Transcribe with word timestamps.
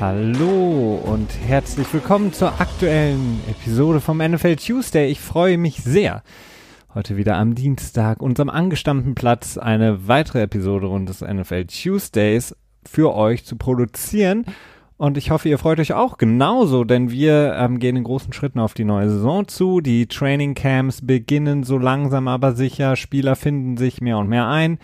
Hallo 0.00 0.98
und 1.04 1.28
herzlich 1.46 1.92
willkommen 1.92 2.32
zur 2.32 2.58
aktuellen 2.58 3.38
Episode 3.50 4.00
vom 4.00 4.16
NFL 4.16 4.56
Tuesday. 4.56 5.10
Ich 5.10 5.20
freue 5.20 5.58
mich 5.58 5.82
sehr, 5.82 6.22
heute 6.94 7.18
wieder 7.18 7.36
am 7.36 7.54
Dienstag, 7.54 8.22
unserem 8.22 8.48
angestammten 8.48 9.14
Platz, 9.14 9.58
eine 9.58 10.08
weitere 10.08 10.40
Episode 10.40 10.88
unseres 10.88 11.20
NFL 11.20 11.66
Tuesdays 11.66 12.56
für 12.88 13.14
euch 13.14 13.44
zu 13.44 13.56
produzieren. 13.56 14.46
Und 14.96 15.18
ich 15.18 15.30
hoffe, 15.30 15.50
ihr 15.50 15.58
freut 15.58 15.80
euch 15.80 15.92
auch 15.92 16.16
genauso, 16.16 16.84
denn 16.84 17.10
wir 17.10 17.54
ähm, 17.58 17.78
gehen 17.78 17.96
in 17.96 18.04
großen 18.04 18.32
Schritten 18.32 18.58
auf 18.58 18.72
die 18.72 18.84
neue 18.84 19.10
Saison 19.10 19.48
zu. 19.48 19.82
Die 19.82 20.06
Training 20.06 20.54
Camps 20.54 21.04
beginnen 21.04 21.62
so 21.62 21.76
langsam 21.76 22.26
aber 22.26 22.54
sicher. 22.54 22.96
Spieler 22.96 23.36
finden 23.36 23.76
sich 23.76 24.00
mehr 24.00 24.16
und 24.16 24.30
mehr 24.30 24.48
ein 24.48 24.78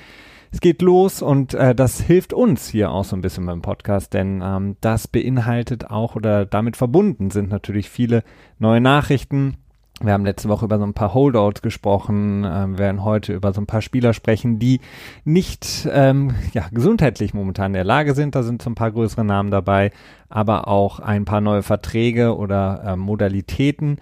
es 0.51 0.61
geht 0.61 0.83
los 0.83 1.23
und 1.23 1.55
äh, 1.55 1.75
das 1.75 2.01
hilft 2.01 2.33
uns 2.33 2.69
hier 2.69 2.91
auch 2.91 3.05
so 3.05 3.17
ein 3.17 3.23
bisschen 3.23 3.47
beim 3.47 3.63
Podcast, 3.63 4.15
denn 4.15 4.43
ähm, 4.45 4.77
das 4.81 5.09
beinhaltet 5.09 5.91
auch 5.91 6.17
oder 6.17 6.47
damit 6.47 6.77
verbunden 6.77 7.31
sind 7.31 7.51
natürlich 7.51 7.91
viele 7.91 8.23
neue 8.59 8.81
Nachrichten. 8.81 9.57
Wir 10.03 10.13
haben 10.13 10.27
letzte 10.27 10.51
Woche 10.51 10.67
über 10.67 10.79
so 10.79 10.85
ein 10.85 10.93
paar 10.93 11.15
Holdouts 11.15 11.63
gesprochen, 11.63 12.45
ähm, 12.47 12.77
werden 12.77 13.03
heute 13.03 13.33
über 13.33 13.55
so 13.55 13.63
ein 13.63 13.67
paar 13.67 13.81
Spieler 13.81 14.13
sprechen, 14.13 14.59
die 14.59 14.81
nicht 15.25 15.89
ähm, 15.91 16.35
ja, 16.53 16.67
gesundheitlich 16.71 17.33
momentan 17.33 17.71
in 17.71 17.75
der 17.75 17.85
Lage 17.85 18.15
sind. 18.15 18.35
Da 18.35 18.43
sind 18.43 18.61
so 18.61 18.69
ein 18.69 18.75
paar 18.75 18.91
größere 18.93 19.25
Namen 19.25 19.51
dabei, 19.51 19.93
aber 20.29 20.69
auch 20.69 21.01
ein 21.01 21.25
paar 21.25 21.41
neue 21.41 21.63
Verträge 21.63 22.37
oder 22.37 22.83
äh, 22.85 22.97
Modalitäten. 22.97 23.97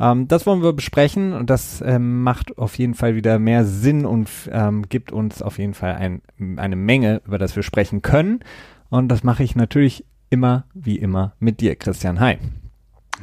Ähm, 0.00 0.28
das 0.28 0.46
wollen 0.46 0.62
wir 0.62 0.72
besprechen 0.72 1.32
und 1.32 1.50
das 1.50 1.80
ähm, 1.80 2.22
macht 2.22 2.58
auf 2.58 2.78
jeden 2.78 2.94
Fall 2.94 3.14
wieder 3.14 3.38
mehr 3.38 3.64
Sinn 3.64 4.04
und 4.04 4.28
ähm, 4.50 4.88
gibt 4.88 5.12
uns 5.12 5.42
auf 5.42 5.58
jeden 5.58 5.74
Fall 5.74 5.94
ein, 5.94 6.22
eine 6.56 6.76
Menge, 6.76 7.22
über 7.26 7.38
das 7.38 7.56
wir 7.56 7.62
sprechen 7.62 8.02
können. 8.02 8.40
Und 8.88 9.08
das 9.08 9.24
mache 9.24 9.42
ich 9.42 9.56
natürlich 9.56 10.04
immer, 10.30 10.64
wie 10.74 10.98
immer, 10.98 11.34
mit 11.38 11.60
dir, 11.60 11.76
Christian. 11.76 12.20
Hi. 12.20 12.38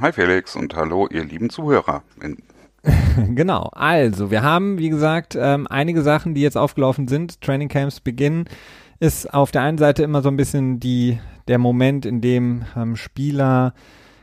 Hi 0.01 0.11
Felix 0.11 0.55
und 0.55 0.75
hallo 0.75 1.07
ihr 1.11 1.23
lieben 1.23 1.49
Zuhörer. 1.49 2.03
genau, 3.29 3.69
also 3.73 4.31
wir 4.31 4.41
haben, 4.41 4.77
wie 4.77 4.89
gesagt, 4.89 5.37
ähm, 5.39 5.67
einige 5.69 6.01
Sachen, 6.01 6.33
die 6.33 6.41
jetzt 6.41 6.57
aufgelaufen 6.57 7.07
sind. 7.07 7.41
Training 7.41 7.69
Camps 7.69 7.99
beginnen 7.99 8.45
ist 8.99 9.33
auf 9.33 9.51
der 9.51 9.63
einen 9.63 9.77
Seite 9.77 10.03
immer 10.03 10.21
so 10.21 10.29
ein 10.29 10.37
bisschen 10.37 10.79
die, 10.79 11.19
der 11.49 11.57
Moment, 11.57 12.05
in 12.05 12.21
dem 12.21 12.63
ähm, 12.75 12.95
Spieler, 12.95 13.73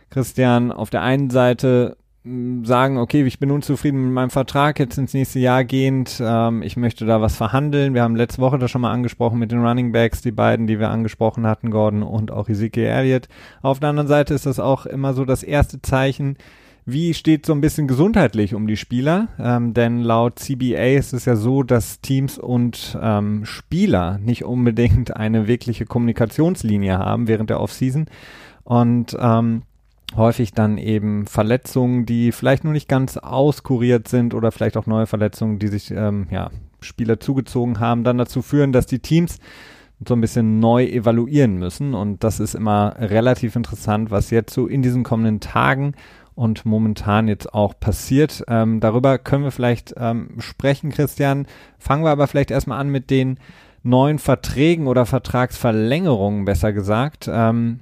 Christian, 0.08 0.72
auf 0.72 0.88
der 0.88 1.02
einen 1.02 1.28
Seite 1.28 1.98
sagen, 2.22 2.98
okay, 2.98 3.24
ich 3.24 3.38
bin 3.38 3.50
unzufrieden 3.50 4.04
mit 4.04 4.12
meinem 4.12 4.30
Vertrag 4.30 4.78
jetzt 4.78 4.98
ins 4.98 5.14
nächste 5.14 5.38
Jahr 5.38 5.64
gehend, 5.64 6.20
ähm, 6.22 6.62
ich 6.62 6.77
möchte 6.77 7.06
da 7.06 7.22
was 7.22 7.34
verhandeln. 7.34 7.94
Wir 7.94 8.02
haben 8.02 8.14
letzte 8.14 8.42
Woche 8.42 8.58
das 8.58 8.70
schon 8.70 8.82
mal 8.82 8.92
angesprochen 8.92 9.38
mit 9.38 9.52
den 9.52 9.64
Running 9.64 9.90
Backs, 9.92 10.20
die 10.20 10.30
beiden, 10.30 10.66
die 10.66 10.78
wir 10.78 10.90
angesprochen 10.90 11.46
hatten, 11.46 11.70
Gordon 11.70 12.02
und 12.02 12.30
auch 12.30 12.48
Ezekiel 12.48 12.84
Elliott. 12.84 13.28
Auf 13.62 13.80
der 13.80 13.88
anderen 13.88 14.08
Seite 14.08 14.34
ist 14.34 14.44
das 14.44 14.60
auch 14.60 14.84
immer 14.84 15.14
so 15.14 15.24
das 15.24 15.42
erste 15.42 15.80
Zeichen, 15.80 16.36
wie 16.84 17.14
steht 17.14 17.46
so 17.46 17.52
ein 17.52 17.60
bisschen 17.60 17.88
gesundheitlich 17.88 18.55
um 18.55 18.66
die 18.66 18.77
Spieler? 18.77 19.28
Ähm, 19.38 19.72
denn 19.74 20.00
laut 20.00 20.38
CBA 20.38 20.98
ist 20.98 21.12
es 21.12 21.24
ja 21.24 21.36
so, 21.36 21.62
dass 21.62 22.00
Teams 22.00 22.38
und 22.38 22.98
ähm, 23.00 23.44
Spieler 23.44 24.18
nicht 24.18 24.44
unbedingt 24.44 25.16
eine 25.16 25.46
wirkliche 25.46 25.86
Kommunikationslinie 25.86 26.98
haben 26.98 27.28
während 27.28 27.48
der 27.48 27.60
Offseason. 27.60 28.06
Und 28.64 29.16
ähm, 29.18 29.62
häufig 30.16 30.52
dann 30.52 30.78
eben 30.78 31.26
Verletzungen, 31.26 32.06
die 32.06 32.32
vielleicht 32.32 32.64
nur 32.64 32.72
nicht 32.72 32.88
ganz 32.88 33.16
auskuriert 33.16 34.08
sind 34.08 34.34
oder 34.34 34.52
vielleicht 34.52 34.76
auch 34.76 34.86
neue 34.86 35.06
Verletzungen, 35.06 35.58
die 35.58 35.68
sich 35.68 35.90
ähm, 35.90 36.26
ja, 36.30 36.50
Spieler 36.80 37.20
zugezogen 37.20 37.80
haben, 37.80 38.04
dann 38.04 38.18
dazu 38.18 38.42
führen, 38.42 38.72
dass 38.72 38.86
die 38.86 38.98
Teams 38.98 39.38
so 40.06 40.14
ein 40.14 40.20
bisschen 40.20 40.60
neu 40.60 40.84
evaluieren 40.84 41.56
müssen. 41.56 41.94
Und 41.94 42.24
das 42.24 42.40
ist 42.40 42.54
immer 42.54 42.96
relativ 42.98 43.54
interessant, 43.56 44.10
was 44.10 44.30
jetzt 44.30 44.54
so 44.54 44.66
in 44.66 44.82
diesen 44.82 45.04
kommenden 45.04 45.40
Tagen 45.40 45.94
und 46.34 46.64
momentan 46.64 47.28
jetzt 47.28 47.52
auch 47.52 47.78
passiert. 47.78 48.42
Ähm, 48.48 48.80
darüber 48.80 49.18
können 49.18 49.44
wir 49.44 49.50
vielleicht 49.50 49.94
ähm, 49.98 50.36
sprechen, 50.38 50.90
Christian. 50.90 51.46
Fangen 51.78 52.02
wir 52.02 52.10
aber 52.10 52.27
vielleicht 52.27 52.50
erstmal 52.50 52.80
an 52.80 52.88
mit 52.88 53.10
den 53.10 53.38
neuen 53.82 54.18
Verträgen 54.18 54.86
oder 54.86 55.04
Vertragsverlängerungen, 55.04 56.46
besser 56.46 56.72
gesagt. 56.72 57.28
Ähm, 57.30 57.80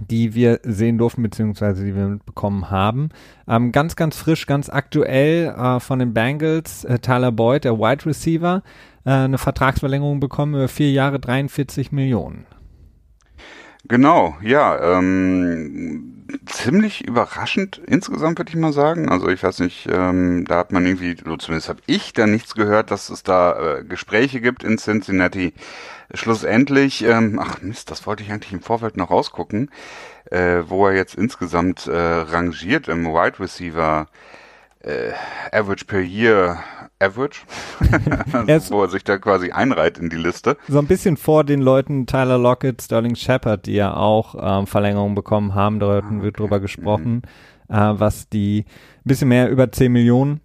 die 0.00 0.34
wir 0.34 0.60
sehen 0.62 0.98
durften, 0.98 1.22
beziehungsweise 1.22 1.84
die 1.84 1.94
wir 1.94 2.06
mitbekommen 2.06 2.70
haben. 2.70 3.10
Ähm, 3.46 3.72
ganz, 3.72 3.96
ganz 3.96 4.16
frisch, 4.16 4.46
ganz 4.46 4.68
aktuell 4.68 5.48
äh, 5.48 5.80
von 5.80 5.98
den 5.98 6.14
Bengals, 6.14 6.84
äh, 6.84 6.98
Tyler 6.98 7.32
Boyd, 7.32 7.64
der 7.64 7.78
Wide 7.78 8.06
Receiver, 8.06 8.62
äh, 9.04 9.10
eine 9.10 9.38
Vertragsverlängerung 9.38 10.20
bekommen 10.20 10.54
über 10.54 10.68
vier 10.68 10.90
Jahre 10.90 11.18
43 11.18 11.92
Millionen. 11.92 12.46
Genau, 13.88 14.36
ja, 14.42 14.98
ähm, 14.98 16.24
ziemlich 16.46 17.04
überraschend 17.06 17.80
insgesamt 17.86 18.38
würde 18.38 18.50
ich 18.50 18.56
mal 18.56 18.72
sagen. 18.72 19.08
Also 19.08 19.28
ich 19.28 19.42
weiß 19.42 19.58
nicht, 19.58 19.88
ähm, 19.90 20.44
da 20.46 20.58
hat 20.58 20.72
man 20.72 20.86
irgendwie, 20.86 21.16
so 21.22 21.36
zumindest 21.36 21.68
habe 21.68 21.80
ich 21.86 22.12
da 22.12 22.26
nichts 22.26 22.54
gehört, 22.54 22.90
dass 22.92 23.10
es 23.10 23.22
da 23.24 23.78
äh, 23.78 23.84
Gespräche 23.84 24.40
gibt 24.40 24.62
in 24.62 24.78
Cincinnati 24.78 25.52
schlussendlich, 26.14 27.02
ähm, 27.04 27.40
ach 27.42 27.60
Mist, 27.62 27.90
das 27.90 28.06
wollte 28.06 28.22
ich 28.22 28.30
eigentlich 28.32 28.52
im 28.52 28.60
Vorfeld 28.62 28.96
noch 28.96 29.10
rausgucken, 29.10 29.70
äh, 30.30 30.62
wo 30.68 30.86
er 30.86 30.94
jetzt 30.94 31.14
insgesamt 31.16 31.86
äh, 31.88 31.96
rangiert 31.96 32.88
im 32.88 33.06
Wide 33.06 33.40
Receiver 33.40 34.06
äh, 34.80 35.12
Average 35.52 35.84
per 35.86 36.00
Year 36.00 36.62
Average, 37.02 37.40
wo 38.70 38.82
er 38.82 38.88
sich 38.88 39.04
da 39.04 39.18
quasi 39.18 39.50
einreiht 39.50 39.98
in 39.98 40.08
die 40.08 40.16
Liste. 40.16 40.56
So 40.68 40.78
ein 40.78 40.86
bisschen 40.86 41.16
vor 41.16 41.44
den 41.44 41.60
Leuten 41.60 42.06
Tyler 42.06 42.38
Lockett, 42.38 42.82
Sterling 42.82 43.16
Shepard, 43.16 43.66
die 43.66 43.74
ja 43.74 43.94
auch 43.94 44.34
ähm, 44.38 44.66
Verlängerungen 44.66 45.14
bekommen 45.14 45.54
haben, 45.54 45.80
da 45.80 45.86
ah, 45.86 45.98
okay. 45.98 46.22
wird 46.22 46.38
drüber 46.38 46.60
gesprochen, 46.60 47.22
mhm. 47.68 47.74
äh, 47.74 48.00
was 48.00 48.28
die 48.28 48.64
ein 48.68 49.08
bisschen 49.08 49.28
mehr 49.28 49.50
über 49.50 49.70
10 49.70 49.92
Millionen 49.92 50.40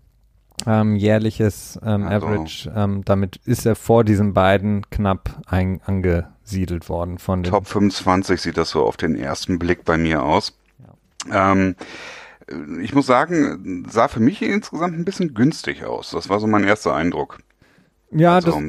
ähm, 0.66 0.96
jährliches 0.96 1.80
ähm, 1.84 2.08
also. 2.08 2.28
Average. 2.28 2.72
Ähm, 2.76 3.06
damit 3.06 3.38
ist 3.46 3.66
er 3.66 3.76
vor 3.76 4.04
diesen 4.04 4.34
beiden 4.34 4.90
knapp 4.90 5.42
ein, 5.46 5.82
angesiedelt 5.86 6.90
worden. 6.90 7.20
Von 7.20 7.44
Top 7.44 7.68
25 7.68 8.42
sieht 8.42 8.58
das 8.58 8.72
so 8.72 8.84
auf 8.84 8.98
den 8.98 9.16
ersten 9.16 9.60
Blick 9.60 9.86
bei 9.86 9.98
mir 9.98 10.24
aus. 10.24 10.58
Ja. 11.30 11.52
Ähm, 11.52 11.76
ich 12.82 12.94
muss 12.94 13.06
sagen, 13.06 13.86
sah 13.90 14.08
für 14.08 14.20
mich 14.20 14.42
insgesamt 14.42 14.98
ein 14.98 15.06
bisschen 15.06 15.34
günstig 15.34 15.84
aus. 15.84 16.12
Das 16.12 16.30
war 16.30 16.40
so 16.40 16.48
mein 16.48 16.64
erster 16.64 16.96
Eindruck. 16.96 17.40
Ja, 18.12 18.36
also, 18.36 18.52
das, 18.52 18.64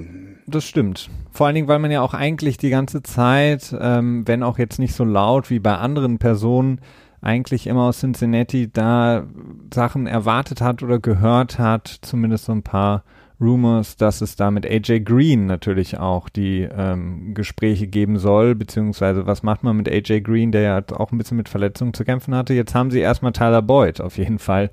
das 0.46 0.64
stimmt. 0.64 1.10
Vor 1.30 1.46
allen 1.46 1.54
Dingen, 1.54 1.68
weil 1.68 1.78
man 1.78 1.90
ja 1.90 2.00
auch 2.00 2.14
eigentlich 2.14 2.56
die 2.56 2.70
ganze 2.70 3.02
Zeit, 3.02 3.74
ähm, 3.78 4.26
wenn 4.26 4.42
auch 4.42 4.58
jetzt 4.58 4.78
nicht 4.78 4.94
so 4.94 5.04
laut 5.04 5.50
wie 5.50 5.60
bei 5.60 5.76
anderen 5.76 6.18
Personen, 6.18 6.80
eigentlich 7.20 7.66
immer 7.66 7.82
aus 7.82 8.00
Cincinnati 8.00 8.70
da 8.72 9.26
Sachen 9.72 10.06
erwartet 10.06 10.60
hat 10.60 10.82
oder 10.82 10.98
gehört 10.98 11.58
hat, 11.58 11.98
zumindest 12.02 12.44
so 12.44 12.52
ein 12.52 12.62
paar 12.62 13.04
Rumors, 13.40 13.96
dass 13.96 14.20
es 14.20 14.34
da 14.36 14.50
mit 14.50 14.66
AJ 14.66 15.00
Green 15.00 15.46
natürlich 15.46 15.98
auch 15.98 16.28
die 16.28 16.62
ähm, 16.62 17.34
Gespräche 17.34 17.86
geben 17.86 18.18
soll, 18.18 18.54
beziehungsweise 18.54 19.26
was 19.26 19.42
macht 19.42 19.62
man 19.62 19.76
mit 19.76 19.88
AJ 19.88 20.22
Green, 20.22 20.50
der 20.50 20.62
ja 20.62 20.82
auch 20.96 21.12
ein 21.12 21.18
bisschen 21.18 21.36
mit 21.36 21.48
Verletzungen 21.48 21.94
zu 21.94 22.04
kämpfen 22.04 22.34
hatte. 22.34 22.54
Jetzt 22.54 22.74
haben 22.74 22.90
sie 22.90 22.98
erstmal 22.98 23.32
Tyler 23.32 23.62
Boyd 23.62 24.00
auf 24.00 24.18
jeden 24.18 24.38
Fall 24.40 24.70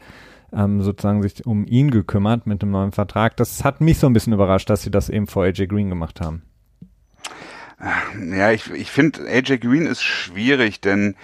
ähm, 0.52 0.82
sozusagen 0.82 1.22
sich 1.22 1.46
um 1.46 1.66
ihn 1.68 1.92
gekümmert 1.92 2.48
mit 2.48 2.62
dem 2.62 2.72
neuen 2.72 2.92
Vertrag. 2.92 3.38
Das 3.38 3.64
hat 3.64 3.82
mich 3.82 4.00
so 4.00 4.08
ein 4.08 4.14
bisschen 4.14 4.34
überrascht, 4.34 4.70
dass 4.70 4.82
sie 4.82 4.92
das 4.92 5.10
eben 5.10 5.28
vor 5.28 5.44
AJ 5.44 5.68
Green 5.68 5.90
gemacht 5.90 6.22
haben. 6.22 6.44
Ja, 8.32 8.52
ich, 8.52 8.72
ich 8.72 8.90
finde, 8.90 9.28
AJ 9.28 9.60
Green 9.60 9.86
ist 9.86 10.02
schwierig, 10.02 10.82
denn 10.82 11.16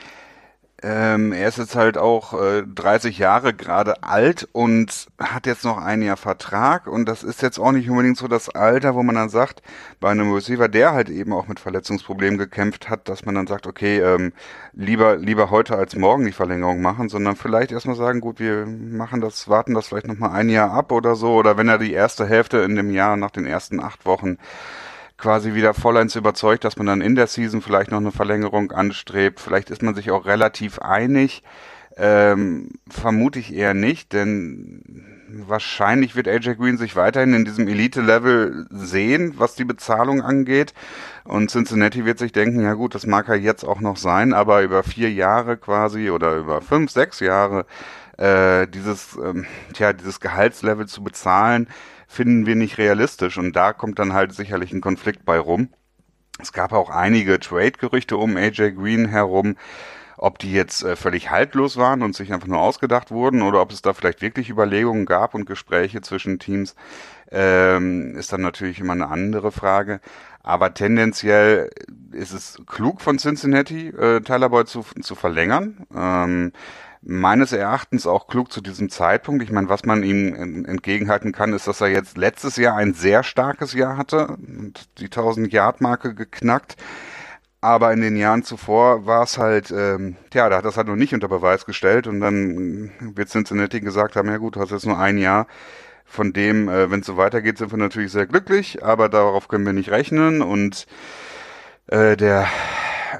ähm, 0.83 1.31
er 1.31 1.47
ist 1.47 1.59
jetzt 1.59 1.75
halt 1.75 1.97
auch 1.97 2.33
äh, 2.33 2.63
30 2.63 3.19
Jahre 3.19 3.53
gerade 3.53 4.03
alt 4.03 4.49
und 4.51 5.07
hat 5.19 5.45
jetzt 5.45 5.63
noch 5.63 5.77
ein 5.77 6.01
Jahr 6.01 6.17
Vertrag. 6.17 6.87
Und 6.87 7.05
das 7.05 7.23
ist 7.23 7.41
jetzt 7.41 7.59
auch 7.59 7.71
nicht 7.71 7.89
unbedingt 7.89 8.17
so 8.17 8.27
das 8.27 8.49
Alter, 8.49 8.95
wo 8.95 9.03
man 9.03 9.15
dann 9.15 9.29
sagt, 9.29 9.61
bei 9.99 10.09
einem 10.09 10.33
Receiver, 10.33 10.67
der 10.67 10.93
halt 10.93 11.09
eben 11.09 11.33
auch 11.33 11.47
mit 11.47 11.59
Verletzungsproblemen 11.59 12.39
gekämpft 12.39 12.89
hat, 12.89 13.09
dass 13.09 13.25
man 13.25 13.35
dann 13.35 13.47
sagt, 13.47 13.67
okay, 13.67 13.99
ähm, 13.99 14.33
lieber 14.73 15.17
lieber 15.17 15.51
heute 15.51 15.77
als 15.77 15.95
morgen 15.95 16.25
die 16.25 16.31
Verlängerung 16.31 16.81
machen, 16.81 17.09
sondern 17.09 17.35
vielleicht 17.35 17.71
erstmal 17.71 17.95
sagen, 17.95 18.19
gut, 18.19 18.39
wir 18.39 18.65
machen 18.65 19.21
das, 19.21 19.47
warten 19.47 19.75
das 19.75 19.87
vielleicht 19.87 20.07
nochmal 20.07 20.31
ein 20.31 20.49
Jahr 20.49 20.71
ab 20.71 20.91
oder 20.91 21.15
so. 21.15 21.35
Oder 21.35 21.57
wenn 21.57 21.67
er 21.67 21.77
die 21.77 21.93
erste 21.93 22.25
Hälfte 22.25 22.57
in 22.59 22.75
dem 22.75 22.91
Jahr 22.91 23.17
nach 23.17 23.31
den 23.31 23.45
ersten 23.45 23.79
acht 23.79 24.05
Wochen 24.05 24.37
quasi 25.21 25.53
wieder 25.53 25.73
vollends 25.73 26.15
überzeugt, 26.15 26.63
dass 26.63 26.77
man 26.77 26.87
dann 26.87 27.01
in 27.01 27.15
der 27.15 27.27
Season 27.27 27.61
vielleicht 27.61 27.91
noch 27.91 27.99
eine 27.99 28.11
Verlängerung 28.11 28.71
anstrebt. 28.71 29.39
Vielleicht 29.39 29.69
ist 29.69 29.83
man 29.83 29.95
sich 29.95 30.11
auch 30.11 30.25
relativ 30.25 30.79
einig. 30.79 31.43
Ähm, 31.97 32.69
vermute 32.89 33.37
ich 33.37 33.53
eher 33.53 33.73
nicht, 33.73 34.13
denn 34.13 35.21
wahrscheinlich 35.27 36.15
wird 36.15 36.27
AJ 36.27 36.55
Green 36.55 36.77
sich 36.77 36.95
weiterhin 36.95 37.33
in 37.33 37.45
diesem 37.45 37.67
Elite-Level 37.67 38.67
sehen, 38.71 39.33
was 39.37 39.55
die 39.55 39.65
Bezahlung 39.65 40.21
angeht. 40.21 40.73
Und 41.23 41.51
Cincinnati 41.51 42.05
wird 42.05 42.17
sich 42.17 42.31
denken, 42.31 42.61
ja 42.61 42.73
gut, 42.73 42.95
das 42.95 43.05
mag 43.05 43.29
er 43.29 43.35
jetzt 43.35 43.63
auch 43.63 43.81
noch 43.81 43.97
sein, 43.97 44.33
aber 44.33 44.63
über 44.63 44.83
vier 44.83 45.11
Jahre 45.11 45.57
quasi 45.57 46.09
oder 46.09 46.37
über 46.37 46.61
fünf, 46.61 46.91
sechs 46.91 47.19
Jahre 47.19 47.65
äh, 48.17 48.67
dieses, 48.67 49.17
ähm, 49.23 49.45
tja, 49.73 49.93
dieses 49.93 50.19
Gehaltslevel 50.19 50.87
zu 50.87 51.03
bezahlen, 51.03 51.67
finden 52.11 52.45
wir 52.45 52.55
nicht 52.55 52.77
realistisch 52.77 53.37
und 53.37 53.55
da 53.55 53.71
kommt 53.71 53.97
dann 53.97 54.11
halt 54.11 54.33
sicherlich 54.33 54.73
ein 54.73 54.81
Konflikt 54.81 55.23
bei 55.23 55.39
rum. 55.39 55.69
Es 56.41 56.51
gab 56.51 56.73
auch 56.73 56.89
einige 56.89 57.39
Trade-Gerüchte 57.39 58.17
um 58.17 58.35
AJ 58.35 58.73
Green 58.73 59.07
herum, 59.07 59.55
ob 60.17 60.37
die 60.37 60.51
jetzt 60.51 60.83
äh, 60.83 60.97
völlig 60.97 61.31
haltlos 61.31 61.77
waren 61.77 62.01
und 62.01 62.13
sich 62.13 62.33
einfach 62.33 62.47
nur 62.47 62.59
ausgedacht 62.59 63.11
wurden 63.11 63.41
oder 63.41 63.61
ob 63.61 63.71
es 63.71 63.81
da 63.81 63.93
vielleicht 63.93 64.21
wirklich 64.21 64.49
Überlegungen 64.49 65.05
gab 65.05 65.33
und 65.33 65.45
Gespräche 65.45 66.01
zwischen 66.01 66.37
Teams, 66.37 66.75
ähm, 67.31 68.15
ist 68.17 68.33
dann 68.33 68.41
natürlich 68.41 68.81
immer 68.81 68.93
eine 68.93 69.07
andere 69.07 69.53
Frage. 69.53 70.01
Aber 70.43 70.73
tendenziell 70.73 71.69
ist 72.11 72.33
es 72.33 72.61
klug 72.67 72.99
von 72.99 73.19
Cincinnati, 73.19 73.87
äh, 73.87 74.19
Tyler 74.19 74.49
Boyd 74.49 74.67
zu, 74.67 74.83
zu 75.01 75.15
verlängern. 75.15 75.85
Ähm, 75.95 76.51
meines 77.01 77.51
Erachtens 77.51 78.05
auch 78.05 78.27
klug 78.27 78.51
zu 78.51 78.61
diesem 78.61 78.89
Zeitpunkt. 78.89 79.43
Ich 79.43 79.51
meine, 79.51 79.69
was 79.69 79.85
man 79.85 80.03
ihm 80.03 80.65
entgegenhalten 80.65 81.31
kann, 81.31 81.53
ist, 81.53 81.67
dass 81.67 81.81
er 81.81 81.87
jetzt 81.87 82.17
letztes 82.17 82.57
Jahr 82.57 82.77
ein 82.77 82.93
sehr 82.93 83.23
starkes 83.23 83.73
Jahr 83.73 83.97
hatte 83.97 84.27
und 84.27 84.87
die 84.99 85.05
1000 85.05 85.51
Yard 85.51 85.81
Marke 85.81 86.13
geknackt. 86.13 86.75
Aber 87.59 87.93
in 87.93 88.01
den 88.01 88.17
Jahren 88.17 88.43
zuvor 88.43 89.05
war 89.05 89.23
es 89.23 89.37
halt, 89.37 89.71
ähm, 89.71 90.15
ja, 90.33 90.49
da 90.49 90.57
hat 90.57 90.65
das 90.65 90.77
halt 90.77 90.87
noch 90.87 90.95
nicht 90.95 91.13
unter 91.13 91.27
Beweis 91.27 91.65
gestellt 91.65 92.07
und 92.07 92.19
dann 92.19 92.91
wird 92.99 93.29
Cincinnati 93.29 93.81
gesagt 93.81 94.15
haben, 94.15 94.29
ja 94.29 94.37
gut, 94.37 94.55
du 94.55 94.61
hast 94.61 94.71
jetzt 94.71 94.87
nur 94.87 94.97
ein 94.97 95.17
Jahr. 95.17 95.47
Von 96.05 96.33
dem, 96.33 96.67
äh, 96.67 96.91
wenn 96.91 97.01
es 97.01 97.05
so 97.05 97.17
weitergeht, 97.17 97.57
sind 97.57 97.71
wir 97.71 97.77
natürlich 97.77 98.11
sehr 98.11 98.25
glücklich, 98.25 98.83
aber 98.83 99.09
darauf 99.09 99.47
können 99.47 99.65
wir 99.65 99.73
nicht 99.73 99.91
rechnen 99.91 100.41
und 100.41 100.85
äh, 101.87 102.17
der 102.17 102.47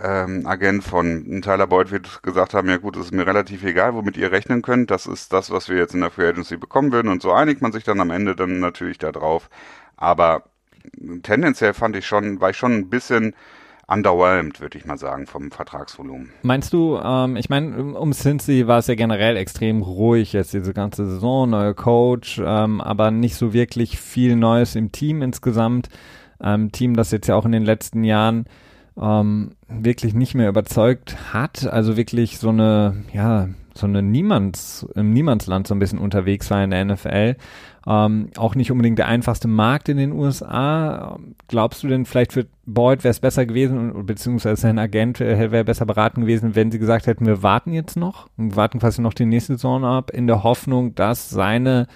ähm, 0.03 0.45
Agent 0.48 0.83
von 0.83 1.42
Tyler 1.42 1.68
Boyd 1.68 1.92
wird 1.92 2.24
gesagt 2.24 2.53
haben, 2.53 2.69
ja 2.69 2.77
gut, 2.77 2.98
es 2.98 3.06
ist 3.06 3.13
mir 3.13 3.25
relativ 3.25 3.63
egal, 3.63 3.94
womit 3.94 4.18
ihr 4.18 4.31
rechnen 4.31 4.62
könnt. 4.62 4.92
Das 4.92 5.06
ist 5.06 5.31
das, 5.33 5.51
was 5.51 5.69
wir 5.69 5.77
jetzt 5.77 5.94
in 5.94 6.01
der 6.01 6.12
Free 6.12 6.27
Agency 6.27 6.57
bekommen 6.57 6.92
würden. 6.92 7.09
Und 7.09 7.21
so 7.21 7.31
einigt 7.31 7.62
man 7.62 7.71
sich 7.71 7.83
dann 7.83 8.00
am 8.00 8.09
Ende 8.09 8.36
dann 8.36 8.59
natürlich 8.59 8.98
da 8.98 9.12
drauf. 9.12 9.50
Aber 9.98 10.44
tendenziell 11.24 11.74
fand 11.74 11.95
ich 11.95 12.06
schon, 12.07 12.42
war 12.42 12.50
ich 12.50 12.57
schon 12.57 12.74
ein 12.74 12.89
bisschen 12.89 13.36
underwhelmed, 13.88 14.62
würde 14.62 14.77
ich 14.77 14.86
mal 14.86 14.98
sagen, 14.98 15.27
vom 15.27 15.51
Vertragsvolumen. 15.51 16.31
Meinst 16.44 16.71
du, 16.74 16.98
ähm, 17.03 17.36
ich 17.36 17.50
meine, 17.50 17.94
um 17.98 18.13
Cincy 18.13 18.65
war 18.68 18.80
es 18.80 18.88
ja 18.88 18.95
generell 18.95 19.36
extrem 19.36 19.81
ruhig 19.81 20.33
jetzt 20.33 20.53
diese 20.53 20.74
ganze 20.74 21.06
Saison, 21.06 21.50
neuer 21.50 21.74
Coach, 21.74 22.42
ähm, 22.44 22.80
aber 22.80 23.12
nicht 23.12 23.36
so 23.36 23.53
wirklich 23.53 24.00
viel 24.00 24.36
Neues 24.36 24.75
im 24.75 24.92
Team 24.92 25.21
insgesamt. 25.21 25.89
Ähm, 26.42 26.71
Team, 26.71 26.95
das 26.95 27.12
jetzt 27.12 27.27
ja 27.27 27.36
auch 27.36 27.45
in 27.45 27.51
den 27.51 27.65
letzten 27.65 28.03
Jahren 28.03 28.45
ähm, 29.00 29.52
wirklich 29.68 30.14
nicht 30.14 30.36
mehr 30.36 30.50
überzeugt 30.50 31.34
hat, 31.34 31.66
also 31.66 31.98
wirklich 31.98 32.38
so 32.38 32.50
eine, 32.50 33.04
ja, 33.14 33.50
so 33.74 33.88
eine 33.88 34.02
Niemands, 34.02 34.86
im 34.96 35.14
Niemandsland 35.14 35.68
so 35.68 35.76
ein 35.76 35.80
bisschen 35.80 36.00
unterwegs 36.00 36.50
war 36.52 36.64
in 36.64 36.72
der 36.72 36.86
NFL. 36.86 37.36
Ähm, 37.88 38.30
auch 38.38 38.54
nicht 38.54 38.72
unbedingt 38.72 39.00
der 39.00 39.08
einfachste 39.08 39.48
Markt 39.48 39.90
in 39.90 39.98
den 39.98 40.12
USA. 40.12 41.18
Glaubst 41.48 41.82
du 41.82 41.88
denn 41.88 42.06
vielleicht 42.06 42.34
für 42.34 42.46
Boyd 42.66 43.04
wäre 43.04 43.12
es 43.12 43.20
besser 43.20 43.46
gewesen, 43.46 44.06
beziehungsweise 44.06 44.62
sein 44.62 44.78
Agent 44.78 45.20
äh, 45.20 45.52
wäre 45.52 45.64
besser 45.64 45.86
beraten 45.86 46.22
gewesen, 46.22 46.56
wenn 46.56 46.72
sie 46.72 46.80
gesagt 46.80 47.08
hätten, 47.08 47.26
wir 47.26 47.42
warten 47.42 47.74
jetzt 47.74 47.98
noch, 47.98 48.28
wir 48.38 48.56
warten 48.56 48.80
quasi 48.80 49.02
noch 49.02 49.14
die 49.14 49.26
nächste 49.26 49.54
Saison 49.54 49.84
ab, 49.84 50.12
in 50.12 50.28
der 50.28 50.44
Hoffnung, 50.44 50.94
dass 50.94 51.30
seine 51.30 51.88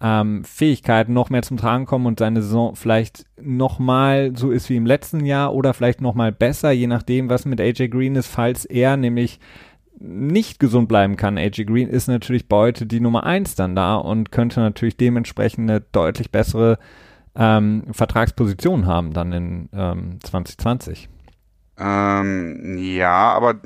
ähm, 0.00 0.44
Fähigkeiten 0.44 1.12
noch 1.12 1.30
mehr 1.30 1.42
zum 1.42 1.56
Tragen 1.56 1.86
kommen 1.86 2.06
und 2.06 2.18
seine 2.18 2.42
Saison 2.42 2.76
vielleicht 2.76 3.24
nochmal 3.40 4.32
so 4.36 4.50
ist 4.50 4.68
wie 4.68 4.76
im 4.76 4.86
letzten 4.86 5.24
Jahr 5.24 5.54
oder 5.54 5.72
vielleicht 5.72 6.00
nochmal 6.00 6.32
besser, 6.32 6.70
je 6.70 6.86
nachdem, 6.86 7.30
was 7.30 7.46
mit 7.46 7.60
AJ 7.60 7.88
Green 7.88 8.16
ist, 8.16 8.26
falls 8.26 8.64
er 8.64 8.96
nämlich 8.96 9.40
nicht 9.98 10.60
gesund 10.60 10.88
bleiben 10.88 11.16
kann. 11.16 11.38
AJ 11.38 11.64
Green 11.64 11.88
ist 11.88 12.08
natürlich 12.08 12.48
Beute 12.48 12.86
die 12.86 13.00
Nummer 13.00 13.24
eins 13.24 13.54
dann 13.54 13.74
da 13.74 13.94
und 13.96 14.30
könnte 14.30 14.60
natürlich 14.60 14.98
dementsprechend 14.98 15.70
eine 15.70 15.80
deutlich 15.80 16.30
bessere 16.30 16.78
ähm, 17.34 17.84
Vertragsposition 17.90 18.86
haben 18.86 19.12
dann 19.12 19.32
in 19.32 19.68
ähm, 19.72 20.18
2020. 20.22 21.08
Ähm, 21.78 22.78
ja, 22.78 23.32
aber 23.32 23.56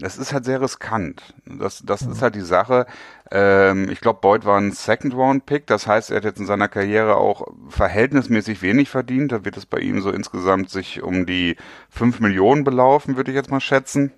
es 0.00 0.18
ist 0.18 0.32
halt 0.32 0.44
sehr 0.44 0.60
riskant. 0.60 1.34
Das, 1.46 1.82
das 1.84 2.04
mhm. 2.04 2.12
ist 2.12 2.22
halt 2.22 2.34
die 2.34 2.40
Sache. 2.40 2.86
Ähm, 3.34 3.88
ich 3.88 4.02
glaube, 4.02 4.20
Boyd 4.20 4.44
war 4.44 4.58
ein 4.58 4.72
Second-Round-Pick. 4.72 5.66
Das 5.66 5.86
heißt, 5.86 6.10
er 6.10 6.18
hat 6.18 6.24
jetzt 6.24 6.38
in 6.38 6.46
seiner 6.46 6.68
Karriere 6.68 7.16
auch 7.16 7.48
verhältnismäßig 7.68 8.60
wenig 8.60 8.90
verdient. 8.90 9.32
Da 9.32 9.44
wird 9.44 9.56
es 9.56 9.64
bei 9.64 9.78
ihm 9.78 10.02
so 10.02 10.10
insgesamt 10.10 10.68
sich 10.68 11.02
um 11.02 11.24
die 11.24 11.56
5 11.88 12.20
Millionen 12.20 12.62
belaufen, 12.62 13.16
würde 13.16 13.30
ich 13.30 13.34
jetzt 13.34 13.50
mal 13.50 13.60
schätzen. 13.60 14.12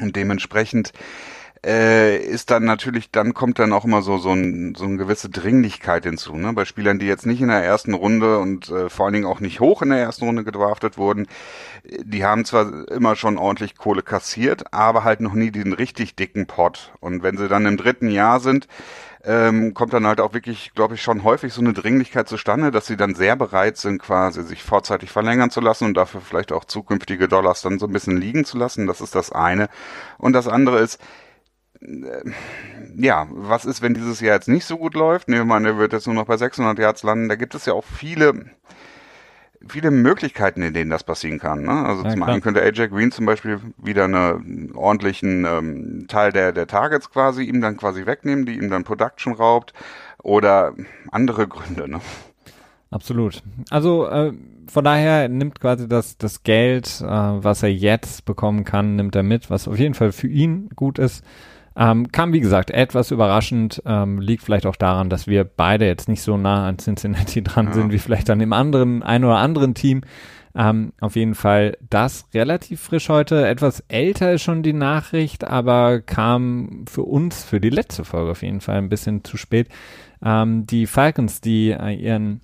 Und 0.00 0.14
dementsprechend 0.14 0.92
äh, 1.64 2.16
ist 2.18 2.50
dann 2.50 2.64
natürlich, 2.64 3.10
dann 3.10 3.34
kommt 3.34 3.58
dann 3.58 3.72
auch 3.72 3.84
immer 3.84 4.02
so, 4.02 4.18
so, 4.18 4.32
ein, 4.32 4.74
so 4.76 4.84
eine 4.84 4.96
gewisse 4.96 5.28
Dringlichkeit 5.28 6.04
hinzu. 6.04 6.36
Ne? 6.36 6.52
Bei 6.52 6.64
Spielern, 6.64 6.98
die 6.98 7.06
jetzt 7.06 7.26
nicht 7.26 7.40
in 7.40 7.48
der 7.48 7.64
ersten 7.64 7.94
Runde 7.94 8.38
und 8.38 8.68
äh, 8.70 8.88
vor 8.88 9.06
allen 9.06 9.14
Dingen 9.14 9.26
auch 9.26 9.40
nicht 9.40 9.60
hoch 9.60 9.82
in 9.82 9.90
der 9.90 9.98
ersten 9.98 10.24
Runde 10.24 10.44
gedraftet 10.44 10.98
wurden, 10.98 11.26
die 11.84 12.24
haben 12.24 12.44
zwar 12.44 12.88
immer 12.88 13.16
schon 13.16 13.38
ordentlich 13.38 13.76
Kohle 13.76 14.02
kassiert, 14.02 14.72
aber 14.72 15.04
halt 15.04 15.20
noch 15.20 15.34
nie 15.34 15.50
den 15.50 15.72
richtig 15.72 16.14
dicken 16.16 16.46
Pot. 16.46 16.92
Und 17.00 17.22
wenn 17.22 17.36
sie 17.36 17.48
dann 17.48 17.66
im 17.66 17.76
dritten 17.76 18.08
Jahr 18.08 18.40
sind, 18.40 18.68
ähm, 19.24 19.74
kommt 19.74 19.92
dann 19.92 20.06
halt 20.06 20.20
auch 20.20 20.32
wirklich, 20.32 20.72
glaube 20.74 20.94
ich, 20.94 21.02
schon 21.02 21.24
häufig 21.24 21.52
so 21.52 21.60
eine 21.60 21.72
Dringlichkeit 21.72 22.28
zustande, 22.28 22.70
dass 22.70 22.86
sie 22.86 22.96
dann 22.96 23.14
sehr 23.14 23.36
bereit 23.36 23.76
sind, 23.76 24.00
quasi 24.00 24.42
sich 24.42 24.62
vorzeitig 24.62 25.10
verlängern 25.10 25.50
zu 25.50 25.60
lassen 25.60 25.86
und 25.86 25.94
dafür 25.94 26.20
vielleicht 26.20 26.52
auch 26.52 26.64
zukünftige 26.64 27.28
Dollars 27.28 27.62
dann 27.62 27.78
so 27.78 27.86
ein 27.86 27.92
bisschen 27.92 28.16
liegen 28.16 28.44
zu 28.44 28.56
lassen. 28.56 28.86
Das 28.86 29.00
ist 29.00 29.14
das 29.14 29.32
eine. 29.32 29.68
Und 30.18 30.34
das 30.34 30.46
andere 30.46 30.78
ist, 30.78 30.94
äh, 30.96 31.04
ja, 32.96 33.26
was 33.30 33.64
ist, 33.64 33.82
wenn 33.82 33.94
dieses 33.94 34.20
Jahr 34.20 34.34
jetzt 34.34 34.48
nicht 34.48 34.64
so 34.64 34.78
gut 34.78 34.94
läuft? 34.94 35.28
Nehmen 35.28 35.42
wir 35.42 35.44
mal, 35.46 35.62
der 35.62 35.78
wird 35.78 35.92
jetzt 35.92 36.06
nur 36.06 36.14
noch 36.14 36.26
bei 36.26 36.36
600 36.36 36.78
Yards 36.78 37.02
landen. 37.02 37.28
Da 37.28 37.36
gibt 37.36 37.54
es 37.54 37.66
ja 37.66 37.72
auch 37.72 37.84
viele, 37.84 38.46
viele 39.66 39.90
Möglichkeiten, 39.90 40.62
in 40.62 40.74
denen 40.74 40.90
das 40.90 41.04
passieren 41.04 41.38
kann. 41.38 41.62
Ne? 41.62 41.70
Also 41.70 42.02
ja, 42.02 42.10
zum 42.10 42.20
klar. 42.20 42.30
einen 42.30 42.42
könnte 42.42 42.62
AJ 42.62 42.88
Green 42.88 43.12
zum 43.12 43.26
Beispiel 43.26 43.60
wieder 43.76 44.04
einen 44.04 44.72
ordentlichen 44.74 45.44
ähm, 45.44 46.06
Teil 46.08 46.32
der, 46.32 46.52
der 46.52 46.66
Targets 46.66 47.10
quasi 47.10 47.44
ihm 47.44 47.60
dann 47.60 47.76
quasi 47.76 48.06
wegnehmen, 48.06 48.44
die 48.44 48.56
ihm 48.56 48.70
dann 48.70 48.84
Production 48.84 49.32
raubt 49.32 49.72
oder 50.22 50.74
andere 51.12 51.46
Gründe. 51.46 51.88
Ne? 51.88 52.00
Absolut. 52.90 53.42
Also 53.70 54.08
äh, 54.08 54.32
von 54.66 54.84
daher 54.84 55.28
nimmt 55.28 55.60
quasi 55.60 55.88
das, 55.88 56.18
das 56.18 56.42
Geld, 56.42 57.00
äh, 57.00 57.06
was 57.06 57.62
er 57.62 57.72
jetzt 57.72 58.24
bekommen 58.24 58.64
kann, 58.64 58.96
nimmt 58.96 59.14
er 59.14 59.22
mit, 59.22 59.50
was 59.50 59.68
auf 59.68 59.78
jeden 59.78 59.94
Fall 59.94 60.10
für 60.10 60.28
ihn 60.28 60.70
gut 60.74 60.98
ist. 60.98 61.24
Ähm, 61.80 62.10
kam, 62.10 62.32
wie 62.32 62.40
gesagt, 62.40 62.72
etwas 62.72 63.12
überraschend, 63.12 63.80
ähm, 63.86 64.20
liegt 64.20 64.42
vielleicht 64.42 64.66
auch 64.66 64.74
daran, 64.74 65.10
dass 65.10 65.28
wir 65.28 65.44
beide 65.44 65.86
jetzt 65.86 66.08
nicht 66.08 66.22
so 66.22 66.36
nah 66.36 66.66
an 66.66 66.78
Cincinnati 66.78 67.42
dran 67.42 67.66
ja. 67.66 67.72
sind, 67.72 67.92
wie 67.92 68.00
vielleicht 68.00 68.28
an 68.30 68.40
dem 68.40 68.52
anderen, 68.52 69.04
ein 69.04 69.24
oder 69.24 69.36
anderen 69.38 69.74
Team. 69.74 70.02
Ähm, 70.56 70.92
auf 71.00 71.14
jeden 71.14 71.36
Fall 71.36 71.76
das 71.88 72.26
relativ 72.34 72.80
frisch 72.80 73.08
heute. 73.08 73.46
Etwas 73.46 73.84
älter 73.86 74.32
ist 74.32 74.42
schon 74.42 74.64
die 74.64 74.72
Nachricht, 74.72 75.44
aber 75.44 76.00
kam 76.00 76.84
für 76.90 77.04
uns, 77.04 77.44
für 77.44 77.60
die 77.60 77.70
letzte 77.70 78.04
Folge 78.04 78.32
auf 78.32 78.42
jeden 78.42 78.60
Fall 78.60 78.78
ein 78.78 78.88
bisschen 78.88 79.22
zu 79.22 79.36
spät. 79.36 79.68
Ähm, 80.20 80.66
die 80.66 80.86
Falcons, 80.86 81.40
die 81.40 81.70
äh, 81.70 81.94
ihren 81.94 82.40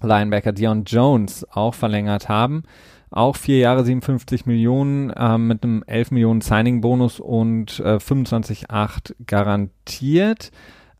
Linebacker 0.00 0.52
Dion 0.52 0.84
Jones 0.84 1.44
auch 1.50 1.74
verlängert 1.74 2.28
haben, 2.28 2.62
auch 3.10 3.36
vier 3.36 3.58
Jahre 3.58 3.84
57 3.84 4.46
Millionen 4.46 5.10
äh, 5.10 5.38
mit 5.38 5.62
einem 5.62 5.82
11 5.86 6.10
Millionen 6.10 6.40
Signing-Bonus 6.40 7.20
und 7.20 7.80
äh, 7.80 7.96
25,8 7.96 9.14
garantiert. 9.26 10.50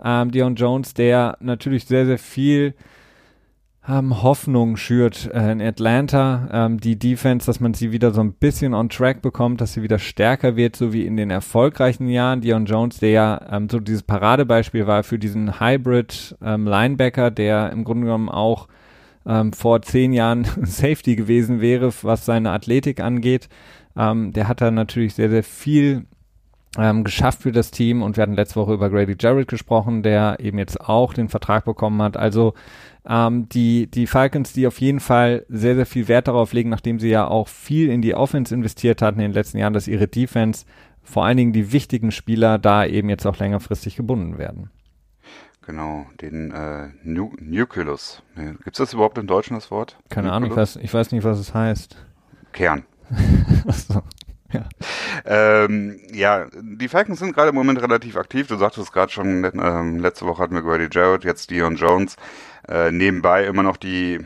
Ähm, 0.02 0.30
Dion 0.30 0.54
Jones, 0.54 0.94
der 0.94 1.36
natürlich 1.40 1.86
sehr, 1.86 2.06
sehr 2.06 2.18
viel 2.18 2.74
ähm, 3.88 4.22
Hoffnung 4.22 4.76
schürt 4.76 5.30
äh, 5.32 5.52
in 5.52 5.62
Atlanta. 5.62 6.48
Ähm, 6.52 6.78
die 6.78 6.98
Defense, 6.98 7.46
dass 7.46 7.60
man 7.60 7.74
sie 7.74 7.90
wieder 7.90 8.12
so 8.12 8.20
ein 8.20 8.34
bisschen 8.34 8.74
on 8.74 8.88
track 8.88 9.22
bekommt, 9.22 9.60
dass 9.60 9.72
sie 9.72 9.82
wieder 9.82 9.98
stärker 9.98 10.56
wird, 10.56 10.76
so 10.76 10.92
wie 10.92 11.06
in 11.06 11.16
den 11.16 11.30
erfolgreichen 11.30 12.08
Jahren. 12.08 12.40
Dion 12.40 12.66
Jones, 12.66 12.98
der 12.98 13.10
ja 13.10 13.40
ähm, 13.50 13.68
so 13.68 13.80
dieses 13.80 14.02
Paradebeispiel 14.02 14.86
war 14.86 15.02
für 15.02 15.18
diesen 15.18 15.58
Hybrid 15.60 16.36
ähm, 16.42 16.66
Linebacker, 16.66 17.30
der 17.30 17.70
im 17.70 17.84
Grunde 17.84 18.04
genommen 18.04 18.28
auch 18.28 18.68
ähm, 19.28 19.52
vor 19.52 19.82
zehn 19.82 20.12
Jahren 20.12 20.44
Safety 20.62 21.14
gewesen 21.14 21.60
wäre, 21.60 21.92
was 22.02 22.24
seine 22.24 22.50
Athletik 22.50 23.00
angeht. 23.00 23.48
Ähm, 23.96 24.32
der 24.32 24.48
hat 24.48 24.60
da 24.60 24.70
natürlich 24.70 25.14
sehr, 25.14 25.30
sehr 25.30 25.44
viel 25.44 26.06
ähm, 26.76 27.04
geschafft 27.04 27.42
für 27.42 27.52
das 27.52 27.70
Team 27.70 28.02
und 28.02 28.16
wir 28.16 28.22
hatten 28.22 28.34
letzte 28.34 28.56
Woche 28.56 28.74
über 28.74 28.90
Grady 28.90 29.16
Jarrett 29.18 29.48
gesprochen, 29.48 30.02
der 30.02 30.38
eben 30.40 30.58
jetzt 30.58 30.80
auch 30.80 31.14
den 31.14 31.28
Vertrag 31.28 31.64
bekommen 31.64 32.00
hat. 32.02 32.16
Also 32.16 32.54
ähm, 33.08 33.48
die, 33.48 33.90
die 33.90 34.06
Falcons, 34.06 34.52
die 34.52 34.66
auf 34.66 34.80
jeden 34.80 35.00
Fall 35.00 35.44
sehr, 35.48 35.74
sehr 35.74 35.86
viel 35.86 36.08
Wert 36.08 36.28
darauf 36.28 36.52
legen, 36.52 36.70
nachdem 36.70 36.98
sie 36.98 37.08
ja 37.08 37.26
auch 37.26 37.48
viel 37.48 37.90
in 37.90 38.02
die 38.02 38.14
Offense 38.14 38.54
investiert 38.54 39.02
hatten 39.02 39.20
in 39.20 39.30
den 39.30 39.34
letzten 39.34 39.58
Jahren, 39.58 39.72
dass 39.72 39.88
ihre 39.88 40.08
Defense, 40.08 40.66
vor 41.02 41.24
allen 41.24 41.38
Dingen 41.38 41.52
die 41.52 41.72
wichtigen 41.72 42.12
Spieler, 42.12 42.58
da 42.58 42.84
eben 42.84 43.08
jetzt 43.08 43.26
auch 43.26 43.38
längerfristig 43.38 43.96
gebunden 43.96 44.38
werden. 44.38 44.70
Genau, 45.68 46.06
den 46.22 46.50
äh, 46.50 46.88
nu 47.02 47.30
Nucleus. 47.38 48.22
Gibt 48.34 48.68
es 48.68 48.78
das 48.78 48.94
überhaupt 48.94 49.18
im 49.18 49.26
Deutschen, 49.26 49.52
das 49.52 49.70
Wort? 49.70 49.98
Keine 50.08 50.28
Nucleus? 50.28 50.36
Ahnung, 50.36 50.50
ich 50.50 50.56
weiß, 50.56 50.76
ich 50.76 50.94
weiß 50.94 51.12
nicht, 51.12 51.24
was 51.24 51.38
es 51.38 51.52
heißt. 51.52 51.94
Kern. 52.54 52.84
so, 53.68 54.00
ja. 54.50 54.66
Ähm, 55.26 56.00
ja, 56.10 56.46
die 56.58 56.88
Falcons 56.88 57.18
sind 57.18 57.34
gerade 57.34 57.50
im 57.50 57.54
Moment 57.54 57.82
relativ 57.82 58.16
aktiv. 58.16 58.46
Du 58.46 58.56
sagtest 58.56 58.86
es 58.86 58.92
gerade 58.92 59.12
schon, 59.12 59.44
ähm, 59.44 59.98
letzte 59.98 60.24
Woche 60.24 60.42
hatten 60.42 60.54
wir 60.54 60.62
Grady 60.62 60.88
Jarrett, 60.90 61.24
jetzt 61.24 61.50
Dion 61.50 61.76
Jones. 61.76 62.16
Äh, 62.66 62.90
nebenbei 62.90 63.44
immer 63.44 63.62
noch 63.62 63.76
die, 63.76 64.20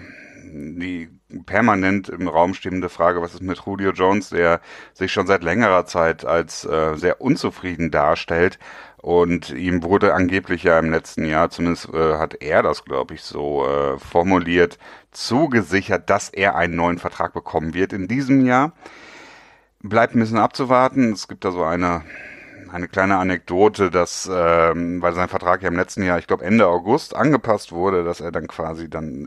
die 0.44 1.08
permanent 1.44 2.08
im 2.08 2.28
Raum 2.28 2.54
stehende 2.54 2.88
Frage, 2.88 3.20
was 3.20 3.34
ist 3.34 3.42
mit 3.42 3.60
Julio 3.66 3.90
Jones, 3.90 4.30
der 4.30 4.60
sich 4.92 5.12
schon 5.12 5.26
seit 5.26 5.42
längerer 5.42 5.86
Zeit 5.86 6.24
als 6.24 6.64
äh, 6.64 6.94
sehr 6.94 7.20
unzufrieden 7.20 7.90
darstellt. 7.90 8.60
Und 9.02 9.50
ihm 9.50 9.82
wurde 9.82 10.14
angeblich 10.14 10.62
ja 10.62 10.78
im 10.78 10.92
letzten 10.92 11.24
Jahr, 11.24 11.50
zumindest 11.50 11.92
äh, 11.92 12.14
hat 12.18 12.40
er 12.40 12.62
das, 12.62 12.84
glaube 12.84 13.14
ich, 13.14 13.22
so 13.22 13.66
äh, 13.66 13.98
formuliert, 13.98 14.78
zugesichert, 15.10 16.08
dass 16.08 16.28
er 16.28 16.54
einen 16.54 16.76
neuen 16.76 16.98
Vertrag 16.98 17.32
bekommen 17.32 17.74
wird 17.74 17.92
in 17.92 18.06
diesem 18.06 18.46
Jahr. 18.46 18.72
Bleibt 19.80 20.14
ein 20.14 20.20
bisschen 20.20 20.38
abzuwarten. 20.38 21.12
Es 21.12 21.26
gibt 21.26 21.44
da 21.44 21.50
so 21.50 21.64
eine 21.64 22.04
eine 22.72 22.88
kleine 22.88 23.18
Anekdote, 23.18 23.90
dass 23.90 24.30
ähm, 24.32 25.02
weil 25.02 25.12
sein 25.14 25.28
Vertrag 25.28 25.62
ja 25.62 25.68
im 25.68 25.76
letzten 25.76 26.02
Jahr, 26.04 26.18
ich 26.18 26.26
glaube 26.26 26.44
Ende 26.44 26.66
August 26.68 27.14
angepasst 27.14 27.72
wurde, 27.72 28.02
dass 28.04 28.20
er 28.20 28.32
dann 28.32 28.46
quasi 28.46 28.88
dann 28.88 29.26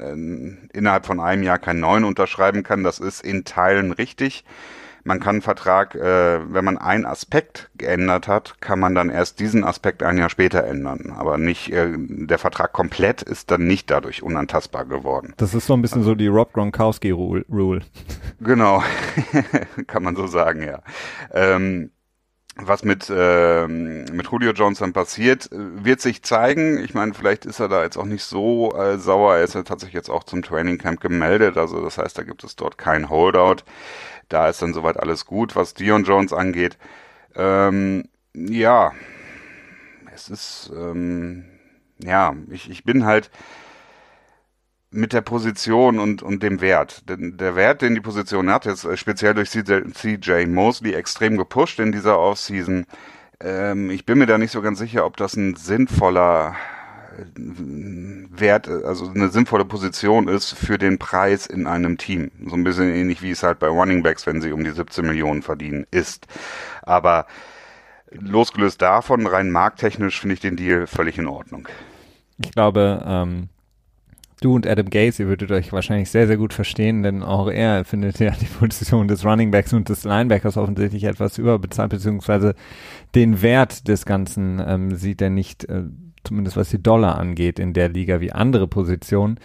äh, 0.71 0.77
innerhalb 0.77 1.05
von 1.05 1.19
einem 1.19 1.43
Jahr 1.43 1.59
keinen 1.59 1.81
neuen 1.81 2.05
unterschreiben 2.05 2.63
kann. 2.63 2.83
Das 2.83 2.99
ist 2.99 3.23
in 3.23 3.45
Teilen 3.45 3.91
richtig. 3.91 4.45
Man 5.07 5.19
kann 5.19 5.35
einen 5.35 5.41
Vertrag, 5.43 5.93
äh, 5.93 6.39
wenn 6.51 6.65
man 6.65 6.79
einen 6.79 7.05
Aspekt 7.05 7.69
geändert 7.77 8.27
hat, 8.27 8.59
kann 8.59 8.79
man 8.79 8.95
dann 8.95 9.11
erst 9.11 9.39
diesen 9.39 9.63
Aspekt 9.63 10.01
ein 10.01 10.17
Jahr 10.17 10.31
später 10.31 10.63
ändern. 10.63 11.13
Aber 11.15 11.37
nicht, 11.37 11.71
äh, 11.71 11.93
der 11.95 12.39
Vertrag 12.39 12.73
komplett 12.73 13.21
ist 13.21 13.51
dann 13.51 13.67
nicht 13.67 13.91
dadurch 13.91 14.23
unantastbar 14.23 14.85
geworden. 14.85 15.35
Das 15.37 15.53
ist 15.53 15.67
so 15.67 15.73
ein 15.73 15.83
bisschen 15.83 15.99
also, 15.99 16.11
so 16.11 16.15
die 16.15 16.25
Rob 16.25 16.53
Gronkowski 16.53 17.11
Rule. 17.11 17.81
Genau, 18.41 18.83
kann 19.87 20.01
man 20.01 20.15
so 20.15 20.25
sagen, 20.25 20.63
ja. 20.63 20.81
Ähm, 21.31 21.91
was 22.55 22.83
mit, 22.83 23.09
äh, 23.09 23.67
mit 23.67 24.27
Julio 24.31 24.51
Johnson 24.53 24.93
passiert, 24.93 25.49
wird 25.51 25.99
sich 25.99 26.23
zeigen. 26.23 26.83
Ich 26.83 26.93
meine, 26.93 27.13
vielleicht 27.13 27.45
ist 27.45 27.59
er 27.59 27.67
da 27.67 27.83
jetzt 27.83 27.97
auch 27.97 28.05
nicht 28.05 28.23
so 28.23 28.73
äh, 28.75 28.97
sauer. 28.97 29.35
Er 29.35 29.43
ist 29.43 29.55
ja 29.55 29.63
tatsächlich 29.63 29.95
jetzt 29.95 30.09
auch 30.09 30.23
zum 30.23 30.41
Training 30.41 30.77
Camp 30.77 31.01
gemeldet. 31.01 31.57
Also 31.57 31.81
das 31.83 31.97
heißt, 31.97 32.17
da 32.17 32.23
gibt 32.23 32.43
es 32.43 32.55
dort 32.55 32.77
kein 32.77 33.09
Holdout. 33.09 33.63
Da 34.29 34.49
ist 34.49 34.61
dann 34.61 34.73
soweit 34.73 34.97
alles 34.97 35.25
gut, 35.25 35.55
was 35.55 35.73
Dion 35.73 36.05
Jones 36.05 36.31
angeht. 36.33 36.77
Ähm, 37.35 38.07
ja, 38.33 38.93
es 40.13 40.29
ist, 40.29 40.71
ähm, 40.73 41.45
ja, 41.99 42.35
ich, 42.49 42.69
ich 42.69 42.83
bin 42.85 43.05
halt, 43.05 43.29
mit 44.95 45.13
der 45.13 45.21
Position 45.21 45.99
und, 45.99 46.23
und 46.23 46.41
dem 46.41 46.61
Wert. 46.61 47.07
Denn 47.09 47.37
der 47.37 47.55
Wert, 47.55 47.81
den 47.81 47.95
die 47.95 48.01
Position 48.01 48.49
hat, 48.49 48.65
ist 48.65 48.85
äh, 48.85 48.97
speziell 48.97 49.33
durch 49.33 49.51
CJ, 49.51 50.45
Mosley 50.47 50.93
extrem 50.93 51.37
gepusht 51.37 51.79
in 51.79 51.91
dieser 51.91 52.17
Offseason. 52.17 52.85
Ähm, 53.41 53.89
ich 53.89 54.05
bin 54.05 54.17
mir 54.17 54.25
da 54.25 54.37
nicht 54.37 54.51
so 54.51 54.61
ganz 54.61 54.79
sicher, 54.79 55.05
ob 55.05 55.17
das 55.17 55.35
ein 55.35 55.55
sinnvoller 55.55 56.55
äh, 57.17 57.23
Wert, 57.37 58.69
also 58.69 59.09
eine 59.09 59.29
sinnvolle 59.29 59.65
Position 59.65 60.27
ist 60.27 60.53
für 60.53 60.77
den 60.77 60.97
Preis 60.97 61.45
in 61.45 61.67
einem 61.67 61.97
Team. 61.97 62.31
So 62.45 62.55
ein 62.55 62.63
bisschen 62.63 62.89
ähnlich 62.89 63.21
wie 63.21 63.31
es 63.31 63.43
halt 63.43 63.59
bei 63.59 63.67
Running 63.67 64.01
Backs, 64.01 64.25
wenn 64.25 64.41
sie 64.41 64.53
um 64.53 64.63
die 64.63 64.71
17 64.71 65.05
Millionen 65.05 65.41
verdienen, 65.41 65.85
ist. 65.91 66.27
Aber 66.81 67.27
losgelöst 68.11 68.81
davon, 68.81 69.27
rein 69.27 69.51
markttechnisch 69.51 70.21
finde 70.21 70.35
ich 70.35 70.39
den 70.39 70.55
Deal 70.55 70.87
völlig 70.87 71.17
in 71.17 71.27
Ordnung. 71.27 71.67
Ich 72.37 72.51
glaube, 72.51 73.03
ähm, 73.05 73.49
du 74.45 74.55
und 74.55 74.67
Adam 74.67 74.89
Gaze, 74.89 75.23
ihr 75.23 75.29
würdet 75.29 75.51
euch 75.51 75.73
wahrscheinlich 75.73 76.09
sehr, 76.09 76.27
sehr 76.27 76.37
gut 76.37 76.53
verstehen, 76.53 77.01
denn 77.01 77.23
auch 77.23 77.49
er 77.49 77.83
findet 77.83 78.19
ja 78.19 78.31
die 78.31 78.45
Position 78.45 79.07
des 79.07 79.25
Running 79.25 79.51
Backs 79.51 79.73
und 79.73 79.89
des 79.89 80.03
Linebackers 80.03 80.55
offensichtlich 80.55 81.03
etwas 81.05 81.37
überbezahlt, 81.37 81.89
beziehungsweise 81.89 82.53
den 83.15 83.41
Wert 83.41 83.87
des 83.87 84.05
Ganzen 84.05 84.61
ähm, 84.65 84.95
sieht 84.95 85.21
er 85.21 85.31
nicht, 85.31 85.65
äh, 85.65 85.83
zumindest 86.23 86.57
was 86.57 86.69
die 86.69 86.81
Dollar 86.81 87.17
angeht, 87.17 87.57
in 87.57 87.73
der 87.73 87.89
Liga 87.89 88.21
wie 88.21 88.31
andere 88.31 88.67
Positionen. 88.67 89.39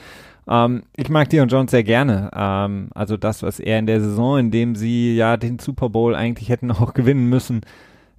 Ähm, 0.47 0.83
ich 0.97 1.09
mag 1.09 1.31
Dion 1.31 1.49
Jones 1.49 1.71
sehr 1.71 1.85
gerne. 1.85 2.31
Ähm, 2.35 2.91
also 2.95 3.17
das, 3.17 3.43
was 3.43 3.59
er 3.59 3.79
in 3.79 3.87
der 3.87 4.01
Saison, 4.01 4.39
in 4.39 4.51
dem 4.51 4.75
sie 4.75 5.17
ja 5.17 5.39
den 5.39 5.59
Super 5.59 5.89
Bowl 5.89 6.15
eigentlich 6.15 6.51
hätten 6.51 6.71
auch 6.71 6.93
gewinnen 6.93 7.29
müssen, 7.29 7.63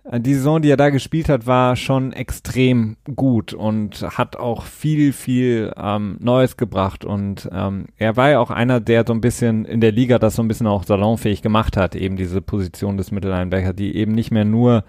die 0.03 0.33
Saison, 0.33 0.61
die 0.61 0.69
er 0.69 0.77
da 0.77 0.89
gespielt 0.89 1.29
hat, 1.29 1.45
war 1.45 1.75
schon 1.75 2.11
extrem 2.11 2.97
gut 3.15 3.53
und 3.53 4.01
hat 4.17 4.35
auch 4.35 4.63
viel, 4.63 5.13
viel 5.13 5.71
ähm, 5.77 6.17
Neues 6.19 6.57
gebracht. 6.57 7.05
Und 7.05 7.47
ähm, 7.51 7.85
er 7.97 8.17
war 8.17 8.31
ja 8.31 8.39
auch 8.39 8.49
einer, 8.49 8.79
der 8.79 9.03
so 9.05 9.13
ein 9.13 9.21
bisschen 9.21 9.63
in 9.65 9.79
der 9.79 9.91
Liga 9.91 10.17
das 10.17 10.35
so 10.35 10.41
ein 10.41 10.47
bisschen 10.47 10.65
auch 10.65 10.83
salonfähig 10.83 11.43
gemacht 11.43 11.77
hat, 11.77 11.95
eben 11.95 12.17
diese 12.17 12.41
Position 12.41 12.97
des 12.97 13.11
Mittellinebacker, 13.11 13.73
die 13.73 13.95
eben 13.95 14.13
nicht 14.13 14.31
mehr 14.31 14.45
nur 14.45 14.85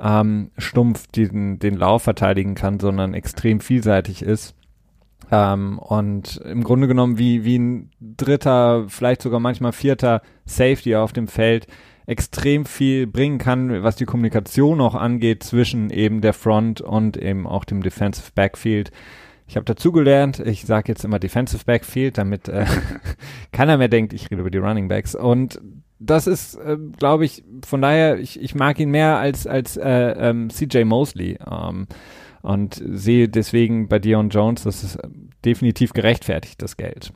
ähm, 0.00 0.50
stumpf 0.58 1.06
den, 1.06 1.60
den 1.60 1.76
Lauf 1.76 2.02
verteidigen 2.02 2.56
kann, 2.56 2.80
sondern 2.80 3.14
extrem 3.14 3.60
vielseitig 3.60 4.22
ist. 4.22 4.56
Ähm, 5.30 5.78
und 5.78 6.38
im 6.38 6.64
Grunde 6.64 6.88
genommen 6.88 7.16
wie, 7.16 7.44
wie 7.44 7.58
ein 7.58 7.90
dritter, 8.00 8.86
vielleicht 8.88 9.22
sogar 9.22 9.38
manchmal 9.38 9.72
vierter 9.72 10.20
Safety 10.46 10.96
auf 10.96 11.12
dem 11.12 11.28
Feld 11.28 11.68
extrem 12.08 12.64
viel 12.64 13.06
bringen 13.06 13.36
kann, 13.36 13.82
was 13.82 13.96
die 13.96 14.06
Kommunikation 14.06 14.80
auch 14.80 14.94
angeht 14.94 15.42
zwischen 15.42 15.90
eben 15.90 16.22
der 16.22 16.32
Front 16.32 16.80
und 16.80 17.18
eben 17.18 17.46
auch 17.46 17.64
dem 17.64 17.82
Defensive 17.82 18.30
Backfield. 18.34 18.90
Ich 19.46 19.56
habe 19.56 19.66
dazugelernt, 19.66 20.40
ich 20.40 20.64
sage 20.64 20.88
jetzt 20.88 21.04
immer 21.04 21.18
Defensive 21.18 21.64
Backfield, 21.66 22.16
damit 22.16 22.48
äh, 22.48 22.64
keiner 23.52 23.76
mehr 23.76 23.88
denkt, 23.88 24.14
ich 24.14 24.30
rede 24.30 24.40
über 24.40 24.50
die 24.50 24.58
Running 24.58 24.88
Backs. 24.88 25.14
Und 25.14 25.60
das 25.98 26.26
ist, 26.26 26.54
äh, 26.54 26.78
glaube 26.98 27.26
ich, 27.26 27.44
von 27.66 27.82
daher, 27.82 28.18
ich, 28.18 28.40
ich 28.40 28.54
mag 28.54 28.80
ihn 28.80 28.90
mehr 28.90 29.18
als, 29.18 29.46
als 29.46 29.76
äh, 29.76 29.88
ähm, 29.90 30.48
CJ 30.48 30.84
Mosley. 30.84 31.38
Ähm, 31.50 31.88
und 32.40 32.80
sehe 32.86 33.28
deswegen 33.28 33.88
bei 33.88 33.98
Dion 33.98 34.30
Jones, 34.30 34.62
das 34.62 34.82
ist 34.82 34.98
definitiv 35.44 35.92
gerechtfertigt, 35.92 36.62
das 36.62 36.78
Geld. 36.78 37.12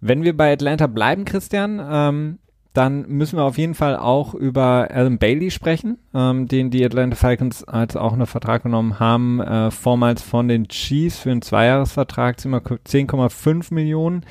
Wenn 0.00 0.24
wir 0.24 0.36
bei 0.36 0.52
Atlanta 0.52 0.88
bleiben, 0.88 1.24
Christian, 1.24 1.80
ähm, 1.88 2.38
dann 2.78 3.08
müssen 3.08 3.36
wir 3.36 3.42
auf 3.42 3.58
jeden 3.58 3.74
Fall 3.74 3.96
auch 3.96 4.34
über 4.34 4.88
Alan 4.92 5.18
Bailey 5.18 5.50
sprechen, 5.50 5.98
ähm, 6.14 6.46
den 6.46 6.70
die 6.70 6.84
Atlanta 6.84 7.16
Falcons 7.16 7.64
als 7.64 7.96
auch 7.96 8.12
einen 8.12 8.26
Vertrag 8.26 8.62
genommen 8.62 9.00
haben, 9.00 9.40
äh, 9.40 9.72
vormals 9.72 10.22
von 10.22 10.46
den 10.46 10.68
Chiefs 10.68 11.18
für 11.18 11.32
einen 11.32 11.42
Zweijahresvertrag, 11.42 12.38
10,5 12.38 13.74
Millionen 13.74 14.24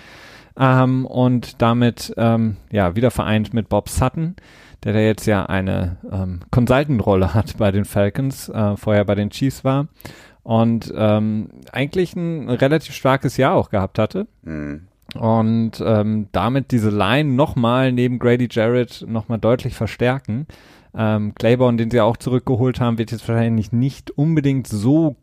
ähm, 0.57 1.05
und 1.05 1.61
damit 1.61 2.13
ähm, 2.15 2.55
ja 2.71 2.95
wieder 2.95 3.11
vereint 3.11 3.53
mit 3.53 3.67
Bob 3.67 3.89
Sutton, 3.89 4.37
der 4.85 4.93
da 4.93 4.99
jetzt 4.99 5.25
ja 5.25 5.45
eine 5.45 5.97
ähm, 6.09 6.39
Consultant-Rolle 6.49 7.33
hat 7.33 7.57
bei 7.57 7.71
den 7.71 7.83
Falcons, 7.83 8.47
äh, 8.47 8.77
vorher 8.77 9.03
bei 9.03 9.15
den 9.15 9.29
Chiefs 9.29 9.65
war 9.65 9.89
und 10.43 10.93
ähm, 10.95 11.49
eigentlich 11.73 12.15
ein 12.15 12.49
relativ 12.49 12.95
starkes 12.95 13.35
Jahr 13.35 13.55
auch 13.55 13.69
gehabt 13.69 13.99
hatte. 13.99 14.25
Mhm 14.43 14.87
und 15.15 15.71
ähm, 15.83 16.27
damit 16.31 16.71
diese 16.71 16.89
Line 16.89 17.33
nochmal 17.33 17.91
neben 17.91 18.19
Grady 18.19 18.47
Jarrett 18.51 19.05
nochmal 19.07 19.39
deutlich 19.39 19.75
verstärken. 19.75 20.47
Ähm, 20.95 21.33
Claiborne, 21.35 21.77
den 21.77 21.91
sie 21.91 22.01
auch 22.01 22.17
zurückgeholt 22.17 22.79
haben, 22.79 22.97
wird 22.97 23.11
jetzt 23.11 23.27
wahrscheinlich 23.27 23.71
nicht 23.71 24.11
unbedingt 24.11 24.67
so 24.67 25.15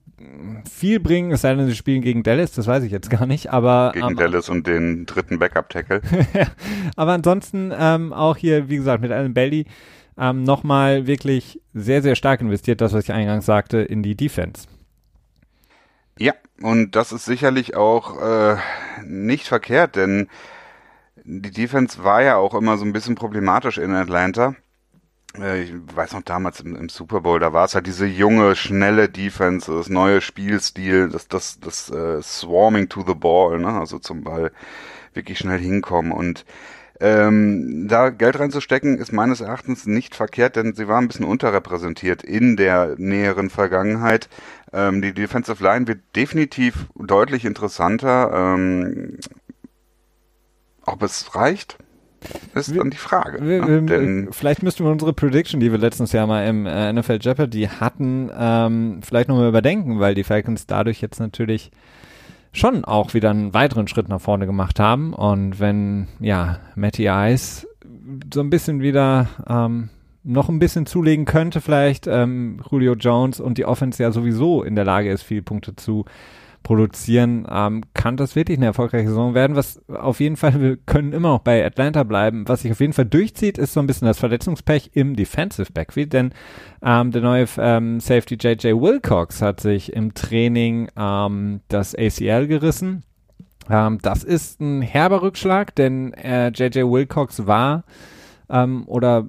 viel 0.71 1.01
bringen, 1.01 1.33
es 1.33 1.43
sei 1.43 1.55
denn, 1.55 1.67
sie 1.67 1.75
spielen 1.75 2.03
gegen 2.03 2.23
Dallas, 2.23 2.53
das 2.53 2.67
weiß 2.67 2.85
ich 2.85 2.93
jetzt 2.93 3.11
gar 3.11 3.27
nicht, 3.27 3.53
aber 3.53 3.93
gegen 3.95 4.11
ähm, 4.11 4.17
Dallas 4.17 4.49
und 4.49 4.67
den 4.67 5.07
dritten 5.07 5.39
Backup-Tackle. 5.39 6.01
aber 6.97 7.13
ansonsten 7.13 7.73
ähm, 7.77 8.13
auch 8.13 8.37
hier, 8.37 8.69
wie 8.69 8.77
gesagt, 8.77 9.03
mit 9.03 9.11
Alan 9.11 9.35
Bailey 9.35 9.67
ähm, 10.17 10.45
nochmal 10.45 11.07
wirklich 11.07 11.61
sehr, 11.73 12.03
sehr 12.03 12.15
stark 12.15 12.41
investiert, 12.41 12.81
das, 12.81 12.93
was 12.93 13.05
ich 13.05 13.13
eingangs 13.13 13.47
sagte, 13.47 13.79
in 13.79 14.03
die 14.03 14.17
Defense. 14.17 14.67
Ja, 16.19 16.33
und 16.63 16.93
das 16.93 17.13
ist 17.13 17.25
sicherlich 17.25 17.77
auch 17.77 18.21
äh, 18.21 18.57
nicht 19.03 19.47
verkehrt, 19.49 19.97
denn 19.97 20.29
die 21.25 21.51
Defense 21.51 22.05
war 22.05 22.23
ja 22.23 22.37
auch 22.37 22.55
immer 22.55 22.77
so 22.77 22.85
ein 22.85 22.93
bisschen 22.93 23.15
problematisch 23.15 23.79
in 23.79 23.95
Atlanta. 23.95 24.55
Äh, 25.39 25.63
ich 25.63 25.73
weiß 25.95 26.13
noch 26.13 26.23
damals 26.23 26.61
im, 26.61 26.77
im 26.77 26.89
Super 26.89 27.21
Bowl, 27.23 27.41
da 27.41 27.53
war 27.53 27.65
es 27.65 27.75
halt 27.75 27.87
diese 27.87 28.07
junge, 28.07 28.55
schnelle 28.57 29.09
Defense, 29.09 29.75
das 29.75 29.89
neue 29.89 30.21
Spielstil, 30.21 31.09
das, 31.09 31.29
das, 31.29 31.59
das 31.61 31.91
äh, 31.91 32.23
Swarming 32.23 32.89
to 32.89 33.05
the 33.07 33.15
Ball, 33.15 33.59
ne? 33.59 33.69
also 33.69 33.99
zum 33.99 34.23
Ball 34.23 34.53
wirklich 35.13 35.39
schnell 35.39 35.59
hinkommen 35.59 36.13
und 36.13 36.45
ähm, 37.01 37.89
da 37.89 38.11
Geld 38.11 38.39
reinzustecken 38.39 38.99
ist 38.99 39.13
meines 39.13 39.41
Erachtens 39.41 39.87
nicht 39.87 40.15
verkehrt, 40.15 40.57
denn 40.57 40.75
sie 40.75 40.87
war 40.87 41.01
ein 41.01 41.09
bisschen 41.09 41.27
unterrepräsentiert 41.27 42.23
in 42.23 42.57
der 42.57 42.95
näheren 42.99 43.51
Vergangenheit. 43.51 44.29
Ähm, 44.75 45.01
die 45.01 45.15
Defensive 45.15 45.63
Line 45.63 45.87
wird 45.87 46.01
definitiv 46.17 46.87
deutlich 46.97 47.45
interessanter. 47.45 48.33
Ähm, 48.35 49.19
ob 50.85 51.03
es 51.03 51.35
reicht, 51.35 51.79
ist 52.55 52.77
dann 52.77 52.91
die 52.91 52.97
Frage. 52.97 53.39
Wir, 53.47 53.65
ne? 53.65 53.89
wir, 53.89 54.33
vielleicht 54.33 54.63
müssten 54.63 54.85
wir 54.85 54.91
unsere 54.91 55.13
Prediction, 55.13 55.61
die 55.61 55.71
wir 55.71 55.79
letztes 55.79 56.13
Jahr 56.13 56.27
mal 56.27 56.47
im 56.47 56.67
äh, 56.67 56.93
NFL 56.93 57.19
Jeopardy 57.21 57.69
hatten, 57.81 58.31
ähm, 58.37 59.01
vielleicht 59.03 59.29
nochmal 59.29 59.49
überdenken, 59.49 60.01
weil 60.01 60.15
die 60.15 60.25
Falcons 60.25 60.67
dadurch 60.67 61.01
jetzt 61.01 61.21
natürlich 61.21 61.71
schon 62.53 62.85
auch 62.85 63.15
wieder 63.15 63.31
einen 63.31 63.55
weiteren 63.55 63.89
Schritt 63.89 64.09
nach 64.09 64.21
vorne 64.21 64.47
gemacht 64.47 64.81
haben. 64.81 65.15
Und 65.15 65.61
wenn, 65.61 66.09
ja, 66.21 66.59
Matty 66.75 67.07
Ice 67.09 67.67
so 68.33 68.41
ein 68.41 68.51
bisschen 68.51 68.81
wieder 68.81 69.29
ähm, 69.49 69.91
noch 70.25 70.49
ein 70.49 70.59
bisschen 70.59 70.87
zulegen 70.87 71.27
könnte, 71.27 71.61
vielleicht 71.61 72.07
ähm, 72.07 72.61
Julio 72.71 72.95
Jones 72.95 73.41
und 73.41 73.59
die 73.59 73.67
Offense 73.67 74.03
ja 74.03 74.11
sowieso 74.11 74.63
in 74.63 74.75
der 74.75 74.85
Lage 74.85 75.11
ist, 75.11 75.23
viele 75.23 75.43
Punkte 75.43 75.77
zu 75.77 76.07
produzieren, 76.65 77.47
ähm, 77.49 77.83
kann 77.93 78.17
das 78.17 78.35
wirklich 78.35 78.57
eine 78.59 78.67
erfolgreiche 78.67 79.09
Saison 79.09 79.35
werden. 79.35 79.55
Was 79.55 79.87
auf 79.89 80.19
jeden 80.19 80.37
Fall, 80.37 80.61
wir 80.61 80.77
können 80.79 81.13
immer 81.13 81.29
noch 81.29 81.41
bei 81.41 81.65
Atlanta 81.65 82.03
bleiben. 82.03 82.49
Was 82.49 82.63
sich 82.63 82.73
auf 82.73 82.81
jeden 82.81 82.95
Fall 82.95 83.05
durchzieht, 83.05 83.59
ist 83.59 83.75
so 83.75 83.81
ein 83.81 83.87
bisschen 83.87 84.09
das 84.09 84.19
Verletzungspech 84.19 84.91
im 84.95 85.15
Defensive 85.15 85.71
Backfield, 85.73 86.15
denn 86.15 86.33
ähm, 86.83 87.13
der 87.13 87.23
neue 87.23 87.47
ähm, 87.59 88.01
Safety 88.01 88.37
JJ 88.41 88.81
Wilcox 88.81 89.43
hat 89.43 89.61
sich 89.61 89.93
im 89.93 90.15
Training 90.15 90.89
ähm, 90.97 91.61
das 91.69 91.95
ACL 91.95 92.47
gerissen. 92.47 93.05
Ähm, 93.69 93.99
das 94.01 94.25
ist 94.25 94.61
ein 94.61 94.81
herber 94.81 95.23
Rückschlag, 95.23 95.75
denn 95.75 96.15
äh, 96.15 96.49
JJ 96.49 96.81
Wilcox 96.91 97.47
war 97.47 97.85
ähm, 98.49 98.85
oder 98.87 99.27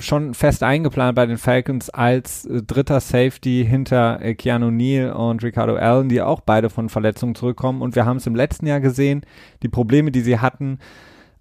schon 0.00 0.34
fest 0.34 0.62
eingeplant 0.62 1.14
bei 1.14 1.26
den 1.26 1.38
Falcons 1.38 1.90
als 1.90 2.44
äh, 2.46 2.62
dritter 2.62 3.00
Safety 3.00 3.66
hinter 3.68 4.20
äh, 4.20 4.34
Keanu 4.34 4.70
Neal 4.70 5.12
und 5.12 5.42
Ricardo 5.42 5.76
Allen, 5.76 6.08
die 6.08 6.22
auch 6.22 6.40
beide 6.40 6.70
von 6.70 6.88
Verletzungen 6.88 7.34
zurückkommen. 7.34 7.82
Und 7.82 7.94
wir 7.94 8.04
haben 8.04 8.16
es 8.16 8.26
im 8.26 8.34
letzten 8.34 8.66
Jahr 8.66 8.80
gesehen, 8.80 9.22
die 9.62 9.68
Probleme, 9.68 10.10
die 10.10 10.20
sie 10.20 10.38
hatten, 10.38 10.78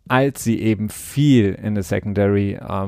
als 0.07 0.43
sie 0.43 0.59
eben 0.59 0.89
viel 0.89 1.53
in 1.53 1.75
der 1.75 1.83
Secondary 1.83 2.53
äh, 2.53 2.87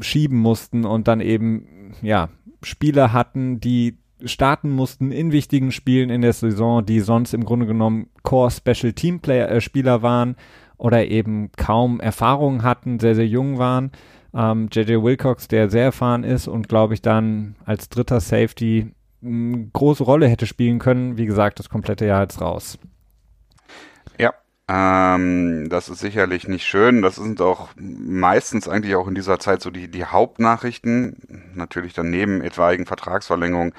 schieben 0.00 0.38
mussten 0.38 0.84
und 0.84 1.08
dann 1.08 1.20
eben 1.20 1.94
ja 2.02 2.28
Spieler 2.62 3.12
hatten, 3.12 3.60
die 3.60 3.98
starten 4.24 4.70
mussten 4.70 5.12
in 5.12 5.30
wichtigen 5.30 5.72
Spielen 5.72 6.10
in 6.10 6.22
der 6.22 6.32
Saison, 6.32 6.84
die 6.84 7.00
sonst 7.00 7.34
im 7.34 7.44
Grunde 7.44 7.66
genommen 7.66 8.08
Core 8.22 8.50
Special 8.50 8.92
Team 8.92 9.20
Player 9.20 9.50
äh, 9.50 9.60
Spieler 9.60 10.02
waren 10.02 10.36
oder 10.78 11.06
eben 11.06 11.50
kaum 11.56 12.00
Erfahrung 12.00 12.62
hatten, 12.62 12.98
sehr 12.98 13.14
sehr 13.14 13.26
jung 13.26 13.58
waren 13.58 13.90
ähm, 14.36 14.68
JJ 14.70 15.02
Wilcox, 15.02 15.48
der 15.48 15.70
sehr 15.70 15.84
erfahren 15.84 16.22
ist 16.22 16.46
und 16.46 16.68
glaube 16.68 16.94
ich 16.94 17.02
dann 17.02 17.56
als 17.64 17.88
dritter 17.88 18.20
Safety 18.20 18.92
eine 19.24 19.68
große 19.72 20.04
Rolle 20.04 20.28
hätte 20.28 20.46
spielen 20.46 20.78
können. 20.78 21.16
Wie 21.16 21.26
gesagt, 21.26 21.58
das 21.58 21.70
komplette 21.70 22.06
Jahr 22.06 22.22
jetzt 22.22 22.40
raus. 22.40 22.78
Ja, 24.18 24.34
ähm, 24.68 25.68
das 25.70 25.88
ist 25.88 26.00
sicherlich 26.00 26.48
nicht 26.48 26.66
schön. 26.66 27.02
Das 27.02 27.16
sind 27.16 27.40
auch 27.40 27.70
meistens 27.76 28.68
eigentlich 28.68 28.94
auch 28.94 29.08
in 29.08 29.14
dieser 29.14 29.38
Zeit 29.38 29.62
so 29.62 29.70
die, 29.70 29.90
die 29.90 30.04
Hauptnachrichten. 30.04 31.52
Natürlich 31.54 31.94
dann 31.94 32.10
neben 32.10 32.42
etwaigen 32.42 32.84
Vertragsverlängerungen. 32.84 33.72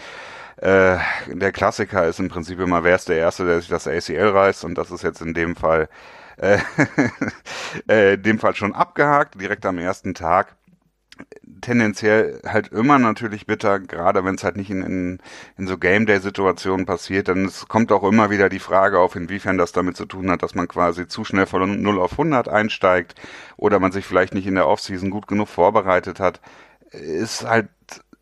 Äh, 0.58 0.98
der 1.28 1.52
Klassiker 1.52 2.08
ist 2.08 2.20
im 2.20 2.30
Prinzip 2.30 2.60
immer, 2.60 2.84
wer 2.84 2.96
ist 2.96 3.10
der 3.10 3.18
Erste, 3.18 3.46
der 3.46 3.60
sich 3.60 3.70
das 3.70 3.88
ACL 3.88 4.30
reißt? 4.30 4.66
Und 4.66 4.76
das 4.76 4.90
ist 4.90 5.04
jetzt 5.04 5.22
in 5.22 5.36
dem 5.36 5.56
Fall 5.56 5.88
äh, 6.38 6.60
äh, 7.88 8.18
dem 8.18 8.40
Fall 8.40 8.56
schon 8.56 8.74
abgehakt, 8.74 9.40
direkt 9.40 9.66
am 9.66 9.78
ersten 9.78 10.14
Tag. 10.14 10.56
Tendenziell 11.62 12.40
halt 12.46 12.68
immer 12.68 13.00
natürlich 13.00 13.48
bitter, 13.48 13.80
gerade 13.80 14.24
wenn 14.24 14.36
es 14.36 14.44
halt 14.44 14.56
nicht 14.56 14.70
in, 14.70 14.84
in, 14.84 15.20
in 15.58 15.68
so 15.68 15.80
Game 15.80 16.06
Day-Situationen 16.06 16.86
passiert, 16.86 17.28
dann 17.28 17.46
es 17.46 17.68
kommt 17.68 17.92
auch 17.92 18.04
immer 18.04 18.30
wieder 18.30 18.50
die 18.50 18.60
Frage 18.60 19.00
auf, 19.00 19.16
inwiefern 19.16 19.58
das 19.58 19.72
damit 19.72 19.98
zu 19.98 20.06
tun 20.06 20.30
hat, 20.30 20.44
dass 20.44 20.54
man 20.54 20.68
quasi 20.68 21.08
zu 21.08 21.24
schnell 21.24 21.48
von 21.48 21.82
0 21.82 22.00
auf 22.00 22.12
100 22.12 22.48
einsteigt 22.48 23.16
oder 23.56 23.80
man 23.80 23.92
sich 23.92 24.06
vielleicht 24.06 24.36
nicht 24.36 24.46
in 24.46 24.56
der 24.56 24.68
Offseason 24.68 25.10
gut 25.10 25.28
genug 25.28 25.48
vorbereitet 25.48 26.20
hat. 26.20 26.40
Ist 26.92 27.44
halt 27.44 27.70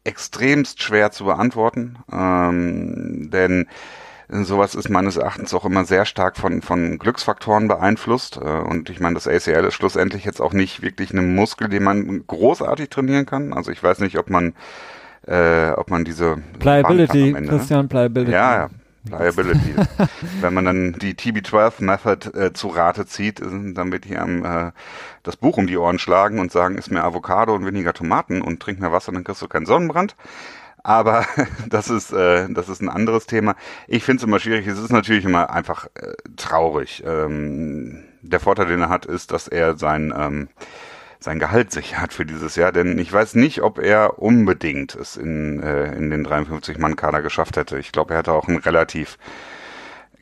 extremst 0.05 0.81
schwer 0.81 1.11
zu 1.11 1.25
beantworten, 1.25 1.97
ähm, 2.11 3.29
denn 3.31 3.67
Sowas 4.27 4.73
ist 4.73 4.89
meines 4.89 5.17
Erachtens 5.17 5.53
auch 5.53 5.65
immer 5.65 5.85
sehr 5.85 6.05
stark 6.05 6.37
von, 6.37 6.61
von 6.61 6.97
Glücksfaktoren 6.97 7.67
beeinflusst. 7.67 8.37
Äh, 8.37 8.39
und 8.39 8.89
ich 8.89 8.99
meine, 8.99 9.15
das 9.15 9.27
ACL 9.27 9.65
ist 9.65 9.75
schlussendlich 9.75 10.25
jetzt 10.25 10.41
auch 10.41 10.53
nicht 10.53 10.81
wirklich 10.81 11.13
ein 11.13 11.35
Muskel, 11.35 11.69
den 11.69 11.83
man 11.83 12.25
großartig 12.25 12.89
trainieren 12.89 13.25
kann. 13.25 13.53
Also 13.53 13.71
ich 13.71 13.81
weiß 13.81 13.99
nicht, 13.99 14.17
ob 14.17 14.29
man, 14.29 14.53
äh, 15.27 15.69
ob 15.71 15.91
man 15.91 16.05
diese 16.05 16.37
Pliability, 16.59 17.29
Ende, 17.29 17.41
ne? 17.41 17.47
Christian, 17.47 17.87
Pliability. 17.87 18.31
Ja, 18.31 18.55
ja. 18.55 18.69
Pliability. 19.05 19.75
Wenn 20.41 20.53
man 20.53 20.65
dann 20.65 20.93
die 20.93 21.13
TB12 21.13 21.83
Method 21.83 22.29
äh, 22.33 22.53
zu 22.53 22.69
Rate 22.69 23.05
zieht, 23.05 23.39
dann 23.39 23.91
wird 23.91 24.05
hier 24.05 24.21
am 24.21 24.43
äh, 24.43 24.71
das 25.21 25.37
Buch 25.37 25.57
um 25.57 25.67
die 25.67 25.77
Ohren 25.77 25.99
schlagen 25.99 26.39
und 26.39 26.51
sagen, 26.51 26.75
isst 26.75 26.91
mehr 26.91 27.03
Avocado 27.03 27.53
und 27.53 27.65
weniger 27.65 27.93
Tomaten 27.93 28.41
und 28.41 28.59
trink 28.59 28.79
mehr 28.79 28.91
Wasser, 28.91 29.11
dann 29.11 29.23
kriegst 29.23 29.43
du 29.43 29.47
keinen 29.47 29.67
Sonnenbrand. 29.67 30.15
Aber 30.85 31.25
das 31.67 31.89
ist, 31.89 32.13
äh, 32.13 32.47
das 32.47 32.69
ist 32.69 32.79
ein 32.79 32.89
anderes 32.89 33.25
Thema. 33.25 33.55
Ich 33.87 34.03
finde 34.03 34.19
es 34.19 34.23
immer 34.23 34.39
schwierig. 34.39 34.67
Es 34.67 34.77
ist 34.77 34.91
natürlich 34.91 35.25
immer 35.25 35.49
einfach 35.49 35.87
äh, 35.95 36.13
traurig. 36.35 37.03
Ähm, 37.03 38.03
der 38.21 38.39
Vorteil, 38.39 38.67
den 38.67 38.81
er 38.81 38.89
hat, 38.89 39.07
ist, 39.07 39.31
dass 39.31 39.47
er 39.47 39.77
sein, 39.77 40.13
ähm, 40.15 40.47
sein 41.19 41.39
Gehalt 41.39 41.71
sicher 41.71 41.99
hat 41.99 42.13
für 42.13 42.23
dieses 42.23 42.55
Jahr. 42.55 42.71
Denn 42.71 42.99
ich 42.99 43.11
weiß 43.11 43.33
nicht, 43.33 43.63
ob 43.63 43.79
er 43.79 44.19
unbedingt 44.19 44.93
es 44.93 45.17
in, 45.17 45.59
äh, 45.63 45.91
in 45.95 46.11
den 46.11 46.23
53-Mann-Kader 46.23 47.23
geschafft 47.23 47.57
hätte. 47.57 47.79
Ich 47.79 47.91
glaube, 47.91 48.13
er 48.13 48.19
hätte 48.19 48.33
auch 48.33 48.47
einen 48.47 48.59
relativ 48.59 49.17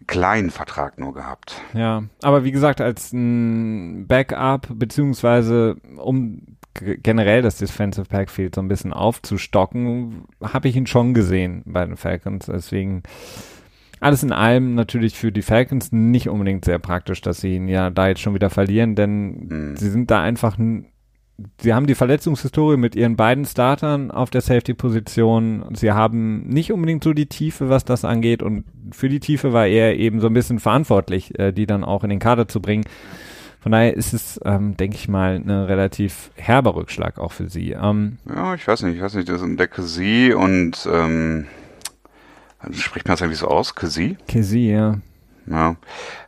kleinen 0.07 0.49
Vertrag 0.49 0.97
nur 0.97 1.13
gehabt. 1.13 1.61
Ja, 1.73 2.03
aber 2.21 2.45
wie 2.45 2.53
gesagt, 2.53 2.79
als 2.79 3.11
ein 3.11 4.07
Backup, 4.07 4.67
beziehungsweise 4.69 5.75
um 5.97 6.55
generell 6.73 7.41
das 7.41 7.57
Defensive 7.57 8.07
Backfield 8.09 8.55
so 8.55 8.61
ein 8.61 8.67
bisschen 8.67 8.93
aufzustocken, 8.93 10.25
habe 10.41 10.67
ich 10.67 10.75
ihn 10.75 10.87
schon 10.87 11.13
gesehen 11.13 11.63
bei 11.65 11.85
den 11.85 11.97
Falcons. 11.97 12.47
Deswegen 12.47 13.03
alles 14.03 14.21
in 14.21 14.33
allem 14.33 14.75
natürlich 14.75 15.15
für 15.15 15.31
die 15.31 15.41
Falcons 15.41 15.91
nicht 15.91 16.27
unbedingt 16.27 16.65
sehr 16.65 16.79
praktisch, 16.79 17.21
dass 17.21 17.39
sie 17.39 17.55
ihn 17.55 17.67
ja 17.67 17.89
da 17.89 18.09
jetzt 18.09 18.21
schon 18.21 18.33
wieder 18.33 18.49
verlieren, 18.49 18.95
denn 18.95 19.47
mhm. 19.47 19.75
sie 19.77 19.89
sind 19.89 20.11
da 20.11 20.21
einfach, 20.21 20.57
sie 21.61 21.73
haben 21.73 21.87
die 21.87 21.95
Verletzungshistorie 21.95 22.75
mit 22.75 22.95
ihren 22.95 23.15
beiden 23.15 23.45
Startern 23.45 24.11
auf 24.11 24.29
der 24.29 24.41
Safety-Position. 24.41 25.73
Sie 25.73 25.93
haben 25.93 26.47
nicht 26.47 26.73
unbedingt 26.73 27.03
so 27.03 27.13
die 27.13 27.27
Tiefe, 27.27 27.69
was 27.69 27.85
das 27.85 28.03
angeht 28.03 28.43
und 28.43 28.65
für 28.91 29.07
die 29.07 29.21
Tiefe 29.21 29.53
war 29.53 29.67
er 29.67 29.95
eben 29.95 30.19
so 30.19 30.27
ein 30.27 30.33
bisschen 30.33 30.59
verantwortlich, 30.59 31.39
äh, 31.39 31.53
die 31.53 31.65
dann 31.65 31.85
auch 31.85 32.03
in 32.03 32.09
den 32.09 32.19
Kader 32.19 32.47
zu 32.49 32.61
bringen. 32.61 32.83
Von 33.63 33.71
daher 33.71 33.95
ist 33.95 34.13
es, 34.13 34.41
ähm, 34.43 34.75
denke 34.75 34.97
ich 34.97 35.07
mal, 35.07 35.35
ein 35.35 35.49
relativ 35.49 36.31
herber 36.35 36.75
Rückschlag 36.75 37.17
auch 37.17 37.31
für 37.31 37.47
sie. 37.47 37.71
Ähm, 37.71 38.17
ja, 38.27 38.55
ich 38.55 38.67
weiß 38.67 38.81
nicht, 38.81 38.97
ich 38.97 39.01
weiß 39.01 39.13
nicht, 39.13 39.29
das 39.29 39.41
entdecke 39.41 39.83
sie 39.83 40.33
und 40.33 40.85
ähm, 40.91 41.47
spricht 42.71 43.07
man 43.07 43.13
das 43.13 43.21
eigentlich 43.21 43.39
so 43.39 43.47
aus? 43.47 43.73
Kesi? 43.73 44.17
Kesi, 44.27 44.69
ja. 44.69 44.99
Ja. 45.45 45.77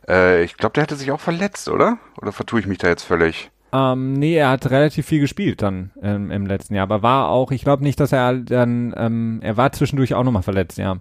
Äh, 0.08 0.44
ich 0.44 0.56
glaube, 0.56 0.72
der 0.72 0.84
hatte 0.84 0.96
sich 0.96 1.10
auch 1.12 1.20
verletzt, 1.20 1.68
oder? 1.68 1.98
Oder 2.22 2.32
vertue 2.32 2.60
ich 2.60 2.66
mich 2.66 2.78
da 2.78 2.88
jetzt 2.88 3.02
völlig? 3.02 3.50
Ähm, 3.72 4.12
nee, 4.14 4.36
er 4.36 4.50
hat 4.50 4.70
relativ 4.70 5.06
viel 5.06 5.20
gespielt 5.20 5.60
dann 5.60 5.90
ähm, 6.00 6.30
im 6.30 6.46
letzten 6.46 6.74
Jahr, 6.74 6.84
aber 6.84 7.02
war 7.02 7.28
auch, 7.28 7.50
ich 7.50 7.62
glaube 7.62 7.82
nicht, 7.82 7.98
dass 7.98 8.12
er 8.12 8.34
dann, 8.34 8.94
ähm, 8.96 9.40
er 9.42 9.56
war 9.56 9.72
zwischendurch 9.72 10.14
auch 10.14 10.24
nochmal 10.24 10.42
verletzt, 10.42 10.78
ja. 10.78 10.98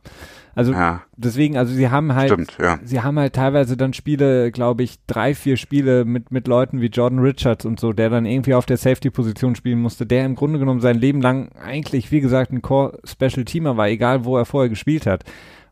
Also 0.56 0.72
ja. 0.72 1.02
deswegen, 1.18 1.58
also 1.58 1.74
sie 1.74 1.90
haben 1.90 2.16
halt, 2.16 2.32
Stimmt, 2.32 2.58
ja. 2.60 2.80
sie 2.82 3.02
haben 3.02 3.20
halt 3.20 3.34
teilweise 3.34 3.76
dann 3.76 3.94
Spiele, 3.94 4.52
glaube 4.52 4.84
ich, 4.84 5.00
drei, 5.06 5.36
vier 5.36 5.58
Spiele 5.58 6.06
mit 6.06 6.32
mit 6.32 6.48
Leuten 6.48 6.80
wie 6.80 6.88
Jordan 6.88 7.20
Richards 7.20 7.66
und 7.66 7.78
so, 7.80 7.92
der 7.92 8.10
dann 8.10 8.26
irgendwie 8.26 8.54
auf 8.54 8.66
der 8.66 8.78
Safety-Position 8.78 9.56
spielen 9.56 9.82
musste, 9.82 10.06
der 10.06 10.26
im 10.26 10.36
Grunde 10.36 10.58
genommen 10.58 10.80
sein 10.80 10.98
Leben 10.98 11.22
lang 11.22 11.50
eigentlich, 11.62 12.12
wie 12.12 12.22
gesagt, 12.22 12.54
ein 12.54 12.62
Core-Special-Teamer 12.62 13.76
war, 13.76 13.90
egal 13.90 14.24
wo 14.24 14.38
er 14.38 14.46
vorher 14.46 14.70
gespielt 14.70 15.06
hat. 15.06 15.26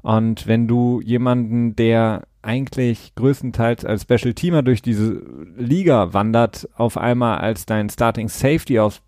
Und 0.04 0.48
wenn 0.48 0.68
du 0.68 1.02
jemanden, 1.02 1.76
der 1.76 2.24
eigentlich 2.42 3.16
größtenteils 3.16 3.86
als 3.86 4.04
Special 4.04 4.34
Teamer 4.34 4.62
durch 4.62 4.82
diese 4.82 5.24
Liga 5.58 6.14
wandert, 6.14 6.68
auf 6.76 6.98
einmal 6.98 7.38
als 7.38 7.66
dein 7.66 7.90
Starting 7.90 8.28
Safety 8.28 8.80
aufs, 8.80 9.02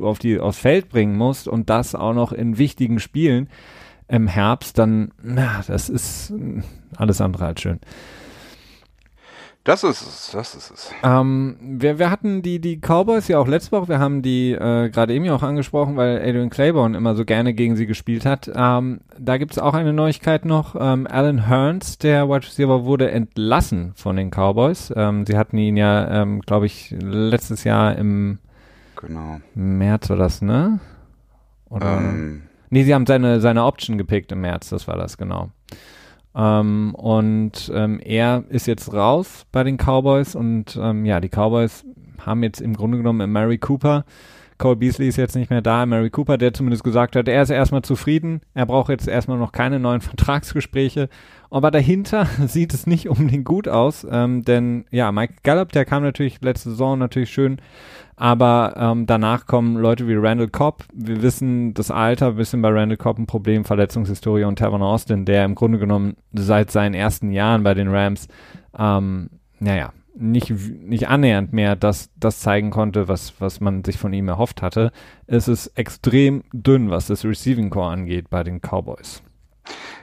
auf 0.00 0.18
die, 0.18 0.40
aufs 0.40 0.58
Feld 0.58 0.88
bringen 0.88 1.16
musst 1.16 1.46
und 1.46 1.68
das 1.68 1.94
auch 1.94 2.14
noch 2.14 2.32
in 2.32 2.56
wichtigen 2.56 3.00
Spielen, 3.00 3.48
im 4.08 4.26
Herbst, 4.26 4.78
dann, 4.78 5.12
na, 5.22 5.62
das 5.66 5.88
ist 5.90 6.32
alles 6.96 7.20
andere 7.20 7.44
als 7.44 7.60
schön. 7.60 7.78
Das 9.64 9.84
ist 9.84 10.00
es, 10.00 10.30
das 10.32 10.54
ist 10.54 10.70
es. 10.70 10.90
Ähm, 11.02 11.56
wir, 11.60 11.98
wir 11.98 12.10
hatten 12.10 12.40
die, 12.40 12.60
die 12.60 12.78
Cowboys 12.78 13.28
ja 13.28 13.38
auch 13.38 13.46
letzte 13.46 13.72
Woche, 13.72 13.88
wir 13.88 13.98
haben 13.98 14.22
die 14.22 14.52
äh, 14.52 14.88
gerade 14.88 15.12
eben 15.12 15.24
ja 15.26 15.34
auch 15.34 15.42
angesprochen, 15.42 15.96
weil 15.96 16.18
Adrian 16.18 16.48
Claiborne 16.48 16.96
immer 16.96 17.14
so 17.14 17.26
gerne 17.26 17.52
gegen 17.52 17.76
sie 17.76 17.86
gespielt 17.86 18.24
hat. 18.24 18.50
Ähm, 18.54 19.00
da 19.18 19.36
gibt 19.36 19.52
es 19.52 19.58
auch 19.58 19.74
eine 19.74 19.92
Neuigkeit 19.92 20.46
noch. 20.46 20.76
Ähm, 20.78 21.06
Alan 21.06 21.46
Hearns, 21.46 21.98
der 21.98 22.28
Wide 22.28 22.46
Receiver, 22.46 22.84
wurde 22.84 23.10
entlassen 23.10 23.92
von 23.96 24.16
den 24.16 24.30
Cowboys. 24.30 24.92
Ähm, 24.96 25.26
sie 25.26 25.36
hatten 25.36 25.58
ihn 25.58 25.76
ja, 25.76 26.22
ähm, 26.22 26.40
glaube 26.40 26.66
ich, 26.66 26.94
letztes 26.98 27.64
Jahr 27.64 27.96
im 27.96 28.38
genau. 28.96 29.40
März 29.54 30.08
war 30.08 30.16
das, 30.16 30.40
ne? 30.40 30.80
Oder? 31.68 31.98
Ähm, 31.98 32.42
Nee, 32.70 32.84
sie 32.84 32.94
haben 32.94 33.04
seine, 33.04 33.40
seine 33.40 33.64
Option 33.64 33.98
gepickt 33.98 34.30
im 34.30 34.42
März, 34.42 34.70
das 34.70 34.86
war 34.86 34.96
das, 34.96 35.18
genau. 35.18 35.50
Ähm, 36.34 36.94
und 36.94 37.70
ähm, 37.74 38.00
er 38.00 38.44
ist 38.48 38.66
jetzt 38.66 38.92
raus 38.92 39.46
bei 39.50 39.64
den 39.64 39.76
Cowboys 39.76 40.34
und 40.34 40.78
ähm, 40.80 41.04
ja, 41.04 41.20
die 41.20 41.28
Cowboys 41.28 41.84
haben 42.24 42.42
jetzt 42.42 42.60
im 42.60 42.74
Grunde 42.74 42.98
genommen 42.98 43.30
Mary 43.30 43.58
Cooper. 43.58 44.04
Cole 44.60 44.76
Beasley 44.76 45.08
ist 45.08 45.16
jetzt 45.16 45.36
nicht 45.36 45.48
mehr 45.48 45.62
da, 45.62 45.86
Mary 45.86 46.10
Cooper, 46.10 46.36
der 46.36 46.52
zumindest 46.52 46.84
gesagt 46.84 47.16
hat, 47.16 47.28
er 47.28 47.42
ist 47.42 47.48
erstmal 47.48 47.80
zufrieden, 47.80 48.42
er 48.52 48.66
braucht 48.66 48.90
jetzt 48.90 49.08
erstmal 49.08 49.38
noch 49.38 49.52
keine 49.52 49.80
neuen 49.80 50.00
Vertragsgespräche. 50.02 51.08
Aber 51.50 51.70
dahinter 51.70 52.26
sieht 52.46 52.74
es 52.74 52.86
nicht 52.86 53.08
unbedingt 53.08 53.46
gut 53.46 53.68
aus, 53.68 54.06
ähm, 54.08 54.44
denn 54.44 54.84
ja, 54.90 55.10
Mike 55.12 55.36
Gallup, 55.42 55.72
der 55.72 55.86
kam 55.86 56.02
natürlich 56.02 56.40
letzte 56.42 56.70
Saison 56.70 56.98
natürlich 56.98 57.30
schön, 57.30 57.60
aber 58.20 58.74
ähm, 58.76 59.06
danach 59.06 59.46
kommen 59.46 59.76
Leute 59.76 60.06
wie 60.06 60.14
Randall 60.14 60.48
Cobb. 60.48 60.84
Wir 60.92 61.22
wissen, 61.22 61.72
das 61.72 61.90
Alter, 61.90 62.32
bisschen 62.32 62.60
bei 62.60 62.68
Randall 62.68 62.98
Cobb 62.98 63.18
ein 63.18 63.26
Problem, 63.26 63.64
Verletzungshistorie 63.64 64.44
und 64.44 64.58
Tavon 64.58 64.82
Austin, 64.82 65.24
der 65.24 65.46
im 65.46 65.54
Grunde 65.54 65.78
genommen 65.78 66.18
seit 66.34 66.70
seinen 66.70 66.92
ersten 66.92 67.30
Jahren 67.30 67.62
bei 67.62 67.72
den 67.72 67.88
Rams, 67.88 68.28
ähm, 68.78 69.30
naja, 69.58 69.94
nicht, 70.14 70.50
nicht 70.50 71.08
annähernd 71.08 71.54
mehr 71.54 71.76
das, 71.76 72.10
das 72.14 72.40
zeigen 72.40 72.68
konnte, 72.68 73.08
was, 73.08 73.40
was 73.40 73.60
man 73.60 73.84
sich 73.84 73.96
von 73.96 74.12
ihm 74.12 74.28
erhofft 74.28 74.60
hatte. 74.60 74.92
Es 75.26 75.48
ist 75.48 75.68
extrem 75.78 76.44
dünn, 76.52 76.90
was 76.90 77.06
das 77.06 77.24
Receiving 77.24 77.70
Core 77.70 77.90
angeht 77.90 78.28
bei 78.28 78.44
den 78.44 78.60
Cowboys. 78.60 79.22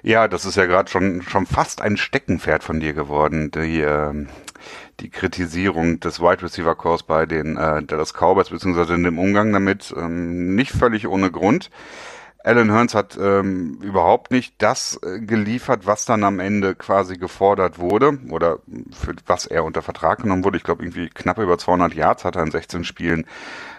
Ja, 0.02 0.28
das 0.28 0.44
ist 0.46 0.56
ja 0.56 0.66
gerade 0.66 0.90
schon, 0.90 1.22
schon 1.22 1.46
fast 1.46 1.84
ein 1.84 1.98
Steckenpferd 1.98 2.64
von 2.64 2.80
dir 2.80 2.94
geworden, 2.94 3.52
die, 3.52 3.82
äh, 3.82 4.26
die 5.00 5.10
Kritisierung 5.10 6.00
des 6.00 6.20
Wide 6.20 6.42
Receiver 6.42 6.76
Cores 6.76 7.04
bei 7.04 7.26
den 7.26 7.58
äh, 7.58 7.84
Dallas 7.84 8.14
Cowboys, 8.14 8.50
beziehungsweise 8.50 8.96
in 8.96 9.04
dem 9.04 9.20
Umgang 9.20 9.52
damit, 9.54 9.94
ähm, 9.96 10.56
nicht 10.56 10.72
völlig 10.72 11.08
ohne 11.08 11.32
Grund. 11.32 11.70
Alan 12.48 12.72
Hearns 12.72 12.96
hat 12.96 13.18
ähm, 13.22 13.80
überhaupt 13.82 14.32
nicht 14.32 14.56
das 14.60 14.98
äh, 15.04 15.20
geliefert, 15.20 15.86
was 15.86 16.06
dann 16.06 16.24
am 16.24 16.40
Ende 16.40 16.76
quasi 16.76 17.18
gefordert 17.18 17.78
wurde 17.78 18.20
oder 18.30 18.60
für 18.94 19.14
was 19.26 19.48
er 19.48 19.66
unter 19.66 19.82
Vertrag 19.82 20.22
genommen 20.22 20.46
wurde. 20.46 20.56
Ich 20.56 20.64
glaube, 20.64 20.84
irgendwie 20.84 21.10
knapp 21.10 21.40
über 21.40 21.58
200 21.58 21.94
Yards 21.94 22.24
hat 22.24 22.38
er 22.38 22.44
in 22.44 22.52
16 22.52 22.86
Spielen 22.86 23.26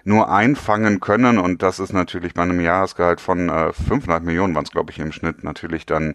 nur 0.04 0.30
einfangen 0.30 1.00
können 1.00 1.38
und 1.38 1.62
das 1.62 1.78
ist 1.78 1.94
natürlich 1.94 2.34
bei 2.34 2.42
einem 2.42 2.60
Jahresgehalt 2.60 3.22
von 3.22 3.48
äh, 3.48 3.72
500 3.72 4.22
Millionen, 4.22 4.54
waren 4.54 4.64
es 4.64 4.70
glaube 4.70 4.90
ich 4.90 4.98
im 4.98 5.12
Schnitt, 5.12 5.44
natürlich 5.44 5.86
dann 5.86 6.14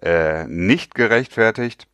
äh, 0.00 0.46
nicht 0.46 0.94
gerechtfertigt. 0.94 1.86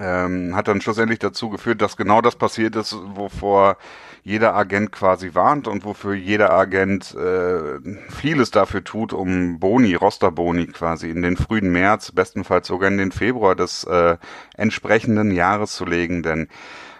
Ähm, 0.00 0.54
hat 0.54 0.68
dann 0.68 0.80
schlussendlich 0.80 1.18
dazu 1.18 1.50
geführt, 1.50 1.82
dass 1.82 1.96
genau 1.96 2.20
das 2.20 2.36
passiert 2.36 2.76
ist, 2.76 2.96
wovor 3.14 3.76
jeder 4.22 4.54
Agent 4.54 4.92
quasi 4.92 5.34
warnt 5.34 5.66
und 5.66 5.84
wofür 5.84 6.14
jeder 6.14 6.52
Agent 6.52 7.14
äh, 7.14 7.80
vieles 8.10 8.50
dafür 8.50 8.84
tut, 8.84 9.12
um 9.12 9.58
Boni, 9.58 9.94
Rosterboni 9.94 10.66
quasi 10.66 11.10
in 11.10 11.22
den 11.22 11.36
frühen 11.36 11.72
März, 11.72 12.12
bestenfalls 12.12 12.68
sogar 12.68 12.90
in 12.90 12.98
den 12.98 13.12
Februar 13.12 13.54
des 13.54 13.84
äh, 13.84 14.18
entsprechenden 14.56 15.30
Jahres 15.30 15.72
zu 15.74 15.84
legen. 15.84 16.22
Denn 16.22 16.48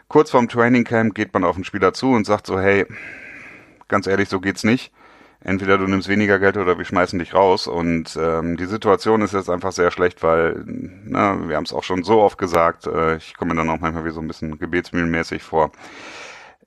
kurz 0.09 0.31
vorm 0.31 0.49
Training 0.49 0.85
Camp 0.85 1.15
geht 1.15 1.35
man 1.35 1.45
auf 1.45 1.57
den 1.57 1.65
Spieler 1.65 1.93
zu 1.93 2.11
und 2.11 2.25
sagt 2.27 2.47
so, 2.47 2.59
hey, 2.59 2.87
ganz 3.89 4.07
ehrlich, 4.07 4.29
so 4.29 4.41
geht's 4.41 4.65
nicht. 4.65 4.93
Entweder 5.41 5.79
du 5.79 5.87
nimmst 5.87 6.09
weniger 6.09 6.39
Geld 6.39 6.57
oder 6.57 6.79
wir 6.79 6.85
schmeißen 6.85 7.19
dich 7.19 7.33
raus. 7.33 7.69
Und 7.69 8.19
ähm, 8.21 8.57
die 8.57 8.67
Situation 8.67 9.23
ist 9.23 9.35
jetzt 9.35 9.51
einfach 9.51 9.73
sehr 9.73 9.91
schlecht, 9.91 10.23
weil, 10.23 10.65
na, 10.67 11.49
wir 11.49 11.57
haben 11.57 11.65
es 11.65 11.73
auch 11.73 11.85
schon 11.85 12.03
so 12.03 12.21
oft 12.21 12.39
gesagt, 12.39 12.87
äh, 12.87 13.17
ich 13.17 13.37
komme 13.37 13.55
dann 13.55 13.71
auch 13.71 13.79
manchmal 13.79 14.05
wie 14.05 14.11
so 14.11 14.21
ein 14.21 14.27
bisschen 14.27 14.59
gebetsmühlenmäßig 14.59 15.43
vor. 15.43 15.71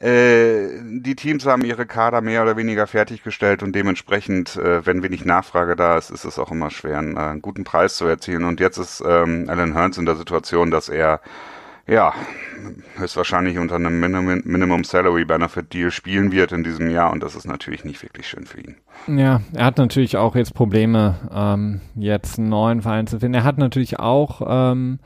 Äh, 0.01 0.79
die 0.84 1.15
Teams 1.15 1.45
haben 1.45 1.63
ihre 1.63 1.86
Kader 1.86 2.21
mehr 2.21 2.41
oder 2.41 2.57
weniger 2.57 2.88
fertiggestellt 2.88 3.62
und 3.62 3.73
dementsprechend, 3.75 4.55
äh, 4.55 4.84
wenn 4.84 5.03
wenig 5.03 5.25
Nachfrage 5.25 5.75
da 5.75 5.95
ist, 5.97 6.10
ist 6.10 6.25
es 6.25 6.39
auch 6.39 6.51
immer 6.51 6.71
schwer, 6.71 6.97
einen, 6.97 7.17
äh, 7.17 7.19
einen 7.19 7.41
guten 7.43 7.63
Preis 7.65 7.97
zu 7.97 8.05
erzielen. 8.07 8.45
Und 8.45 8.60
jetzt 8.60 8.77
ist 8.77 9.03
ähm, 9.05 9.45
Alan 9.47 9.73
Hearns 9.73 9.99
in 9.99 10.07
der 10.07 10.15
Situation, 10.15 10.71
dass 10.71 10.89
er 10.89 11.21
ja, 11.88 12.13
höchstwahrscheinlich 12.98 13.58
unter 13.58 13.76
einem 13.76 14.00
Minimum, 14.00 14.41
Minimum 14.46 14.84
Salary 14.84 15.26
Benefit 15.26 15.74
Deal 15.74 15.91
spielen 15.91 16.32
wird 16.32 16.52
in 16.52 16.63
diesem 16.63 16.89
Jahr 16.89 17.12
und 17.12 17.22
das 17.24 17.36
ist 17.36 17.46
natürlich 17.46 17.84
nicht 17.84 18.02
wirklich 18.04 18.28
schön 18.28 18.46
für 18.46 18.62
ihn. 18.62 18.76
Ja, 19.08 19.41
er 19.54 19.65
hat 19.65 19.78
natürlich 19.78 20.17
auch 20.17 20.36
jetzt 20.36 20.54
Probleme, 20.54 21.15
ähm, 21.34 21.82
jetzt 21.96 22.38
einen 22.38 22.50
neuen 22.50 22.82
Verein 22.82 23.08
zu 23.08 23.20
finden. 23.20 23.36
Er 23.36 23.44
hat 23.44 23.58
natürlich 23.58 24.00
auch 24.00 24.41
ähm, 24.46 25.00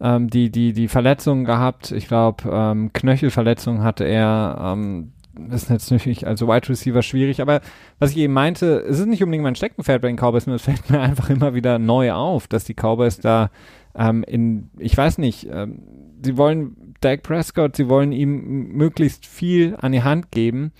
ähm, 0.00 0.28
die, 0.28 0.50
die, 0.50 0.72
die 0.72 0.88
Verletzungen 0.88 1.44
gehabt. 1.44 1.92
Ich 1.92 2.08
glaube, 2.08 2.44
ähm, 2.50 2.92
Knöchelverletzungen 2.92 3.82
hatte 3.82 4.04
er. 4.04 4.58
Ähm, 4.60 5.12
das 5.34 5.62
ist 5.62 5.70
jetzt 5.70 5.90
natürlich 5.90 6.26
als 6.26 6.42
Wide 6.42 6.68
Receiver 6.68 7.00
schwierig, 7.00 7.40
aber 7.40 7.62
was 7.98 8.10
ich 8.10 8.18
eben 8.18 8.34
meinte, 8.34 8.84
es 8.86 8.98
ist 8.98 9.06
nicht 9.06 9.22
unbedingt 9.22 9.44
mein 9.44 9.54
Steckenpferd 9.54 10.02
bei 10.02 10.08
den 10.08 10.18
Cowboys, 10.18 10.46
nur 10.46 10.56
es 10.56 10.62
fällt 10.62 10.90
mir 10.90 11.00
einfach 11.00 11.30
immer 11.30 11.54
wieder 11.54 11.78
neu 11.78 12.12
auf, 12.12 12.48
dass 12.48 12.64
die 12.64 12.74
Cowboys 12.74 13.18
da 13.18 13.50
ähm, 13.94 14.24
in, 14.24 14.70
ich 14.78 14.96
weiß 14.96 15.18
nicht, 15.18 15.48
ähm, 15.50 15.82
sie 16.22 16.36
wollen 16.36 16.94
Dak 17.00 17.22
Prescott, 17.22 17.76
sie 17.76 17.88
wollen 17.88 18.12
ihm 18.12 18.68
möglichst 18.68 19.26
viel 19.26 19.76
an 19.80 19.92
die 19.92 20.02
Hand 20.02 20.30
geben, 20.30 20.72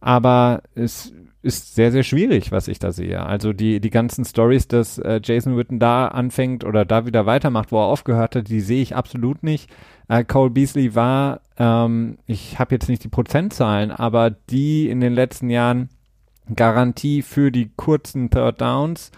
aber 0.00 0.62
es 0.74 1.12
ist 1.42 1.74
sehr, 1.74 1.90
sehr 1.90 2.02
schwierig, 2.02 2.52
was 2.52 2.68
ich 2.68 2.78
da 2.78 2.92
sehe. 2.92 3.24
Also 3.24 3.52
die, 3.52 3.80
die 3.80 3.90
ganzen 3.90 4.24
Stories, 4.24 4.68
dass 4.68 4.98
äh, 4.98 5.20
Jason 5.22 5.56
Witten 5.56 5.78
da 5.78 6.08
anfängt 6.08 6.64
oder 6.64 6.84
da 6.84 7.06
wieder 7.06 7.24
weitermacht, 7.24 7.72
wo 7.72 7.78
er 7.78 7.86
aufgehört 7.86 8.36
hat, 8.36 8.48
die 8.48 8.60
sehe 8.60 8.82
ich 8.82 8.94
absolut 8.94 9.42
nicht. 9.42 9.70
Äh, 10.08 10.24
Cole 10.24 10.50
Beasley 10.50 10.94
war, 10.94 11.40
ähm, 11.58 12.18
ich 12.26 12.58
habe 12.58 12.74
jetzt 12.74 12.88
nicht 12.88 13.04
die 13.04 13.08
Prozentzahlen, 13.08 13.90
aber 13.90 14.30
die 14.30 14.90
in 14.90 15.00
den 15.00 15.14
letzten 15.14 15.48
Jahren 15.48 15.88
Garantie 16.54 17.22
für 17.22 17.50
die 17.50 17.70
kurzen 17.74 18.28
Third 18.28 18.60
Downs, 18.60 19.10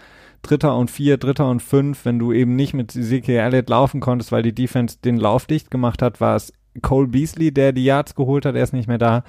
Dritter 0.43 0.77
und 0.77 0.91
Vier, 0.91 1.17
Dritter 1.17 1.49
und 1.49 1.61
Fünf, 1.61 2.05
wenn 2.05 2.19
du 2.19 2.31
eben 2.31 2.55
nicht 2.55 2.73
mit 2.73 2.95
Ezekiel 2.95 3.37
Elliott 3.37 3.69
laufen 3.69 3.99
konntest, 3.99 4.31
weil 4.31 4.43
die 4.43 4.53
Defense 4.53 4.97
den 5.03 5.17
Lauf 5.17 5.47
dicht 5.47 5.71
gemacht 5.71 6.01
hat, 6.01 6.21
war 6.21 6.35
es 6.35 6.53
Cole 6.81 7.07
Beasley, 7.07 7.51
der 7.51 7.71
die 7.71 7.85
Yards 7.85 8.13
geholt 8.13 8.45
hat, 8.45 8.55
er 8.55 8.63
ist 8.63 8.73
nicht 8.73 8.87
mehr 8.87 8.97
da. 8.97 9.23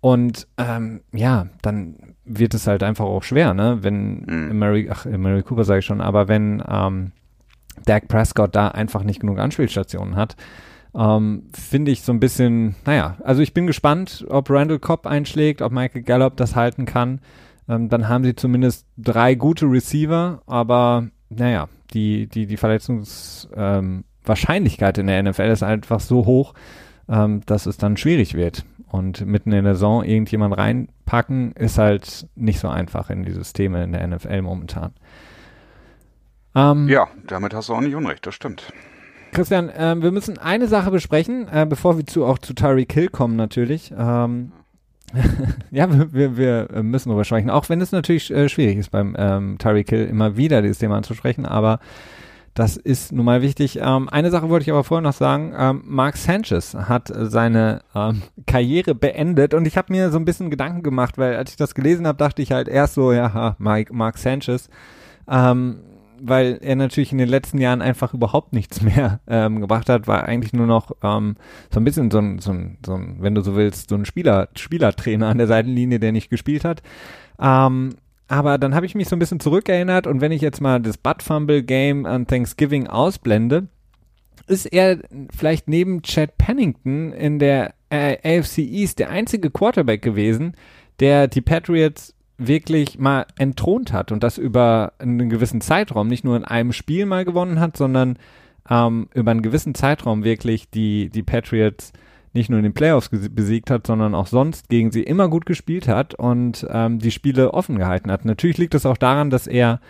Und 0.00 0.46
ähm, 0.58 1.00
ja, 1.12 1.48
dann 1.62 2.14
wird 2.24 2.54
es 2.54 2.66
halt 2.66 2.82
einfach 2.82 3.04
auch 3.04 3.22
schwer, 3.22 3.52
ne? 3.52 3.78
Wenn 3.82 4.24
mhm. 4.26 4.58
Mary, 4.58 4.88
ach, 4.90 5.04
Mary 5.06 5.42
Cooper 5.42 5.64
sage 5.64 5.80
ich 5.80 5.86
schon, 5.86 6.00
aber 6.00 6.28
wenn 6.28 6.62
ähm, 6.68 7.12
Dak 7.84 8.08
Prescott 8.08 8.54
da 8.54 8.68
einfach 8.68 9.02
nicht 9.02 9.20
genug 9.20 9.38
Anspielstationen 9.38 10.16
hat, 10.16 10.36
ähm, 10.94 11.48
finde 11.52 11.90
ich 11.90 12.02
so 12.02 12.12
ein 12.12 12.20
bisschen, 12.20 12.76
naja, 12.86 13.16
also 13.22 13.42
ich 13.42 13.54
bin 13.54 13.66
gespannt, 13.66 14.24
ob 14.28 14.50
Randall 14.50 14.78
Cobb 14.78 15.06
einschlägt, 15.06 15.62
ob 15.62 15.72
Michael 15.72 16.02
Gallup 16.02 16.36
das 16.36 16.56
halten 16.56 16.86
kann. 16.86 17.20
Ähm, 17.68 17.88
dann 17.88 18.08
haben 18.08 18.24
sie 18.24 18.34
zumindest 18.34 18.86
drei 18.96 19.34
gute 19.34 19.66
Receiver, 19.66 20.42
aber 20.46 21.08
naja, 21.28 21.68
die, 21.92 22.26
die, 22.26 22.46
die 22.46 22.56
Verletzungswahrscheinlichkeit 22.56 24.98
ähm, 24.98 25.02
in 25.02 25.08
der 25.08 25.22
NFL 25.24 25.50
ist 25.50 25.62
einfach 25.62 26.00
so 26.00 26.26
hoch, 26.26 26.54
ähm, 27.08 27.42
dass 27.46 27.66
es 27.66 27.76
dann 27.76 27.96
schwierig 27.96 28.34
wird. 28.34 28.64
Und 28.90 29.26
mitten 29.26 29.52
in 29.52 29.64
der 29.64 29.74
Saison 29.74 30.02
irgendjemand 30.02 30.56
reinpacken, 30.56 31.52
ist 31.52 31.76
halt 31.76 32.26
nicht 32.34 32.58
so 32.58 32.68
einfach 32.68 33.10
in 33.10 33.24
die 33.24 33.32
Systeme 33.32 33.84
in 33.84 33.92
der 33.92 34.06
NFL 34.06 34.40
momentan. 34.40 34.92
Ähm, 36.54 36.88
ja, 36.88 37.06
damit 37.26 37.52
hast 37.52 37.68
du 37.68 37.74
auch 37.74 37.82
nicht 37.82 37.94
unrecht, 37.94 38.26
das 38.26 38.34
stimmt. 38.34 38.72
Christian, 39.32 39.68
äh, 39.68 40.00
wir 40.00 40.10
müssen 40.10 40.38
eine 40.38 40.68
Sache 40.68 40.90
besprechen, 40.90 41.48
äh, 41.48 41.66
bevor 41.68 41.98
wir 41.98 42.06
zu, 42.06 42.24
auch 42.24 42.38
zu 42.38 42.54
Tyreek 42.54 42.90
Hill 42.92 43.08
kommen 43.08 43.36
natürlich. 43.36 43.92
Ähm, 43.96 44.52
ja, 45.70 45.88
wir, 46.12 46.36
wir, 46.36 46.82
müssen 46.82 47.08
darüber 47.08 47.24
sprechen, 47.24 47.50
auch 47.50 47.68
wenn 47.68 47.80
es 47.80 47.92
natürlich 47.92 48.30
äh, 48.30 48.48
schwierig 48.48 48.78
ist 48.78 48.90
beim 48.90 49.16
ähm, 49.18 49.56
Tyreek 49.58 49.88
Hill 49.88 50.04
immer 50.06 50.36
wieder 50.36 50.62
dieses 50.62 50.78
Thema 50.78 50.96
anzusprechen, 50.96 51.46
aber 51.46 51.80
das 52.58 52.76
ist 52.76 53.12
nun 53.12 53.24
mal 53.24 53.40
wichtig. 53.40 53.78
Ähm, 53.80 54.08
eine 54.08 54.30
Sache 54.30 54.48
wollte 54.48 54.64
ich 54.64 54.70
aber 54.70 54.82
vorher 54.82 55.02
noch 55.02 55.12
sagen. 55.12 55.54
Ähm, 55.56 55.82
Mark 55.86 56.16
Sanchez 56.16 56.74
hat 56.74 57.08
seine 57.14 57.82
ähm, 57.94 58.22
Karriere 58.46 58.96
beendet 58.96 59.54
und 59.54 59.64
ich 59.64 59.76
habe 59.76 59.92
mir 59.92 60.10
so 60.10 60.18
ein 60.18 60.24
bisschen 60.24 60.50
Gedanken 60.50 60.82
gemacht, 60.82 61.18
weil 61.18 61.36
als 61.36 61.52
ich 61.52 61.56
das 61.56 61.74
gelesen 61.74 62.06
habe, 62.06 62.18
dachte 62.18 62.42
ich 62.42 62.50
halt 62.50 62.66
erst 62.66 62.94
so, 62.94 63.12
ja, 63.12 63.54
Mike, 63.58 63.94
Mark 63.94 64.18
Sanchez. 64.18 64.68
Ähm, 65.28 65.82
weil 66.20 66.58
er 66.60 66.76
natürlich 66.76 67.12
in 67.12 67.18
den 67.18 67.28
letzten 67.28 67.58
Jahren 67.58 67.82
einfach 67.82 68.14
überhaupt 68.14 68.52
nichts 68.52 68.82
mehr 68.82 69.20
ähm, 69.28 69.60
gebracht 69.60 69.88
hat, 69.88 70.06
war 70.06 70.24
eigentlich 70.24 70.52
nur 70.52 70.66
noch 70.66 70.92
ähm, 71.02 71.36
so 71.72 71.80
ein 71.80 71.84
bisschen 71.84 72.10
so 72.10 72.18
ein, 72.18 72.38
so 72.38 72.52
ein, 72.52 72.78
so 72.84 72.94
ein, 72.94 73.16
wenn 73.20 73.34
du 73.34 73.42
so 73.42 73.56
willst, 73.56 73.90
so 73.90 73.96
ein 73.96 74.04
Spieler, 74.04 74.48
Spielertrainer 74.54 75.28
an 75.28 75.38
der 75.38 75.46
Seitenlinie, 75.46 76.00
der 76.00 76.12
nicht 76.12 76.30
gespielt 76.30 76.64
hat. 76.64 76.82
Ähm, 77.40 77.94
aber 78.28 78.58
dann 78.58 78.74
habe 78.74 78.86
ich 78.86 78.94
mich 78.94 79.08
so 79.08 79.16
ein 79.16 79.18
bisschen 79.18 79.40
zurückerinnert 79.40 80.06
und 80.06 80.20
wenn 80.20 80.32
ich 80.32 80.42
jetzt 80.42 80.60
mal 80.60 80.80
das 80.80 80.98
Butt 80.98 81.22
Fumble 81.22 81.62
Game 81.62 82.04
an 82.04 82.26
Thanksgiving 82.26 82.86
ausblende, 82.86 83.68
ist 84.46 84.66
er 84.66 84.98
vielleicht 85.34 85.68
neben 85.68 86.02
Chad 86.02 86.36
Pennington 86.38 87.12
in 87.12 87.38
der 87.38 87.74
äh, 87.90 88.38
AFC 88.38 88.58
East 88.58 88.98
der 88.98 89.10
einzige 89.10 89.50
Quarterback 89.50 90.02
gewesen, 90.02 90.54
der 91.00 91.28
die 91.28 91.40
Patriots 91.40 92.14
wirklich 92.38 92.98
mal 92.98 93.26
entthront 93.36 93.92
hat 93.92 94.12
und 94.12 94.22
das 94.22 94.38
über 94.38 94.92
einen 94.98 95.28
gewissen 95.28 95.60
Zeitraum, 95.60 96.06
nicht 96.06 96.24
nur 96.24 96.36
in 96.36 96.44
einem 96.44 96.72
Spiel 96.72 97.04
mal 97.04 97.24
gewonnen 97.24 97.60
hat, 97.60 97.76
sondern 97.76 98.16
ähm, 98.70 99.08
über 99.12 99.32
einen 99.32 99.42
gewissen 99.42 99.74
Zeitraum 99.74 100.24
wirklich 100.24 100.70
die, 100.70 101.10
die 101.10 101.22
Patriots 101.22 101.92
nicht 102.32 102.50
nur 102.50 102.58
in 102.58 102.64
den 102.64 102.74
Playoffs 102.74 103.08
besiegt 103.10 103.70
hat, 103.70 103.86
sondern 103.86 104.14
auch 104.14 104.26
sonst 104.26 104.68
gegen 104.68 104.92
sie 104.92 105.02
immer 105.02 105.28
gut 105.28 105.46
gespielt 105.46 105.88
hat 105.88 106.14
und 106.14 106.66
ähm, 106.70 106.98
die 106.98 107.10
Spiele 107.10 107.52
offen 107.54 107.78
gehalten 107.78 108.10
hat. 108.12 108.24
Natürlich 108.24 108.58
liegt 108.58 108.74
es 108.74 108.86
auch 108.86 108.98
daran, 108.98 109.30
dass 109.30 109.46
er 109.46 109.80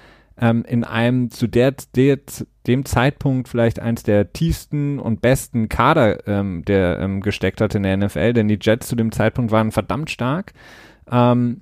ähm, 0.41 0.65
in 0.67 0.85
einem 0.85 1.31
zu 1.31 1.49
der, 1.49 1.75
der, 1.95 2.19
dem 2.67 2.85
Zeitpunkt 2.85 3.49
vielleicht 3.49 3.81
eins 3.81 4.05
der 4.05 4.33
tiefsten 4.33 4.99
und 4.99 5.21
besten 5.21 5.69
Kader 5.69 6.27
ähm, 6.27 6.65
der 6.65 7.01
ähm, 7.01 7.21
gesteckt 7.21 7.61
hat 7.61 7.75
in 7.75 7.83
der 7.83 7.97
NFL, 7.97 8.33
denn 8.33 8.49
die 8.49 8.59
Jets 8.61 8.89
zu 8.89 8.97
dem 8.97 9.13
Zeitpunkt 9.13 9.51
waren 9.51 9.73
verdammt 9.73 10.11
stark. 10.11 10.53
Ähm, 11.11 11.61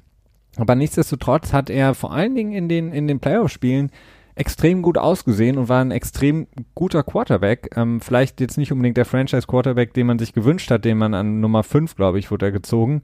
Aber 0.57 0.75
nichtsdestotrotz 0.75 1.53
hat 1.53 1.71
er 1.71 1.95
vor 1.95 2.12
allen 2.12 2.35
Dingen 2.35 2.53
in 2.53 2.69
den, 2.69 2.92
in 2.92 3.07
den 3.07 3.21
Playoff-Spielen 3.21 3.90
extrem 4.35 4.83
gut 4.83 4.99
ausgesehen 4.99 5.57
und 5.59 5.69
war 5.69 5.81
ein 5.81 5.90
extrem 5.90 6.47
guter 6.75 7.03
Quarterback. 7.03 7.71
Ähm, 7.77 8.01
vielleicht 8.01 8.40
jetzt 8.40 8.59
nicht 8.59 8.71
unbedingt 8.71 8.97
der 8.97 9.07
Franchise-Quarterback, 9.07 9.95
den 9.95 10.07
man 10.07 10.19
sich 10.19 10.35
gewünscht 10.35 10.71
hat, 10.71 10.85
den 10.85 10.99
man 10.99 11.14
an 11.14 11.40
Nummer 11.40 11.62
5, 11.62 11.97
glaube 11.97 12.19
ich, 12.19 12.31
wurde 12.31 12.47
er 12.47 12.53
gezogen, 12.53 13.03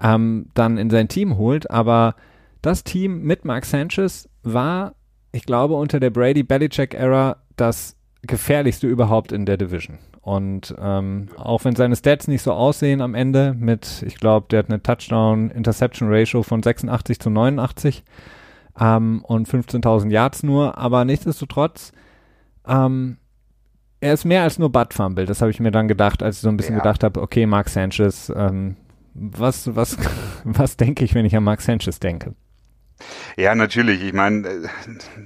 ähm, 0.00 0.50
dann 0.54 0.76
in 0.76 0.90
sein 0.90 1.08
Team 1.08 1.38
holt. 1.38 1.70
Aber 1.70 2.14
das 2.60 2.84
Team 2.84 3.22
mit 3.22 3.44
Mark 3.44 3.64
Sanchez 3.64 4.28
war, 4.42 4.94
ich 5.32 5.46
glaube, 5.46 5.74
unter 5.74 5.98
der 5.98 6.10
Brady-Belichick-Ära 6.10 7.38
das 7.56 7.96
gefährlichste 8.22 8.86
überhaupt 8.86 9.32
in 9.32 9.46
der 9.46 9.56
Division. 9.56 9.98
Und 10.26 10.74
ähm, 10.80 11.28
auch 11.36 11.64
wenn 11.64 11.76
seine 11.76 11.94
Stats 11.94 12.26
nicht 12.26 12.42
so 12.42 12.52
aussehen 12.52 13.00
am 13.00 13.14
Ende 13.14 13.54
mit, 13.56 14.02
ich 14.04 14.16
glaube, 14.16 14.48
der 14.50 14.58
hat 14.58 14.68
eine 14.68 14.82
Touchdown-Interception-Ratio 14.82 16.42
von 16.42 16.64
86 16.64 17.20
zu 17.20 17.30
89 17.30 18.02
ähm, 18.80 19.22
und 19.22 19.48
15.000 19.48 20.10
Yards 20.10 20.42
nur, 20.42 20.78
aber 20.78 21.04
nichtsdestotrotz, 21.04 21.92
ähm, 22.66 23.18
er 24.00 24.14
ist 24.14 24.24
mehr 24.24 24.42
als 24.42 24.58
nur 24.58 24.72
Butt 24.72 24.94
Fumble. 24.94 25.26
Das 25.26 25.42
habe 25.42 25.52
ich 25.52 25.60
mir 25.60 25.70
dann 25.70 25.86
gedacht, 25.86 26.24
als 26.24 26.38
ich 26.38 26.42
so 26.42 26.48
ein 26.48 26.56
bisschen 26.56 26.74
ja. 26.74 26.80
gedacht 26.80 27.04
habe, 27.04 27.22
okay, 27.22 27.46
Mark 27.46 27.68
Sanchez, 27.68 28.32
ähm, 28.34 28.74
was, 29.14 29.76
was, 29.76 29.96
was 30.44 30.76
denke 30.76 31.04
ich, 31.04 31.14
wenn 31.14 31.24
ich 31.24 31.36
an 31.36 31.44
Mark 31.44 31.60
Sanchez 31.60 32.00
denke? 32.00 32.34
Ja, 33.36 33.54
natürlich. 33.54 34.02
Ich 34.02 34.12
meine, 34.12 34.48
äh, 34.48 34.68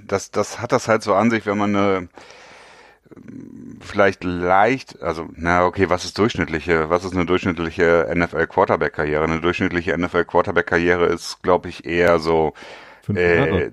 das, 0.06 0.30
das 0.30 0.60
hat 0.60 0.72
das 0.72 0.88
halt 0.88 1.02
so 1.02 1.14
an 1.14 1.30
sich, 1.30 1.46
wenn 1.46 1.56
man 1.56 1.74
eine 1.74 2.08
vielleicht 3.90 4.24
leicht, 4.24 5.02
also 5.02 5.28
na 5.34 5.64
okay, 5.66 5.90
was 5.90 6.04
ist 6.04 6.18
durchschnittliche, 6.18 6.90
was 6.90 7.04
ist 7.04 7.14
eine 7.14 7.26
durchschnittliche 7.26 8.10
NFL 8.14 8.46
Quarterback 8.46 8.94
Karriere? 8.94 9.24
Eine 9.24 9.40
durchschnittliche 9.40 9.96
NFL 9.96 10.24
Quarterback 10.24 10.66
Karriere 10.66 11.06
ist, 11.06 11.42
glaube 11.42 11.68
ich, 11.68 11.84
eher 11.84 12.18
so 12.18 12.54
äh, 13.14 13.70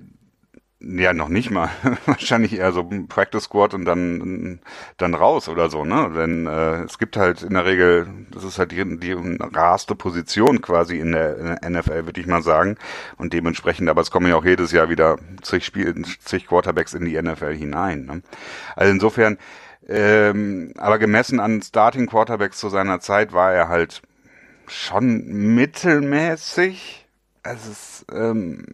ja, 0.80 1.12
noch 1.12 1.28
nicht 1.28 1.50
mal. 1.50 1.70
Wahrscheinlich 2.06 2.56
eher 2.56 2.70
so 2.72 2.88
Practice 3.08 3.44
Squad 3.44 3.74
und 3.74 3.84
dann 3.84 4.60
dann 4.96 5.14
raus 5.14 5.48
oder 5.48 5.70
so, 5.70 5.84
ne? 5.84 6.12
Denn 6.14 6.46
äh, 6.46 6.84
es 6.84 6.98
gibt 6.98 7.16
halt 7.16 7.42
in 7.42 7.54
der 7.54 7.64
Regel, 7.64 8.06
das 8.30 8.44
ist 8.44 8.58
halt 8.60 8.70
die, 8.70 8.98
die 8.98 9.16
rarste 9.40 9.96
Position 9.96 10.60
quasi 10.60 10.98
in 10.98 11.12
der, 11.12 11.36
in 11.36 11.46
der 11.46 11.70
NFL, 11.70 12.06
würde 12.06 12.20
ich 12.20 12.28
mal 12.28 12.42
sagen. 12.42 12.76
Und 13.16 13.32
dementsprechend, 13.32 13.88
aber 13.88 14.02
es 14.02 14.12
kommen 14.12 14.28
ja 14.28 14.36
auch 14.36 14.44
jedes 14.44 14.70
Jahr 14.70 14.88
wieder 14.88 15.18
zig 15.42 15.64
Spiel, 15.64 15.94
zig 16.24 16.46
Quarterbacks 16.46 16.94
in 16.94 17.04
die 17.04 17.20
NFL 17.20 17.56
hinein. 17.56 18.04
Ne? 18.06 18.22
Also 18.76 18.92
insofern, 18.92 19.36
ähm, 19.86 20.72
aber 20.76 20.98
gemessen 20.98 21.40
an 21.40 21.62
Starting 21.62 22.06
Quarterbacks 22.06 22.58
zu 22.58 22.68
seiner 22.68 23.00
Zeit 23.00 23.32
war 23.32 23.52
er 23.52 23.68
halt 23.68 24.02
schon 24.66 25.24
mittelmäßig. 25.54 27.06
Also 27.42 27.70
es, 27.70 28.06
ähm, 28.12 28.66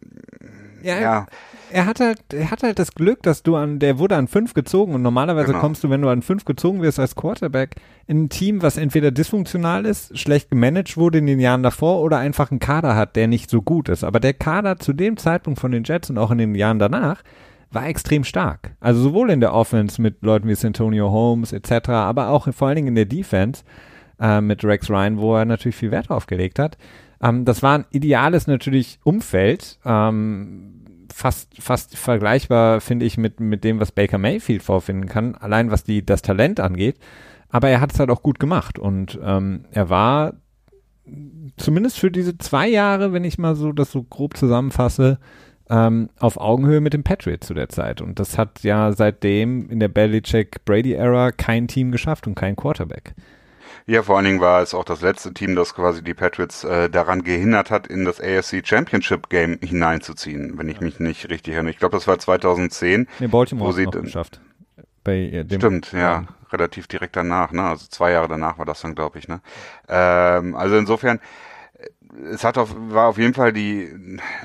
ja, 0.82 1.00
ja. 1.00 1.26
Er 1.70 1.86
hat 1.86 1.98
halt, 1.98 2.18
er 2.32 2.50
hat 2.50 2.62
halt 2.62 2.78
das 2.78 2.94
Glück, 2.94 3.22
dass 3.22 3.42
du 3.42 3.56
an, 3.56 3.78
der 3.78 3.98
wurde 3.98 4.16
an 4.16 4.28
fünf 4.28 4.54
gezogen 4.54 4.94
und 4.94 5.02
normalerweise 5.02 5.48
genau. 5.48 5.60
kommst 5.60 5.82
du, 5.82 5.90
wenn 5.90 6.02
du 6.02 6.08
an 6.08 6.22
fünf 6.22 6.44
gezogen 6.44 6.82
wirst 6.82 7.00
als 7.00 7.16
Quarterback, 7.16 7.76
in 8.06 8.24
ein 8.24 8.28
Team, 8.28 8.62
was 8.62 8.76
entweder 8.76 9.10
dysfunktional 9.10 9.86
ist, 9.86 10.16
schlecht 10.18 10.50
gemanagt 10.50 10.96
wurde 10.96 11.18
in 11.18 11.26
den 11.26 11.40
Jahren 11.40 11.62
davor 11.62 12.00
oder 12.00 12.18
einfach 12.18 12.50
einen 12.50 12.60
Kader 12.60 12.94
hat, 12.94 13.16
der 13.16 13.28
nicht 13.28 13.50
so 13.50 13.62
gut 13.62 13.88
ist. 13.88 14.04
Aber 14.04 14.20
der 14.20 14.34
Kader 14.34 14.78
zu 14.78 14.92
dem 14.92 15.16
Zeitpunkt 15.16 15.58
von 15.58 15.72
den 15.72 15.84
Jets 15.84 16.10
und 16.10 16.18
auch 16.18 16.30
in 16.30 16.38
den 16.38 16.54
Jahren 16.54 16.78
danach 16.78 17.22
war 17.74 17.87
extrem 17.87 18.24
stark. 18.24 18.76
Also 18.80 19.00
sowohl 19.02 19.30
in 19.30 19.40
der 19.40 19.54
Offense 19.54 20.00
mit 20.00 20.22
Leuten 20.22 20.48
wie 20.48 20.54
Santonio 20.54 21.10
Holmes 21.10 21.52
etc., 21.52 21.88
aber 21.90 22.28
auch 22.28 22.52
vor 22.52 22.68
allen 22.68 22.76
Dingen 22.76 22.88
in 22.88 22.94
der 22.94 23.06
Defense 23.06 23.64
äh, 24.20 24.40
mit 24.40 24.64
Rex 24.64 24.90
Ryan, 24.90 25.18
wo 25.18 25.37
er 25.37 25.44
natürlich 25.44 25.76
viel 25.76 25.90
Wert 25.90 26.08
drauf 26.08 26.26
gelegt 26.26 26.58
hat. 26.58 26.76
Ähm, 27.22 27.44
das 27.44 27.62
war 27.62 27.78
ein 27.78 27.87
ideales 27.90 28.46
natürlich 28.46 28.98
Umfeld. 29.04 29.78
Ähm, 29.84 30.84
fast, 31.12 31.60
fast 31.60 31.96
vergleichbar, 31.96 32.80
finde 32.80 33.06
ich, 33.06 33.16
mit, 33.16 33.40
mit 33.40 33.64
dem, 33.64 33.80
was 33.80 33.92
Baker 33.92 34.18
Mayfield 34.18 34.62
vorfinden 34.62 35.08
kann, 35.08 35.34
allein 35.34 35.70
was 35.70 35.84
die, 35.84 36.04
das 36.04 36.22
Talent 36.22 36.60
angeht. 36.60 36.98
Aber 37.48 37.68
er 37.68 37.80
hat 37.80 37.92
es 37.92 38.00
halt 38.00 38.10
auch 38.10 38.22
gut 38.22 38.40
gemacht 38.40 38.78
und 38.78 39.18
ähm, 39.22 39.66
er 39.70 39.88
war 39.90 40.34
zumindest 41.56 41.98
für 41.98 42.10
diese 42.10 42.37
zwei 42.38 42.68
Jahre, 42.68 43.12
wenn 43.12 43.24
ich 43.24 43.38
mal 43.38 43.54
so 43.54 43.72
das 43.72 43.92
so 43.92 44.02
grob 44.02 44.37
zusammenfasse, 44.37 45.18
ähm, 45.70 46.11
auf 46.18 46.37
Augenhöhe 46.37 46.81
mit 46.81 46.92
dem 46.92 47.05
Patriots 47.05 47.46
zu 47.46 47.55
der 47.55 47.68
Zeit. 47.68 48.00
Und 48.00 48.18
das 48.18 48.38
hat 48.38 48.62
ja 48.62 48.92
seitdem 48.92 49.70
in 49.70 49.81
der 49.81 49.88
Belichick-Brady-Ära 49.88 51.33
kein 51.33 51.68
Team 51.68 51.92
geschafft 51.92 52.27
und 52.27 52.35
kein 52.35 52.57
Quarterback. 52.57 53.14
Ja, 53.87 54.03
vor 54.03 54.16
allen 54.16 54.24
Dingen 54.24 54.40
war 54.40 54.62
es 54.62 54.72
auch 54.72 54.85
das 54.85 55.03
letzte 55.03 55.35
Team, 55.35 55.55
das 55.55 55.74
quasi 55.74 56.03
die 56.03 56.14
Patriots 56.14 56.64
äh, 56.64 56.88
daran 56.88 57.22
gehindert 57.22 57.70
hat, 57.70 57.87
in 57.87 58.07
das 58.07 58.18
AFC 58.18 58.66
Championship 58.66 59.29
Game 59.29 59.59
hineinzuziehen, 59.62 60.57
wenn 60.57 60.70
ich 60.70 60.81
mich 60.81 61.00
nicht 61.00 61.29
richtig 61.29 61.53
erinnere. 61.53 61.72
Ich 61.72 61.79
glaube, 61.79 61.96
das 61.96 62.07
war 62.07 62.18
2010. 62.18 63.07
Nee, 63.20 63.27
Baltimore 63.27 63.68
wo 63.68 63.72
sie 63.72 63.85
noch 63.85 63.92
geschafft. 63.92 64.40
Bei, 65.03 65.16
äh, 65.16 65.44
dem 65.44 65.61
Stimmt, 65.61 65.92
ja, 65.92 65.98
ja, 65.98 66.24
relativ 66.50 66.87
direkt 66.87 67.14
danach, 67.14 67.53
ne? 67.53 67.62
Also 67.62 67.87
zwei 67.88 68.12
Jahre 68.12 68.29
danach 68.29 68.57
war 68.57 68.64
das 68.64 68.81
dann, 68.81 68.94
glaube 68.94 69.18
ich, 69.18 69.29
ne? 69.29 69.42
Ähm, 69.87 70.55
also 70.57 70.77
insofern, 70.79 71.20
es 72.33 72.44
hat 72.44 72.59
auf, 72.59 72.74
war 72.77 73.09
auf 73.09 73.18
jeden 73.18 73.35
Fall 73.35 73.53
die, 73.53 73.90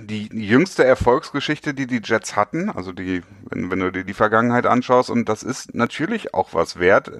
die 0.01 0.27
jüngste 0.31 0.83
Erfolgsgeschichte, 0.83 1.73
die 1.73 1.87
die 1.87 2.01
Jets 2.03 2.35
hatten. 2.35 2.69
Also 2.69 2.91
die, 2.91 3.21
wenn, 3.49 3.69
wenn 3.69 3.79
du 3.79 3.91
dir 3.91 4.03
die 4.03 4.13
Vergangenheit 4.13 4.65
anschaust, 4.65 5.09
und 5.09 5.29
das 5.29 5.43
ist 5.43 5.75
natürlich 5.75 6.33
auch 6.33 6.53
was 6.53 6.79
wert, 6.79 7.11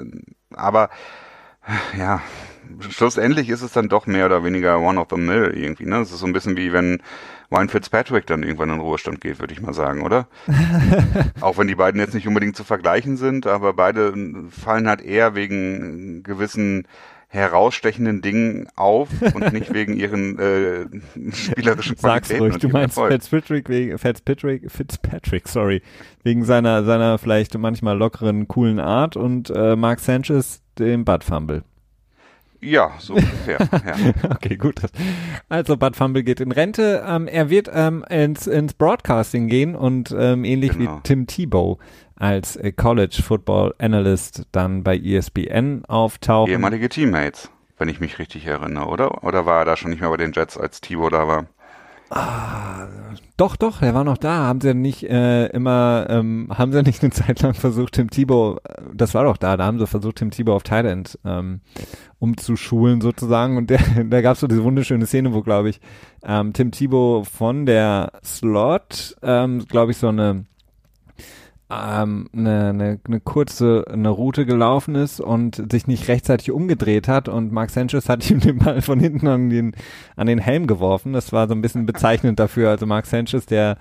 aber 0.56 0.90
ja, 1.98 2.22
schlussendlich 2.90 3.50
ist 3.50 3.62
es 3.62 3.74
dann 3.74 3.90
doch 3.90 4.08
mehr 4.08 4.26
oder 4.26 4.44
weniger 4.44 4.80
one 4.80 5.00
of 5.00 5.08
the 5.12 5.18
mill 5.18 5.54
irgendwie, 5.56 5.86
ne? 5.86 5.98
Es 6.00 6.12
ist 6.12 6.20
so 6.20 6.26
ein 6.26 6.34
bisschen 6.34 6.58
wie 6.58 6.74
wenn 6.74 7.02
Ryan 7.52 7.70
Fitzpatrick 7.70 8.28
dann 8.28 8.44
irgendwann 8.44 8.70
in 8.70 8.76
den 8.76 8.82
Ruhestand 8.82 9.22
geht, 9.22 9.40
würde 9.40 9.54
ich 9.54 9.62
mal 9.62 9.74
sagen, 9.74 10.02
oder? 10.02 10.28
Auch 11.42 11.58
wenn 11.58 11.68
die 11.68 11.76
beiden 11.76 12.00
jetzt 12.00 12.14
nicht 12.14 12.28
unbedingt 12.28 12.56
zu 12.56 12.64
vergleichen 12.64 13.18
sind, 13.18 13.48
aber 13.48 13.74
beide 13.74 14.14
fallen 14.50 14.88
halt 14.88 15.02
eher 15.02 15.36
wegen 15.36 16.24
gewissen 16.24 16.88
herausstechenden 17.30 18.22
Dingen 18.22 18.68
auf 18.76 19.10
und 19.34 19.54
nicht 19.54 19.72
wegen 19.74 19.96
ihren 19.96 20.38
äh, 20.40 20.86
spielerischen 21.32 21.96
Sag's 21.96 22.30
Qualitäten. 22.30 22.40
Sag's 22.40 22.42
ruhig, 22.42 22.58
du 22.58 22.70
meinst 22.70 23.00
Fitzpatrick, 23.00 23.70
wegen, 23.70 23.98
Fitzpatrick, 23.98 24.72
Fitzpatrick, 24.72 25.48
sorry, 25.48 25.82
wegen 26.24 26.44
seiner, 26.44 26.84
seiner 26.84 27.20
vielleicht 27.20 27.58
manchmal 27.58 27.98
lockeren, 27.98 28.48
coolen 28.48 28.80
Art 28.80 29.16
und 29.16 29.52
äh, 29.52 29.76
Mark 29.76 30.00
Sanchez 30.00 30.62
dem 30.80 31.06
Bud 31.06 31.24
Fumble. 31.24 31.64
Ja, 32.62 32.92
so 33.00 33.14
ungefähr. 33.14 33.58
ja. 33.60 33.96
Okay, 34.30 34.58
gut. 34.58 34.82
Also 35.48 35.78
Bud 35.78 35.96
Fumble 35.96 36.24
geht 36.24 36.42
in 36.42 36.52
Rente. 36.52 37.04
Ähm, 37.08 37.28
er 37.28 37.50
wird 37.50 37.70
ähm, 37.74 38.04
ins, 38.10 38.48
ins 38.48 38.74
Broadcasting 38.74 39.48
gehen 39.48 39.76
und 39.76 40.14
ähm, 40.18 40.44
ähnlich 40.44 40.72
genau. 40.72 40.98
wie 40.98 41.02
Tim 41.04 41.28
Tebow 41.28 41.80
als 42.16 42.58
äh, 42.58 42.72
College 42.72 43.22
Football 43.24 43.74
Analyst 43.80 44.46
dann 44.52 44.84
bei 44.84 44.98
ESPN 44.98 45.84
auftauchen. 45.88 46.52
Ehemalige 46.52 46.90
Teammates, 46.90 47.50
wenn 47.78 47.90
ich 47.90 48.00
mich 48.00 48.20
richtig 48.20 48.46
erinnere, 48.46 48.88
oder? 48.88 49.24
Oder 49.24 49.46
war 49.46 49.60
er 49.60 49.66
da 49.66 49.78
schon 49.78 49.92
nicht 49.92 50.02
mehr 50.02 50.10
bei 50.10 50.18
den 50.18 50.34
Jets, 50.34 50.58
als 50.58 50.82
Tebow 50.82 51.10
da 51.10 51.28
war? 51.28 51.46
Ah, 52.10 52.88
doch, 53.38 53.56
doch, 53.56 53.82
er 53.82 53.94
war 53.94 54.04
noch 54.04 54.18
da. 54.18 54.48
Haben 54.48 54.62
sie 54.62 54.74
nicht 54.74 55.04
äh, 55.04 55.48
immer, 55.48 56.08
ähm, 56.10 56.50
haben 56.50 56.72
sie 56.72 56.82
nicht 56.84 57.02
eine 57.04 57.12
Zeit 57.12 57.42
lang 57.42 57.54
versucht, 57.54 57.94
Tim 57.94 58.10
Thibault, 58.10 58.60
äh, 58.68 58.82
das 58.94 59.14
war 59.14 59.24
doch 59.24 59.38
da, 59.38 59.58
da 59.58 59.66
haben 59.66 59.80
sie 59.80 59.88
versucht, 59.88 60.18
Tim 60.18 60.32
Thibault 60.32 60.58
auf 60.58 60.64
Thailand 60.64 61.18
ähm, 61.24 61.62
umzuschulen 62.20 63.02
sozusagen. 63.02 63.58
Und 63.58 63.70
der, 63.70 63.80
da 64.10 64.22
gab 64.22 64.34
es 64.34 64.42
so 64.42 64.48
diese 64.48 64.64
wunderschöne 64.64 65.06
Szene, 65.06 65.34
wo, 65.34 65.42
glaube 65.42 65.70
ich, 65.70 65.80
ähm, 66.24 66.54
Tim 66.54 66.72
Thibault 66.72 67.28
von 67.28 67.66
der 67.66 68.12
Slot, 68.24 69.16
ähm, 69.22 69.66
glaube 69.68 69.92
ich, 69.92 69.98
so 69.98 70.08
eine 70.08 70.46
ähm, 71.70 72.30
eine, 72.34 72.70
eine, 72.70 73.00
eine 73.06 73.20
kurze 73.20 73.86
eine 73.92 74.10
Route 74.10 74.46
gelaufen 74.46 74.96
ist 74.96 75.22
und 75.22 75.72
sich 75.72 75.88
nicht 75.88 76.08
rechtzeitig 76.08 76.52
umgedreht 76.52 77.08
hat 77.08 77.30
und 77.30 77.52
Mark 77.52 77.70
Sanchez 77.70 78.10
hat 78.10 78.30
ihm 78.32 78.40
den 78.40 78.58
Ball 78.58 78.82
von 78.82 79.00
hinten 79.00 79.28
an 79.28 79.50
den, 79.50 79.76
an 80.16 80.28
den 80.28 80.40
Helm 80.40 80.68
geworfen. 80.68 81.14
Das 81.14 81.32
war 81.32 81.48
so 81.48 81.54
ein 81.54 81.62
bisschen 81.62 81.86
bezeichnend 81.86 82.40
dafür. 82.40 82.70
Also 82.70 82.86
Mark 82.86 83.06
Sanchez, 83.06 83.46
der 83.46 83.78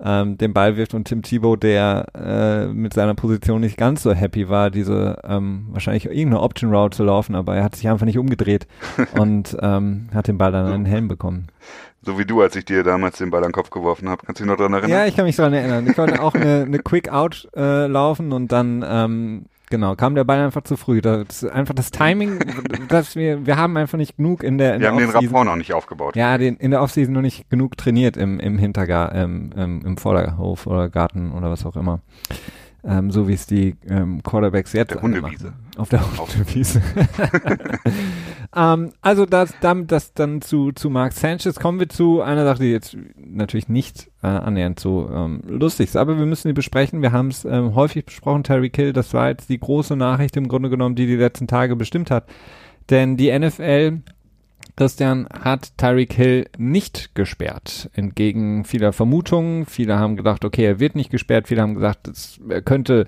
ähm, 0.00 0.38
den 0.38 0.52
Ball 0.52 0.76
wirft 0.76 0.94
und 0.94 1.06
Tim 1.06 1.22
Thibault, 1.22 1.62
der 1.62 2.06
äh, 2.14 2.66
mit 2.68 2.94
seiner 2.94 3.14
Position 3.14 3.60
nicht 3.60 3.76
ganz 3.76 4.02
so 4.02 4.12
happy 4.12 4.48
war, 4.48 4.70
diese 4.70 5.18
ähm, 5.24 5.66
wahrscheinlich 5.70 6.06
irgendeine 6.06 6.40
Option 6.40 6.72
Route 6.72 6.96
zu 6.96 7.04
laufen, 7.04 7.34
aber 7.34 7.56
er 7.56 7.64
hat 7.64 7.74
sich 7.74 7.88
einfach 7.88 8.06
nicht 8.06 8.18
umgedreht 8.18 8.66
und 9.18 9.56
ähm, 9.60 10.08
hat 10.14 10.28
den 10.28 10.38
Ball 10.38 10.52
dann 10.52 10.66
an 10.66 10.84
den 10.84 10.86
Helm 10.86 11.08
bekommen. 11.08 11.48
So 12.02 12.18
wie 12.18 12.24
du, 12.24 12.40
als 12.40 12.54
ich 12.56 12.64
dir 12.64 12.84
damals 12.84 13.18
den 13.18 13.30
Ball 13.30 13.42
an 13.42 13.48
den 13.48 13.52
Kopf 13.52 13.70
geworfen 13.70 14.08
habe. 14.08 14.22
Kannst 14.24 14.40
du 14.40 14.44
dich 14.44 14.50
noch 14.50 14.56
dran 14.56 14.72
erinnern? 14.72 14.90
Ja, 14.90 15.06
ich 15.06 15.16
kann 15.16 15.24
mich 15.24 15.36
dran 15.36 15.52
erinnern. 15.52 15.86
Ich 15.88 15.98
wollte 15.98 16.22
auch 16.22 16.34
eine, 16.34 16.62
eine 16.62 16.78
Quick 16.78 17.10
Out 17.10 17.48
äh, 17.56 17.86
laufen 17.86 18.32
und 18.32 18.52
dann 18.52 18.84
ähm, 18.88 19.46
Genau, 19.70 19.96
kam 19.96 20.14
der 20.14 20.24
Ball 20.24 20.40
einfach 20.40 20.62
zu 20.62 20.76
früh. 20.76 21.00
Das 21.00 21.42
ist 21.42 21.44
einfach 21.44 21.74
das 21.74 21.90
Timing, 21.90 22.38
dass 22.88 23.16
wir, 23.16 23.44
wir 23.44 23.56
haben 23.56 23.76
einfach 23.76 23.98
nicht 23.98 24.16
genug 24.16 24.42
in 24.42 24.56
der, 24.56 24.74
in 24.74 24.80
Wir 24.80 24.86
der 24.86 24.90
haben 24.92 24.98
den 24.98 25.10
Rapport 25.10 25.44
noch 25.44 25.56
nicht 25.56 25.74
aufgebaut. 25.74 26.16
Ja, 26.16 26.38
den, 26.38 26.56
in 26.56 26.70
der 26.70 26.80
Offseason 26.80 27.12
noch 27.12 27.20
nicht 27.20 27.50
genug 27.50 27.76
trainiert 27.76 28.16
im, 28.16 28.40
im 28.40 28.56
Hintergar, 28.58 29.14
im, 29.14 29.52
im, 29.52 29.84
im 29.84 29.96
Vorderhof 29.98 30.66
oder 30.66 30.88
Garten 30.88 31.32
oder 31.32 31.50
was 31.50 31.66
auch 31.66 31.76
immer. 31.76 32.00
Ähm, 32.84 33.10
so 33.10 33.28
wie 33.28 33.34
es 33.34 33.46
die 33.46 33.76
ähm, 33.88 34.22
Quarterbacks 34.22 34.72
jetzt 34.72 34.94
der 34.94 35.02
Hundewiese. 35.02 35.52
Auf 35.76 35.90
der 35.90 36.00
Hundewiese. 36.16 36.80
Ähm, 38.54 38.92
also 39.00 39.26
das, 39.26 39.54
damit 39.60 39.92
das 39.92 40.14
dann 40.14 40.40
zu, 40.40 40.72
zu 40.72 40.90
Mark 40.90 41.12
Sanchez 41.12 41.60
kommen 41.60 41.80
wir 41.80 41.88
zu 41.88 42.22
einer 42.22 42.44
Sache, 42.44 42.62
die 42.62 42.70
jetzt 42.70 42.96
natürlich 43.16 43.68
nicht 43.68 44.10
äh, 44.22 44.26
annähernd 44.26 44.80
so 44.80 45.10
ähm, 45.12 45.42
lustig 45.46 45.88
ist, 45.88 45.96
aber 45.96 46.18
wir 46.18 46.26
müssen 46.26 46.48
die 46.48 46.54
besprechen. 46.54 47.02
Wir 47.02 47.12
haben 47.12 47.28
es 47.28 47.44
ähm, 47.44 47.74
häufig 47.74 48.06
besprochen, 48.06 48.44
Terry 48.44 48.70
Kill, 48.70 48.92
das 48.92 49.12
war 49.12 49.28
jetzt 49.28 49.48
die 49.48 49.60
große 49.60 49.96
Nachricht 49.96 50.36
im 50.36 50.48
Grunde 50.48 50.70
genommen, 50.70 50.94
die 50.94 51.06
die 51.06 51.16
letzten 51.16 51.46
Tage 51.46 51.76
bestimmt 51.76 52.10
hat. 52.10 52.26
Denn 52.90 53.16
die 53.16 53.36
NFL 53.36 54.00
Christian 54.78 55.26
hat 55.42 55.76
Tyreek 55.76 56.12
Hill 56.12 56.46
nicht 56.56 57.16
gesperrt. 57.16 57.90
Entgegen 57.94 58.64
vieler 58.64 58.92
Vermutungen. 58.92 59.66
Viele 59.66 59.98
haben 59.98 60.16
gedacht, 60.16 60.44
okay, 60.44 60.64
er 60.64 60.78
wird 60.78 60.94
nicht 60.94 61.10
gesperrt. 61.10 61.48
Viele 61.48 61.62
haben 61.62 61.74
gesagt, 61.74 62.06
es, 62.06 62.38
er 62.48 62.62
könnte 62.62 63.06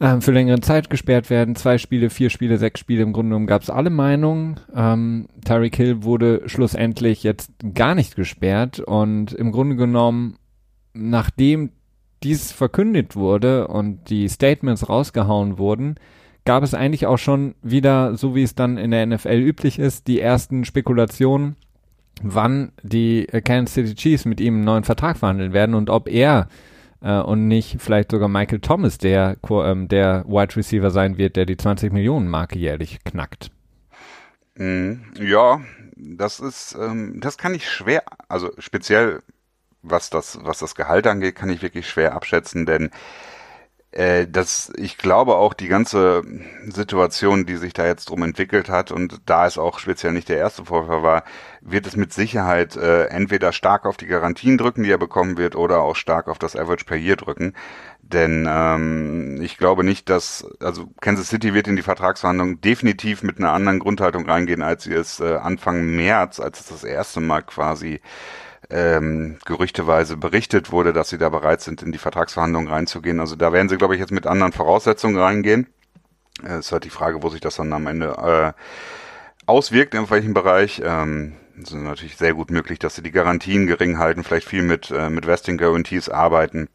ähm, 0.00 0.22
für 0.22 0.32
längere 0.32 0.60
Zeit 0.60 0.88
gesperrt 0.88 1.28
werden. 1.28 1.56
Zwei 1.56 1.78
Spiele, 1.78 2.10
vier 2.10 2.30
Spiele, 2.30 2.56
sechs 2.56 2.80
Spiele. 2.80 3.02
Im 3.02 3.12
Grunde 3.12 3.30
genommen 3.30 3.46
gab 3.46 3.62
es 3.62 3.70
alle 3.70 3.90
Meinungen. 3.90 4.58
Ähm, 4.74 5.28
Tyreek 5.44 5.76
Hill 5.76 6.02
wurde 6.02 6.42
schlussendlich 6.46 7.22
jetzt 7.22 7.52
gar 7.74 7.94
nicht 7.94 8.16
gesperrt. 8.16 8.80
Und 8.80 9.32
im 9.32 9.52
Grunde 9.52 9.76
genommen, 9.76 10.36
nachdem 10.94 11.70
dies 12.22 12.50
verkündet 12.50 13.14
wurde 13.14 13.68
und 13.68 14.10
die 14.10 14.28
Statements 14.28 14.88
rausgehauen 14.88 15.58
wurden, 15.58 15.96
gab 16.44 16.62
es 16.62 16.74
eigentlich 16.74 17.06
auch 17.06 17.18
schon 17.18 17.54
wieder, 17.62 18.16
so 18.16 18.34
wie 18.34 18.42
es 18.42 18.54
dann 18.54 18.78
in 18.78 18.90
der 18.90 19.06
NFL 19.06 19.34
üblich 19.34 19.78
ist, 19.78 20.06
die 20.06 20.20
ersten 20.20 20.64
Spekulationen, 20.64 21.56
wann 22.22 22.72
die 22.82 23.26
Kansas 23.44 23.74
City 23.74 23.94
Chiefs 23.94 24.24
mit 24.24 24.40
ihm 24.40 24.56
einen 24.56 24.64
neuen 24.64 24.84
Vertrag 24.84 25.18
verhandeln 25.18 25.52
werden 25.52 25.74
und 25.74 25.90
ob 25.90 26.08
er 26.08 26.48
äh, 27.02 27.20
und 27.20 27.48
nicht 27.48 27.80
vielleicht 27.80 28.10
sogar 28.10 28.28
Michael 28.28 28.60
Thomas 28.60 28.98
der, 28.98 29.36
ähm, 29.50 29.88
der 29.88 30.24
Wide 30.26 30.56
Receiver 30.56 30.90
sein 30.90 31.18
wird, 31.18 31.36
der 31.36 31.46
die 31.46 31.56
20 31.56 31.92
Millionen 31.92 32.28
Marke 32.28 32.58
jährlich 32.58 33.02
knackt. 33.04 33.50
Mhm. 34.56 35.02
Ja, 35.18 35.60
das 35.96 36.40
ist, 36.40 36.76
ähm, 36.80 37.20
das 37.20 37.38
kann 37.38 37.54
ich 37.54 37.68
schwer, 37.68 38.02
also 38.28 38.50
speziell 38.58 39.22
was 39.82 40.10
das, 40.10 40.38
was 40.42 40.58
das 40.58 40.74
Gehalt 40.74 41.06
angeht, 41.06 41.36
kann 41.36 41.48
ich 41.50 41.62
wirklich 41.62 41.88
schwer 41.88 42.14
abschätzen, 42.14 42.66
denn 42.66 42.90
äh, 43.92 44.26
das, 44.28 44.72
ich 44.76 44.98
glaube 44.98 45.36
auch 45.36 45.52
die 45.52 45.68
ganze 45.68 46.22
Situation, 46.68 47.44
die 47.46 47.56
sich 47.56 47.72
da 47.72 47.86
jetzt 47.86 48.08
drum 48.08 48.22
entwickelt 48.22 48.68
hat 48.68 48.92
und 48.92 49.20
da 49.26 49.46
es 49.46 49.58
auch 49.58 49.80
speziell 49.80 50.12
nicht 50.12 50.28
der 50.28 50.38
erste 50.38 50.64
Vorfall 50.64 51.02
war, 51.02 51.24
wird 51.60 51.86
es 51.86 51.96
mit 51.96 52.12
Sicherheit 52.12 52.76
äh, 52.76 53.06
entweder 53.06 53.52
stark 53.52 53.86
auf 53.86 53.96
die 53.96 54.06
Garantien 54.06 54.58
drücken, 54.58 54.84
die 54.84 54.90
er 54.90 54.98
bekommen 54.98 55.36
wird, 55.38 55.56
oder 55.56 55.80
auch 55.80 55.96
stark 55.96 56.28
auf 56.28 56.38
das 56.38 56.56
Average 56.56 56.84
per 56.84 56.96
Year 56.96 57.16
drücken. 57.16 57.54
Denn 58.00 58.46
ähm, 58.48 59.40
ich 59.42 59.58
glaube 59.58 59.84
nicht, 59.84 60.08
dass, 60.08 60.46
also 60.60 60.88
Kansas 61.00 61.28
City 61.28 61.54
wird 61.54 61.68
in 61.68 61.76
die 61.76 61.82
Vertragsverhandlungen 61.82 62.60
definitiv 62.60 63.22
mit 63.22 63.38
einer 63.38 63.52
anderen 63.52 63.78
Grundhaltung 63.80 64.24
reingehen, 64.28 64.62
als 64.62 64.84
sie 64.84 64.94
es 64.94 65.20
äh, 65.20 65.36
Anfang 65.36 65.96
März, 65.96 66.40
als 66.40 66.60
es 66.60 66.66
das 66.68 66.84
erste 66.84 67.20
Mal 67.20 67.42
quasi 67.42 68.00
ähm, 68.70 69.38
gerüchteweise 69.44 70.16
berichtet 70.16 70.72
wurde, 70.72 70.92
dass 70.92 71.08
sie 71.08 71.18
da 71.18 71.28
bereit 71.28 71.60
sind, 71.60 71.82
in 71.82 71.92
die 71.92 71.98
Vertragsverhandlungen 71.98 72.70
reinzugehen. 72.70 73.20
Also 73.20 73.36
da 73.36 73.52
werden 73.52 73.68
sie, 73.68 73.76
glaube 73.76 73.94
ich, 73.94 74.00
jetzt 74.00 74.12
mit 74.12 74.26
anderen 74.26 74.52
Voraussetzungen 74.52 75.18
reingehen. 75.18 75.66
Es 76.42 76.50
äh, 76.50 76.58
ist 76.58 76.72
halt 76.72 76.84
die 76.84 76.90
Frage, 76.90 77.22
wo 77.22 77.28
sich 77.28 77.40
das 77.40 77.56
dann 77.56 77.72
am 77.72 77.86
Ende 77.86 78.54
äh, 78.56 79.46
auswirkt, 79.46 79.94
in 79.94 80.08
welchem 80.10 80.34
Bereich. 80.34 80.80
Ähm, 80.84 81.34
es 81.56 81.70
ist 81.70 81.74
natürlich 81.74 82.16
sehr 82.16 82.34
gut 82.34 82.50
möglich, 82.50 82.78
dass 82.78 82.94
sie 82.94 83.02
die 83.02 83.10
Garantien 83.10 83.66
gering 83.66 83.98
halten, 83.98 84.24
vielleicht 84.24 84.48
viel 84.48 84.62
mit, 84.62 84.90
äh, 84.90 85.10
mit 85.10 85.26
Vesting 85.26 85.58
Guarantees 85.58 86.08
arbeiten 86.08 86.68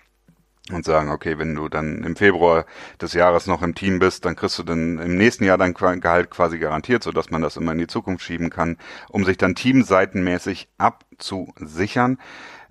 und 0.72 0.84
sagen, 0.84 1.10
okay, 1.10 1.38
wenn 1.38 1.54
du 1.54 1.70
dann 1.70 2.04
im 2.04 2.16
Februar 2.16 2.66
des 3.00 3.14
Jahres 3.14 3.46
noch 3.46 3.62
im 3.62 3.76
Team 3.76 4.00
bist, 4.00 4.26
dann 4.26 4.36
kriegst 4.36 4.58
du 4.58 4.64
dann 4.64 4.98
im 4.98 5.16
nächsten 5.16 5.44
Jahr 5.44 5.60
dein 5.60 5.74
Gehalt 5.76 6.32
quasi 6.32 6.58
garantiert, 6.58 7.04
so 7.04 7.12
dass 7.12 7.30
man 7.30 7.42
das 7.42 7.58
immer 7.58 7.74
in 7.74 7.78
die 7.78 7.88
Zukunft 7.88 8.24
schieben 8.24 8.50
kann, 8.50 8.78
um 9.10 9.26
sich 9.26 9.38
dann 9.38 9.54
teamseitenmäßig 9.56 10.68
abzusichern. 10.78 12.18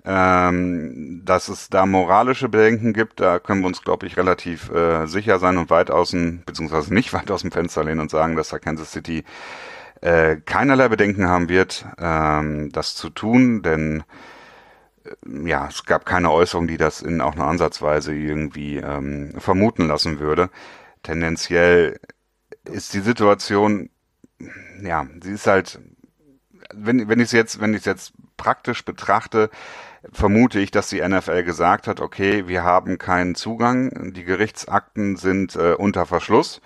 Ähm, 0.07 1.23
dass 1.25 1.49
es 1.49 1.71
da 1.71 1.87
moralische 1.87 2.51
Bedenken 2.51 2.93
gibt, 2.93 3.21
da 3.21 3.39
können 3.39 3.63
wir 3.63 3.69
uns, 3.69 3.81
glaube 3.81 4.07
ich, 4.07 4.19
relativ 4.19 4.71
äh, 4.71 5.07
sicher 5.07 5.39
sein 5.39 5.57
und 5.57 5.71
weit 5.71 5.91
außen, 5.91 6.43
beziehungsweise 6.45 6.93
nicht 6.93 7.13
weit 7.15 7.31
aus 7.31 7.41
dem 7.41 7.53
Fenster 7.53 7.85
lehnen 7.85 8.01
und 8.01 8.11
sagen, 8.11 8.37
dass 8.37 8.51
da 8.51 8.59
Kansas 8.59 8.93
City 8.93 9.25
äh, 10.03 10.37
keinerlei 10.45 10.89
Bedenken 10.89 11.27
haben 11.27 11.49
wird, 11.49 11.87
ähm, 11.99 12.71
das 12.73 12.95
zu 12.95 13.09
tun, 13.09 13.63
denn 13.63 14.05
ja, 15.45 15.69
es 15.69 15.85
gab 15.85 16.07
keine 16.07 16.31
Äußerung, 16.31 16.67
die 16.67 16.77
das 16.77 17.03
in 17.03 17.21
auch 17.21 17.35
nur 17.35 17.47
ansatzweise 17.47 18.15
irgendwie 18.15 18.77
ähm, 18.77 19.35
vermuten 19.39 19.87
lassen 19.87 20.19
würde. 20.19 20.51
Tendenziell 21.03 22.01
ist 22.65 22.95
die 22.95 23.01
Situation, 23.01 23.91
ja, 24.83 25.07
sie 25.23 25.33
ist 25.33 25.47
halt, 25.47 25.81
wenn, 26.73 27.09
wenn 27.09 27.21
ich 27.21 27.27
es 27.27 27.33
jetzt, 27.33 27.61
wenn 27.61 27.75
ich 27.75 27.81
es 27.81 27.85
jetzt 27.85 28.13
praktisch 28.37 28.85
betrachte, 28.85 29.51
vermute 30.13 30.61
ich, 30.61 30.71
dass 30.71 30.89
die 30.89 31.07
NFL 31.07 31.45
gesagt 31.45 31.87
hat, 31.87 32.01
okay, 32.01 32.49
wir 32.49 32.63
haben 32.63 32.99
keinen 32.99 33.35
Zugang, 33.35 34.13
die 34.13 34.25
Gerichtsakten 34.25 35.17
sind 35.17 35.57
äh, 35.57 35.75
unter 35.75 36.07
Verschluss. 36.07 36.61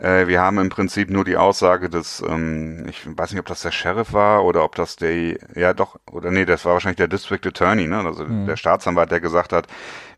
Äh, 0.00 0.28
wir 0.28 0.40
haben 0.40 0.58
im 0.58 0.68
Prinzip 0.68 1.10
nur 1.10 1.24
die 1.24 1.36
Aussage 1.36 1.90
des, 1.90 2.22
ähm, 2.26 2.86
ich 2.88 3.06
weiß 3.06 3.32
nicht, 3.32 3.40
ob 3.40 3.46
das 3.46 3.62
der 3.62 3.72
Sheriff 3.72 4.12
war 4.12 4.44
oder 4.44 4.64
ob 4.64 4.74
das 4.76 4.96
der, 4.96 5.36
ja 5.54 5.74
doch, 5.74 5.98
oder 6.10 6.30
nee, 6.30 6.44
das 6.44 6.64
war 6.64 6.74
wahrscheinlich 6.74 6.98
der 6.98 7.08
District 7.08 7.44
Attorney, 7.44 7.86
ne? 7.86 7.98
also 7.98 8.24
mhm. 8.24 8.46
der 8.46 8.56
Staatsanwalt, 8.56 9.10
der 9.10 9.20
gesagt 9.20 9.52
hat, 9.52 9.66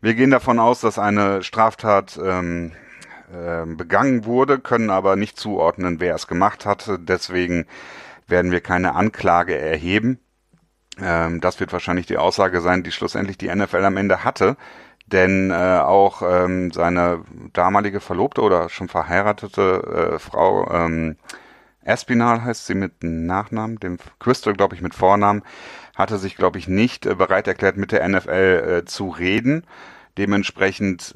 wir 0.01 0.13
gehen 0.13 0.29
davon 0.29 0.59
aus, 0.59 0.81
dass 0.81 0.99
eine 0.99 1.41
Straftat 1.41 2.19
ähm, 2.23 2.73
äh, 3.33 3.65
begangen 3.65 4.25
wurde, 4.25 4.59
können 4.59 4.91
aber 4.91 5.15
nicht 5.15 5.37
zuordnen, 5.37 5.99
wer 5.99 6.15
es 6.15 6.27
gemacht 6.27 6.65
hatte. 6.65 6.99
Deswegen 6.99 7.65
werden 8.27 8.51
wir 8.51 8.61
keine 8.61 8.93
Anklage 8.93 9.57
erheben. 9.57 10.19
Ähm, 11.01 11.41
das 11.41 11.59
wird 11.59 11.73
wahrscheinlich 11.73 12.05
die 12.05 12.17
Aussage 12.17 12.61
sein, 12.61 12.83
die 12.83 12.91
schlussendlich 12.91 13.37
die 13.37 13.53
NFL 13.53 13.83
am 13.83 13.97
Ende 13.97 14.23
hatte 14.23 14.57
denn 15.11 15.51
äh, 15.51 15.79
auch 15.79 16.21
ähm, 16.21 16.71
seine 16.71 17.23
damalige 17.53 17.99
Verlobte 17.99 18.41
oder 18.41 18.69
schon 18.69 18.87
verheiratete 18.87 20.13
äh, 20.13 20.19
Frau 20.19 20.69
ähm, 20.71 21.17
Espinal 21.83 22.43
heißt 22.43 22.67
sie 22.67 22.75
mit 22.75 23.03
Nachnamen, 23.03 23.79
dem 23.79 23.97
Crystal 24.19 24.53
glaube 24.53 24.75
ich 24.75 24.81
mit 24.81 24.93
Vornamen, 24.93 25.41
hatte 25.95 26.17
sich 26.17 26.37
glaube 26.37 26.59
ich 26.59 26.67
nicht 26.67 27.05
äh, 27.05 27.15
bereit 27.15 27.47
erklärt 27.47 27.77
mit 27.77 27.91
der 27.91 28.07
NFL 28.07 28.81
äh, 28.81 28.85
zu 28.85 29.09
reden. 29.09 29.65
Dementsprechend 30.17 31.15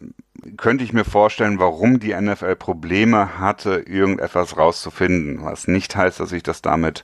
könnte 0.58 0.84
ich 0.84 0.94
mir 0.94 1.06
vorstellen, 1.06 1.60
warum 1.60 2.00
die 2.00 2.14
NFL 2.14 2.56
Probleme 2.56 3.40
hatte, 3.40 3.84
irgendetwas 3.86 4.58
rauszufinden, 4.58 5.44
was 5.44 5.68
nicht 5.68 5.96
heißt, 5.96 6.20
dass 6.20 6.32
ich 6.32 6.44
das 6.44 6.62
damit 6.62 7.04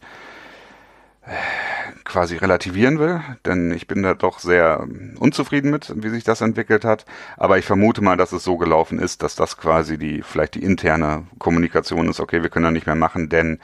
quasi 2.12 2.36
relativieren 2.36 3.00
will, 3.00 3.22
denn 3.46 3.72
ich 3.72 3.88
bin 3.88 4.04
da 4.04 4.14
doch 4.14 4.40
sehr 4.40 4.86
unzufrieden 5.18 5.72
mit, 5.72 5.94
wie 5.96 6.10
sich 6.10 6.26
das 6.26 6.42
entwickelt 6.42 6.84
hat. 6.84 7.06
Aber 7.38 7.58
ich 7.58 7.66
vermute 7.66 8.02
mal, 8.02 8.18
dass 8.18 8.34
es 8.34 8.44
so 8.44 8.58
gelaufen 8.58 9.00
ist, 9.00 9.24
dass 9.24 9.36
das 9.36 9.58
quasi 9.58 9.98
die, 9.98 10.22
vielleicht 10.22 10.56
die 10.56 10.64
interne 10.64 11.26
Kommunikation 11.40 12.10
ist, 12.10 12.20
okay, 12.20 12.44
wir 12.44 12.50
können 12.50 12.66
da 12.66 12.72
nicht 12.72 12.86
mehr 12.86 12.96
machen, 12.96 13.30
denn 13.30 13.60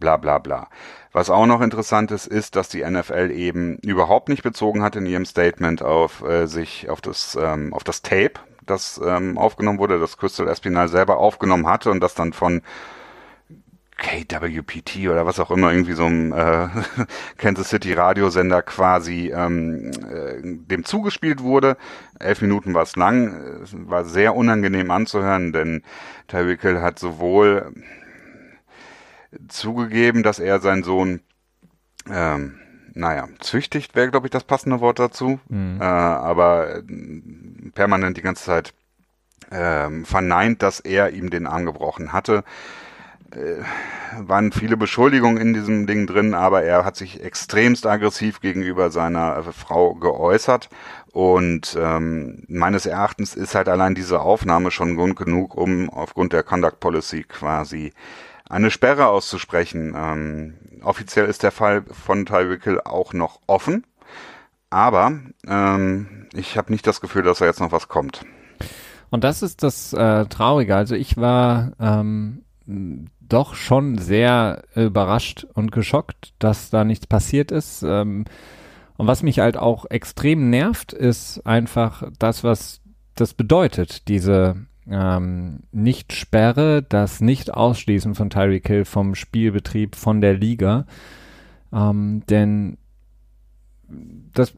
bla 0.00 0.16
bla 0.16 0.38
bla. 0.38 0.68
Was 1.12 1.30
auch 1.30 1.46
noch 1.46 1.60
interessant 1.60 2.10
ist, 2.10 2.26
ist, 2.26 2.56
dass 2.56 2.68
die 2.68 2.84
NFL 2.84 3.30
eben 3.30 3.76
überhaupt 3.78 4.28
nicht 4.28 4.42
bezogen 4.42 4.82
hat 4.82 4.96
in 4.96 5.06
ihrem 5.06 5.24
Statement 5.24 5.80
auf 5.80 6.22
äh, 6.22 6.46
sich, 6.46 6.90
auf 6.90 7.00
das, 7.00 7.38
ähm, 7.40 7.72
auf 7.72 7.84
das 7.84 8.02
Tape, 8.02 8.40
das 8.66 9.00
ähm, 9.04 9.38
aufgenommen 9.38 9.78
wurde, 9.78 10.00
das 10.00 10.18
Crystal 10.18 10.48
Espinal 10.48 10.88
selber 10.88 11.18
aufgenommen 11.18 11.68
hatte 11.68 11.92
und 11.92 12.00
das 12.00 12.14
dann 12.14 12.32
von 12.32 12.62
KWPT 13.96 15.08
oder 15.08 15.24
was 15.24 15.38
auch 15.38 15.50
immer, 15.50 15.72
irgendwie 15.72 15.92
so 15.92 16.04
ein 16.06 16.32
äh, 16.32 16.68
Kansas 17.36 17.68
City 17.68 17.92
Radiosender 17.92 18.62
quasi 18.62 19.32
ähm, 19.34 19.90
äh, 20.10 20.40
dem 20.42 20.84
zugespielt 20.84 21.42
wurde. 21.42 21.76
Elf 22.18 22.42
Minuten 22.42 22.74
war 22.74 22.82
es 22.82 22.96
lang, 22.96 23.60
es 23.62 23.74
war 23.88 24.04
sehr 24.04 24.34
unangenehm 24.34 24.90
anzuhören, 24.90 25.52
denn 25.52 25.82
Tyreek 26.26 26.62
Hill 26.62 26.80
hat 26.80 26.98
sowohl 26.98 27.72
zugegeben, 29.48 30.22
dass 30.22 30.38
er 30.38 30.60
seinen 30.60 30.82
Sohn 30.82 31.20
ähm, 32.10 32.58
naja, 32.94 33.28
züchtigt 33.40 33.96
wäre, 33.96 34.10
glaube 34.10 34.28
ich, 34.28 34.30
das 34.30 34.44
passende 34.44 34.80
Wort 34.80 34.98
dazu, 34.98 35.40
mhm. 35.48 35.80
äh, 35.80 35.84
aber 35.84 36.82
permanent 37.74 38.16
die 38.16 38.22
ganze 38.22 38.44
Zeit 38.44 38.74
äh, 39.50 39.88
verneint, 40.04 40.62
dass 40.62 40.80
er 40.80 41.10
ihm 41.10 41.30
den 41.30 41.46
Arm 41.46 41.64
gebrochen 41.64 42.12
hatte 42.12 42.38
äh, 42.38 42.83
waren 44.18 44.52
viele 44.52 44.76
Beschuldigungen 44.76 45.38
in 45.38 45.54
diesem 45.54 45.86
Ding 45.86 46.06
drin, 46.06 46.34
aber 46.34 46.62
er 46.62 46.84
hat 46.84 46.96
sich 46.96 47.22
extremst 47.22 47.86
aggressiv 47.86 48.40
gegenüber 48.40 48.90
seiner 48.90 49.36
äh, 49.38 49.52
Frau 49.52 49.94
geäußert. 49.94 50.68
Und 51.12 51.76
ähm, 51.80 52.44
meines 52.48 52.86
Erachtens 52.86 53.34
ist 53.34 53.54
halt 53.54 53.68
allein 53.68 53.94
diese 53.94 54.20
Aufnahme 54.20 54.70
schon 54.70 54.96
Grund 54.96 55.16
genug, 55.16 55.54
um 55.56 55.88
aufgrund 55.90 56.32
der 56.32 56.42
Conduct 56.42 56.80
Policy 56.80 57.24
quasi 57.24 57.92
eine 58.48 58.70
Sperre 58.70 59.06
auszusprechen. 59.06 59.94
Ähm, 59.96 60.54
offiziell 60.82 61.26
ist 61.26 61.42
der 61.42 61.52
Fall 61.52 61.84
von 61.90 62.26
Tyreek 62.26 62.86
auch 62.86 63.12
noch 63.12 63.40
offen, 63.46 63.84
aber 64.70 65.12
ähm, 65.46 66.28
ich 66.34 66.58
habe 66.58 66.72
nicht 66.72 66.86
das 66.86 67.00
Gefühl, 67.00 67.22
dass 67.22 67.38
da 67.38 67.46
jetzt 67.46 67.60
noch 67.60 67.72
was 67.72 67.88
kommt. 67.88 68.24
Und 69.10 69.22
das 69.22 69.42
ist 69.42 69.62
das 69.62 69.92
äh, 69.92 70.26
Traurige. 70.26 70.74
Also 70.74 70.96
ich 70.96 71.16
war 71.16 71.72
ähm, 71.78 72.42
doch 73.28 73.54
schon 73.54 73.98
sehr 73.98 74.64
überrascht 74.74 75.46
und 75.54 75.72
geschockt, 75.72 76.34
dass 76.38 76.70
da 76.70 76.84
nichts 76.84 77.06
passiert 77.06 77.50
ist. 77.50 77.82
Ähm, 77.82 78.24
und 78.96 79.06
was 79.06 79.22
mich 79.22 79.40
halt 79.40 79.56
auch 79.56 79.86
extrem 79.90 80.50
nervt, 80.50 80.92
ist 80.92 81.44
einfach 81.46 82.04
das, 82.18 82.44
was 82.44 82.80
das 83.14 83.34
bedeutet, 83.34 84.08
diese 84.08 84.56
ähm, 84.88 85.60
Nicht-Sperre, 85.72 86.82
das 86.82 87.20
Nicht-Ausschließen 87.20 88.14
von 88.14 88.30
Tyreek 88.30 88.66
Hill 88.66 88.84
vom 88.84 89.14
Spielbetrieb 89.14 89.96
von 89.96 90.20
der 90.20 90.34
Liga. 90.34 90.86
Ähm, 91.72 92.22
denn 92.28 92.78
das 93.88 94.54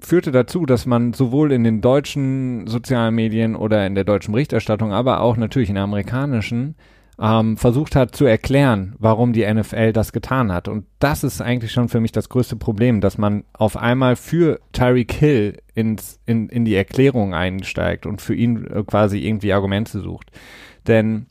führte 0.00 0.30
dazu, 0.30 0.64
dass 0.64 0.86
man 0.86 1.12
sowohl 1.12 1.52
in 1.52 1.64
den 1.64 1.80
deutschen 1.80 2.66
sozialen 2.66 3.14
Medien 3.14 3.56
oder 3.56 3.86
in 3.86 3.94
der 3.94 4.04
deutschen 4.04 4.32
Berichterstattung, 4.32 4.92
aber 4.92 5.20
auch 5.20 5.36
natürlich 5.36 5.68
in 5.68 5.74
der 5.74 5.84
amerikanischen 5.84 6.76
ähm, 7.20 7.56
versucht 7.56 7.96
hat 7.96 8.14
zu 8.14 8.24
erklären, 8.26 8.94
warum 8.98 9.32
die 9.32 9.46
NFL 9.52 9.92
das 9.92 10.12
getan 10.12 10.52
hat. 10.52 10.68
Und 10.68 10.86
das 11.00 11.24
ist 11.24 11.40
eigentlich 11.40 11.72
schon 11.72 11.88
für 11.88 12.00
mich 12.00 12.12
das 12.12 12.28
größte 12.28 12.56
Problem, 12.56 13.00
dass 13.00 13.18
man 13.18 13.44
auf 13.52 13.76
einmal 13.76 14.14
für 14.14 14.60
Tyreek 14.72 15.12
Hill 15.12 15.58
ins, 15.74 16.20
in, 16.26 16.48
in 16.48 16.64
die 16.64 16.76
Erklärung 16.76 17.34
einsteigt 17.34 18.06
und 18.06 18.22
für 18.22 18.34
ihn 18.34 18.66
äh, 18.66 18.84
quasi 18.84 19.18
irgendwie 19.18 19.52
Argumente 19.52 20.00
sucht. 20.00 20.30
Denn 20.86 21.26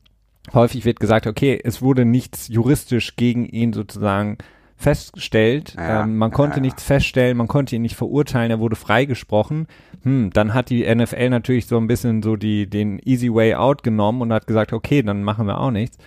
häufig 0.54 0.84
wird 0.84 1.00
gesagt, 1.00 1.26
okay, 1.26 1.60
es 1.64 1.82
wurde 1.82 2.04
nichts 2.04 2.50
juristisch 2.50 3.16
gegen 3.16 3.46
ihn 3.46 3.72
sozusagen 3.72 4.38
festgestellt. 4.76 5.74
Ja, 5.78 6.04
ähm, 6.04 6.18
man 6.18 6.32
konnte 6.32 6.58
ja, 6.58 6.62
nichts 6.62 6.84
feststellen, 6.84 7.38
man 7.38 7.48
konnte 7.48 7.76
ihn 7.76 7.82
nicht 7.82 7.96
verurteilen, 7.96 8.52
er 8.52 8.60
wurde 8.60 8.76
freigesprochen. 8.76 9.68
Hm, 10.08 10.30
dann 10.32 10.54
hat 10.54 10.70
die 10.70 10.84
NFL 10.84 11.30
natürlich 11.30 11.66
so 11.66 11.78
ein 11.78 11.88
bisschen 11.88 12.24
so 12.24 12.38
die, 12.38 12.70
den 12.70 13.00
easy 13.04 13.34
way 13.34 13.56
out 13.56 13.84
genommen 13.84 14.22
und 14.22 14.32
hat 14.32 14.48
gesagt, 14.48 14.72
okay, 14.72 15.04
dann 15.04 15.22
machen 15.24 15.48
wir 15.48 15.60
auch 15.60 15.72
nichts. 15.72 15.98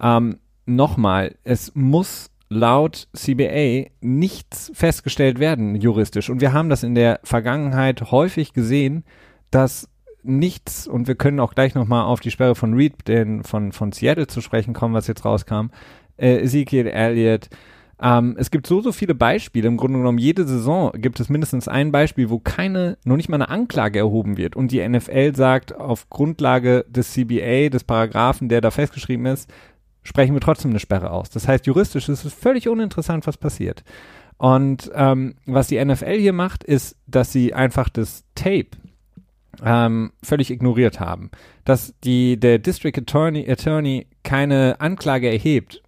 Ähm, 0.00 0.38
Nochmal, 0.66 1.34
es 1.44 1.74
muss 1.74 2.30
laut 2.48 3.08
CBA 3.14 3.90
nichts 4.00 4.70
festgestellt 4.74 5.38
werden 5.38 5.76
juristisch. 5.76 6.30
Und 6.30 6.40
wir 6.40 6.54
haben 6.54 6.70
das 6.70 6.82
in 6.82 6.94
der 6.94 7.20
Vergangenheit 7.22 8.10
häufig 8.10 8.54
gesehen, 8.54 9.04
dass 9.50 9.90
nichts, 10.22 10.88
und 10.88 11.06
wir 11.06 11.16
können 11.16 11.38
auch 11.38 11.54
gleich 11.54 11.74
nochmal 11.74 12.04
auf 12.04 12.20
die 12.20 12.30
Sperre 12.30 12.54
von 12.54 12.72
Reed, 12.72 13.06
den, 13.08 13.44
von, 13.44 13.72
von 13.72 13.92
Seattle 13.92 14.26
zu 14.26 14.40
sprechen 14.40 14.72
kommen, 14.72 14.94
was 14.94 15.06
jetzt 15.06 15.26
rauskam, 15.26 15.66
äh, 16.16 16.38
Ezekiel 16.38 16.86
Elliott, 16.86 17.50
ähm, 18.02 18.36
es 18.38 18.50
gibt 18.50 18.66
so, 18.66 18.80
so 18.80 18.92
viele 18.92 19.14
Beispiele. 19.14 19.68
Im 19.68 19.76
Grunde 19.76 19.98
genommen, 19.98 20.18
jede 20.18 20.46
Saison 20.46 20.92
gibt 20.94 21.20
es 21.20 21.28
mindestens 21.28 21.68
ein 21.68 21.92
Beispiel, 21.92 22.30
wo 22.30 22.38
keine, 22.38 22.98
noch 23.04 23.16
nicht 23.16 23.28
mal 23.28 23.36
eine 23.36 23.48
Anklage 23.48 23.98
erhoben 23.98 24.36
wird. 24.36 24.56
Und 24.56 24.72
die 24.72 24.86
NFL 24.86 25.34
sagt, 25.34 25.74
auf 25.74 26.10
Grundlage 26.10 26.84
des 26.88 27.12
CBA, 27.12 27.68
des 27.68 27.84
Paragraphen, 27.84 28.48
der 28.48 28.60
da 28.60 28.70
festgeschrieben 28.70 29.26
ist, 29.26 29.50
sprechen 30.02 30.34
wir 30.34 30.40
trotzdem 30.40 30.70
eine 30.70 30.80
Sperre 30.80 31.10
aus. 31.10 31.30
Das 31.30 31.48
heißt, 31.48 31.66
juristisch 31.66 32.08
ist 32.08 32.24
es 32.24 32.34
völlig 32.34 32.68
uninteressant, 32.68 33.26
was 33.26 33.36
passiert. 33.36 33.84
Und 34.36 34.90
ähm, 34.94 35.36
was 35.46 35.68
die 35.68 35.82
NFL 35.82 36.18
hier 36.18 36.32
macht, 36.32 36.64
ist, 36.64 36.96
dass 37.06 37.32
sie 37.32 37.54
einfach 37.54 37.88
das 37.88 38.24
Tape 38.34 38.70
ähm, 39.64 40.12
völlig 40.22 40.50
ignoriert 40.50 40.98
haben. 40.98 41.30
Dass 41.64 41.94
die, 42.02 42.38
der 42.38 42.58
District 42.58 42.92
Attorney, 42.96 43.48
Attorney 43.48 44.08
keine 44.24 44.80
Anklage 44.80 45.30
erhebt 45.30 45.83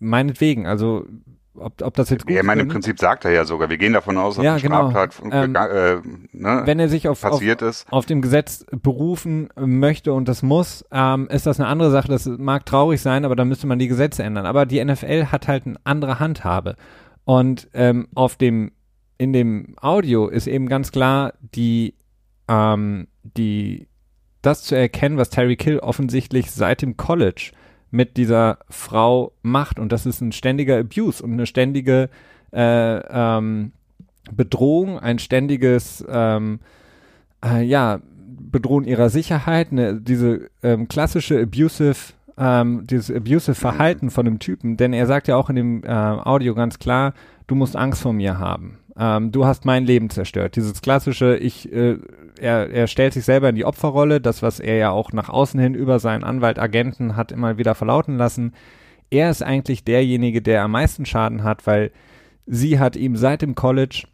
meinetwegen, 0.00 0.66
also 0.66 1.06
ob, 1.54 1.82
ob 1.82 1.94
das 1.94 2.10
jetzt 2.10 2.22
gut 2.22 2.30
ist. 2.30 2.36
Ja, 2.36 2.42
meine, 2.42 2.62
im 2.62 2.68
Prinzip 2.68 2.98
sagt 2.98 3.24
er 3.24 3.32
ja 3.32 3.44
sogar, 3.44 3.70
wir 3.70 3.76
gehen 3.76 3.92
davon 3.92 4.16
aus, 4.16 4.36
dass 4.36 4.44
ja, 4.44 4.56
genau. 4.58 4.90
Straftat 4.90 5.22
ähm, 5.30 5.54
äh, 5.54 5.94
ne, 6.32 6.62
wenn 6.64 6.78
er 6.78 6.88
sich 6.88 7.08
auf, 7.08 7.20
passiert 7.20 7.62
auf, 7.62 7.68
ist. 7.68 7.92
auf 7.92 8.06
dem 8.06 8.22
Gesetz 8.22 8.64
berufen 8.70 9.48
möchte 9.56 10.12
und 10.12 10.28
das 10.28 10.42
muss, 10.42 10.84
ähm, 10.90 11.28
ist 11.28 11.46
das 11.46 11.60
eine 11.60 11.68
andere 11.68 11.90
Sache. 11.90 12.08
Das 12.08 12.26
mag 12.26 12.66
traurig 12.66 13.00
sein, 13.00 13.24
aber 13.24 13.36
da 13.36 13.44
müsste 13.44 13.66
man 13.66 13.78
die 13.78 13.88
Gesetze 13.88 14.22
ändern. 14.22 14.46
Aber 14.46 14.66
die 14.66 14.82
NFL 14.82 15.26
hat 15.26 15.48
halt 15.48 15.66
eine 15.66 15.76
andere 15.84 16.18
Handhabe. 16.20 16.76
Und 17.24 17.68
ähm, 17.74 18.08
auf 18.14 18.36
dem, 18.36 18.72
in 19.18 19.32
dem 19.32 19.76
Audio 19.80 20.28
ist 20.28 20.46
eben 20.46 20.68
ganz 20.68 20.92
klar 20.92 21.34
die, 21.54 21.94
ähm, 22.48 23.08
die, 23.22 23.88
das 24.42 24.62
zu 24.62 24.76
erkennen, 24.76 25.18
was 25.18 25.30
Terry 25.30 25.56
Kill 25.56 25.78
offensichtlich 25.78 26.50
seit 26.50 26.82
dem 26.82 26.96
College 26.96 27.52
mit 27.90 28.16
dieser 28.16 28.58
Frau 28.68 29.32
macht. 29.42 29.78
Und 29.78 29.92
das 29.92 30.06
ist 30.06 30.20
ein 30.20 30.32
ständiger 30.32 30.78
Abuse 30.78 31.22
und 31.22 31.32
eine 31.32 31.46
ständige 31.46 32.08
äh, 32.52 32.96
ähm, 32.98 33.72
Bedrohung, 34.32 34.98
ein 34.98 35.18
ständiges, 35.18 36.04
ähm, 36.08 36.60
äh, 37.44 37.62
ja, 37.62 38.00
Bedrohen 38.50 38.84
ihrer 38.84 39.10
Sicherheit, 39.10 39.70
ne, 39.72 40.00
diese 40.00 40.50
ähm, 40.62 40.88
klassische 40.88 41.40
abusive, 41.40 42.12
ähm, 42.36 42.86
dieses 42.88 43.14
abusive 43.14 43.54
Verhalten 43.54 44.10
von 44.10 44.24
dem 44.24 44.38
Typen, 44.38 44.76
denn 44.76 44.92
er 44.92 45.06
sagt 45.06 45.28
ja 45.28 45.36
auch 45.36 45.50
in 45.50 45.56
dem 45.56 45.84
äh, 45.84 45.88
Audio 45.88 46.54
ganz 46.54 46.78
klar, 46.78 47.14
du 47.46 47.54
musst 47.54 47.76
Angst 47.76 48.02
vor 48.02 48.12
mir 48.12 48.38
haben. 48.38 48.78
Ähm, 48.98 49.30
du 49.30 49.46
hast 49.46 49.64
mein 49.64 49.84
Leben 49.84 50.10
zerstört. 50.10 50.56
Dieses 50.56 50.82
klassische, 50.82 51.36
ich 51.36 51.72
äh, 51.72 51.98
er, 52.40 52.70
er 52.70 52.86
stellt 52.86 53.12
sich 53.12 53.24
selber 53.24 53.48
in 53.48 53.54
die 53.54 53.64
Opferrolle, 53.64 54.20
das, 54.20 54.42
was 54.42 54.60
er 54.60 54.76
ja 54.76 54.90
auch 54.90 55.12
nach 55.12 55.28
außen 55.28 55.60
hin 55.60 55.74
über 55.74 55.98
seinen 55.98 56.24
Anwalt, 56.24 56.58
Agenten 56.58 57.16
hat 57.16 57.32
immer 57.32 57.58
wieder 57.58 57.74
verlauten 57.74 58.16
lassen. 58.16 58.54
Er 59.10 59.30
ist 59.30 59.42
eigentlich 59.42 59.84
derjenige, 59.84 60.42
der 60.42 60.62
am 60.62 60.72
meisten 60.72 61.06
Schaden 61.06 61.42
hat, 61.42 61.66
weil 61.66 61.90
sie 62.46 62.78
hat 62.78 62.96
ihm 62.96 63.16
seit 63.16 63.42
dem 63.42 63.54
College, 63.54 64.04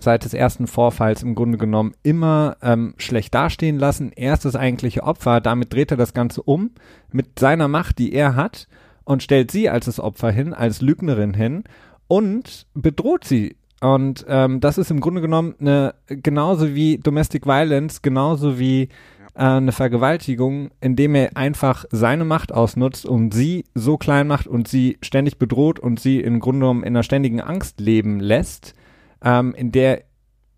seit 0.00 0.24
des 0.24 0.34
ersten 0.34 0.66
Vorfalls 0.66 1.22
im 1.22 1.34
Grunde 1.34 1.58
genommen 1.58 1.94
immer 2.02 2.56
ähm, 2.62 2.94
schlecht 2.98 3.34
dastehen 3.34 3.78
lassen. 3.78 4.12
Er 4.14 4.34
ist 4.34 4.44
das 4.44 4.56
eigentliche 4.56 5.02
Opfer, 5.02 5.40
damit 5.40 5.72
dreht 5.72 5.90
er 5.90 5.96
das 5.96 6.14
Ganze 6.14 6.42
um 6.42 6.70
mit 7.12 7.38
seiner 7.38 7.68
Macht, 7.68 7.98
die 7.98 8.12
er 8.12 8.34
hat 8.34 8.68
und 9.04 9.22
stellt 9.22 9.50
sie 9.50 9.68
als 9.70 9.86
das 9.86 10.00
Opfer 10.00 10.30
hin, 10.30 10.52
als 10.52 10.80
Lügnerin 10.80 11.34
hin 11.34 11.64
und 12.08 12.66
bedroht 12.74 13.24
sie 13.24 13.56
und 13.80 14.24
ähm, 14.28 14.60
das 14.60 14.78
ist 14.78 14.90
im 14.90 15.00
Grunde 15.00 15.20
genommen 15.20 15.54
eine, 15.60 15.94
genauso 16.06 16.74
wie 16.74 16.98
Domestic 16.98 17.46
Violence, 17.46 18.02
genauso 18.02 18.58
wie 18.58 18.88
äh, 19.34 19.42
eine 19.42 19.72
Vergewaltigung, 19.72 20.70
indem 20.80 21.14
er 21.14 21.36
einfach 21.36 21.84
seine 21.90 22.24
Macht 22.24 22.52
ausnutzt 22.52 23.04
und 23.04 23.34
sie 23.34 23.64
so 23.74 23.96
klein 23.98 24.26
macht 24.26 24.46
und 24.46 24.68
sie 24.68 24.98
ständig 25.02 25.38
bedroht 25.38 25.78
und 25.78 26.00
sie 26.00 26.20
im 26.20 26.40
Grunde 26.40 26.60
genommen 26.60 26.82
in 26.82 26.94
einer 26.94 27.02
ständigen 27.02 27.40
Angst 27.40 27.80
leben 27.80 28.20
lässt, 28.20 28.74
ähm, 29.22 29.54
in 29.54 29.72
der 29.72 30.02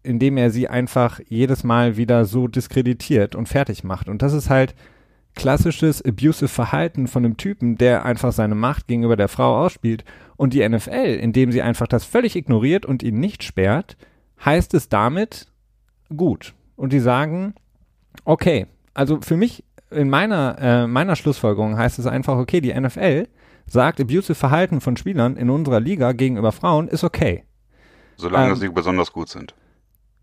indem 0.06 0.36
er 0.36 0.50
sie 0.50 0.68
einfach 0.68 1.20
jedes 1.28 1.64
Mal 1.64 1.96
wieder 1.96 2.24
so 2.26 2.46
diskreditiert 2.46 3.34
und 3.34 3.48
fertig 3.48 3.82
macht. 3.82 4.08
Und 4.08 4.22
das 4.22 4.32
ist 4.32 4.48
halt 4.48 4.74
klassisches 5.34 6.02
abusive 6.04 6.48
Verhalten 6.48 7.08
von 7.08 7.24
einem 7.24 7.36
Typen, 7.36 7.76
der 7.76 8.04
einfach 8.04 8.32
seine 8.32 8.54
Macht 8.54 8.86
gegenüber 8.86 9.16
der 9.16 9.28
Frau 9.28 9.64
ausspielt. 9.64 10.04
Und 10.36 10.52
die 10.52 10.66
NFL, 10.66 11.18
indem 11.20 11.52
sie 11.52 11.62
einfach 11.62 11.86
das 11.86 12.04
völlig 12.04 12.36
ignoriert 12.36 12.84
und 12.84 13.02
ihn 13.02 13.18
nicht 13.18 13.42
sperrt, 13.42 13.96
heißt 14.44 14.74
es 14.74 14.88
damit 14.88 15.48
gut. 16.14 16.54
Und 16.76 16.92
die 16.92 17.00
sagen, 17.00 17.54
okay, 18.24 18.66
also 18.94 19.20
für 19.20 19.36
mich 19.36 19.64
in 19.90 20.10
meiner, 20.10 20.56
äh, 20.60 20.86
meiner 20.86 21.16
Schlussfolgerung 21.16 21.76
heißt 21.76 21.98
es 21.98 22.06
einfach, 22.06 22.36
okay, 22.36 22.60
die 22.60 22.78
NFL 22.78 23.28
sagt, 23.66 24.00
abusive 24.00 24.34
Verhalten 24.34 24.80
von 24.80 24.96
Spielern 24.96 25.36
in 25.36 25.50
unserer 25.50 25.80
Liga 25.80 26.12
gegenüber 26.12 26.52
Frauen 26.52 26.88
ist 26.88 27.04
okay. 27.04 27.44
Solange 28.16 28.50
ähm, 28.52 28.56
sie 28.56 28.68
besonders 28.68 29.12
gut 29.12 29.28
sind. 29.28 29.54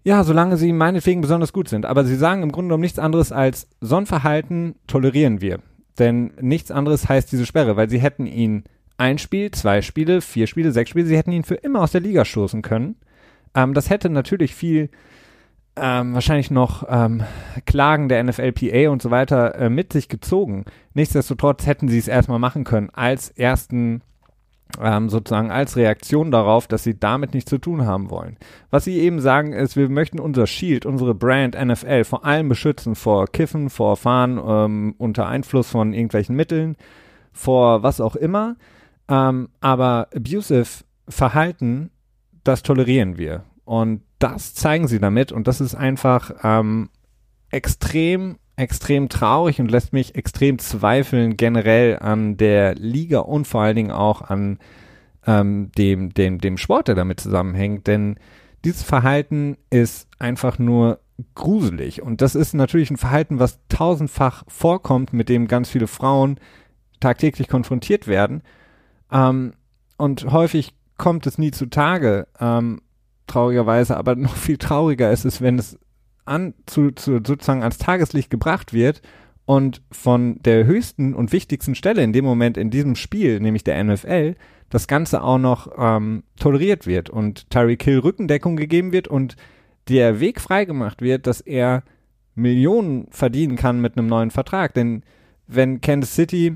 Ja, 0.04 0.24
solange 0.24 0.58
sie 0.58 0.74
meinetwegen 0.74 1.22
besonders 1.22 1.54
gut 1.54 1.70
sind. 1.70 1.86
Aber 1.86 2.04
sie 2.04 2.16
sagen 2.16 2.44
im 2.44 2.52
Grunde 2.52 2.70
genommen 2.70 2.82
nichts 2.82 3.00
anderes 3.00 3.32
als, 3.32 3.70
so 3.80 3.96
ein 3.96 4.06
Verhalten 4.06 4.76
tolerieren 4.88 5.40
wir. 5.40 5.60
Denn 5.98 6.34
nichts 6.42 6.72
anderes 6.72 7.08
heißt 7.08 7.32
diese 7.32 7.46
Sperre, 7.46 7.78
weil 7.78 7.90
sie 7.90 8.00
hätten 8.00 8.26
ihn 8.26 8.64
ein 8.98 9.18
Spiel, 9.18 9.52
zwei 9.52 9.82
Spiele, 9.82 10.22
vier 10.22 10.48
Spiele, 10.48 10.72
sechs 10.72 10.90
Spiele, 10.90 11.06
sie 11.06 11.18
hätten 11.18 11.32
ihn 11.32 11.44
für 11.44 11.56
immer 11.56 11.82
aus 11.82 11.92
der 11.92 12.02
Liga 12.02 12.26
stoßen 12.26 12.62
können. 12.62 12.96
Ähm, 13.56 13.74
das 13.74 13.90
hätte 13.90 14.10
natürlich 14.10 14.56
viel, 14.56 14.90
ähm, 15.76 16.14
wahrscheinlich 16.14 16.52
noch 16.52 16.86
ähm, 16.88 17.24
Klagen 17.66 18.10
der 18.10 18.24
NFLPA 18.24 18.90
und 18.90 19.02
so 19.02 19.12
weiter 19.12 19.56
äh, 19.56 19.70
mit 19.70 19.94
sich 19.94 20.10
gezogen. 20.10 20.66
Nichtsdestotrotz 20.94 21.66
hätten 21.66 21.88
sie 21.88 21.98
es 21.98 22.08
erstmal 22.08 22.40
machen 22.40 22.64
können 22.64 22.90
als 22.92 23.30
ersten 23.30 24.02
ähm, 24.82 25.10
sozusagen 25.10 25.52
als 25.52 25.76
Reaktion 25.76 26.32
darauf, 26.32 26.68
dass 26.68 26.84
sie 26.84 27.00
damit 27.00 27.34
nichts 27.34 27.50
zu 27.50 27.58
tun 27.58 27.86
haben 27.86 28.10
wollen. 28.10 28.38
Was 28.70 28.86
sie 28.86 29.00
eben 29.00 29.20
sagen 29.20 29.54
ist, 29.54 29.76
wir 29.76 29.90
möchten 29.90 30.20
unser 30.20 30.48
Shield, 30.48 30.86
unsere 30.86 31.14
Brand 31.14 31.56
NFL 31.60 32.04
vor 32.06 32.26
allem 32.26 32.50
beschützen 32.50 32.96
vor 32.96 33.28
Kiffen, 33.28 33.70
vor 33.70 33.98
Fahren 33.98 34.40
ähm, 34.46 34.96
unter 34.98 35.28
Einfluss 35.28 35.70
von 35.70 35.94
irgendwelchen 35.94 36.36
Mitteln, 36.36 36.76
vor 37.32 37.84
was 37.84 38.02
auch 38.02 38.16
immer. 38.16 38.56
Ähm, 39.10 39.50
aber 39.60 40.08
abusive 40.16 40.84
Verhalten, 41.08 41.92
das 42.44 42.64
tolerieren 42.64 43.18
wir. 43.18 43.44
Und 43.66 44.02
das 44.20 44.54
zeigen 44.54 44.88
sie 44.88 45.00
damit 45.00 45.32
und 45.32 45.48
das 45.48 45.62
ist 45.62 45.76
einfach 45.76 46.32
ähm, 46.44 46.90
extrem 47.50 48.38
extrem 48.56 49.10
traurig 49.10 49.60
und 49.60 49.72
lässt 49.72 49.94
mich 49.94 50.16
extrem 50.16 50.60
zweifeln 50.60 51.38
generell 51.38 51.98
an 52.00 52.38
der 52.38 52.76
Liga 52.76 53.20
und 53.20 53.48
vor 53.48 53.62
allen 53.62 53.76
Dingen 53.76 53.92
auch 53.92 54.22
an 54.22 54.60
ähm, 55.26 55.72
dem, 55.78 56.14
dem, 56.14 56.40
dem 56.40 56.58
Sport, 56.58 56.88
der 56.88 56.96
damit 56.96 57.20
zusammenhängt. 57.20 57.88
Denn 57.88 58.18
dieses 58.64 58.84
Verhalten 58.84 59.58
ist 59.70 60.08
einfach 60.20 60.60
nur 60.60 61.00
gruselig. 61.36 62.02
Und 62.02 62.22
das 62.22 62.36
ist 62.36 62.54
natürlich 62.54 62.92
ein 62.92 62.98
Verhalten, 62.98 63.40
was 63.40 63.60
tausendfach 63.70 64.44
vorkommt, 64.48 65.14
mit 65.14 65.30
dem 65.30 65.48
ganz 65.48 65.70
viele 65.70 65.88
Frauen 65.88 66.40
tagtäglich 67.00 67.48
konfrontiert 67.48 68.08
werden. 68.08 68.44
Ähm, 69.14 69.54
und 69.98 70.32
häufig 70.32 70.74
kommt 70.98 71.28
es 71.28 71.38
nie 71.38 71.52
zutage, 71.52 72.28
ähm, 72.40 72.82
traurigerweise, 73.28 73.96
aber 73.96 74.16
noch 74.18 74.36
viel 74.36 74.58
trauriger 74.58 75.12
ist 75.12 75.26
es, 75.26 75.42
wenn 75.42 75.60
es 75.60 75.78
an, 76.26 76.54
zu, 76.66 76.92
zu, 76.92 77.20
sozusagen 77.26 77.62
ans 77.62 77.78
Tageslicht 77.78 78.30
gebracht 78.30 78.74
wird 78.74 79.02
und 79.46 79.82
von 79.92 80.40
der 80.44 80.66
höchsten 80.66 81.14
und 81.14 81.32
wichtigsten 81.32 81.76
Stelle 81.76 82.04
in 82.04 82.14
dem 82.14 82.26
Moment 82.26 82.58
in 82.58 82.70
diesem 82.70 82.96
Spiel, 82.96 83.40
nämlich 83.40 83.64
der 83.64 83.82
NFL, 83.84 84.36
das 84.70 84.88
Ganze 84.88 85.22
auch 85.22 85.38
noch 85.38 85.72
ähm, 85.78 86.24
toleriert 86.40 86.88
wird 86.88 87.10
und 87.10 87.50
Tyreek 87.50 87.84
Hill 87.84 88.00
Rückendeckung 88.00 88.56
gegeben 88.56 88.92
wird 88.92 89.08
und 89.08 89.36
der 89.90 90.20
Weg 90.20 90.40
freigemacht 90.40 91.02
wird, 91.02 91.28
dass 91.28 91.42
er 91.42 91.84
Millionen 92.36 93.08
verdienen 93.12 93.58
kann 93.58 93.82
mit 93.82 93.98
einem 93.98 94.08
neuen 94.08 94.32
Vertrag. 94.32 94.74
Denn 94.74 95.04
wenn 95.46 95.82
Kansas 95.82 96.16
City 96.16 96.56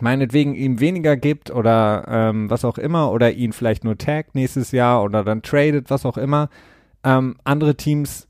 meinetwegen 0.00 0.54
ihm 0.54 0.80
weniger 0.80 1.16
gibt 1.16 1.50
oder 1.50 2.04
ähm, 2.08 2.50
was 2.50 2.64
auch 2.64 2.78
immer 2.78 3.12
oder 3.12 3.32
ihn 3.32 3.52
vielleicht 3.52 3.84
nur 3.84 3.98
taggt 3.98 4.34
nächstes 4.34 4.72
Jahr 4.72 5.02
oder 5.02 5.24
dann 5.24 5.42
tradet, 5.42 5.90
was 5.90 6.06
auch 6.06 6.16
immer, 6.16 6.48
ähm, 7.04 7.36
andere 7.44 7.76
Teams 7.76 8.28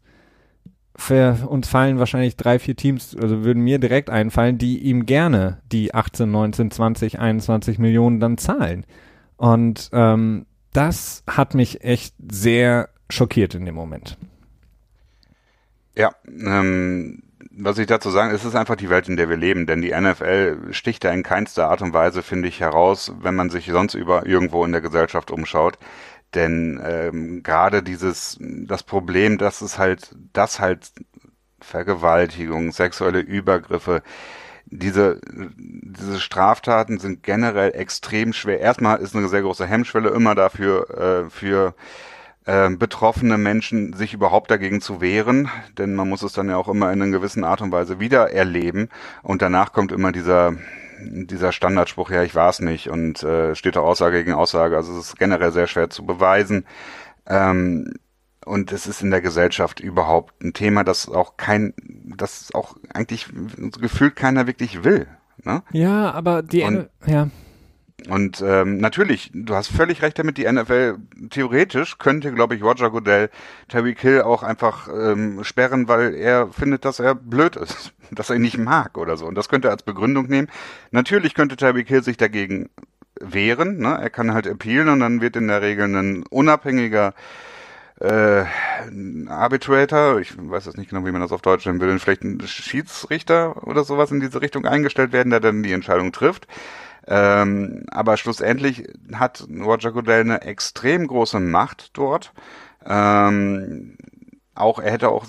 für 0.95 1.49
uns 1.49 1.69
fallen 1.69 1.99
wahrscheinlich 1.99 2.37
drei, 2.37 2.59
vier 2.59 2.77
Teams, 2.77 3.17
also 3.17 3.45
würden 3.45 3.63
mir 3.63 3.79
direkt 3.79 4.11
einfallen, 4.11 4.59
die 4.59 4.79
ihm 4.79 5.07
gerne 5.07 5.59
die 5.73 5.95
18, 5.95 6.31
19, 6.31 6.71
20, 6.71 7.19
21 7.19 7.79
Millionen 7.79 8.21
dann 8.21 8.39
zahlen. 8.39 8.85
Und 9.37 9.89
ähm, 9.93 10.47
das 10.73 11.25
hat 11.27 11.55
mich 11.55 11.83
echt 11.83 12.15
sehr 12.31 12.91
schockiert 13.09 13.55
in 13.55 13.65
dem 13.65 13.75
Moment. 13.75 14.19
Ja, 15.97 16.15
ähm, 16.27 17.23
was 17.57 17.79
ich 17.79 17.87
dazu 17.87 18.11
sagen, 18.11 18.35
es 18.35 18.45
ist 18.45 18.55
einfach 18.55 18.77
die 18.77 18.91
Welt, 18.91 19.09
in 19.09 19.17
der 19.17 19.29
wir 19.29 19.37
leben, 19.37 19.67
denn 19.67 19.83
die 19.83 19.93
NFL 19.93 20.73
sticht 20.73 21.05
da 21.05 21.11
in 21.11 21.23
keinster 21.23 21.69
Art 21.69 21.83
und 21.83 21.93
Weise, 21.93 22.23
finde 22.23 22.49
ich, 22.49 22.61
heraus, 22.61 23.13
wenn 23.21 23.35
man 23.35 23.51
sich 23.51 23.67
sonst 23.67 23.95
über 23.95 24.27
irgendwo 24.27 24.65
in 24.65 24.73
der 24.73 24.81
Gesellschaft 24.81 25.31
umschaut. 25.31 25.79
Denn 26.35 26.81
ähm, 26.83 27.43
gerade 27.43 27.83
dieses, 27.83 28.39
das 28.41 28.83
Problem, 28.83 29.37
dass 29.37 29.61
es 29.61 29.79
halt, 29.79 30.15
das 30.33 30.61
halt 30.61 30.93
Vergewaltigung, 31.61 32.73
sexuelle 32.73 33.21
Übergriffe, 33.21 34.03
diese, 34.65 35.21
diese 35.31 36.19
Straftaten 36.19 36.99
sind 36.99 37.23
generell 37.23 37.73
extrem 37.75 38.33
schwer. 38.33 38.61
Erstmal 38.61 39.01
ist 39.01 39.15
eine 39.15 39.29
sehr 39.29 39.43
große 39.43 39.67
Hemmschwelle 39.67 40.09
immer 40.09 40.35
dafür, 40.35 41.27
äh, 41.27 41.31
für 41.31 41.75
äh, 42.45 42.71
betroffene 42.71 43.39
Menschen 43.39 43.93
sich 43.93 44.15
überhaupt 44.15 44.51
dagegen 44.51 44.81
zu 44.81 45.01
wehren, 45.01 45.49
denn 45.79 45.95
man 45.95 46.09
muss 46.09 46.23
es 46.23 46.33
dann 46.33 46.49
ja 46.49 46.57
auch 46.57 46.69
immer 46.69 46.93
in 46.93 47.03
einer 47.03 47.11
gewissen 47.13 47.45
Art 47.45 47.61
und 47.61 47.73
Weise 47.73 48.01
wieder 48.01 48.33
erleben 48.33 48.89
und 49.23 49.43
danach 49.43 49.73
kommt 49.73 49.93
immer 49.93 50.13
dieser 50.13 50.55
dieser 51.05 51.51
Standardspruch, 51.53 52.11
ja, 52.11 52.23
ich 52.23 52.35
war 52.35 52.49
es 52.49 52.61
nicht 52.61 52.89
und 52.89 53.23
äh, 53.23 53.55
steht 53.55 53.77
auch 53.77 53.85
Aussage 53.85 54.19
gegen 54.19 54.35
Aussage. 54.35 54.77
Also 54.77 54.93
es 54.93 55.09
ist 55.09 55.19
generell 55.19 55.51
sehr 55.51 55.67
schwer 55.67 55.91
zu 55.91 56.07
beweisen. 56.07 56.65
Ähm, 57.27 57.95
und 58.45 58.73
es 58.73 58.87
ist 58.87 59.03
in 59.03 59.11
der 59.11 59.21
Gesellschaft 59.21 59.81
überhaupt 59.81 60.43
ein 60.43 60.53
Thema, 60.53 60.85
das 60.85 61.09
auch 61.09 61.37
kein, 61.37 61.75
das 62.17 62.51
auch 62.55 62.77
eigentlich 62.93 63.27
gefühlt 63.81 64.17
keiner 64.17 64.47
wirklich 64.47 64.85
will. 64.85 65.07
Ne? 65.45 65.63
Ja, 65.73 66.11
aber 66.13 66.43
die, 66.43 66.63
und, 66.63 66.89
ja. 67.07 67.29
Und 68.09 68.43
ähm, 68.45 68.79
natürlich, 68.79 69.31
du 69.33 69.55
hast 69.55 69.69
völlig 69.69 70.03
recht 70.03 70.19
damit, 70.19 70.39
die 70.39 70.51
NFL 70.51 70.97
theoretisch 71.31 71.99
könnte, 71.99 72.33
glaube 72.33 72.55
ich, 72.55 72.63
Roger 72.63 72.91
Goodell 72.91 73.31
Terry 73.69 73.95
Kill 73.95 74.23
auch 74.23 74.43
einfach 74.43 74.89
ähm, 74.89 75.45
sperren, 75.45 75.89
weil 75.89 76.15
er 76.15 76.49
findet, 76.49 76.85
dass 76.85 77.01
er 77.01 77.15
blöd 77.15 77.57
ist, 77.57 77.93
dass 78.11 78.31
er 78.31 78.37
ihn 78.37 78.43
nicht 78.43 78.59
mag 78.59 78.99
oder 78.99 79.17
so. 79.17 79.27
Und 79.27 79.37
das 79.37 79.49
könnte 79.49 79.69
er 79.69 79.73
als 79.73 79.83
Begründung 79.83 80.27
nehmen. 80.27 80.49
Natürlich 80.91 81.35
könnte 81.35 81.57
Terry 81.57 81.85
Kill 81.85 82.03
sich 82.03 82.17
dagegen 82.17 82.71
wehren. 83.21 83.79
Ne? 83.79 83.99
Er 84.01 84.11
kann 84.11 84.35
halt 84.35 84.47
appealen 84.47 84.89
und 84.89 85.01
dann 85.01 85.21
wird 85.21 85.37
in 85.37 85.49
der 85.49 85.63
Regel 85.63 85.85
ein 85.85 86.25
unabhängiger 86.25 87.15
äh, 88.01 88.45
Arbitrator, 89.29 90.19
ich 90.19 90.35
weiß 90.37 90.67
jetzt 90.67 90.77
nicht 90.77 90.91
genau, 90.91 91.07
wie 91.07 91.13
man 91.13 91.21
das 91.21 91.31
auf 91.31 91.43
Deutsch 91.43 91.67
nennen 91.67 91.81
will, 91.81 91.97
vielleicht 92.01 92.25
ein 92.25 92.41
Schiedsrichter 92.45 93.65
oder 93.67 93.85
sowas 93.85 94.11
in 94.11 94.19
diese 94.19 94.41
Richtung 94.41 94.67
eingestellt 94.67 95.13
werden, 95.13 95.31
der 95.31 95.39
dann 95.39 95.63
die 95.63 95.73
Entscheidung 95.73 96.11
trifft. 96.11 96.49
Ähm, 97.07 97.85
aber 97.91 98.17
schlussendlich 98.17 98.89
hat 99.13 99.47
Roger 99.51 99.93
Goodell 99.93 100.21
eine 100.21 100.43
extrem 100.43 101.07
große 101.07 101.41
Macht 101.41 101.91
dort. 101.97 102.33
Ähm, 102.87 103.97
auch 104.55 104.79
er 104.79 104.93
hätte 104.93 105.09
auch 105.09 105.27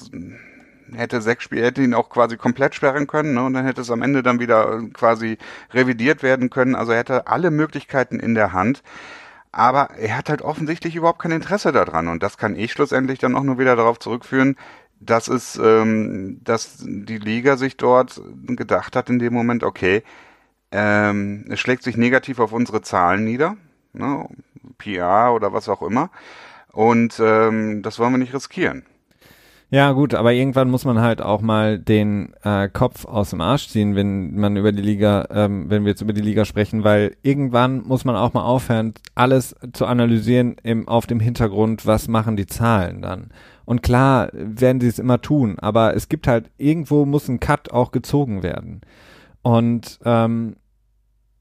hätte 0.93 1.21
sechs 1.21 1.45
Spiele, 1.45 1.65
hätte 1.65 1.81
ihn 1.83 1.93
auch 1.93 2.09
quasi 2.09 2.37
komplett 2.37 2.75
sperren 2.75 3.07
können, 3.07 3.33
ne? 3.33 3.43
Und 3.43 3.53
dann 3.53 3.65
hätte 3.65 3.81
es 3.81 3.91
am 3.91 4.01
Ende 4.01 4.23
dann 4.23 4.39
wieder 4.39 4.81
quasi 4.93 5.37
revidiert 5.71 6.23
werden 6.23 6.49
können. 6.49 6.75
Also 6.75 6.91
er 6.91 6.99
hätte 6.99 7.27
alle 7.27 7.51
Möglichkeiten 7.51 8.19
in 8.19 8.35
der 8.35 8.53
Hand. 8.53 8.83
Aber 9.51 9.91
er 9.91 10.17
hat 10.17 10.29
halt 10.29 10.41
offensichtlich 10.41 10.95
überhaupt 10.95 11.19
kein 11.19 11.31
Interesse 11.31 11.71
daran. 11.71 12.07
Und 12.07 12.23
das 12.23 12.37
kann 12.37 12.55
ich 12.55 12.71
schlussendlich 12.71 13.19
dann 13.19 13.35
auch 13.35 13.43
nur 13.43 13.59
wieder 13.59 13.75
darauf 13.75 13.99
zurückführen, 13.99 14.57
dass 14.99 15.27
es, 15.27 15.57
ähm, 15.57 16.39
dass 16.43 16.77
die 16.79 17.17
Liga 17.17 17.57
sich 17.57 17.77
dort 17.77 18.21
gedacht 18.47 18.95
hat 18.95 19.09
in 19.09 19.19
dem 19.19 19.33
Moment, 19.33 19.63
okay, 19.63 20.03
ähm, 20.73 21.45
es 21.49 21.59
schlägt 21.59 21.83
sich 21.83 21.95
negativ 21.95 22.39
auf 22.39 22.51
unsere 22.51 22.81
Zahlen 22.81 23.23
nieder, 23.23 23.55
ne, 23.93 24.27
PR 24.77 25.33
oder 25.33 25.53
was 25.53 25.69
auch 25.69 25.81
immer. 25.81 26.09
Und 26.71 27.21
ähm, 27.23 27.83
das 27.83 27.99
wollen 27.99 28.13
wir 28.13 28.17
nicht 28.17 28.33
riskieren. 28.33 28.83
Ja, 29.69 29.91
gut, 29.93 30.13
aber 30.13 30.33
irgendwann 30.33 30.69
muss 30.69 30.85
man 30.85 31.01
halt 31.01 31.19
auch 31.19 31.41
mal 31.41 31.79
den 31.79 32.33
äh, 32.43 32.69
Kopf 32.69 33.05
aus 33.05 33.31
dem 33.31 33.41
Arsch 33.41 33.69
ziehen, 33.69 33.95
wenn 33.95 34.35
man 34.35 34.55
über 34.55 34.71
die 34.71 34.83
Liga, 34.83 35.27
ähm, 35.31 35.67
wenn 35.67 35.83
wir 35.83 35.89
jetzt 35.91 36.01
über 36.01 36.13
die 36.13 36.21
Liga 36.21 36.45
sprechen, 36.45 36.83
weil 36.83 37.15
irgendwann 37.23 37.81
muss 37.81 38.05
man 38.05 38.15
auch 38.15 38.33
mal 38.33 38.43
aufhören, 38.43 38.93
alles 39.15 39.55
zu 39.73 39.87
analysieren 39.87 40.57
im, 40.61 40.87
auf 40.87 41.07
dem 41.07 41.19
Hintergrund, 41.19 41.87
was 41.87 42.07
machen 42.07 42.35
die 42.35 42.45
Zahlen 42.45 43.01
dann. 43.01 43.29
Und 43.65 43.81
klar 43.81 44.29
werden 44.33 44.79
sie 44.79 44.87
es 44.87 44.99
immer 44.99 45.21
tun, 45.21 45.57
aber 45.57 45.95
es 45.95 46.07
gibt 46.07 46.27
halt, 46.27 46.51
irgendwo 46.57 47.05
muss 47.05 47.27
ein 47.27 47.39
Cut 47.39 47.71
auch 47.71 47.91
gezogen 47.91 48.43
werden. 48.43 48.81
Und 49.41 49.99
ähm, 50.05 50.55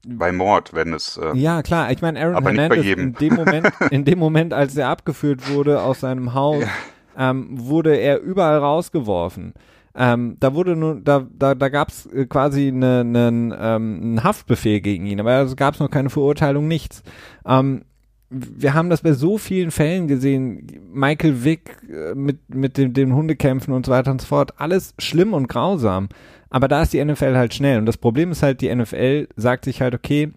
bei 0.05 0.31
Mord, 0.31 0.73
wenn 0.73 0.93
es. 0.93 1.17
Äh, 1.17 1.35
ja, 1.37 1.61
klar. 1.61 1.91
Ich 1.91 2.01
meine, 2.01 2.19
Aaron 2.19 2.43
Hernandez 2.43 2.85
in 2.85 3.13
dem 3.13 3.35
Moment, 3.35 3.67
in 3.91 4.05
dem 4.05 4.19
Moment, 4.19 4.53
als 4.53 4.75
er 4.75 4.89
abgeführt 4.89 5.49
wurde 5.53 5.81
aus 5.81 6.01
seinem 6.01 6.33
Haus, 6.33 6.63
ja. 6.63 7.29
ähm, 7.31 7.47
wurde 7.51 7.95
er 7.95 8.19
überall 8.21 8.57
rausgeworfen. 8.57 9.53
Ähm, 9.95 10.37
da 10.39 10.55
wurde 10.55 10.75
nun, 10.75 11.03
da, 11.03 11.27
da, 11.31 11.53
da 11.53 11.69
gab 11.69 11.89
es 11.89 12.07
äh, 12.07 12.25
quasi 12.25 12.67
einen 12.67 13.11
ne, 13.11 13.27
ähm, 13.27 13.99
einen 14.01 14.23
Haftbefehl 14.23 14.81
gegen 14.81 15.05
ihn, 15.05 15.19
aber 15.19 15.41
es 15.41 15.55
gab 15.55 15.79
noch 15.79 15.89
keine 15.89 16.09
Verurteilung, 16.09 16.67
nichts. 16.67 17.03
Ähm, 17.45 17.85
wir 18.33 18.73
haben 18.73 18.89
das 18.89 19.01
bei 19.01 19.13
so 19.13 19.37
vielen 19.37 19.71
Fällen 19.71 20.07
gesehen. 20.07 20.67
Michael 20.91 21.43
Wick 21.43 21.77
äh, 21.89 22.15
mit, 22.15 22.53
mit 22.53 22.77
dem, 22.77 22.93
den 22.93 23.13
Hundekämpfen 23.13 23.73
und 23.73 23.85
so 23.85 23.91
weiter 23.91 24.11
und 24.11 24.21
so 24.21 24.27
fort. 24.27 24.53
Alles 24.57 24.93
schlimm 24.97 25.33
und 25.33 25.47
grausam. 25.47 26.09
Aber 26.49 26.67
da 26.67 26.81
ist 26.81 26.93
die 26.93 27.03
NFL 27.03 27.35
halt 27.35 27.53
schnell. 27.53 27.79
Und 27.79 27.85
das 27.85 27.97
Problem 27.97 28.31
ist 28.31 28.43
halt, 28.43 28.61
die 28.61 28.73
NFL 28.73 29.27
sagt 29.35 29.65
sich 29.65 29.81
halt, 29.81 29.93
okay, 29.93 30.31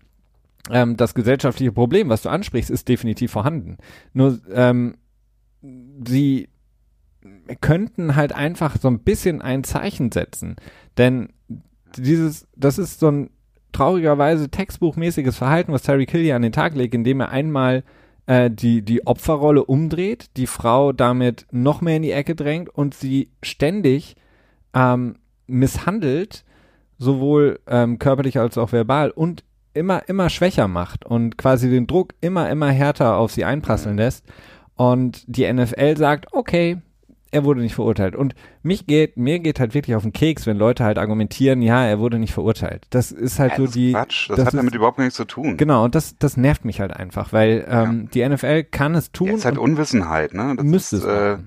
ähm, 0.70 0.96
das 0.96 1.14
gesellschaftliche 1.14 1.72
Problem, 1.72 2.08
was 2.08 2.22
du 2.22 2.28
ansprichst, 2.28 2.70
ist 2.70 2.88
definitiv 2.88 3.32
vorhanden. 3.32 3.78
Nur 4.12 4.38
ähm, 4.52 4.96
sie 6.06 6.48
könnten 7.60 8.16
halt 8.16 8.32
einfach 8.32 8.76
so 8.80 8.88
ein 8.88 9.00
bisschen 9.00 9.40
ein 9.42 9.64
Zeichen 9.64 10.12
setzen. 10.12 10.56
Denn 10.98 11.30
dieses, 11.96 12.46
das 12.56 12.78
ist 12.78 13.00
so 13.00 13.10
ein 13.10 13.30
traurigerweise 13.76 14.48
textbuchmäßiges 14.48 15.36
Verhalten, 15.36 15.72
was 15.72 15.82
Terry 15.82 16.06
Kill 16.06 16.30
an 16.32 16.42
den 16.42 16.52
Tag 16.52 16.74
legt, 16.74 16.94
indem 16.94 17.20
er 17.20 17.28
einmal 17.28 17.84
äh, 18.24 18.50
die, 18.50 18.82
die 18.82 19.06
Opferrolle 19.06 19.64
umdreht, 19.64 20.30
die 20.38 20.46
Frau 20.46 20.92
damit 20.92 21.46
noch 21.50 21.82
mehr 21.82 21.96
in 21.96 22.02
die 22.02 22.12
Ecke 22.12 22.34
drängt 22.34 22.70
und 22.70 22.94
sie 22.94 23.30
ständig 23.42 24.16
ähm, 24.72 25.16
misshandelt, 25.46 26.44
sowohl 26.98 27.60
ähm, 27.66 27.98
körperlich 27.98 28.38
als 28.38 28.56
auch 28.56 28.72
verbal 28.72 29.10
und 29.10 29.44
immer, 29.74 30.08
immer 30.08 30.30
schwächer 30.30 30.68
macht 30.68 31.04
und 31.04 31.36
quasi 31.36 31.68
den 31.68 31.86
Druck 31.86 32.14
immer, 32.22 32.48
immer 32.48 32.70
härter 32.70 33.18
auf 33.18 33.30
sie 33.30 33.44
einprasseln 33.44 33.98
lässt. 33.98 34.24
Und 34.74 35.22
die 35.26 35.50
NFL 35.52 35.98
sagt, 35.98 36.32
okay, 36.32 36.78
er 37.30 37.44
wurde 37.44 37.60
nicht 37.60 37.74
verurteilt. 37.74 38.16
Und 38.16 38.34
mich 38.62 38.86
geht, 38.86 39.16
mir 39.16 39.38
geht 39.38 39.60
halt 39.60 39.74
wirklich 39.74 39.96
auf 39.96 40.02
den 40.02 40.12
Keks, 40.12 40.46
wenn 40.46 40.56
Leute 40.56 40.84
halt 40.84 40.98
argumentieren, 40.98 41.62
ja, 41.62 41.84
er 41.84 41.98
wurde 41.98 42.18
nicht 42.18 42.32
verurteilt. 42.32 42.86
Das 42.90 43.12
ist 43.12 43.38
halt 43.38 43.52
ja, 43.52 43.56
so 43.58 43.66
die. 43.66 43.92
Quatsch, 43.92 44.30
das, 44.30 44.36
das 44.36 44.46
hat 44.46 44.54
ist, 44.54 44.58
damit 44.58 44.74
überhaupt 44.74 44.98
nichts 44.98 45.16
zu 45.16 45.24
tun. 45.24 45.56
Genau, 45.56 45.84
und 45.84 45.94
das, 45.94 46.16
das 46.18 46.36
nervt 46.36 46.64
mich 46.64 46.80
halt 46.80 46.92
einfach, 46.92 47.32
weil 47.32 47.66
ähm, 47.68 48.08
ja. 48.12 48.28
die 48.28 48.34
NFL 48.34 48.64
kann 48.64 48.94
es 48.94 49.12
tun. 49.12 49.28
Jetzt 49.28 49.44
halt 49.44 49.58
Unwissenheit, 49.58 50.34
ne? 50.34 50.54
Das 50.56 50.64
müsste 50.64 50.96
ist, 50.96 51.04
es. 51.04 51.08
Äh, 51.08 51.38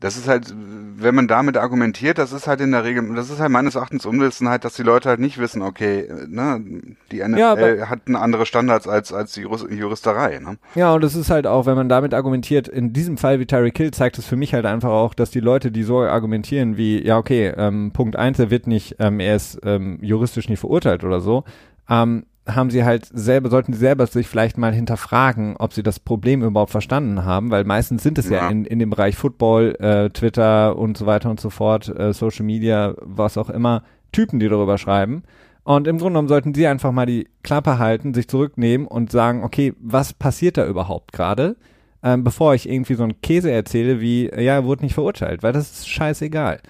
das 0.00 0.16
ist 0.16 0.28
halt, 0.28 0.54
wenn 0.54 1.14
man 1.14 1.26
damit 1.26 1.56
argumentiert, 1.56 2.18
das 2.18 2.32
ist 2.32 2.46
halt 2.46 2.60
in 2.60 2.72
der 2.72 2.84
Regel, 2.84 3.14
das 3.14 3.30
ist 3.30 3.40
halt 3.40 3.50
meines 3.50 3.76
Erachtens 3.76 4.04
Unwissenheit, 4.04 4.64
dass 4.64 4.74
die 4.74 4.82
Leute 4.82 5.08
halt 5.08 5.20
nicht 5.20 5.38
wissen, 5.38 5.62
okay, 5.62 6.06
ne, 6.28 6.62
die 7.10 7.26
NFL 7.26 7.38
ja, 7.78 7.88
hat 7.88 8.00
eine 8.06 8.20
andere 8.20 8.44
Standards 8.44 8.86
als, 8.86 9.12
als 9.12 9.32
die 9.32 9.40
Juristerei, 9.40 10.38
ne? 10.38 10.58
Ja, 10.74 10.92
und 10.92 11.02
es 11.02 11.14
ist 11.14 11.30
halt 11.30 11.46
auch, 11.46 11.64
wenn 11.64 11.76
man 11.76 11.88
damit 11.88 12.12
argumentiert, 12.12 12.68
in 12.68 12.92
diesem 12.92 13.16
Fall 13.16 13.40
wie 13.40 13.46
Tyreek 13.46 13.76
Hill 13.76 13.90
zeigt 13.90 14.18
es 14.18 14.26
für 14.26 14.36
mich 14.36 14.52
halt 14.52 14.66
einfach 14.66 14.90
auch, 14.90 15.14
dass 15.14 15.30
die 15.30 15.40
Leute, 15.40 15.70
die 15.70 15.82
so 15.82 16.00
argumentieren 16.00 16.76
wie, 16.76 17.02
ja, 17.02 17.16
okay, 17.16 17.52
ähm, 17.56 17.92
Punkt 17.92 18.16
eins, 18.16 18.38
er 18.38 18.50
wird 18.50 18.66
nicht, 18.66 18.96
ähm, 18.98 19.18
er 19.20 19.36
ist 19.36 19.58
ähm, 19.64 19.98
juristisch 20.02 20.50
nicht 20.50 20.60
verurteilt 20.60 21.04
oder 21.04 21.20
so, 21.20 21.44
ähm, 21.88 22.26
haben 22.46 22.70
sie 22.70 22.84
halt 22.84 23.06
selber, 23.12 23.50
sollten 23.50 23.72
sie 23.72 23.78
selber 23.78 24.06
sich 24.06 24.28
vielleicht 24.28 24.56
mal 24.56 24.72
hinterfragen, 24.72 25.56
ob 25.58 25.72
sie 25.72 25.82
das 25.82 25.98
Problem 25.98 26.42
überhaupt 26.42 26.70
verstanden 26.70 27.24
haben, 27.24 27.50
weil 27.50 27.64
meistens 27.64 28.02
sind 28.02 28.18
es 28.18 28.28
ja, 28.28 28.42
ja 28.42 28.48
in, 28.48 28.64
in 28.64 28.78
dem 28.78 28.90
Bereich 28.90 29.16
Football, 29.16 29.76
äh, 29.80 30.10
Twitter 30.10 30.76
und 30.76 30.96
so 30.96 31.06
weiter 31.06 31.30
und 31.30 31.40
so 31.40 31.50
fort, 31.50 31.88
äh, 31.88 32.12
Social 32.12 32.44
Media, 32.44 32.94
was 33.00 33.36
auch 33.36 33.50
immer, 33.50 33.82
Typen, 34.12 34.38
die 34.38 34.48
darüber 34.48 34.78
schreiben. 34.78 35.24
Und 35.64 35.88
im 35.88 35.98
Grunde 35.98 36.12
genommen 36.12 36.28
sollten 36.28 36.54
sie 36.54 36.68
einfach 36.68 36.92
mal 36.92 37.06
die 37.06 37.28
Klappe 37.42 37.80
halten, 37.80 38.14
sich 38.14 38.28
zurücknehmen 38.28 38.86
und 38.86 39.10
sagen, 39.10 39.42
okay, 39.42 39.74
was 39.80 40.14
passiert 40.14 40.56
da 40.56 40.66
überhaupt 40.66 41.12
gerade? 41.12 41.56
Ähm, 42.04 42.22
bevor 42.22 42.54
ich 42.54 42.68
irgendwie 42.68 42.94
so 42.94 43.02
einen 43.02 43.20
Käse 43.20 43.50
erzähle, 43.50 44.00
wie, 44.00 44.26
ja, 44.26 44.54
er 44.54 44.64
wurde 44.64 44.84
nicht 44.84 44.94
verurteilt, 44.94 45.42
weil 45.42 45.52
das 45.52 45.72
ist 45.72 45.88
scheißegal. 45.88 46.60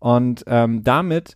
Und 0.00 0.44
ähm, 0.46 0.84
damit 0.84 1.34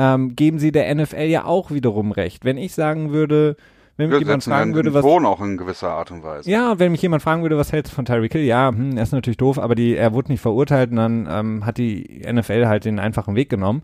ähm, 0.00 0.34
geben 0.34 0.58
sie 0.58 0.72
der 0.72 0.92
NFL 0.94 1.24
ja 1.24 1.44
auch 1.44 1.70
wiederum 1.70 2.10
recht. 2.10 2.46
Wenn 2.46 2.56
ich 2.56 2.74
sagen 2.74 3.12
würde, 3.12 3.56
wenn 3.98 4.08
mich 4.08 4.20
jemand 4.20 4.42
fragen 4.44 4.74
würde, 4.74 4.94
was. 4.94 5.02
Ton 5.02 5.26
auch 5.26 5.42
in 5.42 5.58
gewisser 5.58 5.90
Art 5.90 6.10
und 6.10 6.22
Weise. 6.22 6.50
Ja, 6.50 6.78
wenn 6.78 6.90
mich 6.90 7.02
jemand 7.02 7.22
fragen 7.22 7.42
würde, 7.42 7.58
was 7.58 7.70
hältst 7.70 7.92
du 7.92 7.96
von 7.96 8.06
Tyreek 8.06 8.32
Hill? 8.32 8.44
Ja, 8.44 8.70
hm, 8.70 8.96
er 8.96 9.02
ist 9.02 9.12
natürlich 9.12 9.36
doof, 9.36 9.58
aber 9.58 9.74
die, 9.74 9.94
er 9.94 10.14
wurde 10.14 10.32
nicht 10.32 10.40
verurteilt 10.40 10.90
und 10.90 10.96
dann 10.96 11.28
ähm, 11.30 11.66
hat 11.66 11.76
die 11.76 12.22
NFL 12.26 12.66
halt 12.66 12.86
den 12.86 12.98
einfachen 12.98 13.34
Weg 13.36 13.50
genommen. 13.50 13.82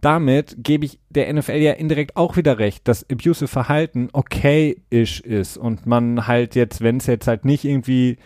Damit 0.00 0.54
gebe 0.58 0.84
ich 0.84 1.00
der 1.10 1.32
NFL 1.32 1.56
ja 1.56 1.72
indirekt 1.72 2.16
auch 2.16 2.36
wieder 2.36 2.60
recht, 2.60 2.86
dass 2.86 3.04
abusive 3.10 3.48
Verhalten 3.48 4.08
okay-ish 4.12 5.20
ist 5.20 5.58
und 5.58 5.84
man 5.84 6.28
halt 6.28 6.54
jetzt, 6.54 6.80
wenn 6.80 6.98
es 6.98 7.06
jetzt 7.06 7.26
halt 7.26 7.44
nicht 7.44 7.64
irgendwie 7.64 8.18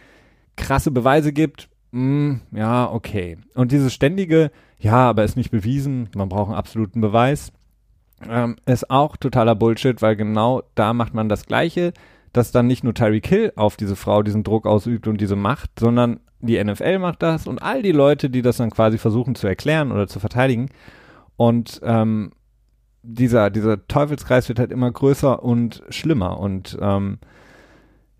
krasse 0.57 0.91
Beweise 0.91 1.33
gibt, 1.33 1.70
mh, 1.93 2.01
hm, 2.03 2.41
ja, 2.53 2.93
okay. 2.93 3.39
Und 3.55 3.72
dieses 3.72 3.95
ständige, 3.95 4.51
ja, 4.79 5.09
aber 5.09 5.25
ist 5.25 5.37
nicht 5.37 5.51
bewiesen, 5.51 6.09
man 6.14 6.29
braucht 6.29 6.49
einen 6.49 6.59
absoluten 6.59 7.01
Beweis, 7.01 7.53
ähm, 8.29 8.57
ist 8.66 8.91
auch 8.91 9.16
totaler 9.16 9.55
Bullshit, 9.55 10.01
weil 10.03 10.16
genau 10.16 10.62
da 10.75 10.93
macht 10.93 11.14
man 11.14 11.29
das 11.29 11.47
Gleiche, 11.47 11.93
dass 12.33 12.53
dann 12.53 12.66
nicht 12.66 12.85
nur 12.85 12.95
Tyreek 12.95 13.27
Hill 13.27 13.53
auf 13.57 13.77
diese 13.77 13.97
Frau 13.97 14.22
diesen 14.22 14.43
Druck 14.43 14.66
ausübt 14.66 15.07
und 15.07 15.20
diese 15.20 15.37
Macht, 15.37 15.70
sondern 15.79 16.20
die 16.41 16.62
NFL 16.62 16.99
macht 16.99 17.22
das 17.22 17.47
und 17.47 17.62
all 17.62 17.83
die 17.83 17.93
Leute, 17.93 18.29
die 18.29 18.43
das 18.43 18.59
dann 18.59 18.70
quasi 18.70 18.99
versuchen 18.99 19.35
zu 19.35 19.47
erklären 19.47 19.93
oder 19.93 20.09
zu 20.09 20.20
verteidigen. 20.20 20.68
Und 21.37 21.81
ähm, 21.85 22.33
dieser, 23.03 23.51
dieser 23.51 23.87
Teufelskreis 23.87 24.49
wird 24.49 24.59
halt 24.59 24.72
immer 24.72 24.91
größer 24.91 25.43
und 25.43 25.83
schlimmer. 25.89 26.39
Und 26.39 26.79
ähm, 26.81 27.18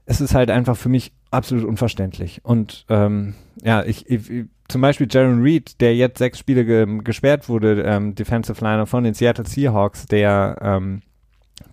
es 0.07 0.21
ist 0.21 0.35
halt 0.35 0.51
einfach 0.51 0.77
für 0.77 0.89
mich 0.89 1.13
absolut 1.31 1.65
unverständlich. 1.65 2.41
Und 2.45 2.87
ähm, 2.89 3.35
ja, 3.63 3.83
ich, 3.85 4.09
ich, 4.09 4.47
zum 4.69 4.81
Beispiel 4.81 5.07
Jaron 5.11 5.43
Reed, 5.43 5.81
der 5.81 5.95
jetzt 5.95 6.19
sechs 6.19 6.39
Spiele 6.39 6.65
ge 6.65 6.87
gesperrt 7.03 7.49
wurde, 7.49 7.83
ähm, 7.83 8.15
Defensive 8.15 8.65
Liner 8.65 8.87
von 8.87 9.05
den 9.05 9.15
Seattle 9.15 9.47
Seahawks, 9.47 10.07
der 10.07 10.57
ähm, 10.63 11.03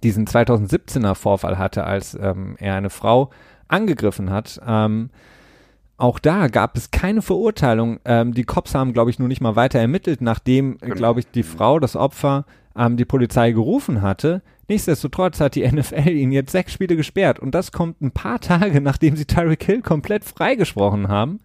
diesen 0.03 0.27
2017er 0.27 1.15
Vorfall 1.15 1.57
hatte, 1.57 1.83
als 1.85 2.15
ähm, 2.15 2.55
er 2.59 2.75
eine 2.75 2.89
Frau 2.89 3.29
angegriffen 3.67 4.29
hat. 4.29 4.59
Ähm, 4.65 5.09
auch 5.97 6.19
da 6.19 6.47
gab 6.47 6.75
es 6.75 6.91
keine 6.91 7.21
Verurteilung. 7.21 7.99
Ähm, 8.05 8.33
die 8.33 8.43
Cops 8.43 8.75
haben, 8.75 8.91
glaube 8.91 9.11
ich, 9.11 9.19
nur 9.19 9.27
nicht 9.27 9.41
mal 9.41 9.55
weiter 9.55 9.79
ermittelt, 9.79 10.21
nachdem, 10.21 10.77
genau. 10.79 10.95
glaube 10.95 11.19
ich, 11.21 11.31
die 11.31 11.43
Frau, 11.43 11.79
das 11.79 11.95
Opfer, 11.95 12.45
ähm, 12.75 12.97
die 12.97 13.05
Polizei 13.05 13.51
gerufen 13.51 14.01
hatte. 14.01 14.41
Nichtsdestotrotz 14.67 15.39
hat 15.39 15.55
die 15.55 15.65
NFL 15.71 16.09
ihn 16.09 16.31
jetzt 16.31 16.51
sechs 16.51 16.73
Spiele 16.73 16.95
gesperrt 16.95 17.39
und 17.39 17.55
das 17.55 17.71
kommt 17.71 18.01
ein 18.01 18.11
paar 18.11 18.39
Tage, 18.41 18.81
nachdem 18.81 19.15
sie 19.15 19.25
Tyreek 19.25 19.63
Hill 19.63 19.81
komplett 19.81 20.25
freigesprochen 20.25 21.07
haben 21.07 21.39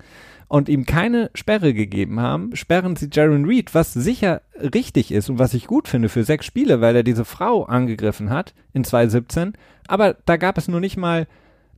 und 0.49 0.69
ihm 0.69 0.87
keine 0.87 1.31
Sperre 1.35 1.75
gegeben 1.75 2.21
haben, 2.21 2.55
sperren 2.55 2.97
sie 2.97 3.09
Jaron 3.13 3.45
Reed, 3.45 3.75
was 3.75 3.93
sicher 3.93 4.43
richtig 4.61 5.11
ist 5.13 5.29
und 5.29 5.39
was 5.39 5.55
ich 5.55 5.67
gut 5.67 5.89
finde 5.89 6.09
für 6.09 6.25
sechs 6.25 6.47
Spiele, 6.47 6.81
weil 6.81 6.97
er 6.97 7.03
diese 7.03 7.25
Frau 7.25 7.65
angegriffen 7.65 8.31
hat 8.31 8.55
in 8.73 8.85
2017. 8.85 9.55
Aber 9.89 10.17
da 10.25 10.37
gab 10.37 10.59
es 10.59 10.69
nur 10.69 10.81
nicht 10.81 10.97
mal 10.97 11.27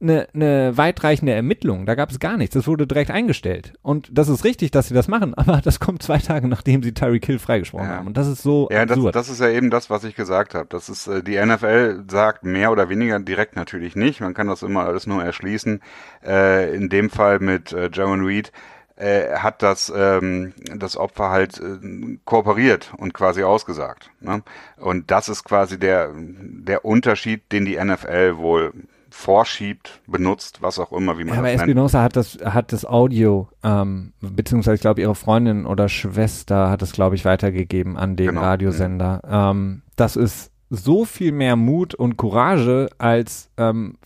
eine, 0.00 0.28
eine 0.34 0.76
weitreichende 0.76 1.32
Ermittlung. 1.32 1.86
Da 1.86 1.94
gab 1.94 2.10
es 2.10 2.18
gar 2.18 2.36
nichts. 2.36 2.54
Das 2.54 2.66
wurde 2.66 2.86
direkt 2.86 3.10
eingestellt. 3.10 3.74
Und 3.82 4.08
das 4.12 4.28
ist 4.28 4.44
richtig, 4.44 4.70
dass 4.70 4.88
sie 4.88 4.94
das 4.94 5.08
machen, 5.08 5.34
aber 5.36 5.60
das 5.62 5.80
kommt 5.80 6.02
zwei 6.02 6.18
Tage, 6.18 6.48
nachdem 6.48 6.82
sie 6.82 6.94
Tyreek 6.94 7.26
Hill 7.26 7.38
freigesprochen 7.38 7.88
ja. 7.88 7.96
haben. 7.96 8.06
Und 8.06 8.16
das 8.16 8.26
ist 8.26 8.42
so 8.42 8.68
Ja, 8.70 8.86
das, 8.86 8.98
das, 9.12 9.28
ist 9.28 9.40
ja 9.40 9.48
eben 9.48 9.70
das, 9.70 9.90
was 9.90 10.04
ich 10.04 10.14
gesagt 10.14 10.54
habe. 10.54 10.66
Das 10.68 10.88
ist, 10.88 11.06
äh, 11.06 11.22
die 11.22 11.38
NFL 11.38 12.04
sagt 12.10 12.44
mehr 12.44 12.70
oder 12.72 12.88
weniger 12.88 13.18
direkt 13.20 13.56
natürlich 13.56 13.96
nicht. 13.96 14.20
Man 14.20 14.34
kann 14.34 14.46
das 14.46 14.62
immer 14.62 14.84
alles 14.84 15.06
nur 15.06 15.22
erschließen. 15.22 15.80
Äh, 16.24 16.74
in 16.74 16.88
dem 16.88 17.10
Fall 17.10 17.40
mit 17.40 17.72
äh, 17.72 17.90
Jaron 17.92 18.24
Reed 18.24 18.52
äh, 18.98 19.36
hat 19.36 19.62
das, 19.62 19.92
ähm, 19.94 20.54
das 20.74 20.96
Opfer 20.96 21.30
halt 21.30 21.60
äh, 21.60 22.18
kooperiert 22.24 22.92
und 22.96 23.14
quasi 23.14 23.42
ausgesagt. 23.44 24.10
Ne? 24.20 24.42
Und 24.76 25.10
das 25.10 25.28
ist 25.28 25.44
quasi 25.44 25.78
der, 25.78 26.10
der 26.14 26.84
Unterschied, 26.84 27.52
den 27.52 27.64
die 27.64 27.76
NFL 27.76 28.38
wohl 28.38 28.72
vorschiebt, 29.18 30.00
benutzt, 30.06 30.62
was 30.62 30.78
auch 30.78 30.92
immer, 30.92 31.18
wie 31.18 31.24
man 31.24 31.28
ja, 31.28 31.34
das 31.34 31.38
aber 31.38 31.48
nennt. 31.48 31.60
Espinosa 31.62 32.02
hat 32.04 32.14
das, 32.14 32.38
hat 32.44 32.72
das 32.72 32.84
Audio, 32.84 33.48
ähm, 33.64 34.12
beziehungsweise 34.20 34.76
ich 34.76 34.80
glaube 34.80 35.00
ihre 35.00 35.16
Freundin 35.16 35.66
oder 35.66 35.88
Schwester 35.88 36.70
hat 36.70 36.82
es, 36.82 36.92
glaube 36.92 37.16
ich, 37.16 37.24
weitergegeben 37.24 37.96
an 37.96 38.14
den 38.14 38.28
genau. 38.28 38.42
Radiosender. 38.42 39.20
Mhm. 39.26 39.32
Ähm, 39.32 39.82
das 39.96 40.14
ist 40.14 40.52
so 40.70 41.04
viel 41.04 41.32
mehr 41.32 41.56
Mut 41.56 41.96
und 41.96 42.16
Courage, 42.16 42.90
als 42.98 43.50
ähm, 43.56 43.98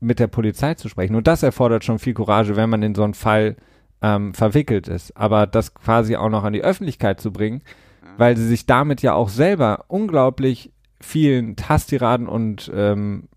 mit 0.00 0.18
der 0.18 0.26
Polizei 0.26 0.74
zu 0.74 0.88
sprechen. 0.88 1.14
Und 1.14 1.28
das 1.28 1.44
erfordert 1.44 1.84
schon 1.84 2.00
viel 2.00 2.14
Courage, 2.14 2.56
wenn 2.56 2.68
man 2.68 2.82
in 2.82 2.96
so 2.96 3.04
einen 3.04 3.14
Fall 3.14 3.54
ähm, 4.02 4.34
verwickelt 4.34 4.88
ist. 4.88 5.16
Aber 5.16 5.46
das 5.46 5.72
quasi 5.72 6.16
auch 6.16 6.30
noch 6.30 6.42
an 6.42 6.52
die 6.52 6.64
Öffentlichkeit 6.64 7.20
zu 7.20 7.32
bringen, 7.32 7.62
ja. 8.02 8.08
weil 8.18 8.36
sie 8.36 8.48
sich 8.48 8.66
damit 8.66 9.02
ja 9.02 9.14
auch 9.14 9.28
selber 9.28 9.84
unglaublich 9.86 10.72
vielen 11.00 11.54
Hasstiraden 11.68 12.26
und 12.26 12.70
ähm, 12.74 13.28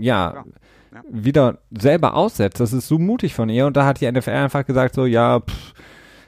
ja, 0.00 0.44
ja, 0.92 1.02
wieder 1.10 1.58
selber 1.70 2.14
aussetzt. 2.14 2.60
Das 2.60 2.72
ist 2.72 2.88
so 2.88 2.98
mutig 2.98 3.34
von 3.34 3.48
ihr 3.48 3.66
und 3.66 3.76
da 3.76 3.84
hat 3.84 4.00
die 4.00 4.10
NFL 4.10 4.30
einfach 4.30 4.66
gesagt 4.66 4.94
so, 4.94 5.06
ja, 5.06 5.40
pff, 5.40 5.74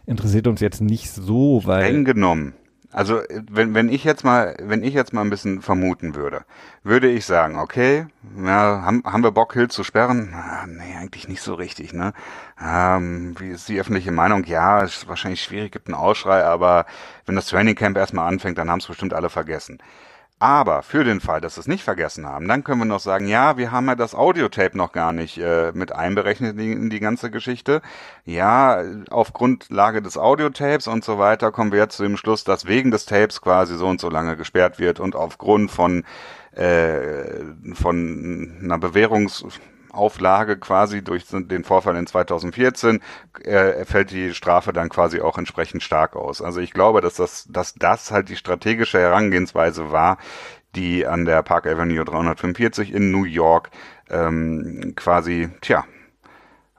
interessiert 0.07 0.47
uns 0.47 0.61
jetzt 0.61 0.81
nicht 0.81 1.11
so, 1.11 1.63
weil. 1.65 1.85
Streng 1.85 2.05
genommen. 2.05 2.55
Also 2.91 3.21
wenn, 3.51 3.75
wenn 3.75 3.91
ich 3.91 4.03
jetzt 4.03 4.25
mal, 4.25 4.57
wenn 4.63 4.83
ich 4.83 4.95
jetzt 4.95 5.13
mal 5.13 5.21
ein 5.21 5.29
bisschen 5.29 5.61
vermuten 5.61 6.15
würde, 6.15 6.45
würde 6.83 7.09
ich 7.11 7.27
sagen, 7.27 7.59
okay, 7.59 8.07
ja, 8.43 8.83
haben, 8.83 9.03
haben 9.05 9.23
wir 9.23 9.31
Bock, 9.31 9.53
Hill 9.53 9.69
zu 9.69 9.85
sperren? 9.85 10.33
Ah, 10.35 10.67
nee, 10.67 10.97
eigentlich 10.99 11.29
nicht 11.29 11.43
so 11.43 11.53
richtig, 11.53 11.93
ne? 11.93 12.15
Ähm, 12.61 13.35
wie 13.39 13.51
ist 13.51 13.69
die 13.69 13.79
öffentliche 13.79 14.11
Meinung? 14.11 14.45
Ja, 14.45 14.81
ist 14.81 15.07
wahrscheinlich 15.07 15.43
schwierig, 15.43 15.73
gibt 15.73 15.89
einen 15.89 15.95
Ausschrei, 15.95 16.43
aber 16.45 16.87
wenn 17.27 17.37
das 17.37 17.47
Training 17.47 17.75
Camp 17.75 17.99
erstmal 17.99 18.27
anfängt, 18.27 18.57
dann 18.57 18.71
haben 18.71 18.81
es 18.81 18.87
bestimmt 18.87 19.13
alle 19.13 19.29
vergessen. 19.29 19.79
Aber 20.41 20.83
für 20.83 21.03
den 21.03 21.21
Fall, 21.21 21.41
dass 21.41 21.57
wir 21.57 21.63
es 21.63 21.67
nicht 21.67 21.83
vergessen 21.83 22.25
haben, 22.25 22.47
dann 22.47 22.63
können 22.63 22.81
wir 22.81 22.85
noch 22.85 23.01
sagen, 23.01 23.27
ja, 23.27 23.57
wir 23.57 23.73
haben 23.73 23.89
ja 23.89 23.97
das 23.97 24.15
Audiotape 24.15 24.77
noch 24.77 24.93
gar 24.93 25.13
nicht 25.13 25.39
äh, 25.39 25.73
mit 25.75 25.93
einberechnet 25.93 26.57
in 26.59 26.91
die 26.91 27.01
ganze 27.01 27.33
Geschichte. 27.33 27.83
Ja, 28.25 28.81
auf 29.11 29.33
Grundlage 29.33 30.01
des 30.01 30.17
Audiotapes 30.17 30.87
und 30.87 31.05
so 31.05 31.19
weiter 31.19 31.51
kommen 31.51 31.73
wir 31.73 31.81
jetzt 31.81 31.97
zu 31.97 32.05
dem 32.05 32.17
Schluss, 32.17 32.45
dass 32.45 32.67
wegen 32.67 32.93
des 32.93 33.05
Tapes 33.07 33.41
quasi 33.41 33.77
so 33.77 33.89
und 33.89 34.01
so 34.01 34.09
lange 34.11 34.37
gesperrt 34.37 34.79
wird 34.79 35.01
und 35.01 35.17
aufgrund 35.17 35.73
von 35.73 36.05
äh, 36.53 37.43
von 37.75 38.59
einer 38.63 38.79
Bewährungs 38.79 39.45
Auflage 39.91 40.59
quasi 40.59 41.03
durch 41.03 41.25
den 41.29 41.65
Vorfall 41.65 41.97
in 41.97 42.07
2014 42.07 43.01
äh, 43.45 43.85
fällt 43.85 44.11
die 44.11 44.35
Strafe 44.35 44.73
dann 44.73 44.89
quasi 44.89 45.21
auch 45.21 45.39
entsprechend 45.39 45.83
stark 45.83 46.17
aus. 46.17 46.43
Also 46.43 46.61
ich 46.61 46.73
glaube, 46.73 47.01
dass 47.01 47.15
das, 47.15 47.47
dass 47.51 47.75
das 47.75 48.11
halt 48.11 48.29
die 48.29 48.37
strategische 48.37 48.99
Herangehensweise 48.99 49.91
war, 49.93 50.19
die 50.75 51.07
an 51.07 51.25
der 51.25 51.43
Park 51.43 51.67
Avenue 51.67 52.05
345 52.05 52.93
in 52.93 53.11
New 53.11 53.25
York 53.25 53.71
ähm, 54.11 54.93
quasi, 54.97 55.49
tja, 55.61 55.85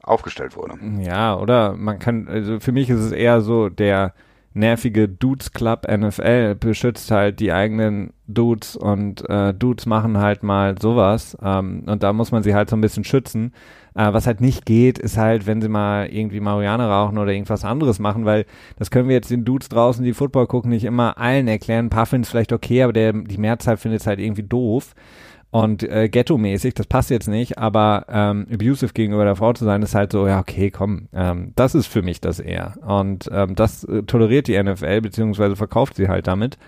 aufgestellt 0.03 0.55
wurde. 0.55 0.76
Ja, 1.01 1.38
oder 1.38 1.76
man 1.76 1.99
kann, 1.99 2.28
also 2.28 2.60
für 2.60 2.72
mich 2.72 2.89
ist 2.89 2.99
es 2.99 3.12
eher 3.12 3.41
so 3.41 3.70
der 3.70 4.14
nervige 4.54 5.08
Dudes 5.08 5.52
Club 5.52 5.88
NFL 5.89 6.56
beschützt 6.56 7.12
halt 7.12 7.39
die 7.39 7.52
eigenen 7.52 8.14
Dudes 8.28 8.76
und 8.76 9.28
äh, 9.30 9.54
Dudes 9.54 9.86
machen 9.86 10.18
halt 10.18 10.43
mal 10.43 10.76
sowas 10.80 11.38
ähm, 11.41 11.84
und 11.86 12.04
da 12.04 12.14
muss 12.14 12.32
man 12.32 12.43
sie 12.43 12.54
halt 12.54 12.70
so 12.70 12.76
ein 12.76 12.82
bisschen 12.82 13.04
schützen. 13.04 13.54
Äh, 13.95 14.14
was 14.14 14.28
halt 14.28 14.41
nicht 14.41 14.66
geht, 14.66 15.00
ist 15.00 15.18
halt, 15.18 15.47
wenn 15.47 15.62
sie 15.62 15.70
mal 15.70 16.08
irgendwie 16.08 16.39
Marihuana 16.39 16.88
rauchen 16.88 17.18
oder 17.18 17.32
irgendwas 17.32 17.66
anderes 17.66 18.00
machen, 18.00 18.26
weil 18.26 18.45
das 18.78 18.91
können 18.91 19.08
wir 19.08 19.16
jetzt 19.16 19.32
den 19.32 19.45
Dudes 19.45 19.70
draußen, 19.70 20.04
die 20.04 20.14
Football 20.14 20.47
gucken, 20.47 20.70
nicht 20.72 20.86
immer 20.86 21.18
allen 21.18 21.47
erklären. 21.47 21.86
Ein 21.86 21.89
paar 21.89 22.06
finden 22.06 22.24
es 22.24 22.30
vielleicht 22.30 22.54
okay, 22.54 22.84
aber 22.84 22.93
der, 22.93 23.14
die 23.14 23.38
Mehrzahl 23.38 23.78
findet 23.78 24.02
es 24.02 24.08
halt 24.08 24.20
irgendwie 24.20 24.43
doof 24.43 24.93
und 25.52 25.82
äh, 25.84 26.10
ghetto-mäßig, 26.10 26.76
das 26.76 26.86
passt 26.86 27.10
jetzt 27.10 27.28
nicht, 27.28 27.58
aber 27.58 28.06
ähm, 28.08 28.45
abusive 28.54 28.93
gegenüber 28.93 29.26
der 29.26 29.36
Frau 29.36 29.52
zu 29.54 29.66
sein, 29.66 29.82
ist 29.82 29.95
halt 29.95 30.12
so, 30.12 30.28
ja, 30.28 30.39
okay, 30.39 30.70
komm, 30.70 31.08
ähm, 31.12 31.54
das 31.56 31.74
ist 31.74 31.88
für 31.88 32.04
mich 32.04 32.22
das 32.22 32.39
eher. 32.39 32.76
Und 32.86 33.30
ähm, 33.32 33.56
das 33.56 33.84
äh, 33.84 34.04
toleriert 34.04 34.47
die 34.47 34.62
NFL, 34.62 35.02
beziehungsweise 35.02 35.56
verkauft 35.56 35.95
sie 35.95 36.08
halt 36.08 36.28
damit. 36.28 36.60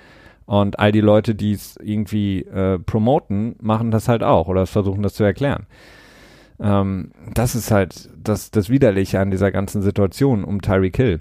Und 0.46 0.80
all 0.80 0.92
die 0.92 1.02
Leute, 1.02 1.36
die 1.36 1.54
es 1.54 1.78
irgendwie 1.78 2.42
äh, 2.42 2.80
promoten, 2.80 3.56
machen 3.62 3.92
das 3.92 4.08
halt 4.08 4.24
auch 4.24 4.48
oder 4.48 4.66
versuchen 4.66 5.04
das 5.04 5.14
zu 5.14 5.24
erklären. 5.24 5.68
Ähm, 6.60 7.12
das 7.34 7.54
ist 7.54 7.70
halt 7.70 8.10
das, 8.22 8.50
das 8.50 8.70
Widerliche 8.70 9.20
an 9.20 9.30
dieser 9.30 9.52
ganzen 9.52 9.84
Situation 9.84 10.44
um 10.44 10.62
Tyreek 10.62 10.98
Hill 10.98 11.20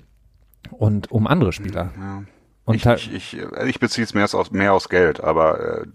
und 0.70 1.12
um 1.12 1.26
andere 1.26 1.52
Spieler. 1.52 1.90
Ja. 1.96 2.22
Und 2.70 2.76
ich, 2.76 2.86
ich, 2.86 3.34
ich, 3.34 3.42
ich 3.66 3.80
beziehe 3.80 4.04
es 4.04 4.14
mehr 4.14 4.24
aus, 4.24 4.50
mehr 4.50 4.72
aus 4.72 4.88
Geld, 4.88 5.22
aber 5.22 5.82
äh, 5.82 5.86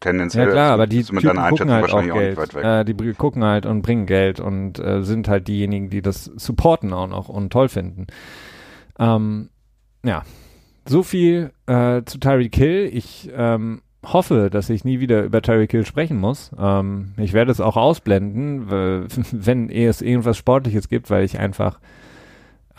tendenziell 0.00 0.46
ja, 0.46 0.52
klar, 0.52 0.72
aber 0.72 0.86
die 0.86 0.98
mit 1.10 1.22
Typen 1.22 1.48
gucken 1.48 1.70
halt 1.70 1.92
auch 1.92 2.02
Geld. 2.02 2.38
Auch 2.38 2.62
äh, 2.62 2.84
die 2.84 2.94
gucken 3.14 3.44
halt 3.44 3.66
und 3.66 3.82
bringen 3.82 4.06
Geld 4.06 4.40
und 4.40 4.78
äh, 4.78 5.02
sind 5.02 5.28
halt 5.28 5.48
diejenigen, 5.48 5.90
die 5.90 6.02
das 6.02 6.24
supporten 6.24 6.92
auch 6.92 7.08
noch 7.08 7.28
und 7.28 7.52
toll 7.52 7.68
finden. 7.68 8.06
Ähm, 8.98 9.50
ja, 10.04 10.22
so 10.86 11.02
viel 11.02 11.52
äh, 11.66 12.02
zu 12.04 12.18
Tyreek 12.18 12.54
Hill. 12.54 12.90
Ich 12.92 13.30
ähm, 13.34 13.82
hoffe, 14.04 14.48
dass 14.50 14.70
ich 14.70 14.84
nie 14.84 15.00
wieder 15.00 15.22
über 15.24 15.42
Tyreek 15.42 15.70
Hill 15.70 15.84
sprechen 15.84 16.18
muss. 16.18 16.50
Ähm, 16.58 17.12
ich 17.16 17.32
werde 17.32 17.52
es 17.52 17.60
auch 17.60 17.76
ausblenden, 17.76 18.70
wenn 19.32 19.68
es 19.68 20.02
irgendwas 20.02 20.36
Sportliches 20.36 20.88
gibt, 20.88 21.10
weil 21.10 21.24
ich 21.24 21.38
einfach 21.38 21.80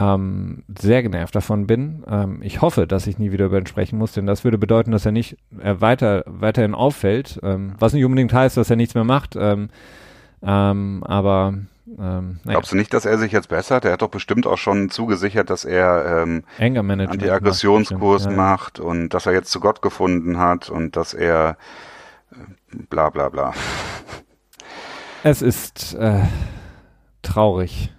ähm, 0.01 0.63
sehr 0.79 1.03
genervt 1.03 1.35
davon 1.35 1.67
bin. 1.67 2.03
Ähm, 2.07 2.39
ich 2.41 2.61
hoffe, 2.61 2.87
dass 2.87 3.07
ich 3.07 3.19
nie 3.19 3.31
wieder 3.31 3.45
über 3.45 3.59
ihn 3.59 3.67
sprechen 3.67 3.99
muss, 3.99 4.13
denn 4.13 4.25
das 4.25 4.43
würde 4.43 4.57
bedeuten, 4.57 4.91
dass 4.91 5.05
er 5.05 5.11
nicht 5.11 5.37
äh, 5.61 5.75
weiter, 5.79 6.23
weiterhin 6.25 6.73
auffällt, 6.73 7.39
ähm, 7.43 7.73
was 7.77 7.93
nicht 7.93 8.03
unbedingt 8.03 8.33
heißt, 8.33 8.57
dass 8.57 8.69
er 8.69 8.75
nichts 8.75 8.95
mehr 8.95 9.03
macht. 9.03 9.35
Ähm, 9.35 9.69
ähm, 10.41 11.03
aber 11.03 11.53
ähm, 11.87 12.39
naja. 12.43 12.57
Glaubst 12.57 12.71
du 12.71 12.77
nicht, 12.77 12.93
dass 12.93 13.05
er 13.05 13.17
sich 13.17 13.31
jetzt 13.31 13.49
bessert? 13.49 13.85
Er 13.85 13.93
hat 13.93 14.01
doch 14.01 14.09
bestimmt 14.09 14.47
auch 14.47 14.57
schon 14.57 14.89
zugesichert, 14.89 15.49
dass 15.49 15.65
er 15.65 16.23
ähm, 16.23 16.43
Anti-Aggressionskurs 16.57 18.25
macht, 18.25 18.31
ja. 18.31 18.37
macht 18.37 18.79
und 18.79 19.09
dass 19.09 19.25
er 19.25 19.33
jetzt 19.33 19.51
zu 19.51 19.59
Gott 19.59 19.81
gefunden 19.81 20.37
hat 20.37 20.69
und 20.69 20.95
dass 20.95 21.13
er 21.13 21.57
äh, 22.31 22.35
bla 22.89 23.09
bla 23.09 23.29
bla. 23.29 23.53
Es 25.23 25.41
ist 25.43 25.93
äh, 25.93 26.23
traurig. 27.21 27.91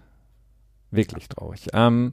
Wirklich 0.92 1.28
traurig. 1.28 1.66
Ähm, 1.72 2.12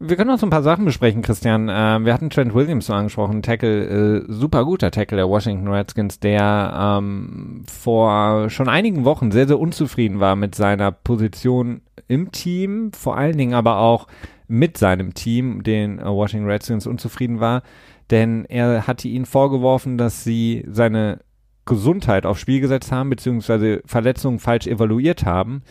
wir 0.00 0.16
können 0.16 0.30
noch 0.30 0.38
so 0.38 0.46
ein 0.46 0.50
paar 0.50 0.62
Sachen 0.62 0.84
besprechen, 0.84 1.22
Christian. 1.22 1.68
Ähm, 1.70 2.04
wir 2.04 2.14
hatten 2.14 2.30
Trent 2.30 2.54
Williams 2.54 2.86
so 2.86 2.92
angesprochen, 2.92 3.42
Tackle, 3.42 4.20
äh, 4.20 4.24
super 4.28 4.64
guter 4.64 4.92
Tackle 4.92 5.16
der 5.16 5.28
Washington 5.28 5.66
Redskins, 5.66 6.20
der 6.20 6.98
ähm, 6.98 7.64
vor 7.66 8.48
schon 8.48 8.68
einigen 8.68 9.04
Wochen 9.04 9.32
sehr, 9.32 9.48
sehr 9.48 9.58
unzufrieden 9.58 10.20
war 10.20 10.36
mit 10.36 10.54
seiner 10.54 10.92
Position 10.92 11.82
im 12.06 12.30
Team, 12.30 12.92
vor 12.92 13.16
allen 13.16 13.36
Dingen 13.36 13.54
aber 13.54 13.78
auch 13.78 14.06
mit 14.46 14.78
seinem 14.78 15.14
Team, 15.14 15.64
den 15.64 15.98
äh, 15.98 16.04
Washington 16.04 16.48
Redskins 16.48 16.86
unzufrieden 16.86 17.40
war, 17.40 17.62
denn 18.12 18.44
er 18.44 18.86
hatte 18.86 19.08
ihnen 19.08 19.26
vorgeworfen, 19.26 19.98
dass 19.98 20.22
sie 20.22 20.64
seine 20.70 21.20
Gesundheit 21.66 22.24
aufs 22.24 22.40
Spiel 22.40 22.60
gesetzt 22.60 22.92
haben, 22.92 23.10
beziehungsweise 23.10 23.82
Verletzungen 23.84 24.38
falsch 24.38 24.68
evaluiert 24.68 25.24
haben. 25.24 25.62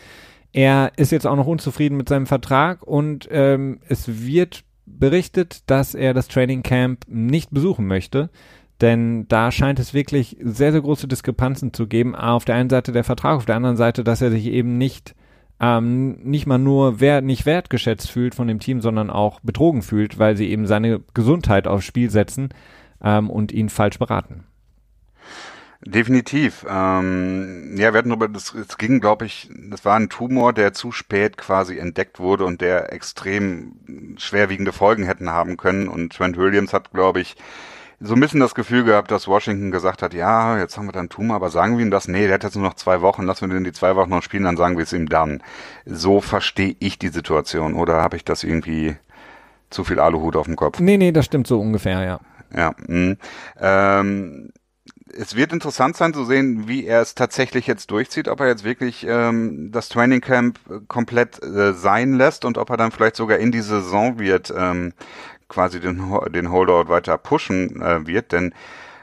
Er 0.52 0.92
ist 0.96 1.12
jetzt 1.12 1.26
auch 1.26 1.36
noch 1.36 1.46
unzufrieden 1.46 1.96
mit 1.96 2.08
seinem 2.08 2.26
Vertrag 2.26 2.82
und 2.82 3.28
ähm, 3.30 3.80
es 3.88 4.24
wird 4.24 4.64
berichtet, 4.86 5.62
dass 5.66 5.94
er 5.94 6.14
das 6.14 6.28
Training 6.28 6.62
Camp 6.62 7.04
nicht 7.06 7.50
besuchen 7.50 7.86
möchte. 7.86 8.30
Denn 8.80 9.26
da 9.28 9.50
scheint 9.50 9.80
es 9.80 9.92
wirklich 9.92 10.36
sehr, 10.40 10.72
sehr 10.72 10.80
große 10.80 11.08
Diskrepanzen 11.08 11.72
zu 11.74 11.86
geben. 11.88 12.14
Auf 12.14 12.44
der 12.44 12.54
einen 12.54 12.70
Seite 12.70 12.92
der 12.92 13.04
Vertrag, 13.04 13.36
auf 13.36 13.44
der 13.44 13.56
anderen 13.56 13.76
Seite, 13.76 14.04
dass 14.04 14.22
er 14.22 14.30
sich 14.30 14.46
eben 14.46 14.78
nicht, 14.78 15.16
ähm, 15.60 16.18
nicht 16.22 16.46
mal 16.46 16.58
nur 16.58 17.00
wert, 17.00 17.24
nicht 17.24 17.44
wertgeschätzt 17.44 18.08
fühlt 18.08 18.36
von 18.36 18.46
dem 18.46 18.60
Team, 18.60 18.80
sondern 18.80 19.10
auch 19.10 19.40
betrogen 19.40 19.82
fühlt, 19.82 20.18
weil 20.18 20.36
sie 20.36 20.48
eben 20.48 20.66
seine 20.66 21.00
Gesundheit 21.12 21.66
aufs 21.66 21.86
Spiel 21.86 22.10
setzen 22.10 22.50
ähm, 23.02 23.30
und 23.30 23.50
ihn 23.50 23.68
falsch 23.68 23.98
beraten. 23.98 24.44
Definitiv. 25.84 26.66
Ähm, 26.68 27.76
ja, 27.76 27.92
wir 27.92 27.98
hatten 27.98 28.08
darüber, 28.08 28.28
das, 28.28 28.52
es 28.52 28.78
ging, 28.78 29.00
glaube 29.00 29.26
ich, 29.26 29.48
das 29.70 29.84
war 29.84 29.96
ein 29.96 30.08
Tumor, 30.08 30.52
der 30.52 30.72
zu 30.72 30.90
spät 30.90 31.36
quasi 31.36 31.78
entdeckt 31.78 32.18
wurde 32.18 32.44
und 32.44 32.60
der 32.60 32.92
extrem 32.92 34.16
schwerwiegende 34.16 34.72
Folgen 34.72 35.04
hätten 35.04 35.30
haben 35.30 35.56
können. 35.56 35.88
Und 35.88 36.12
Trent 36.14 36.36
Williams 36.36 36.72
hat, 36.72 36.90
glaube 36.92 37.20
ich, 37.20 37.36
so 38.00 38.14
ein 38.14 38.20
bisschen 38.20 38.40
das 38.40 38.54
Gefühl 38.56 38.84
gehabt, 38.84 39.10
dass 39.12 39.28
Washington 39.28 39.70
gesagt 39.70 40.02
hat, 40.02 40.14
ja, 40.14 40.58
jetzt 40.58 40.76
haben 40.76 40.86
wir 40.86 40.92
dann 40.92 41.08
Tumor, 41.08 41.36
aber 41.36 41.50
sagen 41.50 41.78
wir 41.78 41.84
ihm 41.84 41.90
das? 41.90 42.08
Nee, 42.08 42.26
der 42.26 42.34
hat 42.34 42.44
jetzt 42.44 42.56
nur 42.56 42.64
noch 42.64 42.74
zwei 42.74 43.00
Wochen, 43.00 43.22
lassen 43.22 43.48
wir 43.48 43.54
den 43.54 43.64
die 43.64 43.72
zwei 43.72 43.94
Wochen 43.94 44.10
noch 44.10 44.22
spielen, 44.22 44.44
dann 44.44 44.56
sagen 44.56 44.76
wir 44.76 44.84
es 44.84 44.92
ihm 44.92 45.08
dann. 45.08 45.42
So 45.84 46.20
verstehe 46.20 46.76
ich 46.80 46.98
die 46.98 47.08
Situation. 47.08 47.74
Oder 47.74 48.02
habe 48.02 48.16
ich 48.16 48.24
das 48.24 48.42
irgendwie 48.42 48.96
zu 49.70 49.84
viel 49.84 50.00
Aluhut 50.00 50.34
auf 50.34 50.46
dem 50.46 50.56
Kopf? 50.56 50.80
Nee, 50.80 50.96
nee, 50.96 51.12
das 51.12 51.24
stimmt 51.24 51.46
so 51.46 51.60
ungefähr, 51.60 52.02
ja. 52.02 52.20
Ja, 52.54 52.74
mh. 52.86 53.16
ähm, 53.60 54.50
es 55.18 55.34
wird 55.34 55.52
interessant 55.52 55.96
sein 55.96 56.14
zu 56.14 56.24
sehen, 56.24 56.68
wie 56.68 56.86
er 56.86 57.02
es 57.02 57.14
tatsächlich 57.14 57.66
jetzt 57.66 57.90
durchzieht, 57.90 58.28
ob 58.28 58.40
er 58.40 58.46
jetzt 58.46 58.64
wirklich 58.64 59.04
ähm, 59.06 59.70
das 59.72 59.88
Training 59.88 60.20
Camp 60.20 60.60
äh, 60.70 60.78
komplett 60.86 61.42
äh, 61.42 61.72
sein 61.72 62.14
lässt 62.14 62.44
und 62.44 62.56
ob 62.56 62.70
er 62.70 62.76
dann 62.76 62.92
vielleicht 62.92 63.16
sogar 63.16 63.38
in 63.38 63.50
die 63.50 63.60
Saison 63.60 64.18
wird 64.18 64.52
ähm, 64.56 64.92
quasi 65.48 65.80
den, 65.80 66.14
den 66.32 66.52
Holdout 66.52 66.88
weiter 66.88 67.18
pushen 67.18 67.82
äh, 67.82 68.06
wird, 68.06 68.32
denn 68.32 68.54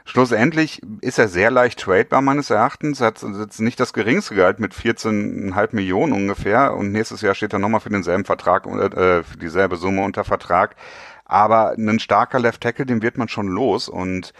schlussendlich 0.04 0.80
ist 1.02 1.18
er 1.18 1.28
sehr 1.28 1.50
leicht 1.50 1.80
tradebar 1.80 2.22
meines 2.22 2.48
Erachtens, 2.48 3.00
hat 3.00 3.22
jetzt 3.22 3.60
nicht 3.60 3.78
das 3.78 3.92
geringste 3.92 4.36
Gehalt 4.36 4.58
mit 4.58 4.72
14,5 4.72 5.68
Millionen 5.72 6.12
ungefähr. 6.12 6.74
Und 6.74 6.92
nächstes 6.92 7.20
Jahr 7.20 7.34
steht 7.34 7.52
er 7.52 7.58
nochmal 7.58 7.80
für 7.80 7.90
denselben 7.90 8.24
Vertrag, 8.24 8.66
äh, 8.66 9.22
für 9.22 9.38
dieselbe 9.38 9.76
Summe 9.76 10.04
unter 10.04 10.24
Vertrag, 10.24 10.76
aber 11.24 11.72
ein 11.72 11.98
starker 11.98 12.38
Left 12.38 12.62
Tackle, 12.62 12.86
den 12.86 13.02
wird 13.02 13.18
man 13.18 13.28
schon 13.28 13.48
los. 13.48 13.88
Und 13.88 14.32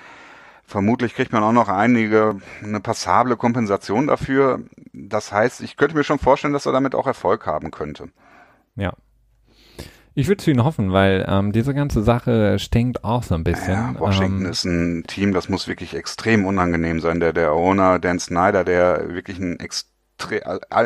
Vermutlich 0.66 1.14
kriegt 1.14 1.32
man 1.32 1.44
auch 1.44 1.52
noch 1.52 1.68
einige, 1.68 2.36
eine 2.62 2.80
passable 2.80 3.36
Kompensation 3.36 4.08
dafür. 4.08 4.60
Das 4.92 5.30
heißt, 5.30 5.60
ich 5.60 5.76
könnte 5.76 5.96
mir 5.96 6.02
schon 6.02 6.18
vorstellen, 6.18 6.52
dass 6.52 6.66
er 6.66 6.72
damit 6.72 6.96
auch 6.96 7.06
Erfolg 7.06 7.46
haben 7.46 7.70
könnte. 7.70 8.08
Ja. 8.74 8.92
Ich 10.14 10.28
würde 10.28 10.40
es 10.40 10.48
ihn 10.48 10.64
hoffen, 10.64 10.92
weil 10.92 11.24
ähm, 11.28 11.52
diese 11.52 11.72
ganze 11.72 12.02
Sache 12.02 12.58
stinkt 12.58 13.04
auch 13.04 13.22
so 13.22 13.34
ein 13.34 13.44
bisschen. 13.44 13.74
Ja, 13.74 13.94
Washington 13.98 14.46
ähm, 14.46 14.50
ist 14.50 14.64
ein 14.64 15.04
Team, 15.06 15.32
das 15.32 15.48
muss 15.48 15.68
wirklich 15.68 15.94
extrem 15.94 16.46
unangenehm 16.46 17.00
sein. 17.00 17.20
Der, 17.20 17.32
der 17.32 17.52
Owner, 17.52 17.98
Dan 17.98 18.18
Snyder, 18.18 18.64
der 18.64 19.14
wirklich 19.14 19.38
ein 19.38 19.60
extrem 19.60 19.95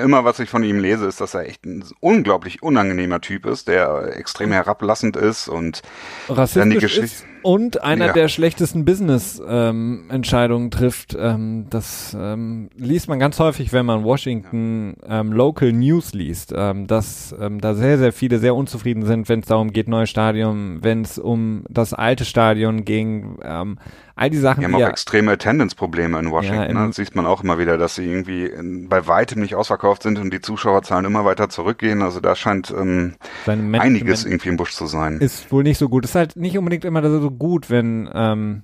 immer 0.02 0.24
was 0.24 0.38
ich 0.38 0.50
von 0.50 0.64
ihm 0.64 0.78
lese, 0.78 1.06
ist, 1.06 1.20
dass 1.20 1.34
er 1.34 1.48
echt 1.48 1.64
ein 1.64 1.84
unglaublich 2.00 2.62
unangenehmer 2.62 3.20
Typ 3.20 3.46
ist, 3.46 3.68
der 3.68 4.16
extrem 4.16 4.52
herablassend 4.52 5.16
ist 5.16 5.48
und 5.48 5.82
rassistisch 6.28 6.80
Geschichte 6.80 7.24
und 7.42 7.82
einer 7.82 8.06
ja. 8.06 8.12
der 8.12 8.28
schlechtesten 8.28 8.84
Business-Entscheidungen 8.84 10.66
ähm, 10.66 10.70
trifft. 10.70 11.16
Ähm, 11.18 11.66
das 11.70 12.16
ähm, 12.18 12.70
liest 12.76 13.08
man 13.08 13.18
ganz 13.18 13.38
häufig, 13.38 13.72
wenn 13.72 13.86
man 13.86 14.04
Washington 14.04 14.96
ähm, 15.08 15.32
Local 15.32 15.72
News 15.72 16.12
liest, 16.12 16.52
ähm, 16.54 16.86
dass 16.86 17.34
ähm, 17.40 17.60
da 17.60 17.74
sehr, 17.74 17.98
sehr 17.98 18.12
viele 18.12 18.38
sehr 18.38 18.54
unzufrieden 18.54 19.04
sind, 19.04 19.28
wenn 19.28 19.40
es 19.40 19.46
darum 19.46 19.72
geht, 19.72 19.88
neues 19.88 20.10
Stadion, 20.10 20.78
wenn 20.82 21.02
es 21.02 21.18
um 21.18 21.64
das 21.68 21.94
alte 21.94 22.24
Stadion 22.24 22.84
ging, 22.84 23.38
ähm, 23.42 23.78
all 24.20 24.30
die 24.30 24.38
Sachen. 24.38 24.60
Die 24.60 24.66
haben 24.66 24.74
auch 24.74 24.88
extreme 24.88 25.32
Attendance-Probleme 25.32 26.18
in 26.18 26.30
Washington. 26.30 26.76
Ja, 26.76 26.80
ne? 26.80 26.86
Das 26.88 26.96
sieht 26.96 27.14
man 27.14 27.26
auch 27.26 27.42
immer 27.42 27.58
wieder, 27.58 27.78
dass 27.78 27.94
sie 27.94 28.04
irgendwie 28.04 28.44
in, 28.44 28.88
bei 28.88 29.06
weitem 29.06 29.40
nicht 29.40 29.54
ausverkauft 29.54 30.02
sind 30.02 30.18
und 30.18 30.32
die 30.32 30.40
Zuschauerzahlen 30.40 31.06
immer 31.06 31.24
weiter 31.24 31.48
zurückgehen. 31.48 32.02
Also 32.02 32.20
da 32.20 32.36
scheint 32.36 32.70
ähm, 32.70 33.14
einiges 33.46 34.26
irgendwie 34.26 34.50
im 34.50 34.56
Busch 34.58 34.74
zu 34.74 34.86
sein. 34.86 35.18
Ist 35.20 35.50
wohl 35.50 35.62
nicht 35.62 35.78
so 35.78 35.88
gut. 35.88 36.04
Ist 36.04 36.14
halt 36.14 36.36
nicht 36.36 36.58
unbedingt 36.58 36.84
immer 36.84 37.02
so 37.08 37.30
gut, 37.30 37.70
wenn 37.70 38.10
ähm, 38.12 38.62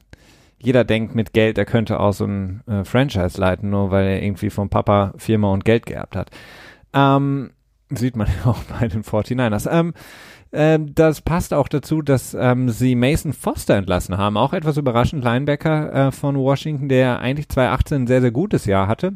jeder 0.59 0.85
denkt 0.85 1.15
mit 1.15 1.33
Geld, 1.33 1.57
er 1.57 1.65
könnte 1.65 2.01
auch 2.01 2.13
so 2.13 2.27
ein 2.27 2.63
äh, 2.67 2.85
Franchise 2.85 3.41
leiten, 3.41 3.71
nur 3.71 3.91
weil 3.91 4.07
er 4.07 4.23
irgendwie 4.23 4.51
vom 4.51 4.69
Papa 4.69 5.15
Firma 5.17 5.53
und 5.53 5.65
Geld 5.65 5.87
geerbt 5.87 6.17
hat. 6.17 6.31
Ähm, 6.93 7.51
sieht 7.91 8.17
man 8.17 8.27
ja 8.27 8.51
auch 8.51 8.63
bei 8.65 8.89
den 8.89 9.05
49ers. 9.05 9.71
Ähm, 9.71 9.95
ähm, 10.53 10.95
das 10.95 11.21
passt 11.21 11.53
auch 11.53 11.69
dazu, 11.69 12.03
dass 12.03 12.35
ähm, 12.35 12.71
sie 12.71 12.95
Mason 12.95 13.33
Foster 13.33 13.75
entlassen 13.75 14.17
haben. 14.17 14.37
Auch 14.37 14.53
etwas 14.53 14.77
überraschend, 14.77 15.25
Linebacker 15.25 16.09
äh, 16.09 16.13
von 16.13 16.37
Washington, 16.37 16.89
der 16.89 17.21
eigentlich 17.21 17.49
2018 17.49 18.03
ein 18.03 18.07
sehr, 18.07 18.21
sehr 18.21 18.31
gutes 18.31 18.65
Jahr 18.65 18.89
hatte. 18.89 19.15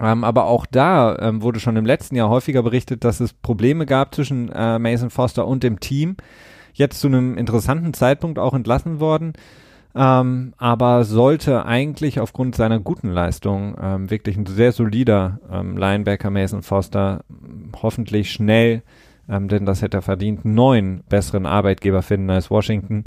Ähm, 0.00 0.24
aber 0.24 0.46
auch 0.46 0.66
da 0.66 1.16
ähm, 1.18 1.42
wurde 1.42 1.60
schon 1.60 1.76
im 1.76 1.86
letzten 1.86 2.16
Jahr 2.16 2.28
häufiger 2.28 2.62
berichtet, 2.62 3.04
dass 3.04 3.20
es 3.20 3.32
Probleme 3.32 3.86
gab 3.86 4.14
zwischen 4.14 4.50
äh, 4.50 4.78
Mason 4.78 5.10
Foster 5.10 5.46
und 5.46 5.62
dem 5.62 5.80
Team. 5.80 6.16
Jetzt 6.72 7.00
zu 7.00 7.08
einem 7.08 7.36
interessanten 7.36 7.92
Zeitpunkt 7.92 8.38
auch 8.38 8.54
entlassen 8.54 9.00
worden. 9.00 9.32
Ähm, 9.94 10.54
aber 10.56 11.04
sollte 11.04 11.66
eigentlich 11.66 12.20
aufgrund 12.20 12.54
seiner 12.54 12.78
guten 12.78 13.10
Leistung 13.10 13.76
ähm, 13.82 14.08
wirklich 14.08 14.36
ein 14.36 14.46
sehr 14.46 14.70
solider 14.70 15.40
ähm, 15.50 15.76
Linebacker 15.76 16.30
Mason 16.30 16.62
Foster 16.62 17.24
hoffentlich 17.82 18.30
schnell 18.30 18.82
ähm, 19.30 19.48
denn 19.48 19.64
das 19.64 19.80
hätte 19.80 19.98
er 19.98 20.02
verdient, 20.02 20.44
neuen, 20.44 21.04
besseren 21.08 21.46
Arbeitgeber 21.46 22.02
finden 22.02 22.30
als 22.30 22.50
Washington. 22.50 23.04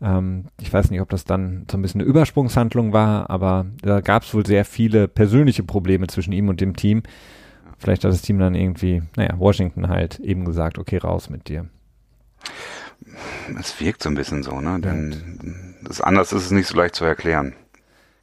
Ähm, 0.00 0.46
ich 0.60 0.72
weiß 0.72 0.90
nicht, 0.90 1.00
ob 1.00 1.10
das 1.10 1.24
dann 1.24 1.66
so 1.70 1.76
ein 1.76 1.82
bisschen 1.82 2.00
eine 2.00 2.08
Übersprungshandlung 2.08 2.92
war, 2.92 3.28
aber 3.28 3.66
da 3.82 4.00
gab 4.00 4.22
es 4.22 4.32
wohl 4.32 4.46
sehr 4.46 4.64
viele 4.64 5.08
persönliche 5.08 5.64
Probleme 5.64 6.06
zwischen 6.06 6.32
ihm 6.32 6.48
und 6.48 6.60
dem 6.60 6.76
Team. 6.76 7.02
Vielleicht 7.78 8.04
hat 8.04 8.12
das 8.12 8.22
Team 8.22 8.38
dann 8.38 8.54
irgendwie, 8.54 9.02
naja, 9.16 9.38
Washington 9.38 9.88
halt 9.88 10.20
eben 10.20 10.44
gesagt, 10.44 10.78
okay, 10.78 10.98
raus 10.98 11.28
mit 11.28 11.48
dir. 11.48 11.66
Es 13.58 13.80
wirkt 13.80 14.02
so 14.02 14.08
ein 14.08 14.14
bisschen 14.14 14.44
so, 14.44 14.60
ne? 14.60 14.80
Denn 14.80 15.74
das 15.82 16.00
anders 16.00 16.32
ist 16.32 16.44
es 16.44 16.50
nicht 16.52 16.68
so 16.68 16.76
leicht 16.76 16.94
zu 16.94 17.04
erklären. 17.04 17.54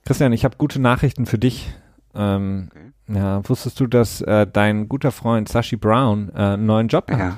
Christian, 0.06 0.32
ich 0.34 0.46
habe 0.46 0.56
gute 0.58 0.80
Nachrichten 0.80 1.26
für 1.26 1.38
dich. 1.38 1.74
Ähm, 2.16 2.70
okay. 2.72 2.91
Ja, 3.14 3.48
wusstest 3.48 3.80
du, 3.80 3.88
dass 3.88 4.22
äh, 4.22 4.48
dein 4.52 4.88
guter 4.88 5.12
Freund 5.12 5.50
Sashi 5.50 5.76
Brown 5.76 6.32
äh, 6.36 6.40
einen 6.40 6.66
neuen 6.66 6.88
Job 6.88 7.12
hat? 7.12 7.20
Ja. 7.20 7.38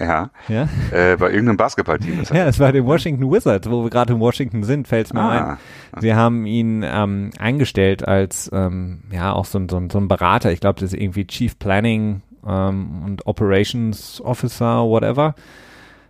Ja. 0.00 0.30
ja? 0.48 0.68
Äh, 0.90 1.16
bei 1.16 1.30
irgendeinem 1.30 1.58
Basketballteam. 1.58 2.22
ja, 2.32 2.46
es 2.46 2.58
war 2.58 2.72
den 2.72 2.86
Washington 2.86 3.30
Wizards, 3.30 3.68
wo 3.68 3.82
wir 3.82 3.90
gerade 3.90 4.14
in 4.14 4.20
Washington 4.20 4.64
sind, 4.64 4.88
fällt 4.88 5.06
es 5.06 5.12
mir 5.12 5.20
ah. 5.20 5.58
ein. 5.92 6.00
Sie 6.00 6.14
haben 6.14 6.46
ihn 6.46 6.82
ähm, 6.82 7.30
eingestellt 7.38 8.06
als 8.06 8.50
ähm, 8.52 9.02
ja 9.10 9.32
auch 9.32 9.44
so, 9.44 9.60
so, 9.70 9.82
so 9.90 9.98
ein 9.98 10.08
Berater. 10.08 10.50
Ich 10.50 10.60
glaube, 10.60 10.80
das 10.80 10.92
ist 10.92 11.00
irgendwie 11.00 11.26
Chief 11.26 11.58
Planning 11.58 12.22
ähm, 12.46 13.02
und 13.04 13.26
Operations 13.26 14.20
Officer, 14.24 14.82
whatever. 14.84 15.34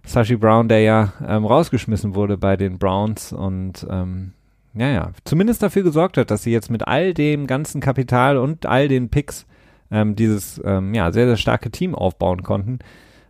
Sashi 0.05 0.37
Brown, 0.37 0.69
der 0.69 0.81
ja 0.81 1.13
ähm, 1.27 1.45
rausgeschmissen 1.45 2.15
wurde 2.15 2.37
bei 2.37 2.57
den 2.57 2.79
Browns 2.79 3.33
und 3.33 3.87
ähm, 3.89 4.33
ja, 4.75 4.89
ja, 4.89 5.11
zumindest 5.25 5.63
dafür 5.63 5.83
gesorgt 5.83 6.17
hat, 6.17 6.31
dass 6.31 6.43
sie 6.43 6.53
jetzt 6.53 6.71
mit 6.71 6.87
all 6.87 7.15
dem 7.15 7.47
ganzen 7.47 7.81
Kapital 7.81 8.37
und 8.37 8.67
all 8.67 8.89
den 8.89 9.11
Picks 9.11 9.47
ähm, 9.91 10.17
dieses 10.17 10.61
ähm, 10.65 10.95
ja, 10.95 11.13
sehr, 11.13 11.27
sehr 11.27 11.37
starke 11.37 11.71
Team 11.71 11.95
aufbauen 11.95 12.43
konnten. 12.43 12.79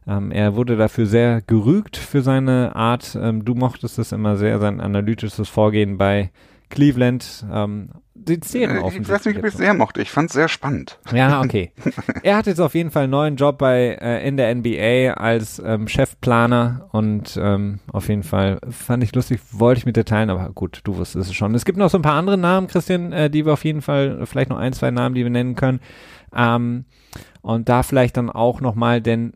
Ähm, 0.07 0.30
er 0.30 0.57
wurde 0.57 0.76
dafür 0.76 1.07
sehr 1.07 1.43
gerügt 1.43 1.97
für 1.97 2.22
seine 2.22 2.74
Art. 2.76 3.16
Ähm, 3.20 3.45
du 3.45 3.55
mochtest 3.55 3.99
es 3.99 4.12
immer 4.12 4.36
sehr, 4.36 4.59
sein 4.59 4.80
analytisches 4.80 5.49
Vorgehen 5.49 5.99
bei 5.99 6.30
Cleveland. 6.73 7.45
Ähm, 7.53 7.91
die 8.14 8.41
Szenen 8.43 8.77
äh, 8.77 8.89
Ich 8.89 9.09
weiß 9.09 9.27
nicht, 9.27 9.39
ob 9.39 9.45
ich 9.45 9.53
es 9.53 9.59
sehr 9.59 9.75
mochte. 9.75 10.01
Ich 10.01 10.11
fand 10.11 10.31
es 10.31 10.35
sehr 10.35 10.49
spannend. 10.49 10.99
Ja, 11.12 11.41
okay. 11.45 11.73
er 12.23 12.37
hat 12.37 12.47
jetzt 12.47 12.61
auf 12.61 12.75
jeden 12.75 12.91
Fall 12.91 13.05
einen 13.05 13.12
neuen 13.12 13.37
Job 13.37 13.59
bei 13.59 13.99
äh, 14.01 14.27
in 14.27 14.37
der 14.37 14.55
NBA 14.55 15.20
als 15.20 15.61
ähm, 15.64 15.87
Chefplaner 15.87 16.89
und 16.93 17.39
ähm, 17.41 17.81
auf 17.93 18.09
jeden 18.09 18.23
Fall 18.23 18.59
fand 18.70 19.05
ich 19.05 19.14
lustig, 19.14 19.41
wollte 19.53 19.81
ich 19.81 19.87
mit 19.87 19.97
dir 19.97 20.05
teilen, 20.05 20.31
aber 20.31 20.51
gut, 20.51 20.81
du 20.85 20.97
wusstest 20.97 21.29
es 21.29 21.35
schon. 21.35 21.55
Es 21.55 21.64
gibt 21.66 21.79
noch 21.79 21.91
so 21.91 21.99
ein 21.99 22.03
paar 22.03 22.14
andere 22.18 22.39
Namen, 22.39 22.68
Christian, 22.68 23.12
äh, 23.12 23.29
die 23.29 23.45
wir 23.45 23.53
auf 23.53 23.64
jeden 23.64 23.83
Fall, 23.83 24.25
vielleicht 24.25 24.49
noch 24.51 24.59
ein, 24.59 24.73
zwei 24.73 24.91
Namen, 24.91 25.14
die 25.14 25.25
wir 25.25 25.31
nennen 25.31 25.55
können. 25.55 25.81
Ähm, 26.35 26.87
und 27.43 27.68
da 27.68 27.83
vielleicht 27.83 28.16
dann 28.16 28.31
auch 28.31 28.61
nochmal, 28.62 29.03
denn 29.03 29.35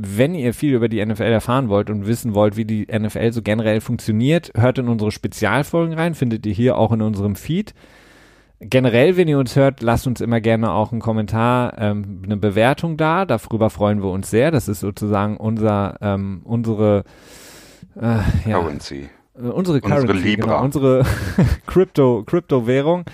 wenn 0.00 0.34
ihr 0.34 0.54
viel 0.54 0.74
über 0.74 0.88
die 0.88 1.04
NFL 1.04 1.22
erfahren 1.22 1.68
wollt 1.68 1.90
und 1.90 2.06
wissen 2.06 2.34
wollt, 2.34 2.56
wie 2.56 2.64
die 2.64 2.86
NFL 2.86 3.32
so 3.32 3.42
generell 3.42 3.80
funktioniert, 3.80 4.52
hört 4.56 4.78
in 4.78 4.88
unsere 4.88 5.10
Spezialfolgen 5.10 5.94
rein, 5.94 6.14
findet 6.14 6.46
ihr 6.46 6.52
hier 6.52 6.78
auch 6.78 6.92
in 6.92 7.02
unserem 7.02 7.34
Feed. 7.34 7.74
Generell, 8.60 9.16
wenn 9.16 9.28
ihr 9.28 9.38
uns 9.38 9.56
hört, 9.56 9.82
lasst 9.82 10.06
uns 10.06 10.20
immer 10.20 10.40
gerne 10.40 10.72
auch 10.72 10.92
einen 10.92 11.00
Kommentar, 11.00 11.78
ähm, 11.78 12.22
eine 12.24 12.36
Bewertung 12.36 12.96
da. 12.96 13.24
Darüber 13.24 13.70
freuen 13.70 14.02
wir 14.02 14.10
uns 14.10 14.30
sehr. 14.30 14.50
Das 14.50 14.68
ist 14.68 14.80
sozusagen 14.80 15.36
unser, 15.36 15.96
ähm, 16.00 16.42
unsere 16.44 17.04
äh, 17.96 18.18
ja. 18.48 18.58
Äh, 19.38 19.48
unsere 19.48 19.80
Currency, 19.80 20.08
unsere 20.08 20.18
Libra. 20.18 20.46
Genau, 20.46 20.64
unsere 20.64 21.04
Crypto, 21.66 22.22
Crypto-Währung. 22.26 23.04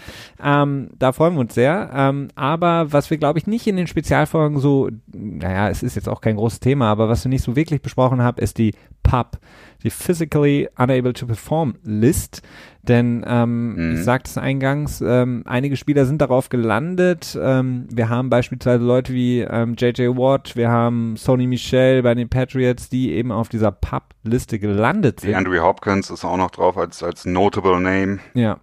Ähm, 0.42 0.90
da 0.98 1.12
freuen 1.12 1.34
wir 1.34 1.40
uns 1.40 1.54
sehr. 1.54 1.90
Ähm, 1.94 2.28
aber 2.34 2.92
was 2.92 3.10
wir, 3.10 3.18
glaube 3.18 3.38
ich, 3.38 3.46
nicht 3.46 3.66
in 3.66 3.76
den 3.76 3.86
Spezialfolgen 3.86 4.58
so, 4.58 4.90
naja, 5.12 5.68
es 5.68 5.82
ist 5.82 5.96
jetzt 5.96 6.08
auch 6.08 6.20
kein 6.20 6.36
großes 6.36 6.60
Thema, 6.60 6.90
aber 6.90 7.08
was 7.08 7.24
wir 7.24 7.30
nicht 7.30 7.44
so 7.44 7.56
wirklich 7.56 7.82
besprochen 7.82 8.22
haben, 8.22 8.38
ist 8.38 8.58
die 8.58 8.74
PUB, 9.02 9.38
die 9.82 9.90
Physically 9.90 10.68
Unable 10.76 11.12
to 11.12 11.26
Perform 11.26 11.76
List. 11.82 12.42
Denn 12.88 13.24
ähm, 13.26 13.74
mhm. 13.74 13.94
ich 13.94 14.04
sagte 14.04 14.30
es 14.30 14.38
eingangs, 14.38 15.00
ähm, 15.00 15.42
einige 15.46 15.76
Spieler 15.76 16.04
sind 16.04 16.20
darauf 16.20 16.50
gelandet. 16.50 17.38
Ähm, 17.40 17.86
wir 17.90 18.10
haben 18.10 18.28
beispielsweise 18.28 18.84
Leute 18.84 19.14
wie 19.14 19.40
ähm, 19.40 19.74
JJ 19.78 20.08
Watt, 20.08 20.54
wir 20.54 20.70
haben 20.70 21.16
Sony 21.16 21.46
Michel 21.46 22.02
bei 22.02 22.14
den 22.14 22.28
Patriots, 22.28 22.90
die 22.90 23.12
eben 23.12 23.32
auf 23.32 23.48
dieser 23.48 23.72
Pub-Liste 23.72 24.58
gelandet 24.58 25.20
sind. 25.20 25.30
Die 25.30 25.34
Andrew 25.34 25.62
Hopkins 25.62 26.10
ist 26.10 26.24
auch 26.24 26.36
noch 26.36 26.50
drauf 26.50 26.76
als, 26.76 27.02
als 27.02 27.24
Notable 27.24 27.80
Name. 27.80 28.18
Ja. 28.34 28.60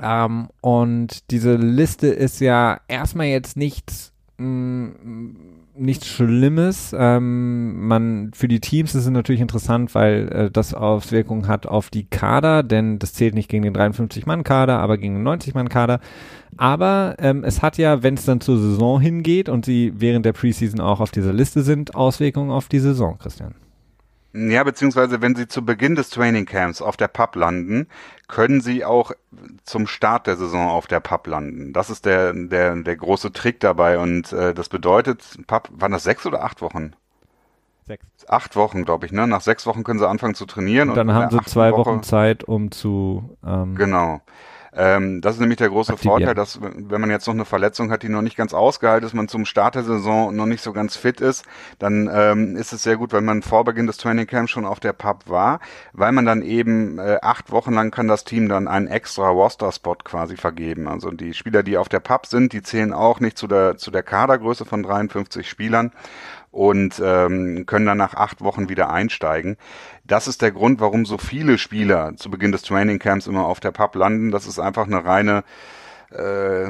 Ähm, 0.00 0.48
und 0.60 1.30
diese 1.30 1.56
Liste 1.56 2.08
ist 2.08 2.40
ja 2.40 2.80
erstmal 2.88 3.26
jetzt 3.26 3.56
nichts 3.56 4.12
mh, 4.36 4.46
mm, 5.02 5.61
nichts 5.74 6.06
Schlimmes. 6.06 6.94
Ähm, 6.96 7.86
man 7.86 8.30
für 8.34 8.48
die 8.48 8.60
Teams 8.60 8.94
ist 8.94 9.04
es 9.04 9.10
natürlich 9.10 9.40
interessant, 9.40 9.94
weil 9.94 10.28
äh, 10.28 10.50
das 10.50 10.74
Auswirkungen 10.74 11.48
hat 11.48 11.66
auf 11.66 11.90
die 11.90 12.04
Kader, 12.04 12.62
denn 12.62 12.98
das 12.98 13.14
zählt 13.14 13.34
nicht 13.34 13.48
gegen 13.48 13.62
den 13.62 13.74
53-Mann-Kader, 13.74 14.78
aber 14.78 14.98
gegen 14.98 15.16
den 15.16 15.28
90-Mann-Kader. 15.28 16.00
Aber 16.56 17.16
ähm, 17.18 17.44
es 17.44 17.62
hat 17.62 17.78
ja, 17.78 18.02
wenn 18.02 18.14
es 18.14 18.24
dann 18.24 18.40
zur 18.40 18.58
Saison 18.58 19.00
hingeht 19.00 19.48
und 19.48 19.64
sie 19.64 19.92
während 19.96 20.26
der 20.26 20.34
Preseason 20.34 20.80
auch 20.80 21.00
auf 21.00 21.10
dieser 21.10 21.32
Liste 21.32 21.62
sind, 21.62 21.94
Auswirkungen 21.94 22.50
auf 22.50 22.68
die 22.68 22.80
Saison, 22.80 23.18
Christian. 23.18 23.54
Ja, 24.34 24.64
beziehungsweise 24.64 25.20
wenn 25.20 25.36
sie 25.36 25.46
zu 25.46 25.64
Beginn 25.64 25.94
des 25.94 26.08
Trainingcamps 26.08 26.80
auf 26.80 26.96
der 26.96 27.08
Pub 27.08 27.36
landen, 27.36 27.86
können 28.28 28.62
sie 28.62 28.84
auch 28.84 29.12
zum 29.64 29.86
Start 29.86 30.26
der 30.26 30.36
Saison 30.36 30.70
auf 30.70 30.86
der 30.86 31.00
Pub 31.00 31.26
landen. 31.26 31.72
Das 31.74 31.90
ist 31.90 32.06
der, 32.06 32.32
der, 32.32 32.76
der 32.76 32.96
große 32.96 33.32
Trick 33.32 33.60
dabei 33.60 33.98
und 33.98 34.32
äh, 34.32 34.54
das 34.54 34.70
bedeutet, 34.70 35.38
Pub, 35.46 35.68
waren 35.72 35.92
das 35.92 36.04
sechs 36.04 36.24
oder 36.24 36.42
acht 36.42 36.62
Wochen? 36.62 36.94
Sechs. 37.86 38.04
Acht 38.28 38.56
Wochen, 38.56 38.84
glaube 38.84 39.06
ich, 39.06 39.12
ne? 39.12 39.26
Nach 39.26 39.40
sechs 39.40 39.66
Wochen 39.66 39.84
können 39.84 39.98
sie 39.98 40.08
anfangen 40.08 40.34
zu 40.34 40.46
trainieren. 40.46 40.88
Und 40.88 40.94
dann 40.94 41.08
und 41.08 41.14
haben 41.14 41.30
sie 41.30 41.44
zwei 41.44 41.72
Woche, 41.72 41.90
Wochen 41.90 42.02
Zeit, 42.02 42.44
um 42.44 42.70
zu 42.70 43.36
ähm, 43.44 43.74
Genau. 43.74 44.22
Ähm, 44.74 45.20
das 45.20 45.34
ist 45.34 45.40
nämlich 45.40 45.58
der 45.58 45.68
große 45.68 45.92
aktivieren. 45.92 46.18
Vorteil, 46.20 46.34
dass 46.34 46.60
wenn 46.62 47.00
man 47.00 47.10
jetzt 47.10 47.26
noch 47.26 47.34
eine 47.34 47.44
Verletzung 47.44 47.90
hat, 47.90 48.02
die 48.02 48.08
noch 48.08 48.22
nicht 48.22 48.36
ganz 48.36 48.54
ausgehalten 48.54 49.06
ist, 49.06 49.12
man 49.12 49.28
zum 49.28 49.44
Start 49.44 49.74
der 49.74 49.84
Saison 49.84 50.34
noch 50.34 50.46
nicht 50.46 50.62
so 50.62 50.72
ganz 50.72 50.96
fit 50.96 51.20
ist, 51.20 51.44
dann 51.78 52.08
ähm, 52.12 52.56
ist 52.56 52.72
es 52.72 52.82
sehr 52.82 52.96
gut, 52.96 53.12
wenn 53.12 53.24
man 53.24 53.42
vor 53.42 53.64
Beginn 53.64 53.86
des 53.86 53.98
Training 53.98 54.26
Camps 54.26 54.50
schon 54.50 54.64
auf 54.64 54.80
der 54.80 54.94
Pub 54.94 55.28
war, 55.28 55.60
weil 55.92 56.12
man 56.12 56.24
dann 56.24 56.42
eben 56.42 56.98
äh, 56.98 57.18
acht 57.20 57.52
Wochen 57.52 57.74
lang 57.74 57.90
kann 57.90 58.08
das 58.08 58.24
Team 58.24 58.48
dann 58.48 58.66
einen 58.66 58.86
extra 58.86 59.28
Roster-Spot 59.28 59.96
quasi 60.04 60.36
vergeben. 60.36 60.88
Also 60.88 61.10
die 61.10 61.34
Spieler, 61.34 61.62
die 61.62 61.76
auf 61.76 61.90
der 61.90 62.00
Pub 62.00 62.26
sind, 62.26 62.54
die 62.54 62.62
zählen 62.62 62.94
auch 62.94 63.20
nicht 63.20 63.36
zu 63.36 63.46
der, 63.46 63.76
zu 63.76 63.90
der 63.90 64.02
Kadergröße 64.02 64.64
von 64.64 64.82
53 64.82 65.48
Spielern 65.48 65.92
und 66.52 67.02
ähm, 67.04 67.66
können 67.66 67.86
dann 67.86 67.98
nach 67.98 68.14
acht 68.14 68.42
Wochen 68.42 68.68
wieder 68.68 68.90
einsteigen. 68.90 69.56
Das 70.04 70.28
ist 70.28 70.42
der 70.42 70.52
Grund, 70.52 70.80
warum 70.80 71.04
so 71.06 71.18
viele 71.18 71.58
Spieler 71.58 72.14
zu 72.16 72.30
Beginn 72.30 72.52
des 72.52 72.62
Trainingcamps 72.62 73.26
immer 73.26 73.46
auf 73.46 73.58
der 73.58 73.72
Pub 73.72 73.96
landen. 73.96 74.30
Das 74.30 74.46
ist 74.46 74.60
einfach 74.60 74.86
eine 74.86 75.04
reine 75.04 75.42
äh, 76.12 76.64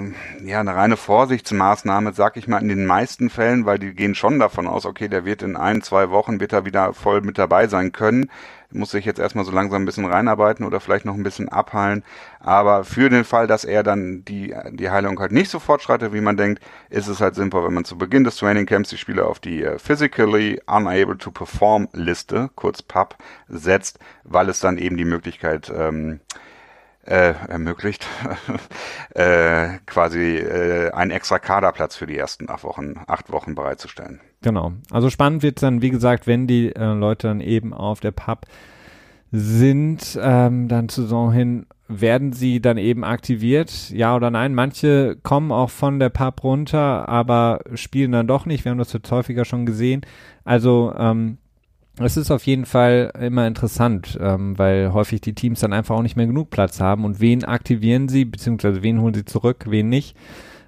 ja, 0.45 0.61
eine 0.61 0.77
reine 0.77 0.97
Vorsichtsmaßnahme, 0.97 2.13
sag 2.13 2.37
ich 2.37 2.47
mal, 2.47 2.63
in 2.63 2.69
den 2.69 2.87
meisten 2.87 3.29
Fällen, 3.29 3.67
weil 3.67 3.81
die 3.81 3.93
gehen 3.93 4.15
schon 4.15 4.39
davon 4.39 4.69
aus, 4.69 4.87
okay, 4.87 5.09
der 5.09 5.25
wird 5.25 5.43
in 5.43 5.57
ein, 5.57 5.83
zwei 5.83 6.11
Wochen, 6.11 6.39
wird 6.39 6.53
er 6.53 6.65
wieder 6.65 6.95
voll 6.95 7.23
mit 7.23 7.39
dabei 7.39 7.67
sein 7.67 7.91
können 7.91 8.31
muss 8.75 8.91
sich 8.91 9.05
jetzt 9.05 9.19
erstmal 9.19 9.45
so 9.45 9.53
langsam 9.53 9.83
ein 9.83 9.85
bisschen 9.87 10.05
reinarbeiten 10.05 10.65
oder 10.67 10.81
vielleicht 10.81 11.05
noch 11.05 11.15
ein 11.15 11.23
bisschen 11.23 11.49
abheilen. 11.49 12.05
Aber 12.41 12.85
für 12.85 13.09
den 13.09 13.25
Fall, 13.25 13.47
dass 13.47 13.65
er 13.65 13.83
dann 13.83 14.25
die, 14.25 14.55
die 14.71 14.91
Heilung 14.91 15.19
halt 15.21 15.33
nicht 15.33 15.51
so 15.51 15.59
fortschreitet, 15.59 16.13
wie 16.13 16.21
man 16.21 16.37
denkt, 16.37 16.63
ist 16.91 17.09
es 17.09 17.21
halt 17.21 17.35
sinnvoll, 17.35 17.65
wenn 17.65 17.75
man 17.75 17.85
zu 17.85 17.99
Beginn 17.99 18.25
des 18.25 18.37
Training 18.37 18.67
Camps 18.67 18.91
die 18.91 18.99
Spieler 18.99 19.27
auf 19.27 19.39
die 19.41 19.65
uh, 19.65 19.79
Physically 19.79 20.61
Unable 20.67 21.19
to 21.19 21.31
Perform 21.31 21.89
Liste, 21.93 22.51
kurz 22.55 22.83
PUP, 22.83 23.17
setzt, 23.49 23.99
weil 24.25 24.49
es 24.49 24.61
dann 24.61 24.79
eben 24.79 24.97
die 24.97 25.05
Möglichkeit 25.05 25.73
ähm, 25.75 26.21
äh, 27.05 27.35
ermöglicht, 27.49 28.07
äh, 29.15 29.79
quasi 29.87 30.37
äh, 30.37 30.91
einen 30.93 31.11
extra 31.11 31.39
Kaderplatz 31.39 31.97
für 31.97 32.07
die 32.07 32.17
ersten 32.17 32.49
acht 32.49 32.65
Wochen, 32.65 32.95
acht 33.07 33.31
Wochen 33.33 33.55
bereitzustellen. 33.55 34.21
Genau. 34.43 34.73
Also 34.91 35.11
spannend 35.11 35.43
wird 35.43 35.63
dann, 35.63 35.83
wie 35.83 35.91
gesagt, 35.91 36.27
wenn 36.27 36.47
die 36.47 36.75
äh, 36.75 36.93
Leute 36.93 37.29
dann 37.29 37.41
eben 37.41 37.73
auf 37.73 38.01
der 38.01 38.13
Pub 38.13 38.47
sind, 39.33 40.19
ähm, 40.21 40.69
dann 40.69 40.89
zur 40.89 41.05
Saison 41.05 41.33
hin, 41.33 41.67
werden 41.89 42.33
sie 42.33 42.61
dann 42.61 42.79
eben 42.79 43.05
aktiviert, 43.05 43.91
ja 43.91 44.15
oder 44.15 44.31
nein. 44.31 44.55
Manche 44.55 45.17
kommen 45.23 45.53
auch 45.53 45.71
von 45.71 45.99
der 45.99 46.11
Pub 46.11 46.43
runter, 46.45 47.09
aber 47.09 47.61
spielen 47.75 48.13
dann 48.13 48.27
doch 48.27 48.47
nicht. 48.47 48.65
Wir 48.65 48.71
haben 48.71 48.79
das 48.79 48.93
jetzt 48.93 49.11
häufiger 49.11 49.45
schon 49.45 49.67
gesehen. 49.67 50.03
Also 50.45 50.95
ähm, 50.97 51.39
es 51.99 52.17
ist 52.17 52.31
auf 52.31 52.47
jeden 52.47 52.65
Fall 52.65 53.13
immer 53.21 53.47
interessant, 53.47 54.19
ähm, 54.21 54.59
weil 54.59 54.93
häufig 54.93 55.21
die 55.21 55.35
Teams 55.35 55.61
dann 55.61 55.73
einfach 55.73 55.95
auch 55.97 56.03
nicht 56.03 56.17
mehr 56.17 56.27
genug 56.27 56.51
Platz 56.51 56.81
haben 56.81 57.05
und 57.05 57.21
wen 57.21 57.45
aktivieren 57.45 58.09
sie, 58.09 58.25
beziehungsweise 58.25 58.83
wen 58.83 59.01
holen 59.01 59.15
sie 59.15 59.25
zurück, 59.25 59.67
wen 59.69 59.89
nicht. 59.89 60.17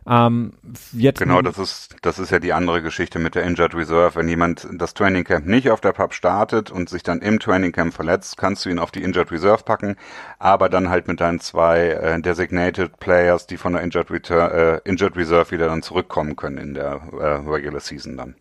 Ähm, 0.07 0.53
jetzt 0.93 1.19
genau, 1.19 1.41
das 1.41 1.59
ist, 1.59 1.97
das 2.03 2.19
ist 2.19 2.31
ja 2.31 2.39
die 2.39 2.53
andere 2.53 2.83
Geschichte 2.83 3.19
mit 3.19 3.35
der 3.35 3.45
Injured 3.45 3.75
Reserve. 3.75 4.17
Wenn 4.17 4.29
jemand 4.29 4.69
das 4.73 4.93
Training 4.93 5.25
Camp 5.25 5.47
nicht 5.47 5.71
auf 5.71 5.81
der 5.81 5.93
Pub 5.93 6.13
startet 6.13 6.71
und 6.71 6.91
sich 6.91 7.03
dann 7.03 7.21
im 7.21 7.41
Training 7.41 7.73
Camp 7.73 7.95
verletzt, 7.95 8.37
kannst 8.37 8.67
du 8.67 8.69
ihn 8.69 8.79
auf 8.79 8.91
die 8.91 9.03
Injured 9.03 9.33
Reserve 9.33 9.63
packen, 9.65 9.97
aber 10.39 10.69
dann 10.69 10.91
halt 10.91 11.09
mit 11.09 11.21
deinen 11.21 11.41
zwei 11.41 11.89
äh, 11.89 12.21
Designated 12.21 12.99
Players, 13.01 13.47
die 13.47 13.57
von 13.57 13.73
der 13.73 13.83
Injured, 13.83 14.11
Return, 14.11 14.51
äh, 14.51 14.81
Injured 14.85 15.17
Reserve 15.17 15.51
wieder 15.53 15.69
dann 15.69 15.81
zurückkommen 15.81 16.37
können 16.37 16.59
in 16.59 16.75
der 16.75 17.01
äh, 17.19 17.49
Regular 17.49 17.81
Season 17.81 18.19
dann. 18.19 18.35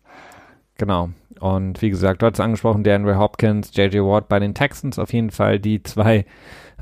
Genau. 0.76 1.10
Und 1.40 1.82
wie 1.82 1.90
gesagt, 1.90 2.22
du 2.22 2.26
hast 2.26 2.40
angesprochen, 2.40 2.84
DeAndre 2.84 3.18
Hopkins, 3.18 3.70
JJ 3.74 3.98
Ward 3.98 4.28
bei 4.28 4.38
den 4.38 4.54
Texans 4.54 4.98
auf 4.98 5.12
jeden 5.12 5.30
Fall 5.30 5.58
die 5.58 5.82
zwei 5.82 6.24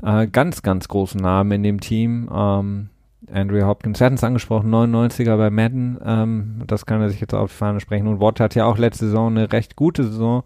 äh, 0.03 0.27
ganz, 0.27 0.61
ganz 0.61 0.87
großen 0.87 1.19
Namen 1.19 1.51
in 1.51 1.63
dem 1.63 1.79
Team. 1.79 2.29
Ähm, 2.33 2.89
Andrew 3.31 3.65
Hopkins, 3.65 3.99
wir 3.99 4.05
hatten 4.05 4.15
es 4.15 4.23
angesprochen, 4.23 4.73
99er 4.73 5.37
bei 5.37 5.49
Madden, 5.49 5.97
ähm, 6.05 6.63
das 6.67 6.85
kann 6.85 7.01
er 7.01 7.09
sich 7.09 7.21
jetzt 7.21 7.33
auf 7.33 7.51
die 7.51 7.57
Fahne 7.57 7.79
sprechen. 7.79 8.07
Und 8.07 8.19
Watt 8.19 8.39
hat 8.39 8.55
ja 8.55 8.65
auch 8.65 8.77
letzte 8.77 9.05
Saison 9.05 9.35
eine 9.35 9.51
recht 9.51 9.75
gute 9.75 10.03
Saison. 10.03 10.43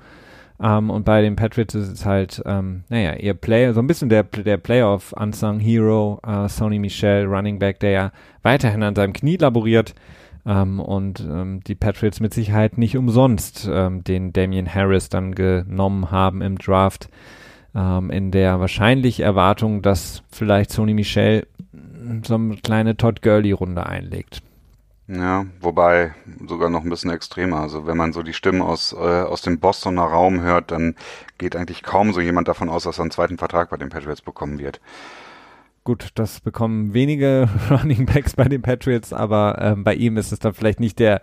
Ähm, 0.61 0.89
und 0.89 1.05
bei 1.05 1.21
den 1.21 1.35
Patriots 1.35 1.75
ist 1.75 1.91
es 1.91 2.05
halt, 2.05 2.41
ähm, 2.45 2.83
naja, 2.89 3.13
ihr 3.13 3.33
Player, 3.33 3.73
so 3.73 3.79
ein 3.79 3.87
bisschen 3.87 4.09
der, 4.09 4.23
der 4.23 4.57
Playoff 4.57 5.13
Unsung 5.13 5.59
Hero, 5.59 6.19
äh, 6.25 6.47
Sony 6.49 6.79
Michel, 6.79 7.25
Running 7.25 7.59
Back, 7.59 7.79
der 7.79 7.91
ja 7.91 8.11
weiterhin 8.41 8.83
an 8.83 8.95
seinem 8.95 9.13
Knie 9.13 9.37
laboriert. 9.37 9.93
Ähm, 10.47 10.79
und 10.79 11.19
ähm, 11.19 11.59
die 11.67 11.75
Patriots 11.75 12.21
mit 12.21 12.33
Sicherheit 12.33 12.77
nicht 12.77 12.97
umsonst 12.97 13.69
ähm, 13.69 14.03
den 14.05 14.31
Damian 14.31 14.73
Harris 14.73 15.09
dann 15.09 15.35
genommen 15.35 16.09
haben 16.09 16.41
im 16.41 16.57
Draft, 16.57 17.09
ähm, 17.75 18.09
in 18.09 18.31
der 18.31 18.61
wahrscheinlich 18.61 19.19
Erwartung, 19.19 19.81
dass 19.81 20.23
vielleicht 20.31 20.71
Sony 20.71 20.93
Michel 20.93 21.45
so 22.23 22.35
eine 22.35 22.55
kleine 22.57 22.95
Todd 22.95 23.21
Gurley-Runde 23.21 23.85
einlegt. 23.85 24.41
Ja, 25.09 25.45
wobei 25.61 26.13
sogar 26.47 26.69
noch 26.69 26.83
ein 26.83 26.89
bisschen 26.89 27.11
extremer. 27.11 27.59
Also 27.59 27.85
wenn 27.85 27.97
man 27.97 28.13
so 28.13 28.23
die 28.23 28.33
Stimmen 28.33 28.61
aus, 28.61 28.93
äh, 28.93 28.97
aus 28.97 29.41
dem 29.41 29.59
Bostoner 29.59 30.03
Raum 30.03 30.41
hört, 30.41 30.71
dann 30.71 30.95
geht 31.37 31.55
eigentlich 31.55 31.83
kaum 31.83 32.13
so 32.13 32.21
jemand 32.21 32.47
davon 32.47 32.69
aus, 32.69 32.83
dass 32.83 32.99
er 32.99 33.03
einen 33.03 33.11
zweiten 33.11 33.37
Vertrag 33.37 33.69
bei 33.69 33.77
den 33.77 33.89
Patriots 33.89 34.21
bekommen 34.21 34.59
wird. 34.59 34.81
Gut, 35.87 36.09
das 36.15 36.41
bekommen 36.41 36.93
wenige 36.93 37.47
Running 37.69 38.07
Backs 38.07 38.35
bei 38.35 38.43
den 38.43 38.61
Patriots, 38.61 39.13
aber 39.13 39.57
ähm, 39.61 39.85
bei 39.85 39.95
ihm 39.95 40.17
ist 40.17 40.33
es 40.33 40.39
dann 40.39 40.53
vielleicht 40.53 40.81
nicht 40.81 40.99
der, 40.99 41.21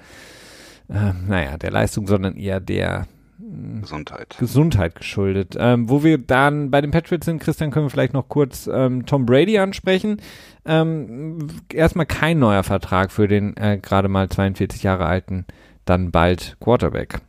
äh, 0.89 1.13
naja, 1.29 1.59
der 1.59 1.71
Leistung, 1.71 2.07
sondern 2.07 2.35
eher 2.35 2.61
der 2.61 3.07
hm, 3.39 3.83
Gesundheit. 3.83 4.37
Gesundheit 4.39 4.95
geschuldet. 4.95 5.55
Ähm, 5.59 5.91
wo 5.91 6.03
wir 6.03 6.17
dann 6.17 6.71
bei 6.71 6.81
den 6.81 6.93
Patriots 6.93 7.27
sind, 7.27 7.43
Christian, 7.43 7.73
können 7.73 7.85
wir 7.85 7.91
vielleicht 7.91 8.15
noch 8.15 8.31
kurz 8.31 8.67
ähm, 8.67 9.05
Tom 9.05 9.27
Brady 9.27 9.59
ansprechen. 9.59 10.17
Ähm, 10.65 11.47
erstmal 11.71 12.07
kein 12.07 12.39
neuer 12.39 12.63
Vertrag 12.63 13.13
für 13.13 13.29
den 13.29 13.59
äh, 13.59 13.77
gerade 13.77 14.09
mal 14.09 14.31
42 14.31 14.83
Jahre 14.83 15.05
alten, 15.05 15.45
dann 15.85 16.11
bald 16.11 16.57
Quarterback. 16.59 17.21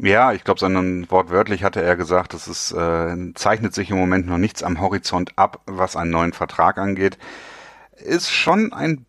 Ja, 0.00 0.32
ich 0.32 0.44
glaube, 0.44 0.60
sondern 0.60 1.10
wortwörtlich 1.10 1.64
hatte 1.64 1.82
er 1.82 1.96
gesagt, 1.96 2.32
es 2.32 2.46
ist, 2.46 2.72
äh, 2.72 3.34
zeichnet 3.34 3.74
sich 3.74 3.90
im 3.90 3.98
Moment 3.98 4.26
noch 4.26 4.38
nichts 4.38 4.62
am 4.62 4.80
Horizont 4.80 5.32
ab, 5.36 5.60
was 5.66 5.96
einen 5.96 6.12
neuen 6.12 6.32
Vertrag 6.32 6.78
angeht. 6.78 7.18
Ist 7.96 8.30
schon 8.30 8.72
ein, 8.72 9.06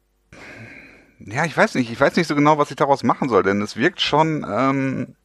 ja, 1.19 1.45
ich 1.45 1.55
weiß 1.55 1.75
nicht, 1.75 1.91
ich 1.91 1.99
weiß 1.99 2.15
nicht 2.15 2.27
so 2.27 2.35
genau, 2.35 2.57
was 2.57 2.71
ich 2.71 2.75
daraus 2.75 3.03
machen 3.03 3.29
soll, 3.29 3.43
denn 3.43 3.61
es 3.61 3.77
wirkt 3.77 4.01
schon, 4.01 4.43
ähm, 4.49 5.15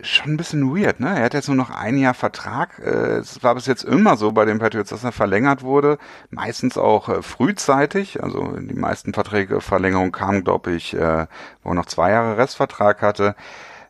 schon 0.00 0.34
ein 0.34 0.36
bisschen 0.36 0.76
weird, 0.76 1.00
ne? 1.00 1.18
Er 1.18 1.24
hat 1.24 1.34
jetzt 1.34 1.48
nur 1.48 1.56
noch 1.56 1.70
ein 1.70 1.96
Jahr 1.96 2.14
Vertrag. 2.14 2.78
Äh, 2.78 3.18
es 3.18 3.42
war 3.42 3.54
bis 3.54 3.66
jetzt 3.66 3.84
immer 3.84 4.16
so 4.16 4.32
bei 4.32 4.44
den 4.44 4.58
Patriots, 4.58 4.90
dass 4.90 5.04
er 5.04 5.12
verlängert 5.12 5.62
wurde. 5.62 5.98
Meistens 6.30 6.76
auch 6.78 7.08
äh, 7.08 7.22
frühzeitig. 7.22 8.22
Also 8.22 8.56
die 8.58 8.74
meisten 8.74 9.14
Verträge, 9.14 9.60
Verlängerungen 9.60 10.12
kamen, 10.12 10.44
glaube 10.44 10.72
ich, 10.72 10.94
äh, 10.94 11.26
wo 11.62 11.70
er 11.70 11.74
noch 11.74 11.86
zwei 11.86 12.10
Jahre 12.10 12.36
Restvertrag 12.36 13.02
hatte. 13.02 13.34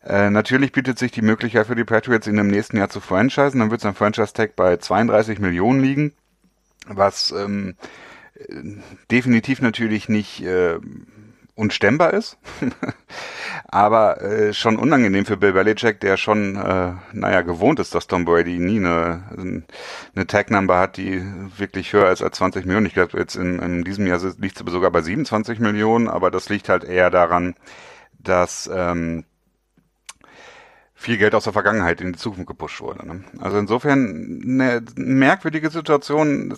Äh, 0.05 0.31
natürlich 0.31 0.73
bietet 0.73 0.99
sich 0.99 1.13
die 1.13 1.23
Möglichkeit 1.23 1.67
für 1.67 1.75
die 1.75 1.85
Patriots, 1.85 2.27
ihn 2.27 2.39
im 2.39 2.49
nächsten 2.49 2.77
Jahr 2.77 2.91
zu 2.91 3.01
franchisen. 3.01 3.61
Dann 3.61 3.71
wird 3.71 3.81
sein 3.81 3.95
Franchise-Tag 3.95 4.55
bei 4.55 4.77
32 4.77 5.39
Millionen 5.39 5.81
liegen, 5.81 6.13
was 6.87 7.33
ähm, 7.33 7.77
definitiv 9.11 9.63
natürlich 9.63 10.09
nicht 10.09 10.43
äh, 10.43 10.79
unstemmbar 11.55 12.13
ist, 12.13 12.37
aber 13.69 14.21
äh, 14.21 14.53
schon 14.53 14.77
unangenehm 14.77 15.25
für 15.25 15.37
Bill 15.37 15.53
Belichick, 15.53 16.01
der 16.01 16.17
schon, 16.17 16.57
äh, 16.57 16.93
naja, 17.13 17.43
gewohnt 17.43 17.79
ist, 17.79 17.95
dass 17.95 18.09
Tom 18.09 18.25
Brady 18.25 18.59
nie 18.59 18.79
eine, 18.79 19.63
eine 20.15 20.27
Tag-Number 20.27 20.79
hat, 20.79 20.97
die 20.97 21.23
wirklich 21.57 21.93
höher 21.93 22.11
ist 22.11 22.23
als 22.23 22.39
20 22.39 22.67
Millionen. 22.67 22.87
Ich 22.87 22.95
glaube, 22.95 23.17
jetzt 23.19 23.37
in, 23.37 23.61
in 23.61 23.85
diesem 23.85 24.07
Jahr 24.07 24.21
liegt 24.39 24.59
sie 24.59 24.65
sogar 24.71 24.91
bei 24.91 25.01
27 25.01 25.61
Millionen, 25.61 26.09
aber 26.09 26.31
das 26.31 26.49
liegt 26.49 26.69
halt 26.69 26.83
eher 26.83 27.11
daran, 27.11 27.55
dass 28.19 28.69
ähm, 28.73 29.25
viel 31.05 31.19
Geld 31.19 31.35
aus 31.35 31.45
der 31.45 31.53
Vergangenheit 31.53 32.01
in 32.01 32.13
die 32.13 32.19
Zukunft 32.19 32.47
gepusht 32.47 32.81
wurde. 32.81 33.07
Ne? 33.07 33.21
Also 33.39 33.59
insofern 33.59 34.41
eine 34.43 34.83
merkwürdige 34.97 35.71
Situation. 35.71 36.55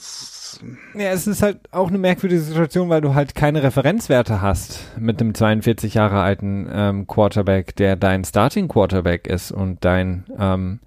Ja, 0.95 1.11
es 1.11 1.27
ist 1.27 1.43
halt 1.43 1.59
auch 1.73 1.89
eine 1.89 1.99
merkwürdige 1.99 2.41
Situation, 2.41 2.89
weil 2.89 3.01
du 3.01 3.15
halt 3.15 3.35
keine 3.35 3.63
Referenzwerte 3.63 4.41
hast 4.41 4.93
mit 4.99 5.21
dem 5.21 5.35
42 5.35 5.95
Jahre 5.95 6.23
alten 6.23 6.69
ähm, 6.73 7.07
Quarterback, 7.07 7.75
der 7.77 7.97
dein 7.97 8.25
Starting 8.25 8.69
Quarterback 8.69 9.27
ist 9.27 9.51
und 9.51 9.85
dein, 9.85 10.25
ähm, 10.39 10.79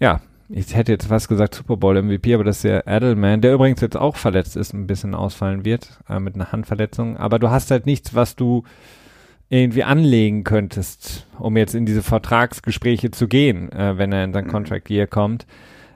ja, 0.00 0.22
ich 0.48 0.74
hätte 0.74 0.92
jetzt 0.92 1.06
fast 1.06 1.28
gesagt 1.28 1.54
Super 1.54 1.76
Bowl 1.76 2.02
MVP, 2.02 2.34
aber 2.34 2.44
das 2.44 2.58
ist 2.58 2.62
ja 2.64 2.82
Edelman, 2.86 3.42
der 3.42 3.54
übrigens 3.54 3.82
jetzt 3.82 3.96
auch 3.96 4.16
verletzt 4.16 4.56
ist, 4.56 4.72
ein 4.72 4.86
bisschen 4.86 5.14
ausfallen 5.14 5.64
wird 5.64 5.98
äh, 6.08 6.18
mit 6.18 6.34
einer 6.34 6.50
Handverletzung. 6.50 7.18
Aber 7.18 7.38
du 7.38 7.50
hast 7.50 7.70
halt 7.70 7.86
nichts, 7.86 8.14
was 8.14 8.34
du 8.36 8.64
irgendwie 9.50 9.84
anlegen 9.84 10.44
könntest, 10.44 11.26
um 11.38 11.56
jetzt 11.56 11.74
in 11.74 11.84
diese 11.84 12.02
Vertragsgespräche 12.02 13.10
zu 13.10 13.28
gehen, 13.28 13.70
äh, 13.72 13.98
wenn 13.98 14.12
er 14.12 14.24
in 14.24 14.32
sein 14.32 14.46
mhm. 14.46 14.50
Contract 14.50 14.88
Year 14.88 15.06
kommt. 15.06 15.46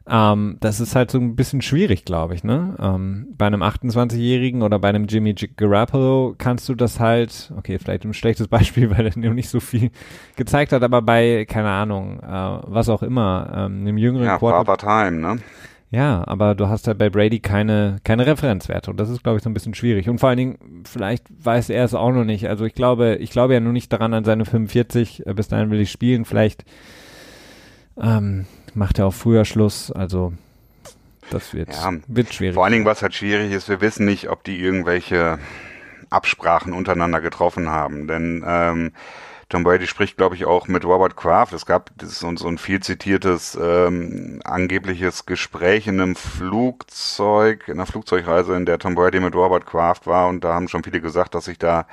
Ähm, 0.07 0.59
das 0.61 0.81
ist 0.81 0.95
halt 0.95 1.11
so 1.11 1.19
ein 1.19 1.35
bisschen 1.35 1.63
schwierig, 1.63 2.05
glaube 2.05 2.35
ich, 2.35 2.45
ne? 2.45 2.77
Ähm, 2.79 3.29
bei 3.39 3.47
einem 3.47 3.63
28-Jährigen 3.63 4.61
oder 4.63 4.79
bei 4.79 4.91
einem 4.91 5.07
Jimmy 5.07 5.33
Garoppolo 5.33 6.35
kannst 6.37 6.69
du 6.69 6.75
das 6.75 7.01
halt, 7.01 7.53
okay, 7.57 7.79
vielleicht 7.79 8.05
ein 8.05 8.13
schlechtes 8.13 8.49
Beispiel, 8.49 8.91
weil 8.91 9.07
er 9.07 9.17
nicht 9.17 9.49
so 9.49 9.61
viel 9.61 9.91
gezeigt 10.37 10.73
hat, 10.73 10.83
aber 10.83 11.01
bei, 11.01 11.47
keine 11.49 11.71
Ahnung, 11.71 12.21
äh, 12.21 12.27
was 12.27 12.91
auch 12.91 13.03
immer, 13.03 13.51
ähm, 13.57 13.81
einem 13.81 13.97
jüngeren 13.97 14.27
ja, 14.27 14.39
Quarter 14.39 14.77
Time, 14.77 15.13
ne? 15.13 15.39
Ja, 15.95 16.25
aber 16.27 16.57
du 16.57 16.69
hast 16.69 16.89
halt 16.89 16.99
bei 16.99 17.09
Brady 17.09 17.39
keine, 17.39 17.99
keine 18.03 18.27
Referenzwerte 18.27 18.91
und 18.91 18.99
das 18.99 19.11
ist, 19.11 19.23
glaube 19.23 19.39
ich, 19.39 19.45
so 19.45 19.51
ein 19.51 19.55
bisschen 19.55 19.75
schwierig. 19.75 20.09
Und 20.09 20.19
vor 20.19 20.29
allen 20.29 20.39
Dingen, 20.39 20.83
vielleicht 20.85 21.27
weiß 21.39 21.71
er 21.71 21.85
es 21.85 21.95
auch 21.95 22.11
noch 22.11 22.25
nicht. 22.25 22.49
Also 22.49 22.65
ich 22.65 22.75
glaube, 22.75 23.15
ich 23.21 23.31
glaube 23.31 23.55
ja 23.55 23.61
nur 23.61 23.73
nicht 23.73 23.93
daran 23.93 24.13
an 24.13 24.25
seine 24.25 24.45
45, 24.45 25.25
äh, 25.25 25.35
bis 25.35 25.47
dahin 25.47 25.71
will 25.71 25.79
ich 25.79 25.93
spielen. 25.93 26.25
Vielleicht 26.25 26.65
ähm, 27.97 28.47
macht 28.75 28.99
er 28.99 29.07
auch 29.07 29.15
früher 29.15 29.45
Schluss. 29.45 29.93
Also 29.93 30.33
das 31.31 31.55
wird, 31.55 31.69
ja, 31.69 31.93
wird 32.09 32.35
schwierig. 32.35 32.55
Vor 32.55 32.65
allen 32.65 32.73
Dingen, 32.73 32.87
was 32.87 33.01
halt 33.01 33.15
schwierig 33.15 33.53
ist, 33.53 33.69
wir 33.69 33.81
wissen 33.81 34.05
nicht, 34.05 34.29
ob 34.31 34.43
die 34.43 34.59
irgendwelche 34.59 35.39
Absprachen 36.11 36.73
untereinander 36.73 37.21
getroffen 37.21 37.69
haben. 37.69 38.09
Denn 38.09 38.43
ähm, 38.45 38.91
Tom 39.49 39.65
Brady 39.65 39.87
spricht, 39.87 40.17
glaube 40.17 40.35
ich, 40.35 40.45
auch 40.45 40.69
mit 40.69 40.85
Robert 40.85 41.17
Kraft. 41.17 41.53
Es 41.53 41.67
gab 41.67 41.91
so, 42.01 42.29
ein 42.29 42.59
viel 42.59 42.81
zitiertes 42.81 43.59
ähm, 43.61 44.41
angebliches 44.45 45.27
Gespräch 45.27 45.87
in 45.87 46.01
einem 46.01 46.17
Flugzeug, 46.17 47.69
in 47.69 47.75
einer 47.75 47.87
Flugzeugreise, 47.87 48.55
in 48.57 48.67
der 48.67 48.79
Tom 48.79 48.95
Brady 48.95 49.21
mit 49.21 49.35
Robert 49.35 49.67
Kraft 49.67 50.07
war. 50.07 50.29
Und 50.29 50.45
da 50.45 50.55
haben 50.55 50.69
schon 50.69 50.85
viele 50.85 51.01
gesagt, 51.01 51.35
dass 51.35 51.47
sich 51.47 51.59
da 51.59 51.87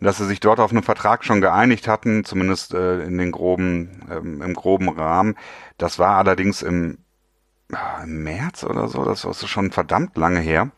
dass 0.00 0.16
sie 0.16 0.26
sich 0.26 0.40
dort 0.40 0.60
auf 0.60 0.70
einen 0.72 0.82
Vertrag 0.82 1.24
schon 1.24 1.40
geeinigt 1.40 1.86
hatten, 1.86 2.24
zumindest 2.24 2.74
äh, 2.74 3.02
in 3.02 3.18
den 3.18 3.32
groben, 3.32 4.02
ähm, 4.10 4.42
im 4.42 4.54
groben 4.54 4.88
Rahmen. 4.88 5.36
Das 5.76 5.98
war 5.98 6.16
allerdings 6.16 6.62
im, 6.62 6.98
äh, 7.70 8.04
im 8.04 8.22
März 8.22 8.64
oder 8.64 8.88
so, 8.88 9.04
das 9.04 9.24
war 9.24 9.34
schon 9.34 9.70
verdammt 9.70 10.16
lange 10.16 10.40
her. 10.40 10.70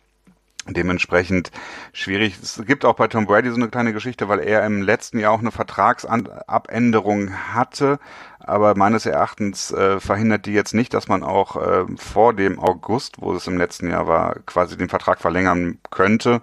Dementsprechend 0.69 1.51
schwierig. 1.93 2.39
Es 2.41 2.63
gibt 2.65 2.85
auch 2.85 2.95
bei 2.95 3.09
Tom 3.09 3.27
Brady 3.27 3.51
so 3.51 3.57
eine 3.57 3.69
kleine 3.69 3.93
Geschichte, 3.93 4.29
weil 4.29 4.39
er 4.39 4.65
im 4.65 4.81
letzten 4.81 5.19
Jahr 5.19 5.33
auch 5.33 5.41
eine 5.41 5.51
Vertragsabänderung 5.51 7.33
hatte, 7.53 7.99
aber 8.39 8.77
meines 8.77 9.05
Erachtens 9.05 9.73
äh, 9.73 9.99
verhindert 9.99 10.47
die 10.47 10.53
jetzt 10.53 10.73
nicht, 10.73 10.95
dass 10.95 11.09
man 11.09 11.25
auch 11.25 11.57
äh, 11.57 11.85
vor 11.97 12.33
dem 12.33 12.61
August, 12.61 13.21
wo 13.21 13.33
es 13.35 13.49
im 13.49 13.59
letzten 13.59 13.91
Jahr 13.91 14.07
war, 14.07 14.37
quasi 14.47 14.77
den 14.77 14.89
Vertrag 14.89 15.21
verlängern 15.21 15.79
könnte. 15.91 16.41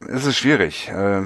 Es 0.00 0.26
ist 0.26 0.36
schwierig. 0.36 0.88
Äh, 0.88 1.22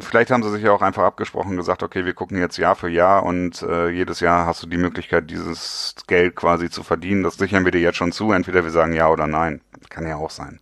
vielleicht 0.00 0.30
haben 0.30 0.42
sie 0.42 0.50
sich 0.50 0.62
ja 0.62 0.72
auch 0.72 0.82
einfach 0.82 1.04
abgesprochen 1.04 1.52
und 1.52 1.56
gesagt, 1.56 1.82
okay, 1.82 2.04
wir 2.04 2.14
gucken 2.14 2.38
jetzt 2.38 2.56
Jahr 2.56 2.76
für 2.76 2.88
Jahr 2.88 3.24
und 3.24 3.62
äh, 3.62 3.90
jedes 3.90 4.20
Jahr 4.20 4.46
hast 4.46 4.62
du 4.62 4.66
die 4.66 4.76
Möglichkeit, 4.76 5.30
dieses 5.30 5.94
Geld 6.06 6.36
quasi 6.36 6.70
zu 6.70 6.82
verdienen. 6.82 7.22
Das 7.22 7.36
sichern 7.36 7.64
wir 7.64 7.72
dir 7.72 7.80
jetzt 7.80 7.96
schon 7.96 8.12
zu. 8.12 8.32
Entweder 8.32 8.64
wir 8.64 8.70
sagen 8.70 8.92
ja 8.92 9.08
oder 9.08 9.26
nein. 9.26 9.60
Kann 9.88 10.06
ja 10.06 10.16
auch 10.16 10.30
sein. 10.30 10.60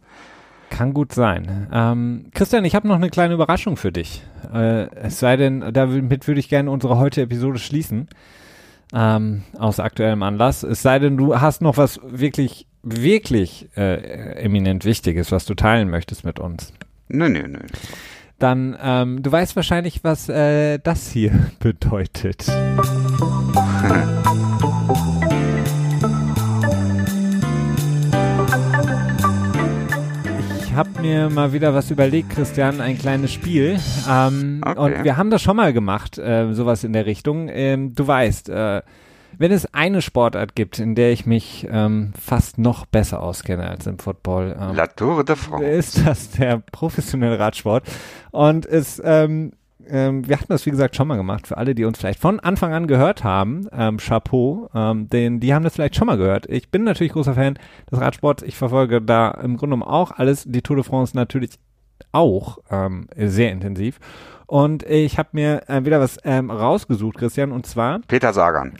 Kann 0.71 0.95
gut 0.95 1.13
sein. 1.13 1.69
Ähm, 1.73 2.27
Christian, 2.35 2.65
ich 2.65 2.75
habe 2.75 2.89
noch 2.89 2.97
eine 2.97 3.11
kleine 3.11 3.35
Überraschung 3.35 3.77
für 3.77 3.93
dich. 3.93 4.23
Äh, 4.53 4.87
es 4.97 5.21
sei 5.21 5.37
denn, 5.37 5.73
damit 5.73 6.27
würde 6.27 6.41
ich 6.41 6.49
gerne 6.49 6.71
unsere 6.71 6.99
heutige 6.99 7.25
Episode 7.25 7.59
schließen. 7.59 8.09
Ähm, 8.95 9.43
aus 9.59 9.81
aktuellem 9.81 10.23
Anlass. 10.23 10.63
Es 10.63 10.83
sei 10.83 10.99
denn, 10.99 11.17
du 11.17 11.41
hast 11.41 11.63
noch 11.63 11.77
was 11.77 12.01
wirklich, 12.05 12.67
wirklich 12.83 13.69
äh, 13.77 14.35
eminent 14.43 14.85
Wichtiges, 14.85 15.33
was 15.33 15.47
du 15.47 15.55
teilen 15.55 15.89
möchtest 15.89 16.25
mit 16.25 16.39
uns. 16.39 16.73
Nö, 17.09 17.29
nö, 17.29 17.49
nö 17.49 17.59
dann 18.43 18.77
ähm, 18.83 19.23
du 19.23 19.31
weißt 19.31 19.55
wahrscheinlich, 19.57 20.03
was 20.03 20.29
äh, 20.29 20.79
das 20.79 21.11
hier 21.11 21.33
bedeutet. 21.61 22.47
ich 30.73 30.79
habe 30.79 31.03
mir 31.03 31.29
mal 31.29 31.53
wieder 31.53 31.75
was 31.75 31.91
überlegt, 31.91 32.31
Christian, 32.31 32.81
ein 32.81 32.97
kleines 32.97 33.31
Spiel. 33.31 33.79
Ähm, 34.09 34.63
okay. 34.65 34.81
Und 34.81 35.05
wir 35.05 35.19
haben 35.19 35.29
das 35.29 35.43
schon 35.43 35.57
mal 35.57 35.75
gemacht, 35.75 36.17
äh, 36.17 36.51
sowas 36.55 36.83
in 36.83 36.95
der 36.95 37.05
Richtung. 37.05 37.51
Ähm, 37.51 37.95
du 37.95 38.07
weißt, 38.07 38.49
äh, 38.49 38.81
wenn 39.43 39.51
es 39.51 39.67
eine 39.75 40.03
Sportart 40.03 40.55
gibt, 40.55 40.79
in 40.79 40.95
der 40.95 41.11
ich 41.11 41.27
mich 41.27 41.67
ähm, 41.69 42.13
fast 42.17 42.59
noch 42.59 42.87
besser 42.87 43.21
auskenne 43.21 43.69
als 43.69 43.89
im 43.89 43.99
Football, 43.99 44.57
ähm, 44.57 44.77
La 44.77 44.87
Tour 44.87 45.25
de 45.25 45.35
France. 45.35 45.65
ist 45.65 46.07
das 46.07 46.31
der 46.31 46.59
professionelle 46.71 47.41
Radsport. 47.41 47.85
Und 48.31 48.67
es, 48.67 49.03
ähm, 49.05 49.51
ähm, 49.89 50.29
wir 50.29 50.37
hatten 50.37 50.47
das 50.53 50.65
wie 50.65 50.71
gesagt 50.71 50.95
schon 50.95 51.09
mal 51.09 51.17
gemacht. 51.17 51.49
Für 51.49 51.57
alle, 51.57 51.75
die 51.75 51.85
uns 51.85 51.99
vielleicht 51.99 52.21
von 52.21 52.39
Anfang 52.39 52.73
an 52.73 52.87
gehört 52.87 53.25
haben, 53.25 53.67
ähm, 53.73 53.97
Chapeau, 53.97 54.71
ähm, 54.77 55.09
den, 55.09 55.41
die 55.41 55.53
haben 55.53 55.65
das 55.65 55.75
vielleicht 55.75 55.97
schon 55.97 56.07
mal 56.07 56.19
gehört. 56.19 56.47
Ich 56.49 56.71
bin 56.71 56.85
natürlich 56.85 57.13
großer 57.13 57.35
Fan 57.35 57.59
des 57.91 58.01
Radsports. 58.01 58.45
Ich 58.45 58.57
verfolge 58.57 59.03
da 59.03 59.33
im 59.33 59.57
Grunde 59.57 59.75
genommen 59.75 59.83
auch 59.83 60.13
alles. 60.13 60.45
Die 60.47 60.63
Tour 60.63 60.77
de 60.77 60.85
France 60.85 61.17
natürlich 61.17 61.59
auch 62.13 62.59
ähm, 62.71 63.09
sehr 63.17 63.51
intensiv. 63.51 63.99
Und 64.47 64.83
ich 64.83 65.19
habe 65.19 65.31
mir 65.33 65.63
äh, 65.69 65.85
wieder 65.85 65.99
was 65.99 66.19
ähm, 66.25 66.51
rausgesucht, 66.51 67.17
Christian, 67.17 67.53
und 67.53 67.67
zwar. 67.67 68.01
Peter 68.07 68.33
Sagan. 68.33 68.77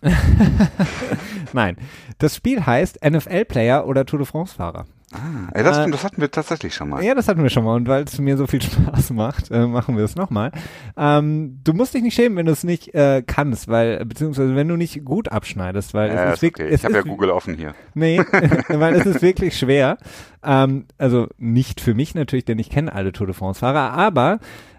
Nein, 1.55 1.77
das 2.19 2.37
Spiel 2.37 2.67
heißt 2.67 2.99
NFL-Player 3.03 3.87
oder 3.87 4.05
Tour 4.05 4.19
de 4.19 4.27
France-Fahrer. 4.27 4.85
Ah, 5.13 5.51
ey, 5.53 5.63
das, 5.63 5.79
äh, 5.79 5.91
das, 5.91 6.05
hatten 6.05 6.21
wir 6.21 6.31
tatsächlich 6.31 6.75
schon 6.75 6.89
mal. 6.89 7.03
Ja, 7.03 7.15
das 7.15 7.29
hatten 7.29 7.43
wir 7.43 7.51
schon 7.51 7.65
mal. 7.65 7.75
Und 7.75 7.89
weil 7.89 8.05
es 8.05 8.19
mir 8.19 8.37
so 8.37 8.47
viel 8.47 8.63
Spaß 8.63 9.11
macht, 9.11 9.51
äh, 9.51 9.67
machen 9.67 9.97
wir 9.97 10.05
es 10.05 10.17
nochmal. 10.17 10.53
Ähm, 10.97 11.61
du 11.63 11.73
musst 11.73 11.95
dich 11.95 12.03
nicht 12.03 12.15
schämen, 12.15 12.37
wenn 12.39 12.47
du 12.47 12.53
es 12.53 12.65
nicht 12.65 12.95
äh, 12.95 13.23
kannst, 13.27 13.69
weil, 13.69 14.05
beziehungsweise 14.05 14.57
wenn 14.57 14.69
du 14.69 14.77
nicht 14.77 15.05
gut 15.05 15.31
abschneidest, 15.31 15.95
weil 15.95 16.11
ja, 16.11 16.25
es 16.25 16.35
ist 16.37 16.43
wirklich. 16.43 16.67
Okay. 16.67 16.75
Ich 16.75 16.85
habe 16.85 16.95
ja 16.95 17.03
Google 17.03 17.31
offen 17.31 17.57
hier. 17.57 17.75
Nee, 17.95 18.19
weil 18.69 18.95
es 18.95 19.07
ist 19.07 19.23
wirklich 19.23 19.59
schwer. 19.59 19.99
Ähm, 20.43 20.87
also 20.99 21.29
nicht 21.39 21.81
für 21.81 21.95
mich 21.95 22.15
natürlich, 22.15 22.45
denn 22.45 22.59
ich 22.59 22.71
kenne 22.71 22.93
alle 22.93 23.13
Tour 23.13 23.27
de 23.27 23.35
France-Fahrer, 23.35 23.93
aber 23.93 24.39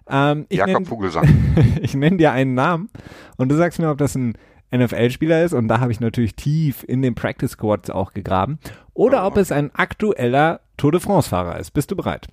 ähm, 0.09 0.45
ich 0.49 0.57
Jakob 0.57 0.73
nenn, 0.73 0.86
Vogelsang. 0.86 1.55
ich 1.81 1.93
nenne 1.93 2.17
dir 2.17 2.31
einen 2.31 2.55
Namen 2.55 2.89
und 3.38 3.49
du 3.49 3.55
sagst 3.55 3.79
mir, 3.79 3.89
ob 3.89 3.97
das 3.97 4.15
ein 4.15 4.34
NFL-Spieler 4.76 5.43
ist 5.43 5.53
und 5.53 5.67
da 5.67 5.80
habe 5.80 5.91
ich 5.91 5.99
natürlich 5.99 6.36
tief 6.36 6.84
in 6.88 7.01
den 7.01 7.15
Practice 7.15 7.51
Squads 7.51 7.89
auch 7.89 8.13
gegraben 8.13 8.59
oder 8.93 9.24
Oh, 9.24 9.28
ob 9.28 9.38
es 9.38 9.51
ein 9.51 9.74
aktueller 9.76 10.61
Tour 10.78 10.91
de 10.91 10.99
France-Fahrer 10.99 11.59
ist. 11.59 11.71
Bist 11.71 11.91
du 11.91 11.95
bereit? 11.95 12.28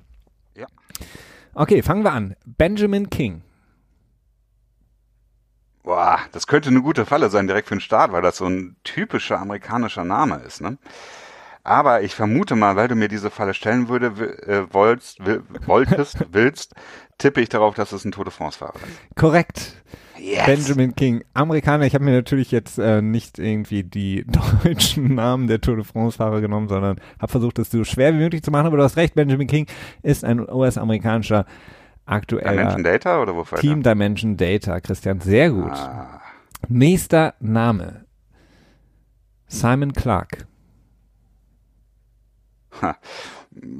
Ja. 0.57 0.66
Okay, 1.55 1.82
fangen 1.82 2.05
wir 2.05 2.12
an. 2.12 2.36
Benjamin 2.47 3.11
King. 3.11 3.43
Boah, 5.82 6.20
das 6.32 6.47
könnte 6.47 6.68
eine 6.68 6.82
gute 6.82 7.07
Falle 7.07 7.30
sein 7.30 7.47
direkt 7.47 7.68
für 7.68 7.74
den 7.74 7.80
Start, 7.80 8.12
weil 8.12 8.22
das 8.22 8.36
so 8.36 8.47
ein 8.47 8.76
typischer 8.84 9.41
amerikanischer 9.41 10.05
Name 10.05 10.36
ist, 10.47 10.61
ne? 10.61 10.78
Aber 11.62 12.03
ich 12.03 12.14
vermute 12.14 12.57
mal, 12.57 12.76
weil 12.76 12.88
du 12.88 12.95
mir 12.95 13.09
diese 13.09 13.30
Falle 13.30 13.53
stellen 13.53 13.88
würde, 13.88 14.07
äh, 14.47 14.72
wolltest, 14.72 15.24
will, 15.24 15.43
wolltest, 15.66 16.18
willst, 16.32 16.74
tippe 17.18 17.41
ich 17.41 17.49
darauf, 17.49 17.74
dass 17.74 17.93
es 17.93 18.05
ein 18.05 18.12
Tour 18.12 18.24
de 18.24 18.32
France-Fahrer 18.32 18.76
ist. 18.76 19.16
Korrekt. 19.16 19.74
Yes. 20.21 20.45
Benjamin 20.45 20.95
King, 20.95 21.25
Amerikaner. 21.33 21.87
Ich 21.87 21.95
habe 21.95 22.05
mir 22.05 22.12
natürlich 22.12 22.51
jetzt 22.51 22.79
äh, 22.79 23.01
nicht 23.01 23.39
irgendwie 23.39 23.85
die 23.85 24.27
deutschen 24.64 25.14
Namen 25.14 25.47
der 25.47 25.61
Tour 25.61 25.77
de 25.77 25.85
France-Fahrer 25.85 26.41
genommen, 26.43 26.68
sondern 26.68 27.01
habe 27.18 27.31
versucht, 27.31 27.59
das 27.59 27.71
so 27.71 27.85
schwer 27.85 28.12
wie 28.12 28.18
möglich 28.18 28.43
zu 28.43 28.51
machen. 28.51 28.66
Aber 28.66 28.77
du 28.77 28.83
hast 28.83 28.97
recht, 28.97 29.14
Benjamin 29.14 29.47
King 29.47 29.66
ist 30.03 30.25
ein 30.25 30.41
US-amerikanischer 30.41 31.47
aktueller 32.05 32.51
Dimension 32.53 32.85
Data 32.85 33.23
oder 33.23 33.35
wofür? 33.35 33.59
Team 33.59 33.83
Dimension 33.83 34.37
Data. 34.37 34.81
Christian, 34.81 35.21
sehr 35.21 35.51
gut. 35.51 35.71
Ah, 35.73 36.21
Nächster 36.68 37.35
Name. 37.41 38.05
Simon 39.47 39.93
Clark. 39.93 40.47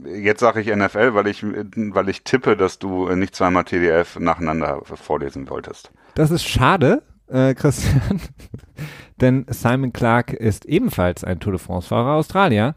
jetzt 0.05 0.41
sage 0.41 0.61
ich 0.61 0.75
NFL, 0.75 1.15
weil 1.15 1.27
ich, 1.27 1.45
weil 1.45 2.09
ich 2.09 2.25
tippe, 2.25 2.57
dass 2.57 2.79
du 2.79 3.09
nicht 3.15 3.37
zweimal 3.37 3.65
TDF 3.65 4.19
nacheinander 4.19 4.81
vorlesen 4.85 5.49
wolltest. 5.49 5.93
Das 6.15 6.31
ist 6.31 6.49
schade, 6.49 7.03
äh, 7.29 7.55
Christian, 7.55 8.21
denn 9.21 9.47
Simon 9.49 9.93
Clark 9.93 10.33
ist 10.33 10.65
ebenfalls 10.67 11.25
ein 11.25 11.41
Tour 11.41 11.53
de 11.53 11.61
France-Fahrer 11.61 12.15
Australier, 12.15 12.75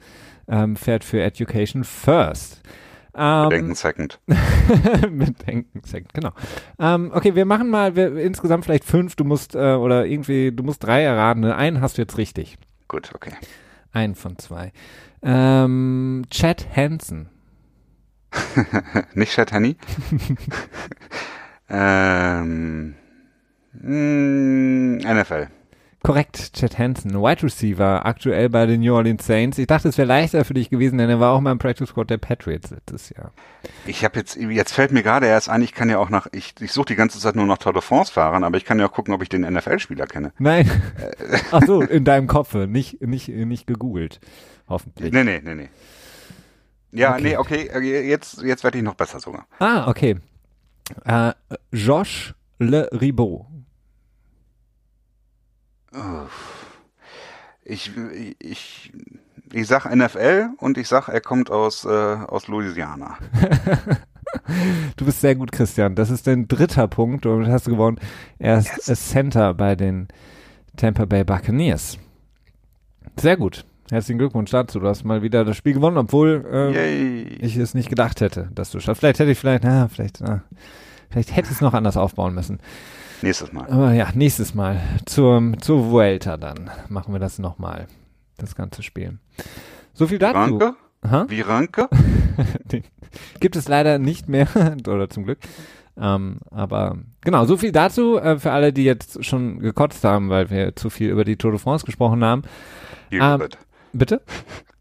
ähm, 0.47 0.75
fährt 0.75 1.03
für 1.03 1.21
Education 1.21 1.83
First. 1.83 2.61
Ähm, 3.15 3.49
Bedenken 3.49 3.75
Second. 3.75 4.19
Bedenken 4.27 5.81
Second, 5.83 6.13
genau. 6.13 6.31
Ähm, 6.79 7.11
okay, 7.13 7.35
wir 7.35 7.45
machen 7.45 7.69
mal 7.69 7.95
wir, 7.95 8.15
insgesamt 8.17 8.65
vielleicht 8.65 8.85
fünf. 8.85 9.15
Du 9.15 9.23
musst 9.23 9.55
äh, 9.55 9.73
oder 9.75 10.05
irgendwie, 10.05 10.51
du 10.51 10.63
musst 10.63 10.83
drei 10.83 11.03
erraten. 11.03 11.45
Einen 11.45 11.81
hast 11.81 11.97
du 11.97 12.01
jetzt 12.01 12.17
richtig. 12.17 12.57
Gut, 12.87 13.11
okay. 13.13 13.31
Einen 13.91 14.15
von 14.15 14.37
zwei. 14.39 14.71
Ähm, 15.21 16.23
Chad 16.29 16.65
Hansen. 16.75 17.29
nicht 19.13 19.33
Chad 19.33 19.51
Henney? 19.51 19.77
ähm, 21.69 22.95
mh, 23.81 25.13
NFL. 25.13 25.47
Korrekt, 26.05 26.51
Chad 26.53 26.77
Hansen, 26.77 27.13
Wide 27.13 27.43
Receiver, 27.43 28.05
aktuell 28.05 28.49
bei 28.49 28.65
den 28.65 28.81
New 28.81 28.93
Orleans 28.93 29.25
Saints. 29.25 29.57
Ich 29.57 29.67
dachte, 29.67 29.87
es 29.87 29.97
wäre 29.97 30.05
leichter 30.07 30.43
für 30.43 30.53
dich 30.53 30.69
gewesen, 30.69 30.97
denn 30.97 31.09
er 31.09 31.21
war 31.21 31.31
auch 31.31 31.39
mal 31.39 31.53
im 31.53 31.59
Practice 31.59 31.87
Squad 31.87 32.09
der 32.09 32.17
Patriots 32.17 32.71
letztes 32.71 33.09
Jahr. 33.11 33.31
Ich 33.85 34.03
habe 34.03 34.19
jetzt, 34.19 34.35
jetzt 34.35 34.73
fällt 34.73 34.91
mir 34.91 35.01
gerade 35.01 35.27
erst 35.27 35.47
ein, 35.47 35.61
ich 35.61 35.73
kann 35.73 35.89
ja 35.89 35.99
auch 35.99 36.09
nach, 36.09 36.27
ich, 36.33 36.55
ich 36.59 36.73
suche 36.73 36.87
die 36.87 36.95
ganze 36.97 37.19
Zeit 37.21 37.37
nur 37.37 37.45
nach 37.45 37.57
Tour 37.57 37.71
de 37.71 37.81
France 37.81 38.11
fahrern, 38.11 38.43
aber 38.43 38.57
ich 38.57 38.65
kann 38.65 38.79
ja 38.79 38.87
auch 38.87 38.91
gucken, 38.91 39.13
ob 39.13 39.21
ich 39.23 39.29
den 39.29 39.41
NFL-Spieler 39.43 40.05
kenne. 40.05 40.33
Nein. 40.39 40.69
Ach 41.51 41.61
so, 41.65 41.81
in 41.81 42.03
deinem 42.03 42.27
Kopf, 42.27 42.53
nicht, 42.53 43.01
nicht, 43.01 43.29
nicht 43.29 43.65
gegoogelt. 43.65 44.19
Hoffentlich. 44.67 45.13
Nee, 45.13 45.23
nee, 45.23 45.39
nee, 45.41 45.55
nee. 45.55 45.69
Ja, 46.91 47.13
Okay. 47.13 47.23
nee, 47.23 47.37
okay, 47.37 47.69
äh, 47.73 48.05
jetzt, 48.09 48.41
jetzt 48.41 48.65
werde 48.65 48.77
ich 48.77 48.83
noch 48.83 48.95
besser 48.95 49.21
sogar. 49.21 49.47
Ah, 49.59 49.87
okay. 49.87 50.17
Äh, 51.05 51.31
Josh 51.71 52.33
Le 52.59 52.89
Ribot. 52.91 53.45
Ich, 57.65 57.91
ich, 58.39 58.91
ich 59.51 59.67
sag 59.67 59.85
NFL 59.93 60.49
und 60.57 60.77
ich 60.77 60.87
sag, 60.87 61.07
er 61.07 61.21
kommt 61.21 61.49
aus, 61.51 61.85
äh, 61.85 61.89
aus 61.89 62.47
Louisiana. 62.47 63.17
Du 64.97 65.05
bist 65.05 65.21
sehr 65.21 65.35
gut, 65.35 65.51
Christian. 65.51 65.93
Das 65.95 66.09
ist 66.09 66.25
dein 66.25 66.47
dritter 66.47 66.87
Punkt 66.87 67.25
und 67.27 67.47
hast 67.47 67.67
du 67.67 67.71
gewonnen. 67.71 67.99
Er 68.39 68.57
ist 68.57 68.65
Yes. 68.87 68.89
a 68.89 68.95
Center 68.95 69.53
bei 69.53 69.75
den 69.75 70.07
Tampa 70.75 71.05
Bay 71.05 71.23
Buccaneers. 71.23 71.99
Sehr 73.19 73.37
gut. 73.37 73.63
Herzlichen 73.91 74.17
Glückwunsch 74.17 74.49
dazu. 74.49 74.79
Du 74.79 74.87
hast 74.87 75.03
mal 75.03 75.21
wieder 75.21 75.45
das 75.45 75.55
Spiel 75.57 75.73
gewonnen, 75.73 75.97
obwohl 75.97 76.45
ähm, 76.51 76.73
Yay. 76.73 77.23
ich 77.41 77.57
es 77.57 77.75
nicht 77.75 77.89
gedacht 77.89 78.21
hätte, 78.21 78.49
dass 78.55 78.71
du 78.71 78.79
schaffst. 78.79 79.01
Vielleicht 79.01 79.19
hätte 79.19 79.29
ich 79.31 79.37
vielleicht, 79.37 79.63
na, 79.65 79.87
vielleicht, 79.87 80.19
na, 80.21 80.43
vielleicht 81.11 81.35
hätte 81.35 81.49
ich 81.49 81.55
es 81.55 81.61
noch 81.61 81.73
anders 81.75 81.97
aufbauen 81.97 82.33
müssen. 82.33 82.59
Nächstes 83.23 83.53
Mal. 83.53 83.67
Aber 83.69 83.93
ja, 83.93 84.09
nächstes 84.13 84.53
Mal 84.53 84.79
zur, 85.05 85.53
zur 85.61 85.89
Vuelta 85.89 86.37
dann 86.37 86.69
machen 86.89 87.13
wir 87.13 87.19
das 87.19 87.39
nochmal, 87.39 87.87
das 88.37 88.55
ganze 88.55 88.83
Spiel. 88.83 89.17
So 89.93 90.07
viel 90.07 90.19
dazu. 90.19 90.37
Ranke? 90.57 90.75
Ha? 91.09 91.25
Wie 91.29 91.41
Ranke? 91.41 91.87
Gibt 93.39 93.55
es 93.55 93.67
leider 93.67 93.97
nicht 93.97 94.27
mehr, 94.27 94.47
oder 94.87 95.09
zum 95.09 95.23
Glück. 95.23 95.39
Ähm, 95.95 96.39
aber 96.49 96.97
genau, 97.21 97.45
so 97.45 97.55
viel 97.55 97.71
dazu 97.71 98.17
äh, 98.17 98.39
für 98.39 98.51
alle, 98.51 98.73
die 98.73 98.83
jetzt 98.83 99.23
schon 99.23 99.59
gekotzt 99.59 100.03
haben, 100.03 100.29
weil 100.29 100.49
wir 100.49 100.75
zu 100.75 100.89
viel 100.89 101.09
über 101.09 101.23
die 101.23 101.37
Tour 101.37 101.51
de 101.51 101.59
France 101.59 101.85
gesprochen 101.85 102.23
haben. 102.23 102.41
Deal 103.11 103.35
Ähm, 103.35 103.39
with 103.39 103.45
it. 103.45 103.57
Bitte? 103.93 104.21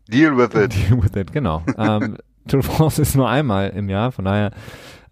Deal 0.08 0.36
with 0.36 0.54
it. 0.54 0.74
Deal 0.90 1.02
with 1.02 1.14
it, 1.14 1.32
genau. 1.32 1.62
ähm, 1.76 2.16
Tour 2.48 2.60
de 2.60 2.62
France 2.62 3.00
ist 3.00 3.14
nur 3.14 3.28
einmal 3.28 3.70
im 3.70 3.88
Jahr, 3.88 4.10
von 4.10 4.24
daher 4.24 4.52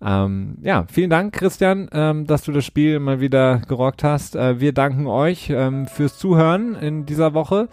ähm, 0.03 0.57
ja, 0.63 0.87
vielen 0.91 1.11
Dank, 1.11 1.35
Christian, 1.35 1.89
ähm, 1.93 2.27
dass 2.27 2.43
du 2.43 2.53
das 2.53 2.65
Spiel 2.65 3.01
mal 3.01 3.21
wieder 3.21 3.59
gerockt 3.69 4.03
hast. 4.03 4.35
Äh, 4.35 4.61
wir 4.61 4.73
danken 4.73 5.07
euch 5.07 5.51
ähm, 5.51 5.87
fürs 5.87 6.19
Zuhören 6.19 6.75
in 6.75 7.07
dieser 7.07 7.35
Woche. 7.35 7.69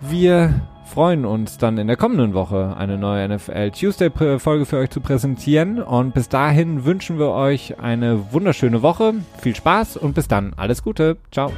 Wir 0.00 0.68
freuen 0.84 1.24
uns 1.24 1.58
dann 1.58 1.78
in 1.78 1.86
der 1.86 1.96
kommenden 1.96 2.34
Woche 2.34 2.76
eine 2.76 2.98
neue 2.98 3.28
NFL 3.28 3.70
Tuesday 3.70 4.10
Folge 4.38 4.66
für 4.66 4.78
euch 4.78 4.90
zu 4.90 5.00
präsentieren 5.00 5.82
und 5.82 6.14
bis 6.14 6.28
dahin 6.28 6.84
wünschen 6.84 7.18
wir 7.18 7.30
euch 7.30 7.80
eine 7.80 8.32
wunderschöne 8.32 8.82
Woche. 8.82 9.14
Viel 9.38 9.56
Spaß 9.56 9.96
und 9.96 10.14
bis 10.14 10.28
dann. 10.28 10.52
Alles 10.56 10.82
Gute. 10.82 11.16
Ciao. 11.32 11.50